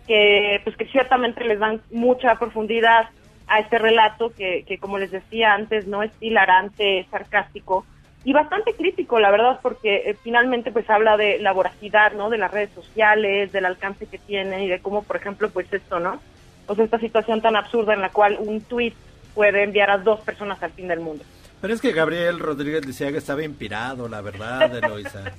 que 0.05 0.59
pues 0.63 0.75
que 0.75 0.85
ciertamente 0.85 1.43
les 1.43 1.59
dan 1.59 1.81
mucha 1.91 2.35
profundidad 2.35 3.09
a 3.49 3.59
este 3.59 3.77
relato 3.77 4.31
que, 4.35 4.63
que 4.67 4.77
como 4.77 4.97
les 4.97 5.11
decía 5.11 5.53
antes, 5.53 5.87
no 5.87 6.03
es 6.03 6.11
hilarante, 6.21 6.99
es 6.99 7.07
sarcástico 7.07 7.85
y 8.25 8.33
bastante 8.33 8.73
crítico, 8.73 9.19
la 9.19 9.31
verdad, 9.31 9.59
porque 9.61 10.03
eh, 10.05 10.17
finalmente 10.21 10.71
pues 10.71 10.89
habla 10.89 11.15
de 11.15 11.39
la 11.39 11.53
voracidad, 11.53 12.13
¿no? 12.13 12.29
De 12.29 12.37
las 12.37 12.51
redes 12.51 12.69
sociales, 12.75 13.51
del 13.51 13.65
alcance 13.65 14.07
que 14.07 14.17
tienen 14.17 14.61
y 14.61 14.67
de 14.67 14.79
cómo, 14.79 15.03
por 15.03 15.15
ejemplo, 15.15 15.49
pues 15.49 15.71
esto, 15.71 15.99
¿no? 15.99 16.19
O 16.67 16.75
sea, 16.75 16.85
esta 16.85 16.99
situación 16.99 17.41
tan 17.41 17.55
absurda 17.55 17.93
en 17.93 18.01
la 18.01 18.09
cual 18.09 18.37
un 18.39 18.61
tweet 18.61 18.93
puede 19.33 19.63
enviar 19.63 19.89
a 19.89 19.97
dos 19.97 20.19
personas 20.19 20.61
al 20.61 20.71
fin 20.71 20.89
del 20.89 20.99
mundo. 20.99 21.23
Pero 21.61 21.73
es 21.73 21.81
que 21.81 21.91
Gabriel 21.91 22.39
Rodríguez 22.39 22.85
Lisiaga 22.85 23.17
estaba 23.17 23.43
inspirado, 23.43 24.07
la 24.07 24.21
verdad, 24.21 24.75
Eloisa. 24.75 25.33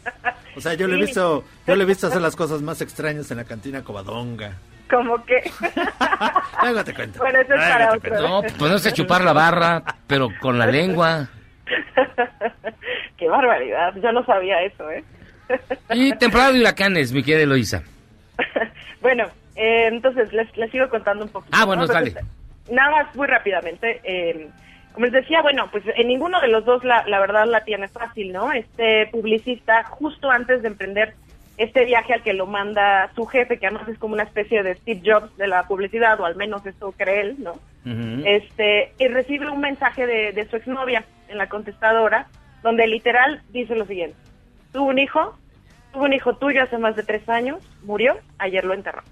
O 0.56 0.60
sea, 0.60 0.74
yo 0.74 0.88
le 0.88 0.96
he 0.96 1.00
visto, 1.00 1.44
yo 1.66 1.76
le 1.76 1.84
he 1.84 1.86
visto 1.86 2.08
hacer 2.08 2.20
las 2.20 2.36
cosas 2.36 2.60
más 2.60 2.80
extrañas 2.80 3.30
en 3.30 3.36
la 3.36 3.44
cantina 3.44 3.84
Covadonga. 3.84 4.58
Como 4.90 5.24
que... 5.24 5.50
Luego 6.62 6.84
te 6.84 6.94
cuento. 6.94 7.18
Bueno, 7.20 7.40
eso 7.40 7.54
es 7.54 7.60
Luego 7.60 7.72
para 7.72 7.92
otro. 7.94 8.20
No, 8.20 8.42
ponerse 8.58 8.88
a 8.88 8.92
chupar 8.92 9.22
la 9.22 9.32
barra, 9.32 9.82
pero 10.06 10.28
con 10.40 10.58
la 10.58 10.66
lengua. 10.66 11.28
Qué 13.16 13.28
barbaridad, 13.28 13.94
yo 14.02 14.12
no 14.12 14.24
sabía 14.24 14.62
eso, 14.62 14.90
¿eh? 14.90 15.04
Y 15.92 16.12
temporada 16.16 16.52
de 16.52 16.60
huracanes, 16.60 17.12
mi 17.12 17.22
querida 17.22 17.42
Eloisa. 17.44 17.82
Bueno, 19.00 19.24
eh, 19.56 19.86
entonces 19.86 20.30
les, 20.30 20.54
les 20.58 20.70
sigo 20.70 20.86
contando 20.90 21.24
un 21.24 21.30
poquito. 21.30 21.56
Ah, 21.58 21.64
bueno, 21.64 21.86
¿no? 21.86 21.88
dale. 21.88 22.14
Nada 22.70 22.90
más 22.90 23.16
muy 23.16 23.26
rápidamente. 23.26 23.98
eh, 24.04 24.50
como 24.92 25.06
les 25.06 25.14
decía, 25.14 25.40
bueno, 25.40 25.68
pues 25.70 25.84
en 25.96 26.08
ninguno 26.08 26.40
de 26.40 26.48
los 26.48 26.64
dos 26.64 26.84
la, 26.84 27.04
la 27.06 27.20
verdad 27.20 27.46
la 27.46 27.64
tiene 27.64 27.88
fácil, 27.88 28.32
¿no? 28.32 28.52
Este 28.52 29.06
publicista, 29.06 29.84
justo 29.84 30.30
antes 30.30 30.60
de 30.62 30.68
emprender 30.68 31.14
este 31.60 31.84
viaje 31.84 32.14
al 32.14 32.22
que 32.22 32.32
lo 32.32 32.46
manda 32.46 33.12
su 33.14 33.26
jefe, 33.26 33.58
que 33.58 33.66
además 33.66 33.86
es 33.86 33.98
como 33.98 34.14
una 34.14 34.22
especie 34.22 34.62
de 34.62 34.76
Steve 34.76 35.02
Jobs 35.04 35.36
de 35.36 35.46
la 35.46 35.64
publicidad, 35.64 36.18
o 36.18 36.24
al 36.24 36.34
menos 36.34 36.64
eso 36.64 36.92
cree 36.96 37.20
él, 37.20 37.36
¿no? 37.38 37.54
este 38.26 38.92
y 38.98 39.08
recibe 39.08 39.48
un 39.50 39.60
mensaje 39.60 40.06
de, 40.06 40.32
de 40.32 40.46
su 40.48 40.56
exnovia 40.56 41.02
en 41.28 41.38
la 41.38 41.48
contestadora 41.48 42.26
donde 42.62 42.86
literal 42.86 43.42
dice 43.50 43.74
lo 43.74 43.86
siguiente. 43.86 44.16
Tuvo 44.72 44.88
un 44.88 44.98
hijo 44.98 45.34
tuvo 45.92 46.04
un 46.04 46.12
hijo 46.12 46.34
tuyo 46.36 46.62
hace 46.62 46.78
más 46.78 46.96
de 46.96 47.02
tres 47.02 47.26
años 47.28 47.58
murió 47.82 48.16
ayer 48.38 48.64
lo 48.64 48.74
enterró. 48.74 49.02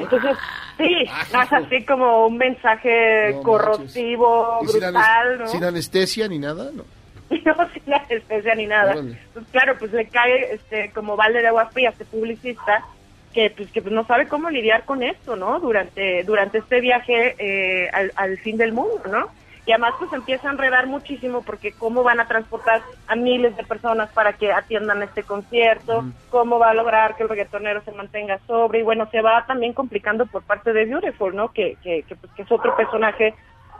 Entonces 0.00 0.36
sí 0.76 1.06
no 1.32 1.42
es 1.42 1.52
así 1.52 1.84
como 1.84 2.26
un 2.26 2.38
mensaje 2.38 3.32
No 3.34 3.42
corrosivo 3.42 4.58
¿Y 4.62 4.66
sin, 4.68 4.80
brutal 4.80 5.48
sin 5.48 5.64
anestesia 5.64 6.28
ni 6.28 6.38
nada? 6.38 6.70
No. 6.72 6.84
no 7.44 7.68
sin 7.70 7.94
anestesia 7.94 8.54
ni 8.54 8.66
nada. 8.66 8.92
Órale. 8.92 9.18
Pues 9.34 9.46
claro, 9.50 9.76
pues 9.78 9.92
le 9.92 10.06
cae 10.08 10.54
este 10.54 10.90
como 10.92 11.16
balde 11.16 11.40
de 11.40 11.48
agua 11.48 11.66
fría 11.66 11.90
a 11.90 11.92
este 11.92 12.04
publicista 12.04 12.84
que 13.32 13.50
pues 13.50 13.70
que 13.70 13.82
pues 13.82 13.94
no 13.94 14.06
sabe 14.06 14.28
cómo 14.28 14.50
lidiar 14.50 14.84
con 14.84 15.02
esto, 15.02 15.36
¿no? 15.36 15.60
Durante 15.60 16.24
durante 16.24 16.58
este 16.58 16.80
viaje 16.80 17.34
eh, 17.38 17.90
al, 17.92 18.12
al 18.16 18.38
fin 18.38 18.56
del 18.56 18.72
mundo, 18.72 19.02
¿no? 19.10 19.28
y 19.68 19.72
además 19.72 19.92
pues 19.98 20.10
empieza 20.14 20.48
a 20.48 20.52
enredar 20.52 20.86
muchísimo 20.86 21.42
porque 21.42 21.72
cómo 21.72 22.02
van 22.02 22.20
a 22.20 22.26
transportar 22.26 22.80
a 23.06 23.14
miles 23.14 23.54
de 23.54 23.64
personas 23.64 24.10
para 24.14 24.32
que 24.32 24.50
atiendan 24.50 25.02
este 25.02 25.24
concierto, 25.24 26.06
cómo 26.30 26.58
va 26.58 26.70
a 26.70 26.74
lograr 26.74 27.16
que 27.16 27.24
el 27.24 27.28
reggaetonero 27.28 27.82
se 27.82 27.92
mantenga 27.92 28.40
sobre 28.46 28.78
y 28.78 28.82
bueno, 28.82 29.10
se 29.10 29.20
va 29.20 29.44
también 29.44 29.74
complicando 29.74 30.24
por 30.24 30.42
parte 30.42 30.72
de 30.72 30.86
Beautiful, 30.86 31.36
¿no? 31.36 31.52
Que, 31.52 31.76
que, 31.82 32.02
que, 32.04 32.16
pues, 32.16 32.32
que 32.32 32.42
es 32.42 32.50
otro 32.50 32.74
personaje 32.76 33.34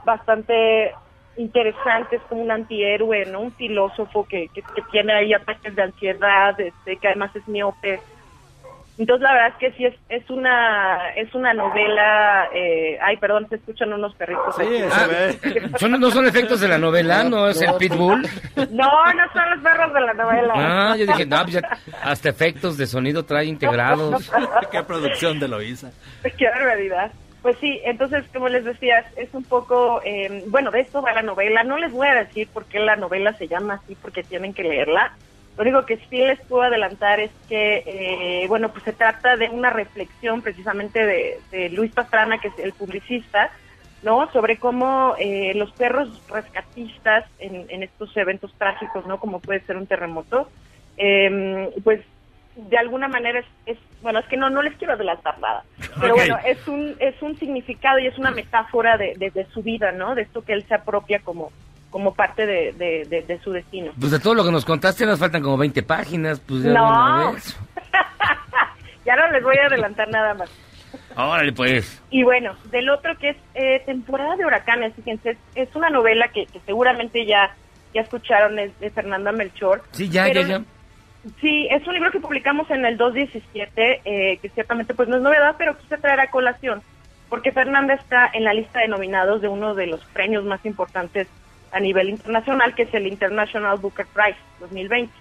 bastante 0.04 0.92
interesante, 1.39 2.16
es 2.16 2.23
como 2.28 2.43
un 2.43 2.51
antihéroe, 2.51 3.24
¿no? 3.27 3.40
Un 3.40 3.52
filósofo 3.52 4.27
que, 4.28 4.48
que, 4.55 4.60
que 4.62 4.82
tiene 4.90 5.12
ahí 5.15 5.32
ataques 5.32 5.74
de 5.74 5.82
ansiedad, 5.82 6.60
este, 6.60 6.97
que 6.97 7.09
además 7.09 7.35
es 7.36 7.47
miope. 7.48 8.01
Entonces 8.98 9.23
la 9.23 9.32
verdad 9.32 9.48
es 9.51 9.55
que 9.59 9.73
sí 9.77 9.85
es, 9.86 9.94
es 10.09 10.28
una 10.28 11.10
es 11.15 11.32
una 11.32 11.55
novela, 11.55 12.48
eh, 12.52 12.98
ay 13.01 13.16
perdón, 13.19 13.47
se 13.48 13.55
escuchan 13.55 13.93
unos 13.93 14.12
perritos. 14.16 14.59
aquí. 14.59 14.69
Ah, 14.93 15.06
son- 15.78 16.01
no 16.01 16.10
son 16.10 16.27
efectos 16.27 16.60
de 16.60 16.66
la 16.66 16.78
novela, 16.78 17.23
no 17.23 17.47
es 17.47 17.62
el 17.62 17.74
pitbull. 17.77 18.23
No, 18.73 18.90
no 19.15 19.32
son 19.32 19.51
los 19.51 19.60
perros 19.62 19.94
de 19.94 20.01
la 20.01 20.15
novela. 20.15 20.52
Ah, 20.56 20.97
yo 20.98 21.06
dije, 21.06 21.27
no, 21.27 21.40
pues 21.43 21.52
ya 21.55 21.62
hasta 22.02 22.28
efectos 22.31 22.77
de 22.77 22.89
sonido 22.89 23.24
trae 23.24 23.44
integrados. 23.44 24.28
Qué 24.73 24.82
producción 24.82 25.39
de 25.39 25.47
Loisa. 25.47 25.93
Qué 26.36 26.47
barbaridad. 26.51 27.12
Pues 27.43 27.56
sí, 27.60 27.81
entonces, 27.85 28.24
como 28.32 28.48
les 28.48 28.65
decía, 28.65 29.05
es 29.16 29.32
un 29.32 29.44
poco, 29.44 30.01
eh, 30.05 30.44
bueno, 30.48 30.70
de 30.70 30.81
esto 30.81 31.02
va 31.02 31.12
la 31.12 31.23
novela. 31.23 31.62
No 31.62 31.78
les 31.78 31.93
voy 31.93 32.09
a 32.09 32.15
decir 32.15 32.48
por 32.48 32.66
qué 32.66 32.81
la 32.81 32.97
novela 32.97 33.32
se 33.35 33.47
llama 33.47 33.74
así, 33.74 33.94
porque 33.94 34.24
tienen 34.24 34.55
que 34.55 34.65
leerla. 34.65 35.12
Lo 35.56 35.62
único 35.62 35.86
que 35.86 35.97
sí 36.09 36.19
les 36.19 36.40
puedo 36.47 36.62
adelantar 36.62 37.20
es 37.20 37.31
que, 37.48 37.82
eh, 37.86 38.47
bueno, 38.48 38.70
pues 38.70 38.85
se 38.85 38.93
trata 38.93 39.36
de 39.36 39.48
una 39.51 39.70
reflexión 39.70 40.43
precisamente 40.43 41.05
de, 41.05 41.39
de 41.51 41.69
Luis 41.70 41.93
Pastrana, 41.93 42.39
que 42.39 42.48
es 42.48 42.59
el 42.59 42.73
publicista, 42.73 43.51
¿no? 44.02 44.31
Sobre 44.32 44.59
cómo 44.59 45.15
eh, 45.19 45.55
los 45.55 45.73
perros 45.73 46.23
rescatistas 46.28 47.24
en, 47.39 47.66
en 47.69 47.82
estos 47.82 48.16
eventos 48.16 48.52
trágicos, 48.56 49.06
¿no? 49.06 49.19
Como 49.19 49.40
puede 49.40 49.60
ser 49.60 49.77
un 49.77 49.86
terremoto, 49.86 50.48
eh, 50.97 51.70
pues 51.82 52.02
de 52.59 52.76
alguna 52.78 53.09
manera 53.09 53.40
es, 53.40 53.47
es- 53.66 53.78
bueno, 54.02 54.18
es 54.20 54.26
que 54.26 54.36
no 54.36 54.51
no 54.51 54.62
les 54.62 54.74
quiero 54.76 54.93
adelantar 54.94 55.39
nada, 55.39 55.64
pero 56.01 56.14
bueno, 56.14 56.36
es 56.44 56.66
un 56.68 56.94
es 57.01 57.20
un 57.22 57.36
significado 57.39 57.98
y 57.98 58.06
es 58.06 58.16
una 58.18 58.30
metáfora 58.30 58.97
de, 58.97 59.14
de, 59.16 59.30
de 59.30 59.44
su 59.47 59.62
vida, 59.62 59.90
¿no? 59.93 60.14
De 60.14 60.22
esto 60.22 60.43
que 60.44 60.52
él 60.52 60.64
se 60.68 60.74
apropia 60.74 61.20
como 61.20 61.51
como 61.90 62.14
parte 62.14 62.44
de, 62.47 62.72
de, 63.09 63.40
su 63.43 63.51
destino. 63.51 63.93
Pues 63.98 64.12
de 64.12 64.20
todo 64.20 64.35
lo 64.35 64.44
que 64.44 64.52
nos 64.52 64.64
contaste 64.66 65.06
nos 65.06 65.18
faltan 65.18 65.43
como 65.43 65.56
20 65.56 65.82
páginas. 65.85 66.39
Pues 66.40 66.62
ya 66.62 66.68
de 66.70 66.74
No. 66.74 67.32
vez. 67.32 67.56
Ya 69.05 69.16
no 69.16 69.30
les 69.30 69.43
voy 69.43 69.56
a 69.56 69.66
adelantar 69.66 70.09
nada 70.10 70.35
más. 70.35 70.51
Órale, 71.16 71.52
pues. 71.52 72.02
Y 72.10 72.22
bueno, 72.24 72.55
del 72.70 72.90
otro 72.90 73.16
que 73.18 73.30
es 73.30 73.36
eh, 73.55 73.82
temporada 73.86 74.36
de 74.36 74.44
huracanes, 74.44 74.93
fíjense, 74.97 75.30
es, 75.30 75.39
es 75.55 75.74
una 75.74 75.89
novela 75.89 76.28
que, 76.28 76.44
que 76.47 76.60
seguramente 76.66 77.24
ya 77.24 77.55
ya 77.94 78.02
escucharon, 78.02 78.59
es 78.59 78.78
de 78.80 78.90
Fernanda 78.90 79.32
Melchor. 79.32 79.82
Sí, 79.93 80.10
ya, 80.10 80.24
Pero- 80.24 80.43
ya, 80.43 80.47
ya. 80.59 80.64
Sí, 81.40 81.68
es 81.70 81.86
un 81.86 81.94
libro 81.94 82.10
que 82.10 82.20
publicamos 82.20 82.70
en 82.70 82.84
el 82.84 82.96
217, 82.96 84.00
eh, 84.05 84.38
que 84.38 84.48
ciertamente 84.50 84.94
pues 84.94 85.09
no 85.09 85.16
es 85.16 85.22
novedad, 85.22 85.56
pero 85.59 85.76
quise 85.76 85.98
traer 85.98 86.20
a 86.20 86.30
colación, 86.30 86.82
porque 87.28 87.52
Fernanda 87.52 87.94
está 87.94 88.30
en 88.32 88.44
la 88.44 88.55
lista 88.55 88.80
de 88.80 88.88
nominados 88.88 89.40
de 89.40 89.48
uno 89.48 89.74
de 89.74 89.86
los 89.86 90.05
premios 90.06 90.44
más 90.44 90.64
importantes 90.64 91.28
a 91.72 91.80
nivel 91.80 92.10
internacional, 92.10 92.74
que 92.74 92.82
es 92.82 92.94
el 92.94 93.06
International 93.06 93.78
Booker 93.78 94.06
Prize 94.06 94.38
2020, 94.60 95.12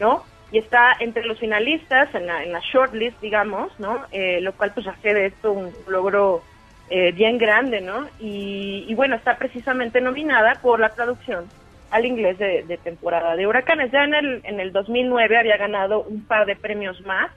¿no? 0.00 0.24
Y 0.50 0.58
está 0.58 0.96
entre 1.00 1.26
los 1.26 1.38
finalistas 1.38 2.14
en 2.14 2.26
la, 2.26 2.42
en 2.42 2.52
la 2.52 2.60
shortlist, 2.60 3.20
digamos, 3.20 3.78
¿no? 3.78 4.06
Eh, 4.12 4.40
lo 4.40 4.52
cual 4.52 4.72
pues 4.72 4.86
hace 4.86 5.12
de 5.12 5.26
esto 5.26 5.52
un 5.52 5.72
logro 5.88 6.42
eh, 6.88 7.12
bien 7.12 7.36
grande, 7.36 7.80
¿no? 7.80 8.08
Y, 8.18 8.84
y 8.88 8.94
bueno, 8.94 9.16
está 9.16 9.36
precisamente 9.36 10.00
nominada 10.00 10.58
por 10.62 10.80
la 10.80 10.90
traducción 10.90 11.46
al 11.90 12.04
inglés 12.04 12.38
de, 12.38 12.62
de 12.64 12.76
temporada 12.78 13.34
de 13.36 13.46
huracanes. 13.46 13.90
Ya 13.92 14.04
en 14.04 14.14
el, 14.14 14.40
en 14.44 14.60
el 14.60 14.72
2009 14.72 15.36
había 15.38 15.56
ganado 15.56 16.02
un 16.02 16.24
par 16.26 16.46
de 16.46 16.56
premios 16.56 17.00
más 17.06 17.30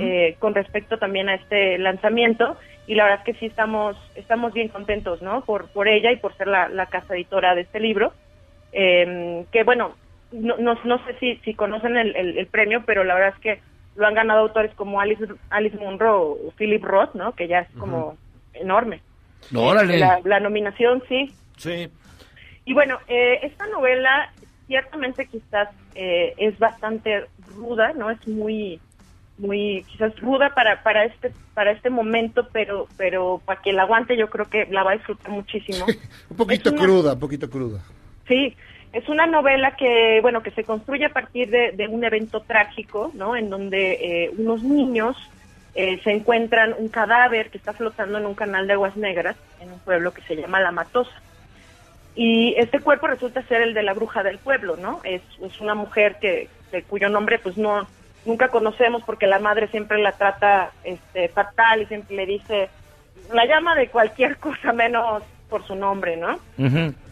eh, 0.00 0.36
con 0.38 0.54
respecto 0.54 0.98
también 0.98 1.28
a 1.28 1.34
este 1.34 1.78
lanzamiento 1.78 2.56
y 2.86 2.94
la 2.94 3.04
verdad 3.04 3.20
es 3.20 3.24
que 3.34 3.40
sí 3.40 3.46
estamos 3.46 3.96
estamos 4.14 4.52
bien 4.52 4.68
contentos, 4.68 5.20
¿no? 5.22 5.40
Por, 5.44 5.68
por 5.68 5.88
ella 5.88 6.12
y 6.12 6.16
por 6.16 6.36
ser 6.36 6.46
la, 6.46 6.68
la 6.68 6.86
casa 6.86 7.14
editora 7.14 7.54
de 7.54 7.62
este 7.62 7.80
libro. 7.80 8.12
Eh, 8.72 9.44
que 9.52 9.62
bueno, 9.64 9.94
no, 10.32 10.56
no, 10.58 10.78
no 10.84 11.04
sé 11.06 11.14
si, 11.20 11.36
si 11.44 11.54
conocen 11.54 11.96
el, 11.96 12.14
el- 12.16 12.38
el 12.38 12.46
premio, 12.46 12.82
pero 12.86 13.04
la 13.04 13.14
verdad 13.14 13.34
es 13.36 13.40
que 13.40 13.60
lo 13.96 14.06
han 14.06 14.14
ganado 14.14 14.40
autores 14.40 14.72
como 14.74 15.00
Alice, 15.00 15.24
Alice 15.50 15.76
Munro 15.76 16.20
o 16.22 16.50
Philip 16.56 16.82
Roth, 16.82 17.14
¿no? 17.14 17.32
Que 17.32 17.46
ya 17.46 17.60
es 17.60 17.68
como 17.78 18.16
enorme. 18.54 19.00
Órale. 19.54 19.98
La, 19.98 20.20
la 20.24 20.40
nominación, 20.40 21.02
sí. 21.08 21.32
Sí. 21.56 21.88
Y 22.64 22.72
bueno, 22.74 22.98
eh, 23.08 23.40
esta 23.42 23.66
novela 23.66 24.32
ciertamente 24.66 25.26
quizás 25.26 25.68
eh, 25.94 26.34
es 26.38 26.58
bastante 26.58 27.26
ruda, 27.54 27.92
¿no? 27.92 28.10
Es 28.10 28.26
muy, 28.26 28.80
muy, 29.36 29.84
quizás 29.90 30.18
ruda 30.20 30.54
para, 30.54 30.82
para 30.82 31.04
este, 31.04 31.32
para 31.52 31.72
este 31.72 31.90
momento, 31.90 32.48
pero, 32.52 32.88
pero 32.96 33.42
para 33.44 33.60
que 33.60 33.72
la 33.72 33.82
aguante 33.82 34.16
yo 34.16 34.28
creo 34.30 34.48
que 34.48 34.66
la 34.70 34.82
va 34.82 34.92
a 34.92 34.96
disfrutar 34.96 35.30
muchísimo. 35.30 35.86
Un 36.30 36.36
poquito 36.36 36.70
una- 36.70 36.82
cruda, 36.82 37.12
un 37.12 37.20
poquito 37.20 37.50
cruda. 37.50 37.80
Sí, 38.26 38.56
es 38.92 39.06
una 39.08 39.26
novela 39.26 39.76
que, 39.76 40.20
bueno, 40.22 40.42
que 40.42 40.50
se 40.52 40.64
construye 40.64 41.04
a 41.04 41.12
partir 41.12 41.50
de, 41.50 41.72
de 41.72 41.88
un 41.88 42.02
evento 42.04 42.42
trágico, 42.42 43.10
¿no? 43.14 43.36
En 43.36 43.50
donde 43.50 43.92
eh, 43.92 44.30
unos 44.38 44.62
niños 44.62 45.16
eh, 45.74 46.00
se 46.02 46.10
encuentran 46.12 46.74
un 46.78 46.88
cadáver 46.88 47.50
que 47.50 47.58
está 47.58 47.74
flotando 47.74 48.16
en 48.18 48.24
un 48.26 48.34
canal 48.34 48.66
de 48.66 48.72
aguas 48.72 48.96
negras 48.96 49.36
en 49.58 49.72
un 49.72 49.80
pueblo 49.80 50.14
que 50.14 50.22
se 50.22 50.36
llama 50.36 50.60
La 50.60 50.70
Matosa. 50.72 51.10
Y 52.14 52.54
este 52.56 52.80
cuerpo 52.80 53.08
resulta 53.08 53.42
ser 53.42 53.62
el 53.62 53.74
de 53.74 53.82
la 53.82 53.92
bruja 53.92 54.22
del 54.22 54.38
pueblo, 54.38 54.76
¿no? 54.76 55.00
Es, 55.04 55.22
es 55.42 55.60
una 55.60 55.74
mujer 55.74 56.16
que, 56.20 56.48
que 56.70 56.82
cuyo 56.82 57.08
nombre 57.08 57.38
pues 57.38 57.56
no 57.56 57.86
nunca 58.24 58.48
conocemos 58.48 59.02
porque 59.04 59.26
la 59.26 59.38
madre 59.38 59.68
siempre 59.68 59.98
la 59.98 60.12
trata 60.12 60.72
este 60.82 61.28
fatal 61.28 61.82
y 61.82 61.86
siempre 61.86 62.16
le 62.16 62.26
dice 62.26 62.70
la 63.32 63.44
llama 63.46 63.74
de 63.74 63.88
cualquier 63.88 64.36
cosa 64.38 64.72
menos 64.72 65.22
por 65.48 65.66
su 65.66 65.74
nombre, 65.74 66.16
¿no? 66.16 66.40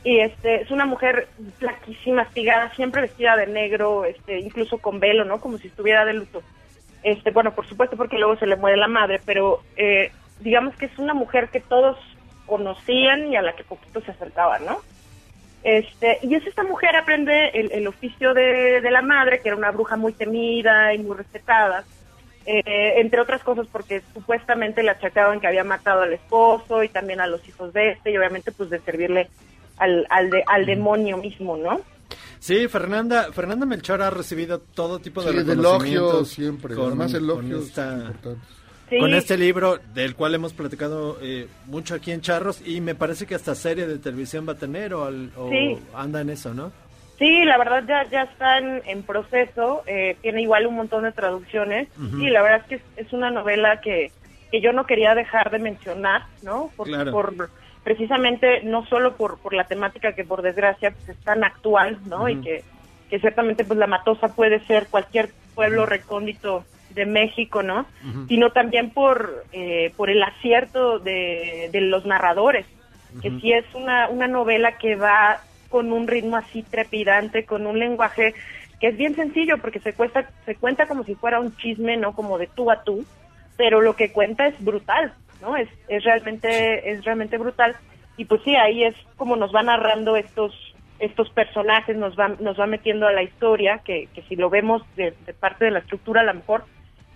Y 0.02 0.18
este 0.18 0.62
es 0.62 0.70
una 0.70 0.84
mujer 0.84 1.28
flaquísima, 1.58 2.22
espigada, 2.22 2.74
siempre 2.74 3.02
vestida 3.02 3.36
de 3.36 3.46
negro, 3.46 4.04
este 4.04 4.40
incluso 4.40 4.78
con 4.78 4.98
velo, 4.98 5.24
¿no? 5.24 5.38
Como 5.38 5.58
si 5.58 5.68
estuviera 5.68 6.04
de 6.04 6.14
luto. 6.14 6.42
Este, 7.04 7.30
bueno, 7.30 7.52
por 7.52 7.68
supuesto 7.68 7.96
porque 7.96 8.18
luego 8.18 8.36
se 8.36 8.46
le 8.46 8.56
muere 8.56 8.76
la 8.76 8.88
madre, 8.88 9.20
pero 9.24 9.62
eh, 9.76 10.10
digamos 10.40 10.74
que 10.76 10.86
es 10.86 10.98
una 10.98 11.14
mujer 11.14 11.50
que 11.50 11.60
todos 11.60 11.98
conocían 12.46 13.32
y 13.32 13.36
a 13.36 13.42
la 13.42 13.52
que 13.52 13.64
poquito 13.64 14.00
se 14.00 14.10
acercaban, 14.10 14.64
¿no? 14.64 14.78
Este, 15.64 16.18
y 16.22 16.34
es 16.34 16.44
esta 16.46 16.64
mujer 16.64 16.96
aprende 16.96 17.48
el, 17.54 17.70
el 17.72 17.86
oficio 17.86 18.34
de, 18.34 18.80
de 18.80 18.90
la 18.90 19.02
madre, 19.02 19.40
que 19.40 19.48
era 19.48 19.56
una 19.56 19.70
bruja 19.70 19.96
muy 19.96 20.12
temida 20.12 20.92
y 20.94 20.98
muy 20.98 21.16
respetada, 21.16 21.84
eh, 22.46 22.94
entre 22.96 23.20
otras 23.20 23.42
cosas 23.44 23.66
porque 23.70 24.02
supuestamente 24.12 24.82
le 24.82 24.90
achacaban 24.90 25.38
que 25.40 25.46
había 25.46 25.62
matado 25.62 26.02
al 26.02 26.12
esposo 26.12 26.82
y 26.82 26.88
también 26.88 27.20
a 27.20 27.28
los 27.28 27.46
hijos 27.48 27.72
de 27.72 27.90
este, 27.92 28.10
y 28.10 28.16
obviamente 28.16 28.50
pues 28.50 28.70
de 28.70 28.80
servirle 28.80 29.28
al, 29.78 30.04
al, 30.10 30.30
de- 30.30 30.42
al 30.48 30.66
demonio 30.66 31.16
mismo, 31.18 31.56
¿no? 31.56 31.80
Sí, 32.40 32.66
Fernanda, 32.66 33.32
Fernanda 33.32 33.64
Melchor 33.64 34.02
ha 34.02 34.10
recibido 34.10 34.58
todo 34.58 34.98
tipo 34.98 35.22
de 35.22 35.30
Sí, 35.30 35.36
reconocimientos 35.38 35.88
elogios 36.10 36.28
siempre, 36.28 36.74
además 36.76 37.14
elogios 37.14 37.66
esta- 37.68 37.92
importantes. 37.94 38.61
Sí. 38.92 38.98
con 38.98 39.14
este 39.14 39.38
libro 39.38 39.78
del 39.94 40.14
cual 40.14 40.34
hemos 40.34 40.52
platicado 40.52 41.16
eh, 41.22 41.46
mucho 41.66 41.94
aquí 41.94 42.12
en 42.12 42.20
Charros 42.20 42.60
y 42.66 42.82
me 42.82 42.94
parece 42.94 43.24
que 43.26 43.34
hasta 43.34 43.54
serie 43.54 43.86
de 43.86 43.98
televisión 43.98 44.46
va 44.46 44.52
a 44.52 44.56
tener 44.58 44.92
o, 44.92 45.04
al- 45.06 45.30
o 45.36 45.48
Sí. 45.48 45.78
anda 45.94 46.20
en 46.20 46.28
eso, 46.28 46.52
¿no? 46.52 46.70
Sí, 47.18 47.44
la 47.44 47.56
verdad 47.56 47.84
ya, 47.88 48.04
ya 48.10 48.22
está 48.24 48.58
en, 48.58 49.02
proceso, 49.04 49.82
eh, 49.86 50.16
tiene 50.20 50.42
igual 50.42 50.66
un 50.66 50.74
montón 50.74 51.04
de 51.04 51.12
traducciones 51.12 51.88
y 52.18 52.28
la 52.30 52.42
verdad 52.42 52.60
es 52.60 52.66
que 52.66 52.74
es, 52.74 53.06
es 53.06 53.12
una 53.12 53.30
novela 53.30 53.80
que, 53.80 54.10
que 54.50 54.60
yo 54.60 54.72
no 54.72 54.84
quería 54.86 55.14
dejar 55.14 55.50
de 55.50 55.58
mencionar, 55.60 56.24
¿no? 56.42 56.70
Por, 56.76 56.88
Claro. 56.88 57.12
por- 57.12 57.50
precisamente 57.84 58.62
no 58.64 58.84
solo 58.86 59.16
por, 59.16 59.38
por 59.38 59.54
la 59.54 59.64
temática 59.64 60.12
que 60.14 60.24
por 60.24 60.42
desgracia 60.42 60.90
pues, 60.92 61.08
es 61.16 61.24
tan 61.24 61.44
actual, 61.44 61.98
¿no? 62.06 62.28
Y 62.28 62.36
que, 62.40 62.62
que 63.10 63.18
ciertamente 63.20 63.64
pues 63.64 63.78
la 63.78 63.86
Matosa 63.86 64.28
puede 64.34 64.60
ser 64.66 64.86
cualquier 64.88 65.30
pueblo 65.54 65.84
recóndito 65.86 66.64
de 66.94 67.06
México, 67.06 67.62
¿no? 67.62 67.86
Sino 68.28 68.50
también 68.50 68.90
por, 68.90 69.44
eh, 69.52 69.92
por 69.96 70.10
el 70.10 70.22
acierto 70.22 70.98
de, 70.98 71.68
de 71.72 71.80
los 71.80 72.04
narradores, 72.06 72.66
que 73.20 73.30
sí 73.40 73.52
es 73.52 73.64
una, 73.74 74.08
una 74.08 74.26
novela 74.26 74.78
que 74.78 74.96
va 74.96 75.40
con 75.68 75.92
un 75.92 76.06
ritmo 76.06 76.36
así 76.36 76.62
trepidante, 76.62 77.44
con 77.44 77.66
un 77.66 77.78
lenguaje 77.78 78.34
que 78.82 78.88
es 78.88 78.96
bien 78.96 79.14
sencillo 79.14 79.58
porque 79.58 79.78
se 79.78 79.92
cuesta, 79.92 80.28
se 80.44 80.56
cuenta 80.56 80.86
como 80.86 81.04
si 81.04 81.14
fuera 81.14 81.38
un 81.38 81.56
chisme, 81.56 81.96
¿no? 81.96 82.14
Como 82.14 82.36
de 82.36 82.48
tú 82.48 82.70
a 82.70 82.82
tú, 82.82 83.04
pero 83.56 83.80
lo 83.80 83.94
que 83.94 84.10
cuenta 84.10 84.46
es 84.48 84.64
brutal, 84.64 85.12
¿no? 85.40 85.56
Es, 85.56 85.68
es 85.88 86.02
realmente, 86.02 86.90
es 86.90 87.04
realmente 87.04 87.38
brutal. 87.38 87.76
Y 88.16 88.24
pues 88.24 88.42
sí, 88.44 88.56
ahí 88.56 88.82
es 88.82 88.94
como 89.16 89.36
nos 89.36 89.54
va 89.54 89.62
narrando 89.62 90.16
estos, 90.16 90.52
estos 90.98 91.30
personajes, 91.30 91.96
nos 91.96 92.18
va, 92.18 92.28
nos 92.40 92.58
va 92.58 92.66
metiendo 92.66 93.06
a 93.06 93.12
la 93.12 93.22
historia, 93.22 93.80
que, 93.84 94.08
que 94.14 94.22
si 94.22 94.36
lo 94.36 94.50
vemos 94.50 94.82
de, 94.96 95.14
de 95.26 95.32
parte 95.32 95.64
de 95.64 95.70
la 95.70 95.78
estructura, 95.78 96.20
a 96.20 96.24
lo 96.24 96.34
mejor, 96.34 96.64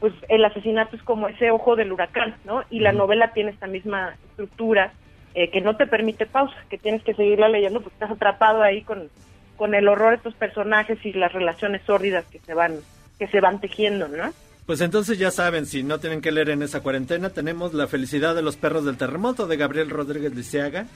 pues 0.00 0.12
el 0.28 0.44
asesinato 0.44 0.96
es 0.96 1.02
como 1.02 1.28
ese 1.28 1.50
ojo 1.50 1.76
del 1.76 1.92
huracán, 1.92 2.36
¿no? 2.44 2.62
Y 2.70 2.80
la 2.80 2.92
novela 2.92 3.32
tiene 3.32 3.50
esta 3.50 3.66
misma 3.66 4.14
estructura, 4.30 4.92
eh, 5.34 5.50
que 5.50 5.60
no 5.60 5.76
te 5.76 5.86
permite 5.86 6.26
pausa, 6.26 6.56
que 6.68 6.78
tienes 6.78 7.02
que 7.02 7.14
seguirla 7.14 7.48
leyendo 7.48 7.80
porque 7.80 7.94
estás 7.94 8.10
atrapado 8.10 8.62
ahí 8.62 8.82
con, 8.82 9.08
con 9.56 9.74
el 9.74 9.88
horror 9.88 10.10
de 10.10 10.16
estos 10.16 10.34
personajes 10.34 10.98
y 11.04 11.12
las 11.12 11.32
relaciones 11.32 11.82
sórdidas 11.82 12.24
que 12.26 12.38
se 12.40 12.54
van 12.54 12.80
que 13.18 13.26
se 13.28 13.40
van 13.40 13.60
tejiendo, 13.60 14.08
¿no? 14.08 14.32
Pues 14.66 14.80
entonces 14.80 15.18
ya 15.18 15.30
saben, 15.30 15.64
si 15.64 15.82
no 15.82 16.00
tienen 16.00 16.20
que 16.20 16.32
leer 16.32 16.50
en 16.50 16.62
esa 16.62 16.82
cuarentena, 16.82 17.30
tenemos 17.30 17.72
La 17.72 17.86
felicidad 17.86 18.34
de 18.34 18.42
los 18.42 18.56
perros 18.56 18.84
del 18.84 18.98
terremoto 18.98 19.46
de 19.46 19.56
Gabriel 19.56 19.88
Rodríguez 19.88 20.34
Lisiaga 20.34 20.86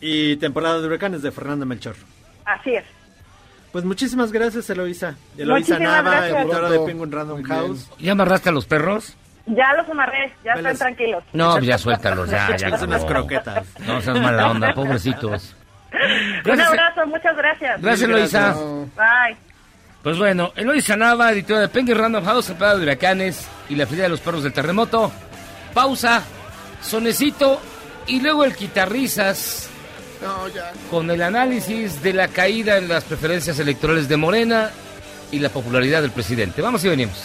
y 0.00 0.36
Temporada 0.36 0.80
de 0.80 0.86
huracanes 0.86 1.22
de 1.22 1.32
Fernando 1.32 1.66
Melchor. 1.66 1.96
Así 2.44 2.74
es. 2.74 2.84
Pues 3.72 3.84
muchísimas 3.84 4.32
gracias, 4.32 4.68
Eloisa. 4.70 5.14
Eloisa 5.36 5.74
Muchísimas 5.74 6.04
Nava, 6.04 6.28
editora 6.28 6.70
de 6.70 6.78
Penguin 6.80 7.12
Random 7.12 7.42
House. 7.42 7.90
¿Ya 7.98 8.12
amarraste 8.12 8.48
a 8.48 8.52
los 8.52 8.66
perros? 8.66 9.16
Ya 9.46 9.72
los 9.74 9.88
amarré, 9.88 10.32
ya 10.44 10.52
están 10.54 10.76
tranquilos. 10.76 11.24
No, 11.32 11.58
ya 11.60 11.78
suéltalos, 11.78 12.28
ya, 12.28 12.48
ya. 12.48 12.54
Échales 12.56 12.82
unas 12.82 13.02
no. 13.02 13.06
croquetas. 13.06 13.66
No 13.86 14.00
seas 14.00 14.20
mala 14.20 14.50
onda, 14.50 14.74
pobrecitos. 14.74 15.54
Un 16.44 16.60
abrazo, 16.60 17.06
muchas 17.06 17.36
gracias. 17.36 17.80
Gracias, 17.80 18.08
Eloisa. 18.08 18.54
Bye. 18.96 19.36
Pues 20.02 20.18
bueno, 20.18 20.52
Eloisa 20.54 20.96
Nava, 20.96 21.32
editora 21.32 21.60
de 21.60 21.68
Penguin 21.68 21.98
Random 21.98 22.24
House, 22.24 22.46
temporada 22.46 22.76
de 22.76 22.82
huracanes 22.84 23.48
y 23.68 23.74
la 23.74 23.86
feria 23.86 24.04
de 24.04 24.10
los 24.10 24.20
perros 24.20 24.42
del 24.42 24.52
terremoto. 24.52 25.10
Pausa, 25.74 26.22
sonecito 26.80 27.60
y 28.06 28.20
luego 28.20 28.44
el 28.44 28.54
quitarrisas 28.54 29.67
No, 30.22 30.48
ya. 30.48 30.72
con 30.90 31.10
el 31.10 31.22
análisis 31.22 32.02
de 32.02 32.12
la 32.12 32.28
caída 32.28 32.78
en 32.78 32.88
las 32.88 33.04
preferencias 33.04 33.58
electorales 33.58 34.08
de 34.08 34.16
Morena 34.16 34.70
y 35.30 35.38
la 35.38 35.48
popularidad 35.48 36.02
del 36.02 36.10
presidente. 36.10 36.60
Vamos 36.62 36.84
y 36.84 36.88
venimos. 36.88 37.18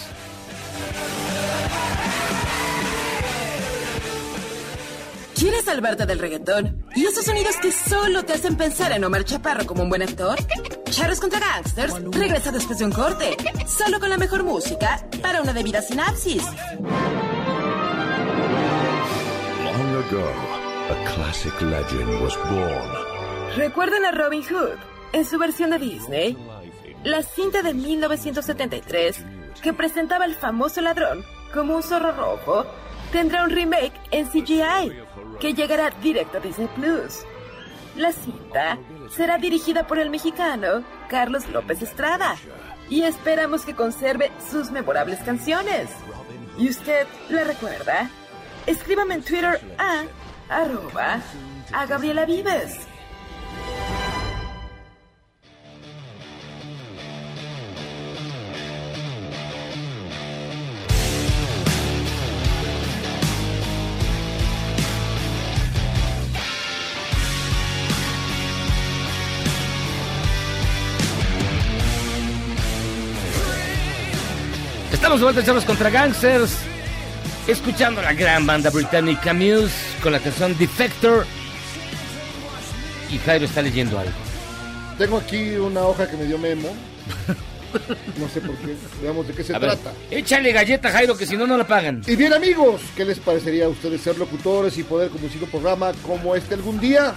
¿Quieres 5.36 5.66
salvarte 5.66 6.06
del 6.06 6.20
reggaetón? 6.20 6.86
¿Y 6.96 7.06
esos 7.06 7.26
sonidos 7.26 7.56
que 7.62 7.72
solo 7.72 8.24
te 8.24 8.34
hacen 8.34 8.56
pensar 8.56 8.92
en 8.94 9.04
Omar 9.04 9.26
Chaparro 9.26 9.66
como 9.66 9.84
un 9.84 9.90
buen 9.90 10.02
actor? 10.02 10.38
Charros 10.90 11.20
contra 11.20 11.40
Gangsters 11.40 11.94
regresa 12.12 12.52
después 12.52 12.80
de 12.80 12.86
un 12.86 12.92
corte, 12.92 13.36
solo 13.68 14.00
con 14.00 14.10
la 14.10 14.18
mejor 14.18 14.44
música 14.44 15.06
para 15.22 15.42
una 15.42 15.52
debida 15.52 15.82
sinapsis. 15.82 16.44
Long 19.64 19.96
ago, 20.06 20.63
a 20.90 20.96
classic 21.16 21.62
legend 21.62 22.22
was 22.22 22.36
born. 22.50 23.56
¿Recuerdan 23.56 24.06
a 24.06 24.12
Robin 24.12 24.44
Hood 24.44 24.78
en 25.14 25.26
su 25.26 25.38
versión 25.38 25.70
de 25.70 25.80
Disney? 25.80 26.38
La 27.04 27.24
cinta 27.24 27.62
de 27.62 27.74
1973 27.74 29.24
que 29.62 29.74
presentaba 29.74 30.26
al 30.26 30.36
famoso 30.36 30.82
ladrón 30.82 31.24
como 31.54 31.76
un 31.76 31.84
zorro 31.84 32.12
rojo 32.12 32.66
tendrá 33.12 33.44
un 33.44 33.52
remake 33.52 33.94
en 34.12 34.28
CGI 34.28 34.92
que 35.40 35.54
llegará 35.54 35.90
directo 36.02 36.38
a 36.38 36.42
Disney 36.42 36.68
Plus. 36.76 37.20
La 37.96 38.12
cinta 38.12 38.78
será 39.10 39.38
dirigida 39.38 39.88
por 39.88 40.00
el 40.00 40.10
mexicano 40.10 40.84
Carlos 41.08 41.48
López 41.50 41.82
Estrada 41.82 42.36
y 42.90 43.04
esperamos 43.04 43.64
que 43.64 43.76
conserve 43.76 44.32
sus 44.52 44.72
memorables 44.72 45.20
canciones. 45.20 45.90
¿Y 46.58 46.70
usted 46.70 47.08
la 47.30 47.44
recuerda? 47.44 48.10
Escríbame 48.66 49.16
en 49.16 49.24
Twitter 49.24 49.62
a 49.78 50.04
arroba 50.54 51.20
a 51.72 51.86
Gabriela 51.86 52.26
Vives. 52.26 52.88
Estamos 74.92 75.20
de 75.20 75.24
vuelta 75.26 75.40
en 75.42 75.46
Charlos 75.46 75.66
contra 75.66 75.90
Gangsters, 75.90 76.58
escuchando 77.48 78.02
la 78.02 78.14
gran 78.14 78.46
banda 78.46 78.70
británica 78.70 79.34
Muse 79.34 79.74
con 80.02 80.12
la 80.12 80.20
canción 80.20 80.58
Defector. 80.58 81.26
Y 83.12 83.18
Jairo 83.20 83.46
está 83.46 83.62
leyendo 83.62 84.00
algo. 84.00 84.12
Tengo 84.98 85.18
aquí 85.18 85.52
una 85.56 85.82
hoja 85.82 86.10
que 86.10 86.18
me 86.18 86.26
dio 86.26 86.38
Memo. 86.38 86.70
No 88.20 88.30
sé 88.30 88.40
por 88.40 88.56
qué. 88.58 88.76
Veamos 89.02 89.28
de 89.28 89.34
qué 89.34 89.44
se 89.44 89.56
A 89.56 89.60
ver, 89.60 89.72
trata. 89.76 89.94
échale 90.12 90.52
galleta, 90.52 90.92
Jairo, 90.92 91.18
que 91.18 91.26
si 91.26 91.36
no, 91.36 91.48
no 91.48 91.58
la 91.58 91.66
pagan. 91.66 92.04
Y 92.06 92.16
bien 92.16 92.32
amigos, 92.32 92.82
¿qué 92.96 93.04
les 93.04 93.18
parecería 93.20 93.66
a 93.66 93.70
ustedes 93.70 94.02
ser 94.02 94.18
locutores 94.20 94.78
y 94.78 94.84
poder 94.84 95.10
conducir 95.10 95.44
un 95.44 95.50
programa 95.50 95.92
como 96.06 96.36
este 96.36 96.54
algún 96.54 96.80
día? 96.80 97.16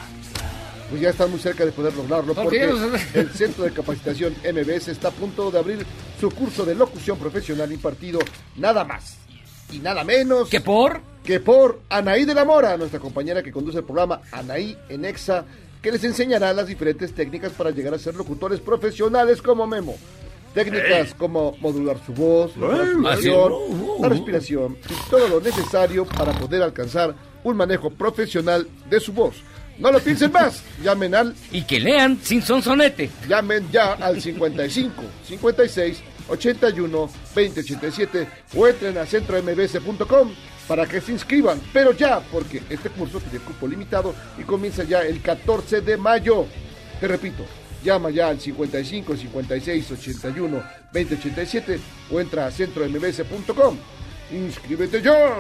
Pues 0.88 1.02
ya 1.02 1.10
están 1.10 1.30
muy 1.30 1.40
cerca 1.40 1.64
de 1.64 1.72
poder 1.72 1.92
lograrlo 1.94 2.32
Porque 2.32 2.68
porque 2.68 3.18
el 3.18 3.30
Centro 3.32 3.64
de 3.64 3.72
Capacitación 3.72 4.34
MBS 4.44 4.88
está 4.88 5.08
a 5.08 5.10
punto 5.10 5.50
de 5.50 5.58
abrir 5.58 5.84
su 6.20 6.30
curso 6.30 6.64
de 6.64 6.74
locución 6.76 7.18
profesional 7.18 7.70
impartido 7.72 8.20
nada 8.56 8.84
más 8.84 9.16
y 9.72 9.78
nada 9.78 10.04
menos 10.04 10.48
que 10.48 10.60
por 10.60 11.00
que 11.26 11.40
por 11.40 11.80
Anaí 11.90 12.24
de 12.24 12.34
la 12.34 12.44
Mora, 12.44 12.76
nuestra 12.76 13.00
compañera 13.00 13.42
que 13.42 13.50
conduce 13.50 13.78
el 13.78 13.84
programa 13.84 14.22
Anaí 14.30 14.78
en 14.88 15.04
Exa, 15.04 15.44
que 15.82 15.90
les 15.90 16.04
enseñará 16.04 16.52
las 16.52 16.68
diferentes 16.68 17.12
técnicas 17.12 17.52
para 17.52 17.70
llegar 17.70 17.94
a 17.94 17.98
ser 17.98 18.14
locutores 18.14 18.60
profesionales 18.60 19.42
como 19.42 19.66
Memo. 19.66 19.96
Técnicas 20.54 21.14
como 21.14 21.56
modular 21.60 21.98
su 22.06 22.14
voz, 22.14 22.56
la 22.56 22.68
respiración, 22.68 23.52
así. 23.52 24.00
la 24.00 24.08
respiración 24.08 24.78
y 24.88 25.10
todo 25.10 25.28
lo 25.28 25.40
necesario 25.40 26.06
para 26.06 26.32
poder 26.32 26.62
alcanzar 26.62 27.14
un 27.44 27.56
manejo 27.56 27.90
profesional 27.90 28.66
de 28.88 29.00
su 29.00 29.12
voz. 29.12 29.34
No 29.78 29.92
lo 29.92 30.00
piensen 30.00 30.32
más, 30.32 30.62
llamen 30.82 31.14
al... 31.14 31.34
Y 31.52 31.62
que 31.62 31.78
lean 31.78 32.18
sin 32.22 32.40
sonsonete. 32.40 33.10
Llamen 33.28 33.68
ya 33.70 33.94
al 33.94 34.22
55 34.22 35.02
56 35.26 36.02
81 36.28 37.10
20 37.34 37.60
87 37.60 38.28
o 38.54 38.66
entren 38.66 38.98
a 38.98 39.06
centrombs.com 39.06 40.32
para 40.66 40.86
que 40.86 41.00
se 41.00 41.12
inscriban, 41.12 41.60
pero 41.72 41.92
ya, 41.92 42.20
porque 42.20 42.62
este 42.68 42.90
curso 42.90 43.20
tiene 43.20 43.44
cupo 43.44 43.68
limitado 43.68 44.14
y 44.38 44.42
comienza 44.42 44.84
ya 44.84 45.02
el 45.02 45.22
14 45.22 45.80
de 45.80 45.96
mayo. 45.96 46.46
Te 47.00 47.06
repito, 47.06 47.44
llama 47.84 48.10
ya 48.10 48.28
al 48.28 48.40
55 48.40 49.16
56 49.16 49.90
81 49.92 50.62
20 50.92 51.14
87 51.14 51.80
o 52.10 52.20
entra 52.20 52.46
a 52.46 52.50
centrombs.com. 52.50 53.76
Inscríbete 54.32 55.00
ya. 55.02 55.34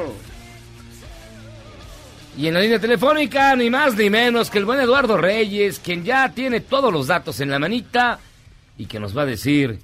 Y 2.38 2.48
en 2.48 2.54
la 2.54 2.60
línea 2.60 2.78
telefónica, 2.78 3.56
ni 3.56 3.70
más 3.70 3.96
ni 3.96 4.10
menos 4.10 4.50
que 4.50 4.58
el 4.58 4.66
buen 4.66 4.78
Eduardo 4.78 5.16
Reyes, 5.16 5.78
quien 5.78 6.04
ya 6.04 6.30
tiene 6.32 6.60
todos 6.60 6.92
los 6.92 7.06
datos 7.06 7.40
en 7.40 7.50
la 7.50 7.58
manita 7.58 8.20
y 8.76 8.84
que 8.86 9.00
nos 9.00 9.16
va 9.16 9.22
a 9.22 9.26
decir, 9.26 9.78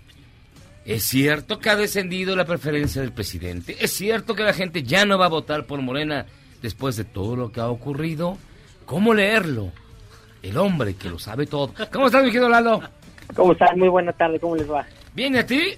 ¿es 0.84 1.02
cierto 1.04 1.58
que 1.58 1.70
ha 1.70 1.76
descendido 1.76 2.34
la 2.36 2.44
preferencia 2.44 3.00
del 3.02 3.12
presidente? 3.12 3.76
¿Es 3.80 3.92
cierto 3.92 4.34
que 4.34 4.42
la 4.42 4.52
gente 4.52 4.82
ya 4.82 5.04
no 5.04 5.18
va 5.18 5.26
a 5.26 5.30
votar 5.30 5.64
por 5.66 5.80
Morena 5.80 6.26
después 6.60 6.96
de 6.96 7.04
todo 7.04 7.36
lo 7.36 7.52
que 7.52 7.60
ha 7.60 7.68
ocurrido? 7.68 8.38
¿Cómo 8.86 9.14
leerlo? 9.14 9.70
El 10.42 10.56
hombre 10.58 10.94
que 10.94 11.08
lo 11.08 11.18
sabe 11.18 11.46
todo. 11.46 11.72
¿Cómo 11.92 12.06
estás, 12.06 12.24
mi 12.24 12.30
querido 12.30 12.48
Lalo? 12.48 12.82
¿Cómo 13.34 13.52
están? 13.52 13.78
Muy 13.78 13.88
buena 13.88 14.12
tarde, 14.12 14.40
¿cómo 14.40 14.56
les 14.56 14.70
va? 14.70 14.84
¿Bien 15.14 15.36
a 15.36 15.46
ti? 15.46 15.74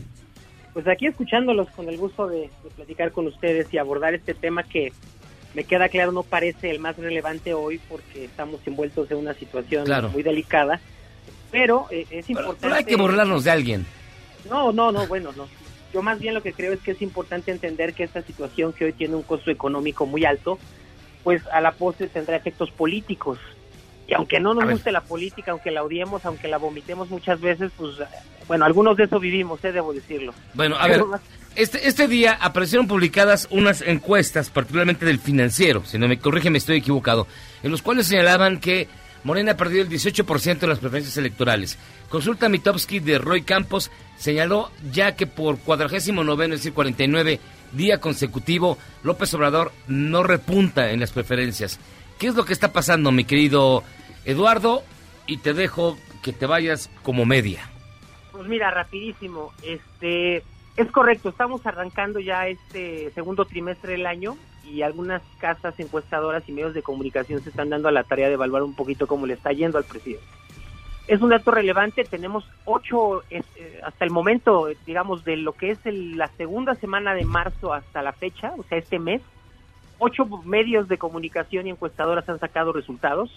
Pues 0.72 0.89
aquí 0.89 1.06
escuchándolos 1.06 1.68
con 1.70 1.89
el 1.89 1.97
gusto 1.98 2.26
de, 2.26 2.51
de 2.64 2.70
platicar 2.74 3.12
con 3.12 3.26
ustedes 3.26 3.72
y 3.72 3.78
abordar 3.78 4.14
este 4.14 4.35
tema 4.35 4.62
que 4.64 4.93
me 5.55 5.62
queda 5.64 5.89
claro 5.89 6.10
no 6.10 6.24
parece 6.24 6.70
el 6.70 6.81
más 6.81 6.97
relevante 6.97 7.55
hoy 7.55 7.78
porque 7.89 8.24
estamos 8.24 8.60
envueltos 8.66 9.09
en 9.10 9.18
una 9.18 9.35
situación 9.35 9.85
Claro. 9.85 10.09
muy 10.09 10.24
delicada, 10.24 10.81
pero 11.52 11.86
eh, 11.93 12.06
es 12.10 12.28
importante... 12.28 12.59
Pero 12.62 12.74
hay 12.74 12.85
que 12.85 12.97
burlarnos 12.97 13.44
de 13.44 13.51
alguien. 13.52 13.86
No, 14.49 14.73
no, 14.73 14.93
no, 14.93 15.07
bueno, 15.07 15.31
no. 15.37 15.47
Yo 15.93 16.03
más 16.03 16.19
bien 16.19 16.35
lo 16.35 16.43
que 16.43 16.53
creo 16.53 16.73
es 16.73 16.81
que 16.81 16.91
es 16.91 17.03
importante 17.03 17.53
entender 17.53 17.95
que 17.95 18.05
esta 18.05 18.23
situación 18.23 18.73
que 18.73 18.87
hoy 18.87 18.93
tiene 18.93 19.15
un 19.15 19.23
costo 19.23 19.51
económico 19.51 20.07
muy 20.07 20.25
alto, 20.25 20.59
pues 21.23 21.43
a 21.53 21.61
la 21.61 21.73
postre 21.73 22.09
tendrá 22.09 22.37
efectos 22.37 22.71
políticos. 22.71 23.39
Y 24.07 24.15
aunque 24.15 24.41
no 24.41 24.53
nos 24.53 24.69
guste 24.69 24.93
la 24.93 25.01
política, 25.01 25.53
aunque 25.53 25.71
la 25.71 25.83
odiemos, 25.83 26.25
aunque 26.27 26.49
la 26.49 26.59
vomitemos 26.59 27.09
muchas 27.11 27.41
veces, 27.41 27.73
pues 27.77 27.93
bueno, 28.47 28.65
algunos 28.65 28.97
de 28.97 29.05
eso 29.05 29.19
vivimos, 29.19 29.65
eh, 29.65 29.73
debo 29.73 29.93
decirlo. 29.95 30.35
Bueno, 30.53 30.77
a 30.77 30.87
ver, 30.89 31.03
este, 31.57 31.89
este 31.89 32.09
día 32.09 32.39
aparecieron 32.41 32.87
publicadas 32.87 33.49
unas 33.51 33.81
encuestas, 33.81 34.51
particularmente 34.51 35.07
del 35.07 35.19
financiero, 35.19 35.85
si 35.85 35.99
no 35.99 36.09
me 36.09 36.19
corrige, 36.19 36.51
me 36.51 36.59
estoy 36.59 36.79
equivocado, 36.79 37.27
en 37.62 37.71
los 37.71 37.81
cuales 37.81 38.09
señalaban 38.09 38.59
que 38.59 38.89
Morena 39.23 39.57
perdió 39.57 39.81
el 39.81 39.89
18% 39.89 40.59
de 40.59 40.66
las 40.66 40.81
preferencias 40.81 41.16
electorales. 41.16 41.79
Consulta 42.11 42.49
Mitowski 42.49 43.01
de 43.01 43.19
Roy 43.19 43.43
Campos 43.43 43.91
señaló 44.16 44.70
ya 44.93 45.16
que 45.16 45.27
por 45.27 45.59
cuadragésimo 45.59 46.24
noveno, 46.24 46.55
es 46.55 46.61
decir, 46.61 46.73
49 46.73 47.41
día 47.73 48.01
consecutivo, 48.01 48.78
López 49.03 49.35
Obrador 49.35 49.73
no 49.89 50.23
repunta 50.23 50.91
en 50.91 51.01
las 51.01 51.12
preferencias. 51.12 51.78
¿Qué 52.19 52.28
es 52.28 52.35
lo 52.35 52.45
que 52.45 52.53
está 52.53 52.73
pasando, 52.73 53.11
mi 53.11 53.24
querido 53.24 53.82
Eduardo? 54.24 54.82
Y 55.27 55.39
te 55.39 55.55
dejo 55.55 55.97
que 56.23 56.32
te 56.32 56.47
vayas 56.47 56.91
como 57.03 57.24
media. 57.24 57.69
Pues 58.32 58.47
mira, 58.47 58.70
rapidísimo, 58.70 59.53
este 59.62 60.43
es 60.77 60.91
correcto, 60.91 61.28
estamos 61.28 61.65
arrancando 61.66 62.19
ya 62.19 62.49
este 62.49 63.11
segundo 63.15 63.45
trimestre 63.45 63.93
del 63.93 64.07
año 64.07 64.36
y 64.65 64.82
algunas 64.82 65.23
casas 65.39 65.78
encuestadoras 65.78 66.43
y 66.49 66.53
medios 66.53 66.74
de 66.74 66.82
comunicación 66.82 67.43
se 67.43 67.51
están 67.51 67.70
dando 67.70 67.89
a 67.89 67.93
la 67.93 68.05
tarea 68.05 68.28
de 68.28 68.35
evaluar 68.35 68.62
un 68.62 68.74
poquito 68.74 69.07
cómo 69.07 69.27
le 69.27 69.35
está 69.35 69.53
yendo 69.53 69.78
al 69.78 69.85
presidente. 69.85 70.24
Es 71.06 71.20
un 71.20 71.28
dato 71.31 71.51
relevante, 71.51 72.05
tenemos 72.06 72.48
ocho, 72.64 73.24
eh, 73.28 73.43
hasta 73.85 74.05
el 74.06 74.10
momento, 74.10 74.68
digamos, 74.86 75.22
de 75.24 75.36
lo 75.36 75.55
que 75.55 75.72
es 75.72 75.78
el- 75.85 76.16
la 76.16 76.32
segunda 76.36 76.74
semana 76.76 77.14
de 77.14 77.24
marzo 77.26 77.74
hasta 77.74 78.02
la 78.02 78.14
fecha, 78.14 78.52
o 78.56 78.64
sea, 78.64 78.78
este 78.78 78.98
mes, 78.98 79.20
ocho 79.98 80.26
medios 80.44 80.89
de 80.89 80.98
comunicación 80.98 81.66
y 81.66 81.70
encuestadoras 81.70 82.28
han 82.28 82.40
sacado 82.40 82.72
resultados. 82.72 83.31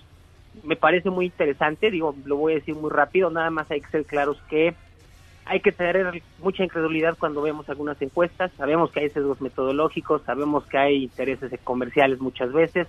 Me 0.64 0.78
parece 0.78 1.10
muy 1.10 1.26
interesante, 1.26 1.92
digo, 1.92 2.16
lo 2.26 2.38
voy 2.38 2.54
a 2.54 2.56
decir 2.58 2.76
muy 2.76 2.90
rápido, 2.90 3.30
nada 3.32 3.50
más 3.52 3.70
hay 3.70 3.82
que 3.82 3.90
ser 3.90 4.06
claros 4.06 4.42
que 4.50 4.78
hay 5.46 5.62
que 5.62 5.72
tener 5.72 6.24
mucha 6.38 6.64
incredulidad 6.64 7.18
cuando 7.18 7.42
vemos 7.42 7.70
algunas 7.70 8.02
encuestas, 8.02 8.52
sabemos 8.58 8.92
que 8.92 9.02
hay 9.02 9.10
sesgos 9.12 9.40
metodológicos, 9.42 10.24
sabemos 10.26 10.66
que 10.68 10.78
hay 10.78 11.04
intereses 11.06 11.52
comerciales 11.64 12.20
muchas 12.20 12.52
veces, 12.52 12.88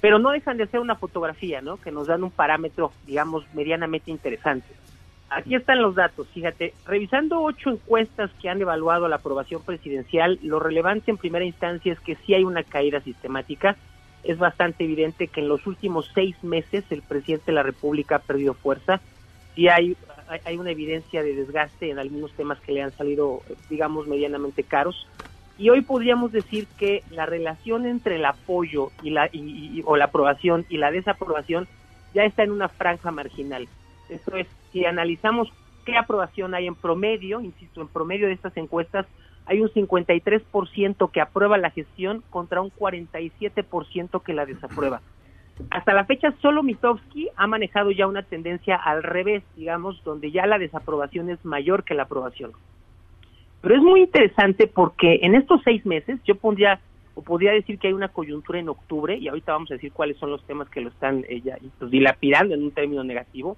pero 0.00 0.18
no 0.18 0.30
dejan 0.30 0.56
de 0.58 0.66
ser 0.68 0.80
una 0.80 0.96
fotografía, 0.96 1.60
¿no? 1.62 1.78
Que 1.78 1.90
nos 1.90 2.06
dan 2.06 2.22
un 2.24 2.30
parámetro, 2.32 2.92
digamos, 3.02 3.44
medianamente 3.52 4.10
interesante. 4.10 4.76
Aquí 5.28 5.56
están 5.56 5.82
los 5.82 5.94
datos, 5.96 6.28
fíjate, 6.32 6.74
revisando 6.84 7.42
ocho 7.42 7.70
encuestas 7.70 8.30
que 8.40 8.48
han 8.48 8.60
evaluado 8.60 9.08
la 9.08 9.16
aprobación 9.16 9.64
presidencial, 9.64 10.38
lo 10.42 10.60
relevante 10.60 11.10
en 11.10 11.18
primera 11.18 11.44
instancia 11.44 11.92
es 11.92 12.00
que 12.00 12.16
sí 12.24 12.34
hay 12.34 12.44
una 12.44 12.62
caída 12.62 13.00
sistemática. 13.02 13.76
Es 14.22 14.38
bastante 14.38 14.84
evidente 14.84 15.28
que 15.28 15.40
en 15.40 15.48
los 15.48 15.66
últimos 15.66 16.10
seis 16.14 16.36
meses 16.44 16.84
el 16.90 17.02
presidente 17.02 17.46
de 17.46 17.54
la 17.54 17.62
República 17.64 18.16
ha 18.16 18.22
perdido 18.22 18.54
fuerza. 18.54 19.02
Sí 19.54 19.68
hay, 19.68 19.96
hay- 20.44 20.56
una 20.58 20.70
evidencia 20.70 21.22
de 21.22 21.34
desgaste 21.34 21.90
en 21.90 21.98
algunos 21.98 22.34
temas 22.34 22.60
que 22.60 22.72
le 22.72 22.82
han 22.82 22.96
salido, 22.96 23.42
digamos, 23.68 24.06
medianamente 24.06 24.64
caros. 24.64 25.08
Y 25.58 25.70
hoy 25.70 25.80
podríamos 25.82 26.32
decir 26.32 26.66
que 26.78 27.02
la 27.10 27.24
relación 27.26 27.86
entre 27.86 28.16
el 28.16 28.24
apoyo 28.26 28.90
y 29.02 29.10
la, 29.10 29.28
y- 29.32 29.82
o 29.86 29.96
la 29.96 30.06
aprobación 30.06 30.66
y 30.68 30.76
la 30.76 30.90
desaprobación 30.90 31.66
ya 32.14 32.24
está 32.24 32.42
en 32.42 32.50
una 32.50 32.68
franja 32.68 33.10
marginal. 33.10 33.66
Esto 34.10 34.36
es, 34.36 34.46
si 34.72 34.84
analizamos 34.84 35.50
qué 35.84 35.96
aprobación 35.96 36.54
hay 36.54 36.66
en 36.66 36.74
promedio, 36.74 37.40
insisto, 37.40 37.80
en 37.80 37.88
promedio 37.88 38.26
de 38.26 38.34
estas 38.34 38.56
encuestas, 38.56 39.06
hay 39.46 39.60
un 39.60 39.68
53% 39.70 41.10
que 41.10 41.20
aprueba 41.20 41.56
la 41.56 41.70
gestión 41.70 42.22
contra 42.30 42.60
un 42.60 42.70
47% 42.70 44.22
que 44.22 44.34
la 44.34 44.44
desaprueba. 44.46 45.00
Hasta 45.70 45.94
la 45.94 46.04
fecha, 46.04 46.34
solo 46.42 46.62
Mitofsky 46.62 47.28
ha 47.36 47.46
manejado 47.46 47.90
ya 47.90 48.06
una 48.06 48.22
tendencia 48.22 48.76
al 48.76 49.02
revés, 49.02 49.42
digamos, 49.56 50.02
donde 50.04 50.30
ya 50.30 50.46
la 50.46 50.58
desaprobación 50.58 51.30
es 51.30 51.42
mayor 51.44 51.84
que 51.84 51.94
la 51.94 52.02
aprobación. 52.02 52.52
Pero 53.60 53.74
es 53.74 53.82
muy 53.82 54.02
interesante 54.02 54.66
porque 54.66 55.20
en 55.22 55.34
estos 55.34 55.60
seis 55.64 55.84
meses 55.84 56.20
yo 56.24 56.36
pondría 56.36 56.80
o 57.16 57.22
podría 57.22 57.52
decir 57.52 57.78
que 57.78 57.88
hay 57.88 57.94
una 57.94 58.08
coyuntura 58.08 58.58
en 58.58 58.68
octubre 58.68 59.16
y 59.16 59.26
ahorita 59.28 59.52
vamos 59.52 59.70
a 59.70 59.74
decir 59.74 59.90
cuáles 59.90 60.18
son 60.18 60.30
los 60.30 60.44
temas 60.44 60.68
que 60.68 60.82
lo 60.82 60.90
están 60.90 61.24
eh, 61.28 61.40
ya, 61.40 61.56
pues, 61.78 61.90
dilapidando 61.90 62.54
en 62.54 62.62
un 62.62 62.70
término 62.72 63.02
negativo. 63.04 63.56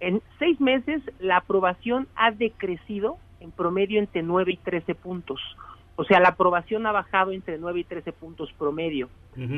En 0.00 0.20
seis 0.40 0.60
meses 0.60 1.00
la 1.20 1.36
aprobación 1.36 2.08
ha 2.16 2.32
decrecido 2.32 3.16
en 3.38 3.52
promedio 3.52 4.00
entre 4.00 4.22
9 4.22 4.52
y 4.52 4.56
13 4.56 4.96
puntos. 4.96 5.40
O 5.96 6.04
sea, 6.04 6.18
la 6.18 6.30
aprobación 6.30 6.84
ha 6.86 6.92
bajado 6.92 7.30
entre 7.30 7.58
9 7.58 7.80
y 7.80 7.84
13 7.84 8.12
puntos 8.12 8.52
promedio, 8.58 9.08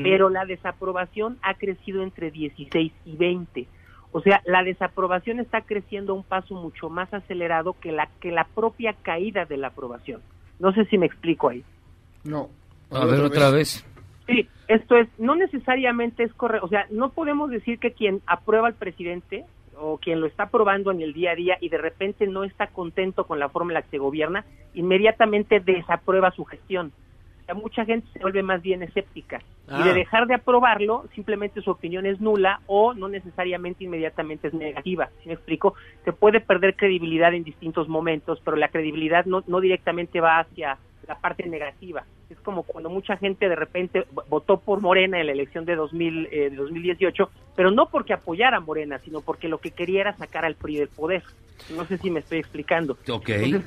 pero 0.02 0.28
la 0.28 0.44
desaprobación 0.44 1.38
ha 1.40 1.54
crecido 1.54 2.02
entre 2.02 2.30
16 2.30 2.92
y 3.06 3.16
20. 3.16 3.66
O 4.16 4.22
sea, 4.22 4.40
la 4.46 4.62
desaprobación 4.62 5.40
está 5.40 5.60
creciendo 5.60 6.14
a 6.14 6.16
un 6.16 6.22
paso 6.22 6.54
mucho 6.54 6.88
más 6.88 7.12
acelerado 7.12 7.76
que 7.78 7.92
la 7.92 8.08
que 8.18 8.32
la 8.32 8.44
propia 8.44 8.94
caída 9.02 9.44
de 9.44 9.58
la 9.58 9.66
aprobación. 9.66 10.22
No 10.58 10.72
sé 10.72 10.86
si 10.86 10.96
me 10.96 11.04
explico 11.04 11.50
ahí. 11.50 11.62
No. 12.24 12.48
A 12.90 13.04
ver, 13.04 13.20
otra 13.20 13.50
vez. 13.50 13.84
Sí, 14.26 14.48
esto 14.68 14.96
es, 14.96 15.06
no 15.18 15.36
necesariamente 15.36 16.22
es 16.22 16.32
correcto, 16.32 16.64
o 16.64 16.68
sea, 16.70 16.86
no 16.90 17.10
podemos 17.10 17.50
decir 17.50 17.78
que 17.78 17.92
quien 17.92 18.22
aprueba 18.26 18.68
al 18.68 18.74
presidente 18.74 19.44
o 19.78 19.98
quien 19.98 20.22
lo 20.22 20.28
está 20.28 20.44
aprobando 20.44 20.90
en 20.90 21.02
el 21.02 21.12
día 21.12 21.32
a 21.32 21.34
día 21.34 21.58
y 21.60 21.68
de 21.68 21.76
repente 21.76 22.26
no 22.26 22.44
está 22.44 22.68
contento 22.68 23.26
con 23.26 23.38
la 23.38 23.50
forma 23.50 23.72
en 23.72 23.74
la 23.74 23.82
que 23.82 23.90
se 23.90 23.98
gobierna, 23.98 24.46
inmediatamente 24.72 25.60
desaprueba 25.60 26.30
su 26.30 26.46
gestión. 26.46 26.90
Mucha 27.54 27.84
gente 27.84 28.06
se 28.12 28.18
vuelve 28.18 28.42
más 28.42 28.62
bien 28.62 28.82
escéptica 28.82 29.40
Ah. 29.68 29.80
y 29.80 29.88
de 29.88 29.94
dejar 29.94 30.26
de 30.26 30.34
aprobarlo, 30.34 31.06
simplemente 31.14 31.60
su 31.60 31.70
opinión 31.70 32.06
es 32.06 32.20
nula 32.20 32.60
o 32.66 32.94
no 32.94 33.08
necesariamente 33.08 33.84
inmediatamente 33.84 34.48
es 34.48 34.54
negativa. 34.54 35.08
Si 35.22 35.28
me 35.28 35.34
explico? 35.34 35.74
Se 36.04 36.12
puede 36.12 36.40
perder 36.40 36.76
credibilidad 36.76 37.34
en 37.34 37.42
distintos 37.42 37.88
momentos, 37.88 38.40
pero 38.44 38.56
la 38.56 38.68
credibilidad 38.68 39.24
no, 39.24 39.42
no 39.46 39.60
directamente 39.60 40.20
va 40.20 40.38
hacia 40.40 40.78
la 41.08 41.18
parte 41.18 41.46
negativa. 41.48 42.04
Es 42.30 42.38
como 42.40 42.62
cuando 42.64 42.90
mucha 42.90 43.16
gente 43.16 43.48
de 43.48 43.56
repente 43.56 44.04
votó 44.28 44.58
por 44.58 44.80
Morena 44.80 45.20
en 45.20 45.26
la 45.26 45.32
elección 45.32 45.64
de, 45.64 45.76
2000, 45.76 46.28
eh, 46.30 46.50
de 46.50 46.56
2018, 46.56 47.30
pero 47.54 47.70
no 47.70 47.88
porque 47.88 48.12
apoyara 48.12 48.58
a 48.58 48.60
Morena, 48.60 48.98
sino 48.98 49.20
porque 49.20 49.48
lo 49.48 49.58
que 49.58 49.70
quería 49.72 50.02
era 50.02 50.16
sacar 50.16 50.44
al 50.44 50.54
PRI 50.54 50.76
del 50.76 50.88
poder. 50.88 51.22
No 51.76 51.84
sé 51.86 51.98
si 51.98 52.10
me 52.10 52.20
estoy 52.20 52.38
explicando. 52.38 52.96
Ok. 53.10 53.28
Entonces, 53.28 53.62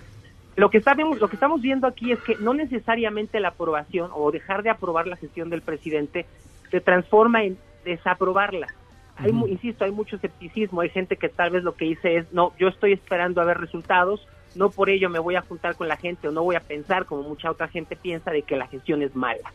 lo 0.60 0.70
que 0.70 0.82
sabemos, 0.82 1.20
lo 1.20 1.30
que 1.30 1.36
estamos 1.38 1.62
viendo 1.62 1.88
aquí 1.88 2.12
es 2.12 2.20
que 2.20 2.36
no 2.36 2.54
necesariamente 2.54 3.40
la 3.40 3.50
aprobación 3.50 4.12
o 4.14 4.30
dejar 4.32 4.62
de 4.62 4.70
aprobar 4.70 5.08
la 5.08 5.16
gestión 5.16 5.50
del 5.50 5.62
presidente 5.62 6.26
se 6.70 6.82
transforma 6.82 7.44
en 7.44 7.58
desaprobarla. 7.86 8.68
Hay, 9.16 9.32
mu- 9.32 9.48
insisto, 9.48 9.86
hay 9.86 9.92
mucho 9.92 10.18
escepticismo, 10.18 10.82
hay 10.82 10.90
gente 10.90 11.16
que 11.18 11.30
tal 11.30 11.52
vez 11.52 11.64
lo 11.64 11.76
que 11.76 11.86
dice 11.86 12.18
es, 12.18 12.34
no, 12.34 12.54
yo 12.60 12.68
estoy 12.68 12.94
esperando 12.94 13.42
a 13.42 13.46
ver 13.46 13.58
resultados, 13.58 14.28
no 14.56 14.70
por 14.70 14.90
ello 14.90 15.10
me 15.10 15.20
voy 15.20 15.36
a 15.36 15.42
juntar 15.42 15.76
con 15.76 15.88
la 15.88 15.96
gente 15.98 16.28
o 16.28 16.32
no 16.32 16.44
voy 16.44 16.56
a 16.56 16.62
pensar 16.62 17.06
como 17.06 17.24
mucha 17.24 17.52
otra 17.52 17.68
gente 17.68 17.96
piensa 17.96 18.32
de 18.32 18.42
que 18.44 18.56
la 18.58 18.68
gestión 18.68 19.02
es 19.02 19.16
mala. 19.16 19.54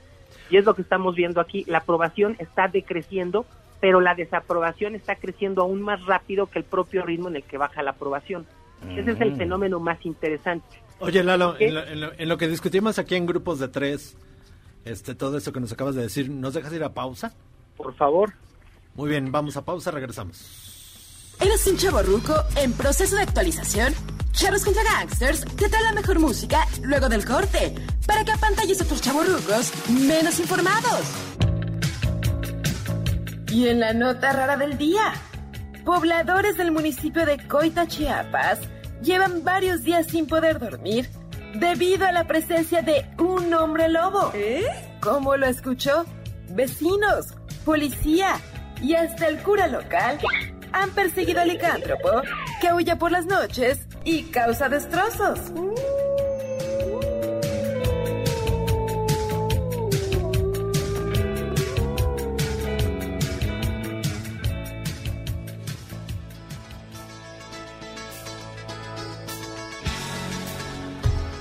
Y 0.50 0.56
es 0.56 0.64
lo 0.64 0.74
que 0.74 0.82
estamos 0.82 1.14
viendo 1.14 1.40
aquí, 1.40 1.64
la 1.66 1.78
aprobación 1.78 2.36
está 2.38 2.68
decreciendo, 2.68 3.44
pero 3.80 4.00
la 4.00 4.14
desaprobación 4.14 4.94
está 4.94 5.16
creciendo 5.16 5.62
aún 5.62 5.82
más 5.82 6.04
rápido 6.06 6.46
que 6.46 6.58
el 6.58 6.64
propio 6.64 7.02
ritmo 7.04 7.28
en 7.28 7.36
el 7.36 7.42
que 7.42 7.58
baja 7.58 7.82
la 7.82 7.90
aprobación. 7.90 8.46
Ese 8.96 9.12
es 9.12 9.20
el 9.20 9.34
fenómeno 9.36 9.80
más 9.80 10.04
interesante. 10.04 10.66
Oye, 11.04 11.22
Lalo, 11.22 11.56
en 11.58 11.74
lo, 11.74 11.84
en 11.86 12.00
lo- 12.00 12.12
en 12.16 12.28
lo 12.28 12.38
que 12.38 12.48
discutimos 12.48 12.98
aquí 12.98 13.14
en 13.14 13.26
grupos 13.26 13.58
de 13.58 13.68
tres, 13.68 14.16
este, 14.84 15.14
todo 15.14 15.36
eso 15.38 15.52
que 15.52 15.60
nos 15.60 15.72
acabas 15.72 15.94
de 15.94 16.02
decir, 16.02 16.30
¿nos 16.30 16.54
dejas 16.54 16.72
ir 16.72 16.82
a 16.84 16.92
pausa? 16.94 17.32
Por 17.76 17.94
favor. 17.94 18.32
Muy 18.94 19.10
bien, 19.10 19.30
vamos 19.32 19.56
a 19.56 19.64
pausa, 19.64 19.90
regresamos. 19.90 21.34
¿Eres 21.40 21.66
un 21.66 21.76
chavo 21.76 22.00
ruco 22.02 22.34
en 22.56 22.72
proceso 22.72 23.16
de 23.16 23.22
actualización? 23.22 23.92
Charros 24.32 24.64
contra 24.64 24.82
Gangsters 24.84 25.40
te 25.56 25.68
trae 25.68 25.82
la 25.82 25.92
mejor 25.92 26.18
música 26.20 26.66
luego 26.82 27.08
del 27.08 27.24
corte 27.24 27.74
para 28.06 28.24
que 28.24 28.32
apantalles 28.32 28.80
a 28.80 28.84
otros 28.84 29.00
chavos 29.00 29.26
rucos 29.28 29.72
menos 29.88 30.38
informados. 30.40 31.00
Y 33.50 33.68
en 33.68 33.80
la 33.80 33.92
nota 33.94 34.32
rara 34.32 34.56
del 34.56 34.76
día, 34.78 35.12
pobladores 35.84 36.56
del 36.56 36.72
municipio 36.72 37.24
de 37.26 37.38
Coita, 37.46 37.86
Chiapas, 37.86 38.58
llevan 39.04 39.44
varios 39.44 39.84
días 39.84 40.06
sin 40.06 40.26
poder 40.26 40.58
dormir 40.58 41.08
debido 41.54 42.06
a 42.06 42.12
la 42.12 42.26
presencia 42.26 42.82
de 42.82 43.06
un 43.18 43.52
hombre 43.54 43.88
lobo. 43.88 44.32
¿Eh? 44.34 44.64
¿Cómo 45.00 45.36
lo 45.36 45.46
escuchó? 45.46 46.04
Vecinos, 46.48 47.34
policía 47.64 48.40
y 48.82 48.94
hasta 48.94 49.28
el 49.28 49.38
cura 49.42 49.66
local 49.68 50.18
han 50.72 50.90
perseguido 50.90 51.40
al 51.40 51.48
licántropo 51.48 52.22
que 52.60 52.72
huye 52.72 52.96
por 52.96 53.12
las 53.12 53.26
noches 53.26 53.86
y 54.04 54.24
causa 54.24 54.68
destrozos. 54.68 55.38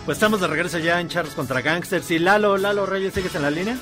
Pues 0.05 0.17
estamos 0.17 0.41
de 0.41 0.47
regreso 0.47 0.79
ya 0.79 0.99
en 0.99 1.07
Charros 1.07 1.33
contra 1.33 1.61
Gangsters. 1.61 2.11
Y 2.11 2.19
Lalo, 2.19 2.57
Lalo 2.57 2.85
Reyes, 2.85 3.13
¿sigues 3.13 3.33
en 3.35 3.41
la 3.41 3.49
línea? 3.49 3.77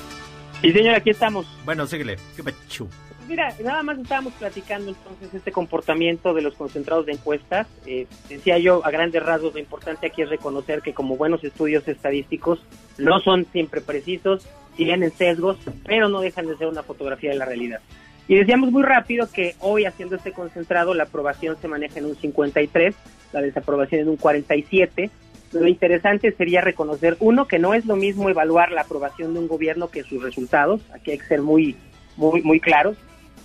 Sí, 0.60 0.72
señor, 0.72 0.94
aquí 0.94 1.10
estamos. 1.10 1.46
Bueno, 1.64 1.84
síguele. 1.88 2.16
¿Qué 2.36 2.44
pachu? 2.44 2.88
Mira, 3.26 3.52
nada 3.64 3.82
más 3.82 3.98
estábamos 3.98 4.32
platicando 4.34 4.90
entonces 4.90 5.34
este 5.34 5.50
comportamiento 5.50 6.32
de 6.32 6.42
los 6.42 6.54
concentrados 6.54 7.06
de 7.06 7.12
encuestas. 7.12 7.66
Eh, 7.86 8.06
decía 8.28 8.58
yo, 8.58 8.86
a 8.86 8.92
grandes 8.92 9.20
rasgos, 9.20 9.54
lo 9.54 9.58
importante 9.58 10.06
aquí 10.06 10.22
es 10.22 10.28
reconocer 10.28 10.80
que 10.80 10.94
como 10.94 11.16
buenos 11.16 11.42
estudios 11.42 11.88
estadísticos 11.88 12.60
no 12.98 13.18
son 13.18 13.44
siempre 13.50 13.80
precisos, 13.80 14.46
tienen 14.76 15.10
sesgos, 15.10 15.56
pero 15.84 16.08
no 16.08 16.20
dejan 16.20 16.46
de 16.46 16.56
ser 16.56 16.68
una 16.68 16.84
fotografía 16.84 17.30
de 17.30 17.36
la 17.36 17.46
realidad. 17.46 17.80
Y 18.28 18.36
decíamos 18.36 18.70
muy 18.70 18.84
rápido 18.84 19.28
que 19.28 19.56
hoy 19.58 19.86
haciendo 19.86 20.14
este 20.14 20.30
concentrado 20.30 20.94
la 20.94 21.04
aprobación 21.04 21.56
se 21.60 21.66
maneja 21.66 21.98
en 21.98 22.06
un 22.06 22.14
53, 22.14 22.94
la 23.32 23.40
desaprobación 23.40 24.02
en 24.02 24.08
un 24.08 24.16
47. 24.16 25.10
Lo 25.52 25.68
interesante 25.68 26.32
sería 26.32 26.60
reconocer, 26.60 27.16
uno, 27.20 27.46
que 27.46 27.58
no 27.58 27.74
es 27.74 27.84
lo 27.84 27.96
mismo 27.96 28.28
evaluar 28.30 28.72
la 28.72 28.82
aprobación 28.82 29.34
de 29.34 29.40
un 29.40 29.48
gobierno 29.48 29.88
que 29.88 30.02
sus 30.02 30.22
resultados, 30.22 30.80
aquí 30.94 31.10
hay 31.10 31.18
que 31.18 31.26
ser 31.26 31.42
muy, 31.42 31.76
muy, 32.16 32.42
muy 32.42 32.58
claros. 32.58 32.96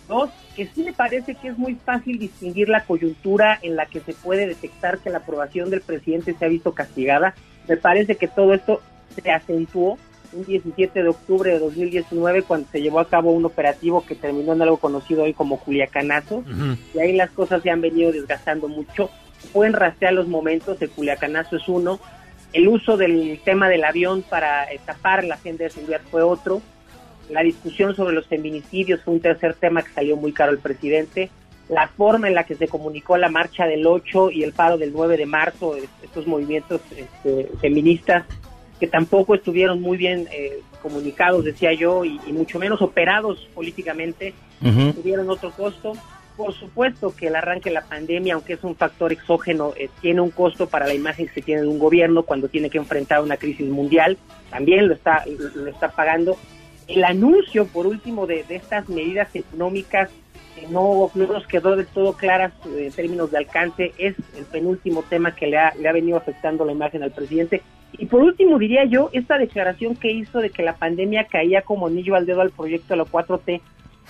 Dos, 0.08 0.30
que 0.56 0.68
sí 0.68 0.84
me 0.84 0.94
parece 0.94 1.36
que 1.36 1.50
es 1.50 1.58
muy 1.58 1.76
fácil 1.76 2.18
distinguir 2.18 2.70
la 2.70 2.86
coyuntura 2.86 3.60
en 3.62 3.76
la 3.76 3.88
que 3.88 4.00
se 4.00 4.14
puede 4.14 4.48
detectar 4.48 5.00
que 5.00 5.10
la 5.10 5.18
aprobación 5.18 5.70
del 5.70 5.82
presidente 5.82 6.34
se 6.34 6.46
ha 6.46 6.48
visto 6.48 6.74
castigada. 6.74 7.36
Me 7.68 7.76
parece 7.76 8.16
que 8.16 8.30
todo 8.30 8.54
esto 8.54 8.82
se 9.22 9.30
acentuó 9.30 9.98
un 10.34 10.46
17 10.46 11.04
de 11.04 11.10
octubre 11.10 11.52
de 11.52 11.60
2019 11.60 12.44
cuando 12.44 12.68
se 12.72 12.82
llevó 12.82 13.00
a 13.00 13.08
cabo 13.08 13.32
un 13.32 13.46
operativo 13.46 14.06
que 14.06 14.16
terminó 14.16 14.54
en 14.54 14.62
algo 14.62 14.78
conocido 14.78 15.24
hoy 15.24 15.34
como 15.34 15.60
Culiacanazo. 15.60 16.44
Y 16.94 17.00
ahí 17.00 17.14
las 17.16 17.32
cosas 17.32 17.62
se 17.64 17.70
han 17.70 17.82
venido 17.82 18.12
desgastando 18.12 18.68
mucho. 18.68 19.10
Pueden 19.54 19.74
rastrear 19.74 20.14
los 20.14 20.28
momentos, 20.28 20.82
el 20.82 20.90
Culiacanazo 20.90 21.58
es 21.58 21.68
uno. 21.68 22.00
El 22.54 22.68
uso 22.68 22.98
del 22.98 23.40
tema 23.44 23.70
del 23.70 23.84
avión 23.84 24.24
para 24.24 24.66
tapar 24.86 25.24
la 25.24 25.36
agenda 25.36 25.66
de 25.66 25.70
seguridad 25.70 26.02
fue 26.10 26.22
otro. 26.24 26.62
La 27.30 27.42
discusión 27.44 27.96
sobre 27.96 28.16
los 28.16 28.26
feminicidios 28.28 29.02
fue 29.04 29.16
un 29.16 29.20
tercer 29.20 29.54
tema 29.56 29.82
que 29.84 29.92
salió 29.92 30.16
muy 30.16 30.32
caro 30.32 30.52
al 30.52 30.60
presidente. 30.60 31.30
La 31.70 31.90
forma 31.90 32.30
en 32.30 32.36
la 32.36 32.46
que 32.46 32.56
se 32.56 32.70
comunicó 32.70 33.18
la 33.18 33.28
marcha 33.30 33.66
del 33.66 33.86
8 33.86 34.32
y 34.32 34.44
el 34.44 34.54
paro 34.54 34.78
del 34.78 34.94
9 34.94 35.18
de 35.18 35.26
marzo, 35.26 35.76
es- 35.76 35.90
estos 36.02 36.26
movimientos 36.26 36.80
este, 36.96 37.50
feministas 37.60 38.24
que 38.80 38.88
tampoco 38.88 39.36
estuvieron 39.36 39.82
muy 39.82 39.98
bien 39.98 40.28
eh, 40.32 40.60
comunicados, 40.82 41.44
decía 41.44 41.74
yo, 41.74 42.06
y, 42.06 42.22
y 42.28 42.32
mucho 42.32 42.60
menos 42.60 42.82
operados 42.82 43.50
políticamente, 43.54 44.34
tuvieron 44.94 45.30
otro 45.30 45.52
costo. 45.52 45.94
Por 46.38 46.54
supuesto 46.54 47.16
que 47.16 47.28
el 47.28 47.36
arranque 47.36 47.72
de 47.72 47.74
la 47.74 47.82
pandemia, 47.82 48.36
aunque 48.36 48.54
es 48.54 48.64
un 48.64 48.76
factor 48.76 49.12
exógeno, 49.12 49.74
eh, 49.76 49.90
tiene 50.02 50.22
un 50.22 50.30
costo 50.30 50.70
para 50.70 50.86
la 50.86 50.94
imagen 50.94 51.28
que 51.28 51.42
tiene 51.42 51.62
de 51.64 51.68
un 51.68 51.80
gobierno 51.80 52.22
cuando 52.22 52.48
tiene 52.48 52.70
que 52.70 52.78
enfrentar 52.78 53.24
una 53.24 53.38
crisis 53.38 53.68
mundial, 53.68 54.20
también 54.52 54.88
lo 54.88 54.94
está, 54.94 55.24
lo 55.26 55.68
está 55.68 55.90
pagando. 55.90 56.38
El 56.88 57.04
anuncio, 57.04 57.66
por 57.66 57.88
último, 57.88 58.28
de, 58.28 58.44
de 58.44 58.56
estas 58.56 58.88
medidas 58.88 59.36
económicas 59.36 60.12
que 60.56 60.68
no, 60.68 61.10
no 61.16 61.28
nos 61.28 61.48
quedó 61.48 61.76
del 61.76 61.88
todo 61.88 62.14
claras 62.14 62.54
eh, 62.68 62.86
en 62.86 62.92
términos 62.92 63.32
de 63.32 63.40
alcance, 63.40 63.94
es 63.98 64.16
el 64.38 64.46
penúltimo 64.46 65.04
tema 65.04 65.36
que 65.36 65.48
le 65.48 65.58
ha, 65.58 65.74
le 65.76 65.90
ha 65.90 65.94
venido 65.94 66.18
afectando 66.18 66.66
la 66.66 66.72
imagen 66.72 67.02
al 67.02 67.12
presidente. 67.12 67.64
Y 67.94 68.06
por 68.06 68.22
último, 68.22 68.60
diría 68.60 68.86
yo, 68.86 69.10
esta 69.14 69.38
declaración 69.38 69.96
que 69.96 70.12
hizo 70.12 70.40
de 70.40 70.50
que 70.50 70.62
la 70.62 70.76
pandemia 70.76 71.26
caía 71.26 71.62
como 71.62 71.88
anillo 71.88 72.16
al 72.16 72.26
dedo 72.26 72.42
al 72.42 72.52
proyecto 72.52 72.94
de 72.94 72.98
la 72.98 73.06
4T, 73.06 73.62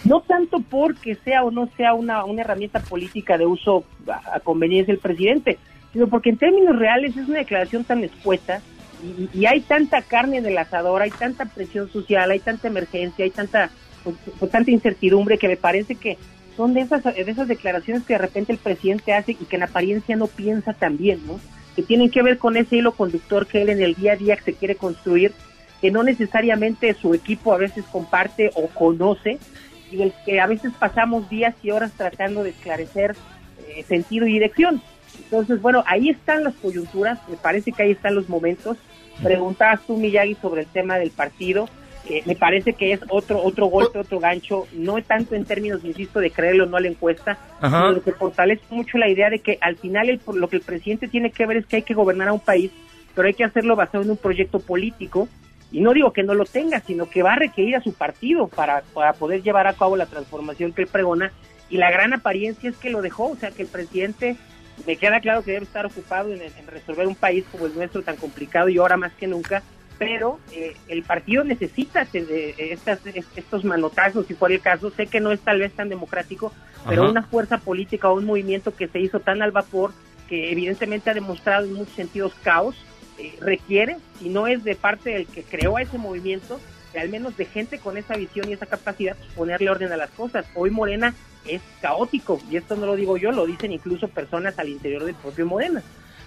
no 0.03 0.21
tanto 0.21 0.59
porque 0.59 1.15
sea 1.15 1.43
o 1.43 1.51
no 1.51 1.69
sea 1.75 1.93
una, 1.93 2.23
una 2.25 2.41
herramienta 2.41 2.79
política 2.79 3.37
de 3.37 3.45
uso 3.45 3.83
a, 4.07 4.39
conveniencia 4.39 4.93
del 4.93 5.01
presidente, 5.01 5.57
sino 5.93 6.07
porque 6.07 6.29
en 6.29 6.37
términos 6.37 6.77
reales 6.77 7.17
es 7.17 7.27
una 7.27 7.39
declaración 7.39 7.83
tan 7.83 8.03
escueta 8.03 8.61
y, 9.03 9.29
y 9.37 9.45
hay 9.45 9.61
tanta 9.61 10.01
carne 10.01 10.37
en 10.37 10.45
el 10.45 10.57
asador, 10.57 11.01
hay 11.01 11.11
tanta 11.11 11.45
presión 11.45 11.89
social, 11.89 12.31
hay 12.31 12.39
tanta 12.39 12.67
emergencia, 12.67 13.25
hay 13.25 13.31
tanta, 13.31 13.69
pues, 14.03 14.15
pues, 14.39 14.51
tanta 14.51 14.71
incertidumbre 14.71 15.37
que 15.37 15.47
me 15.47 15.57
parece 15.57 15.95
que 15.95 16.17
son 16.57 16.73
de 16.73 16.81
esas, 16.81 17.03
de 17.03 17.21
esas 17.21 17.47
declaraciones 17.47 18.03
que 18.03 18.13
de 18.13 18.19
repente 18.19 18.51
el 18.51 18.57
presidente 18.57 19.13
hace 19.13 19.33
y 19.33 19.45
que 19.45 19.55
en 19.55 19.63
apariencia 19.63 20.15
no 20.15 20.25
piensa 20.27 20.73
tan 20.73 20.97
bien, 20.97 21.25
¿no? 21.27 21.39
Que 21.75 21.83
tienen 21.83 22.09
que 22.09 22.23
ver 22.23 22.39
con 22.39 22.57
ese 22.57 22.77
hilo 22.77 22.93
conductor 22.93 23.45
que 23.45 23.61
él 23.61 23.69
en 23.69 23.81
el 23.81 23.93
día 23.93 24.13
a 24.13 24.15
día 24.15 24.37
se 24.43 24.53
quiere 24.53 24.75
construir, 24.75 25.33
que 25.79 25.91
no 25.91 26.01
necesariamente 26.01 26.95
su 26.95 27.13
equipo 27.13 27.53
a 27.53 27.57
veces 27.57 27.85
comparte 27.85 28.49
o 28.55 28.67
conoce, 28.69 29.37
y 29.91 29.97
del 29.97 30.13
que 30.25 30.39
a 30.39 30.47
veces 30.47 30.71
pasamos 30.79 31.29
días 31.29 31.55
y 31.63 31.71
horas 31.71 31.91
tratando 31.95 32.43
de 32.43 32.49
esclarecer 32.51 33.15
eh, 33.67 33.83
sentido 33.83 34.27
y 34.27 34.33
dirección. 34.33 34.81
Entonces, 35.23 35.61
bueno, 35.61 35.83
ahí 35.87 36.09
están 36.09 36.43
las 36.43 36.53
coyunturas, 36.55 37.19
me 37.29 37.37
parece 37.37 37.71
que 37.71 37.83
ahí 37.83 37.91
están 37.91 38.15
los 38.15 38.29
momentos. 38.29 38.77
Preguntabas 39.23 39.81
tú, 39.87 39.97
Miyagi, 39.97 40.35
sobre 40.35 40.61
el 40.61 40.67
tema 40.67 40.97
del 40.97 41.11
partido. 41.11 41.67
Eh, 42.09 42.21
me 42.25 42.35
parece 42.35 42.73
que 42.73 42.93
es 42.93 43.01
otro 43.09 43.41
otro 43.43 43.65
golpe, 43.65 43.99
otro 43.99 44.19
gancho, 44.19 44.65
no 44.73 45.01
tanto 45.03 45.35
en 45.35 45.43
términos, 45.43 45.83
insisto, 45.83 46.19
de 46.19 46.31
creerlo 46.31 46.63
o 46.63 46.67
no 46.67 46.77
a 46.77 46.79
la 46.79 46.87
encuesta, 46.87 47.37
Ajá. 47.59 47.79
sino 47.81 47.93
de 47.95 48.01
que 48.01 48.11
fortalece 48.13 48.63
mucho 48.69 48.97
la 48.97 49.09
idea 49.09 49.29
de 49.29 49.39
que 49.39 49.57
al 49.59 49.75
final 49.75 50.07
el- 50.09 50.21
lo 50.35 50.47
que 50.47 50.57
el 50.57 50.61
presidente 50.61 51.09
tiene 51.09 51.31
que 51.31 51.45
ver 51.45 51.57
es 51.57 51.65
que 51.65 51.77
hay 51.77 51.81
que 51.81 51.93
gobernar 51.93 52.29
a 52.29 52.33
un 52.33 52.39
país, 52.39 52.71
pero 53.13 53.27
hay 53.27 53.33
que 53.33 53.43
hacerlo 53.43 53.75
basado 53.75 54.03
en 54.05 54.11
un 54.11 54.17
proyecto 54.17 54.59
político. 54.59 55.27
Y 55.71 55.81
no 55.81 55.93
digo 55.93 56.13
que 56.13 56.23
no 56.23 56.33
lo 56.33 56.45
tenga, 56.45 56.79
sino 56.81 57.09
que 57.09 57.23
va 57.23 57.33
a 57.33 57.39
requerir 57.39 57.75
a 57.75 57.81
su 57.81 57.93
partido 57.93 58.47
para, 58.47 58.81
para 58.93 59.13
poder 59.13 59.41
llevar 59.43 59.67
a 59.67 59.73
cabo 59.73 59.97
la 59.97 60.05
transformación 60.05 60.71
que 60.73 60.83
él 60.83 60.87
pregona. 60.87 61.31
Y 61.69 61.77
la 61.77 61.91
gran 61.91 62.13
apariencia 62.13 62.69
es 62.69 62.77
que 62.77 62.89
lo 62.89 63.01
dejó, 63.01 63.27
o 63.31 63.35
sea, 63.35 63.51
que 63.51 63.63
el 63.63 63.67
presidente 63.67 64.37
me 64.85 64.95
queda 64.95 65.19
claro 65.19 65.43
que 65.43 65.51
debe 65.51 65.65
estar 65.65 65.85
ocupado 65.85 66.31
en, 66.31 66.41
en 66.41 66.67
resolver 66.67 67.07
un 67.07 67.15
país 67.15 67.43
como 67.51 67.65
el 67.65 67.73
nuestro 67.75 68.03
tan 68.03 68.15
complicado 68.15 68.69
y 68.69 68.77
ahora 68.77 68.95
más 68.95 69.11
que 69.13 69.27
nunca, 69.27 69.63
pero 69.97 70.39
eh, 70.53 70.75
el 70.87 71.03
partido 71.03 71.43
necesita 71.43 72.05
de- 72.13 72.53
estas, 72.57 72.99
estos 73.35 73.65
manotazos, 73.65 74.27
si 74.27 74.35
fuera 74.35 74.55
el 74.55 74.61
caso, 74.61 74.91
sé 74.91 75.07
que 75.07 75.19
no 75.19 75.31
es 75.31 75.39
tal 75.41 75.59
vez 75.59 75.73
tan 75.73 75.89
democrático, 75.89 76.53
pero 76.87 77.01
Ajá. 77.01 77.11
una 77.11 77.23
fuerza 77.23 77.57
política 77.57 78.07
o 78.09 78.13
un 78.15 78.25
movimiento 78.25 78.73
que 78.73 78.87
se 78.87 78.99
hizo 78.99 79.19
tan 79.19 79.41
al 79.41 79.51
vapor, 79.51 79.91
que 80.29 80.51
evidentemente 80.51 81.09
ha 81.09 81.13
demostrado 81.15 81.65
en 81.65 81.73
muchos 81.73 81.95
sentidos 81.95 82.33
caos, 82.43 82.75
eh, 83.17 83.37
requiere, 83.39 83.97
si 84.19 84.29
no 84.29 84.47
es 84.47 84.63
de 84.63 84.75
parte 84.75 85.11
del 85.11 85.27
que 85.27 85.43
creó 85.43 85.79
ese 85.79 85.97
movimiento, 85.97 86.59
de 86.93 86.99
al 86.99 87.09
menos 87.09 87.35
de 87.37 87.45
gente 87.45 87.79
con 87.79 87.97
esa 87.97 88.15
visión 88.15 88.49
y 88.49 88.53
esa 88.53 88.65
capacidad, 88.65 89.15
pues, 89.15 89.31
ponerle 89.33 89.69
orden 89.69 89.91
a 89.91 89.97
las 89.97 90.09
cosas. 90.11 90.45
Hoy 90.55 90.69
Morena 90.69 91.13
es 91.45 91.61
caótico, 91.81 92.41
y 92.51 92.57
esto 92.57 92.75
no 92.75 92.85
lo 92.85 92.95
digo 92.95 93.17
yo, 93.17 93.31
lo 93.31 93.45
dicen 93.45 93.71
incluso 93.71 94.07
personas 94.07 94.57
al 94.59 94.69
interior 94.69 95.03
del 95.05 95.15
propio 95.15 95.45
Morena. 95.45 95.81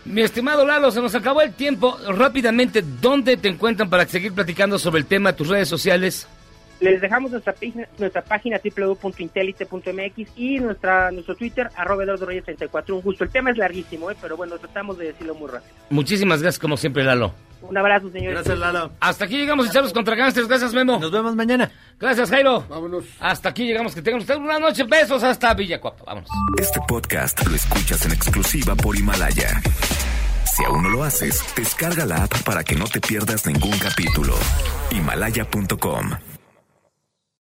Mi 0.05 0.23
estimado 0.23 0.65
Lalo, 0.65 0.91
se 0.91 1.01
nos 1.01 1.15
acabó 1.15 1.43
el 1.43 1.53
tiempo. 1.53 1.99
Rápidamente, 2.09 2.83
¿dónde 2.83 3.37
te 3.37 3.49
encuentran 3.49 3.91
para 3.91 4.07
seguir 4.07 4.33
platicando 4.33 4.79
sobre 4.79 5.01
el 5.01 5.07
tema, 5.07 5.35
tus 5.35 5.49
redes 5.49 5.69
sociales? 5.69 6.27
Les 6.81 7.01
dejamos 7.01 7.31
nuestra 7.31 7.52
página, 7.52 7.86
nuestra 7.98 8.23
página 8.23 8.61
www.intelite.mx 8.62 10.28
y 10.36 10.59
nuestra, 10.61 11.11
nuestro 11.11 11.35
Twitter, 11.35 11.69
arroba 11.77 12.05
Eduardo 12.05 12.27
Reyes 12.27 12.44
34. 12.44 12.97
Un 12.97 13.02
gusto. 13.02 13.24
El 13.24 13.31
tema 13.31 13.51
es 13.51 13.59
larguísimo, 13.59 14.11
¿eh? 14.11 14.16
pero 14.20 14.36
bueno, 14.36 14.59
tratamos 14.59 14.97
de 14.98 15.07
decirlo 15.07 15.35
muy 15.35 15.51
rápido. 15.51 15.73
Muchísimas 15.90 16.40
gracias, 16.40 16.59
como 16.59 16.77
siempre, 16.77 17.05
Lalo. 17.05 17.35
Un 17.62 17.77
abrazo, 17.77 18.11
señores. 18.11 18.48
Hasta 19.01 19.24
aquí 19.27 19.36
llegamos, 19.36 19.69
echarlos 19.69 19.93
contra 19.93 20.16
gánsteres. 20.16 20.48
Gracias, 20.48 20.73
Memo. 20.73 20.98
Nos 20.98 21.12
vemos 21.12 21.36
mañana. 21.36 21.70
Gracias, 21.98 22.31
Jairo. 22.31 22.65
Vámonos. 22.69 23.05
Hasta 23.20 23.51
aquí 23.51 23.66
llegamos. 23.66 23.94
Que 23.94 24.01
tengan 24.01 24.20
ustedes 24.20 24.40
una 24.40 24.59
noche. 24.59 24.85
Besos 24.85 25.23
hasta 25.23 25.52
Villacuapa. 25.52 26.05
Vámonos. 26.07 26.31
Este 26.59 26.81
podcast 26.89 27.47
lo 27.47 27.55
escuchas 27.55 28.07
en 28.07 28.12
exclusiva 28.12 28.74
por 28.74 28.97
Himalaya. 28.97 29.61
Si 30.57 30.65
aún 30.65 30.82
no 30.82 30.89
lo 30.89 31.05
haces, 31.05 31.44
descarga 31.55 32.07
la 32.07 32.24
app 32.24 32.43
para 32.44 32.65
que 32.65 32.74
no 32.74 32.86
te 32.86 33.01
pierdas 33.01 33.47
ningún 33.47 33.78
capítulo. 33.78 34.35
Himalaya.com 34.90 36.30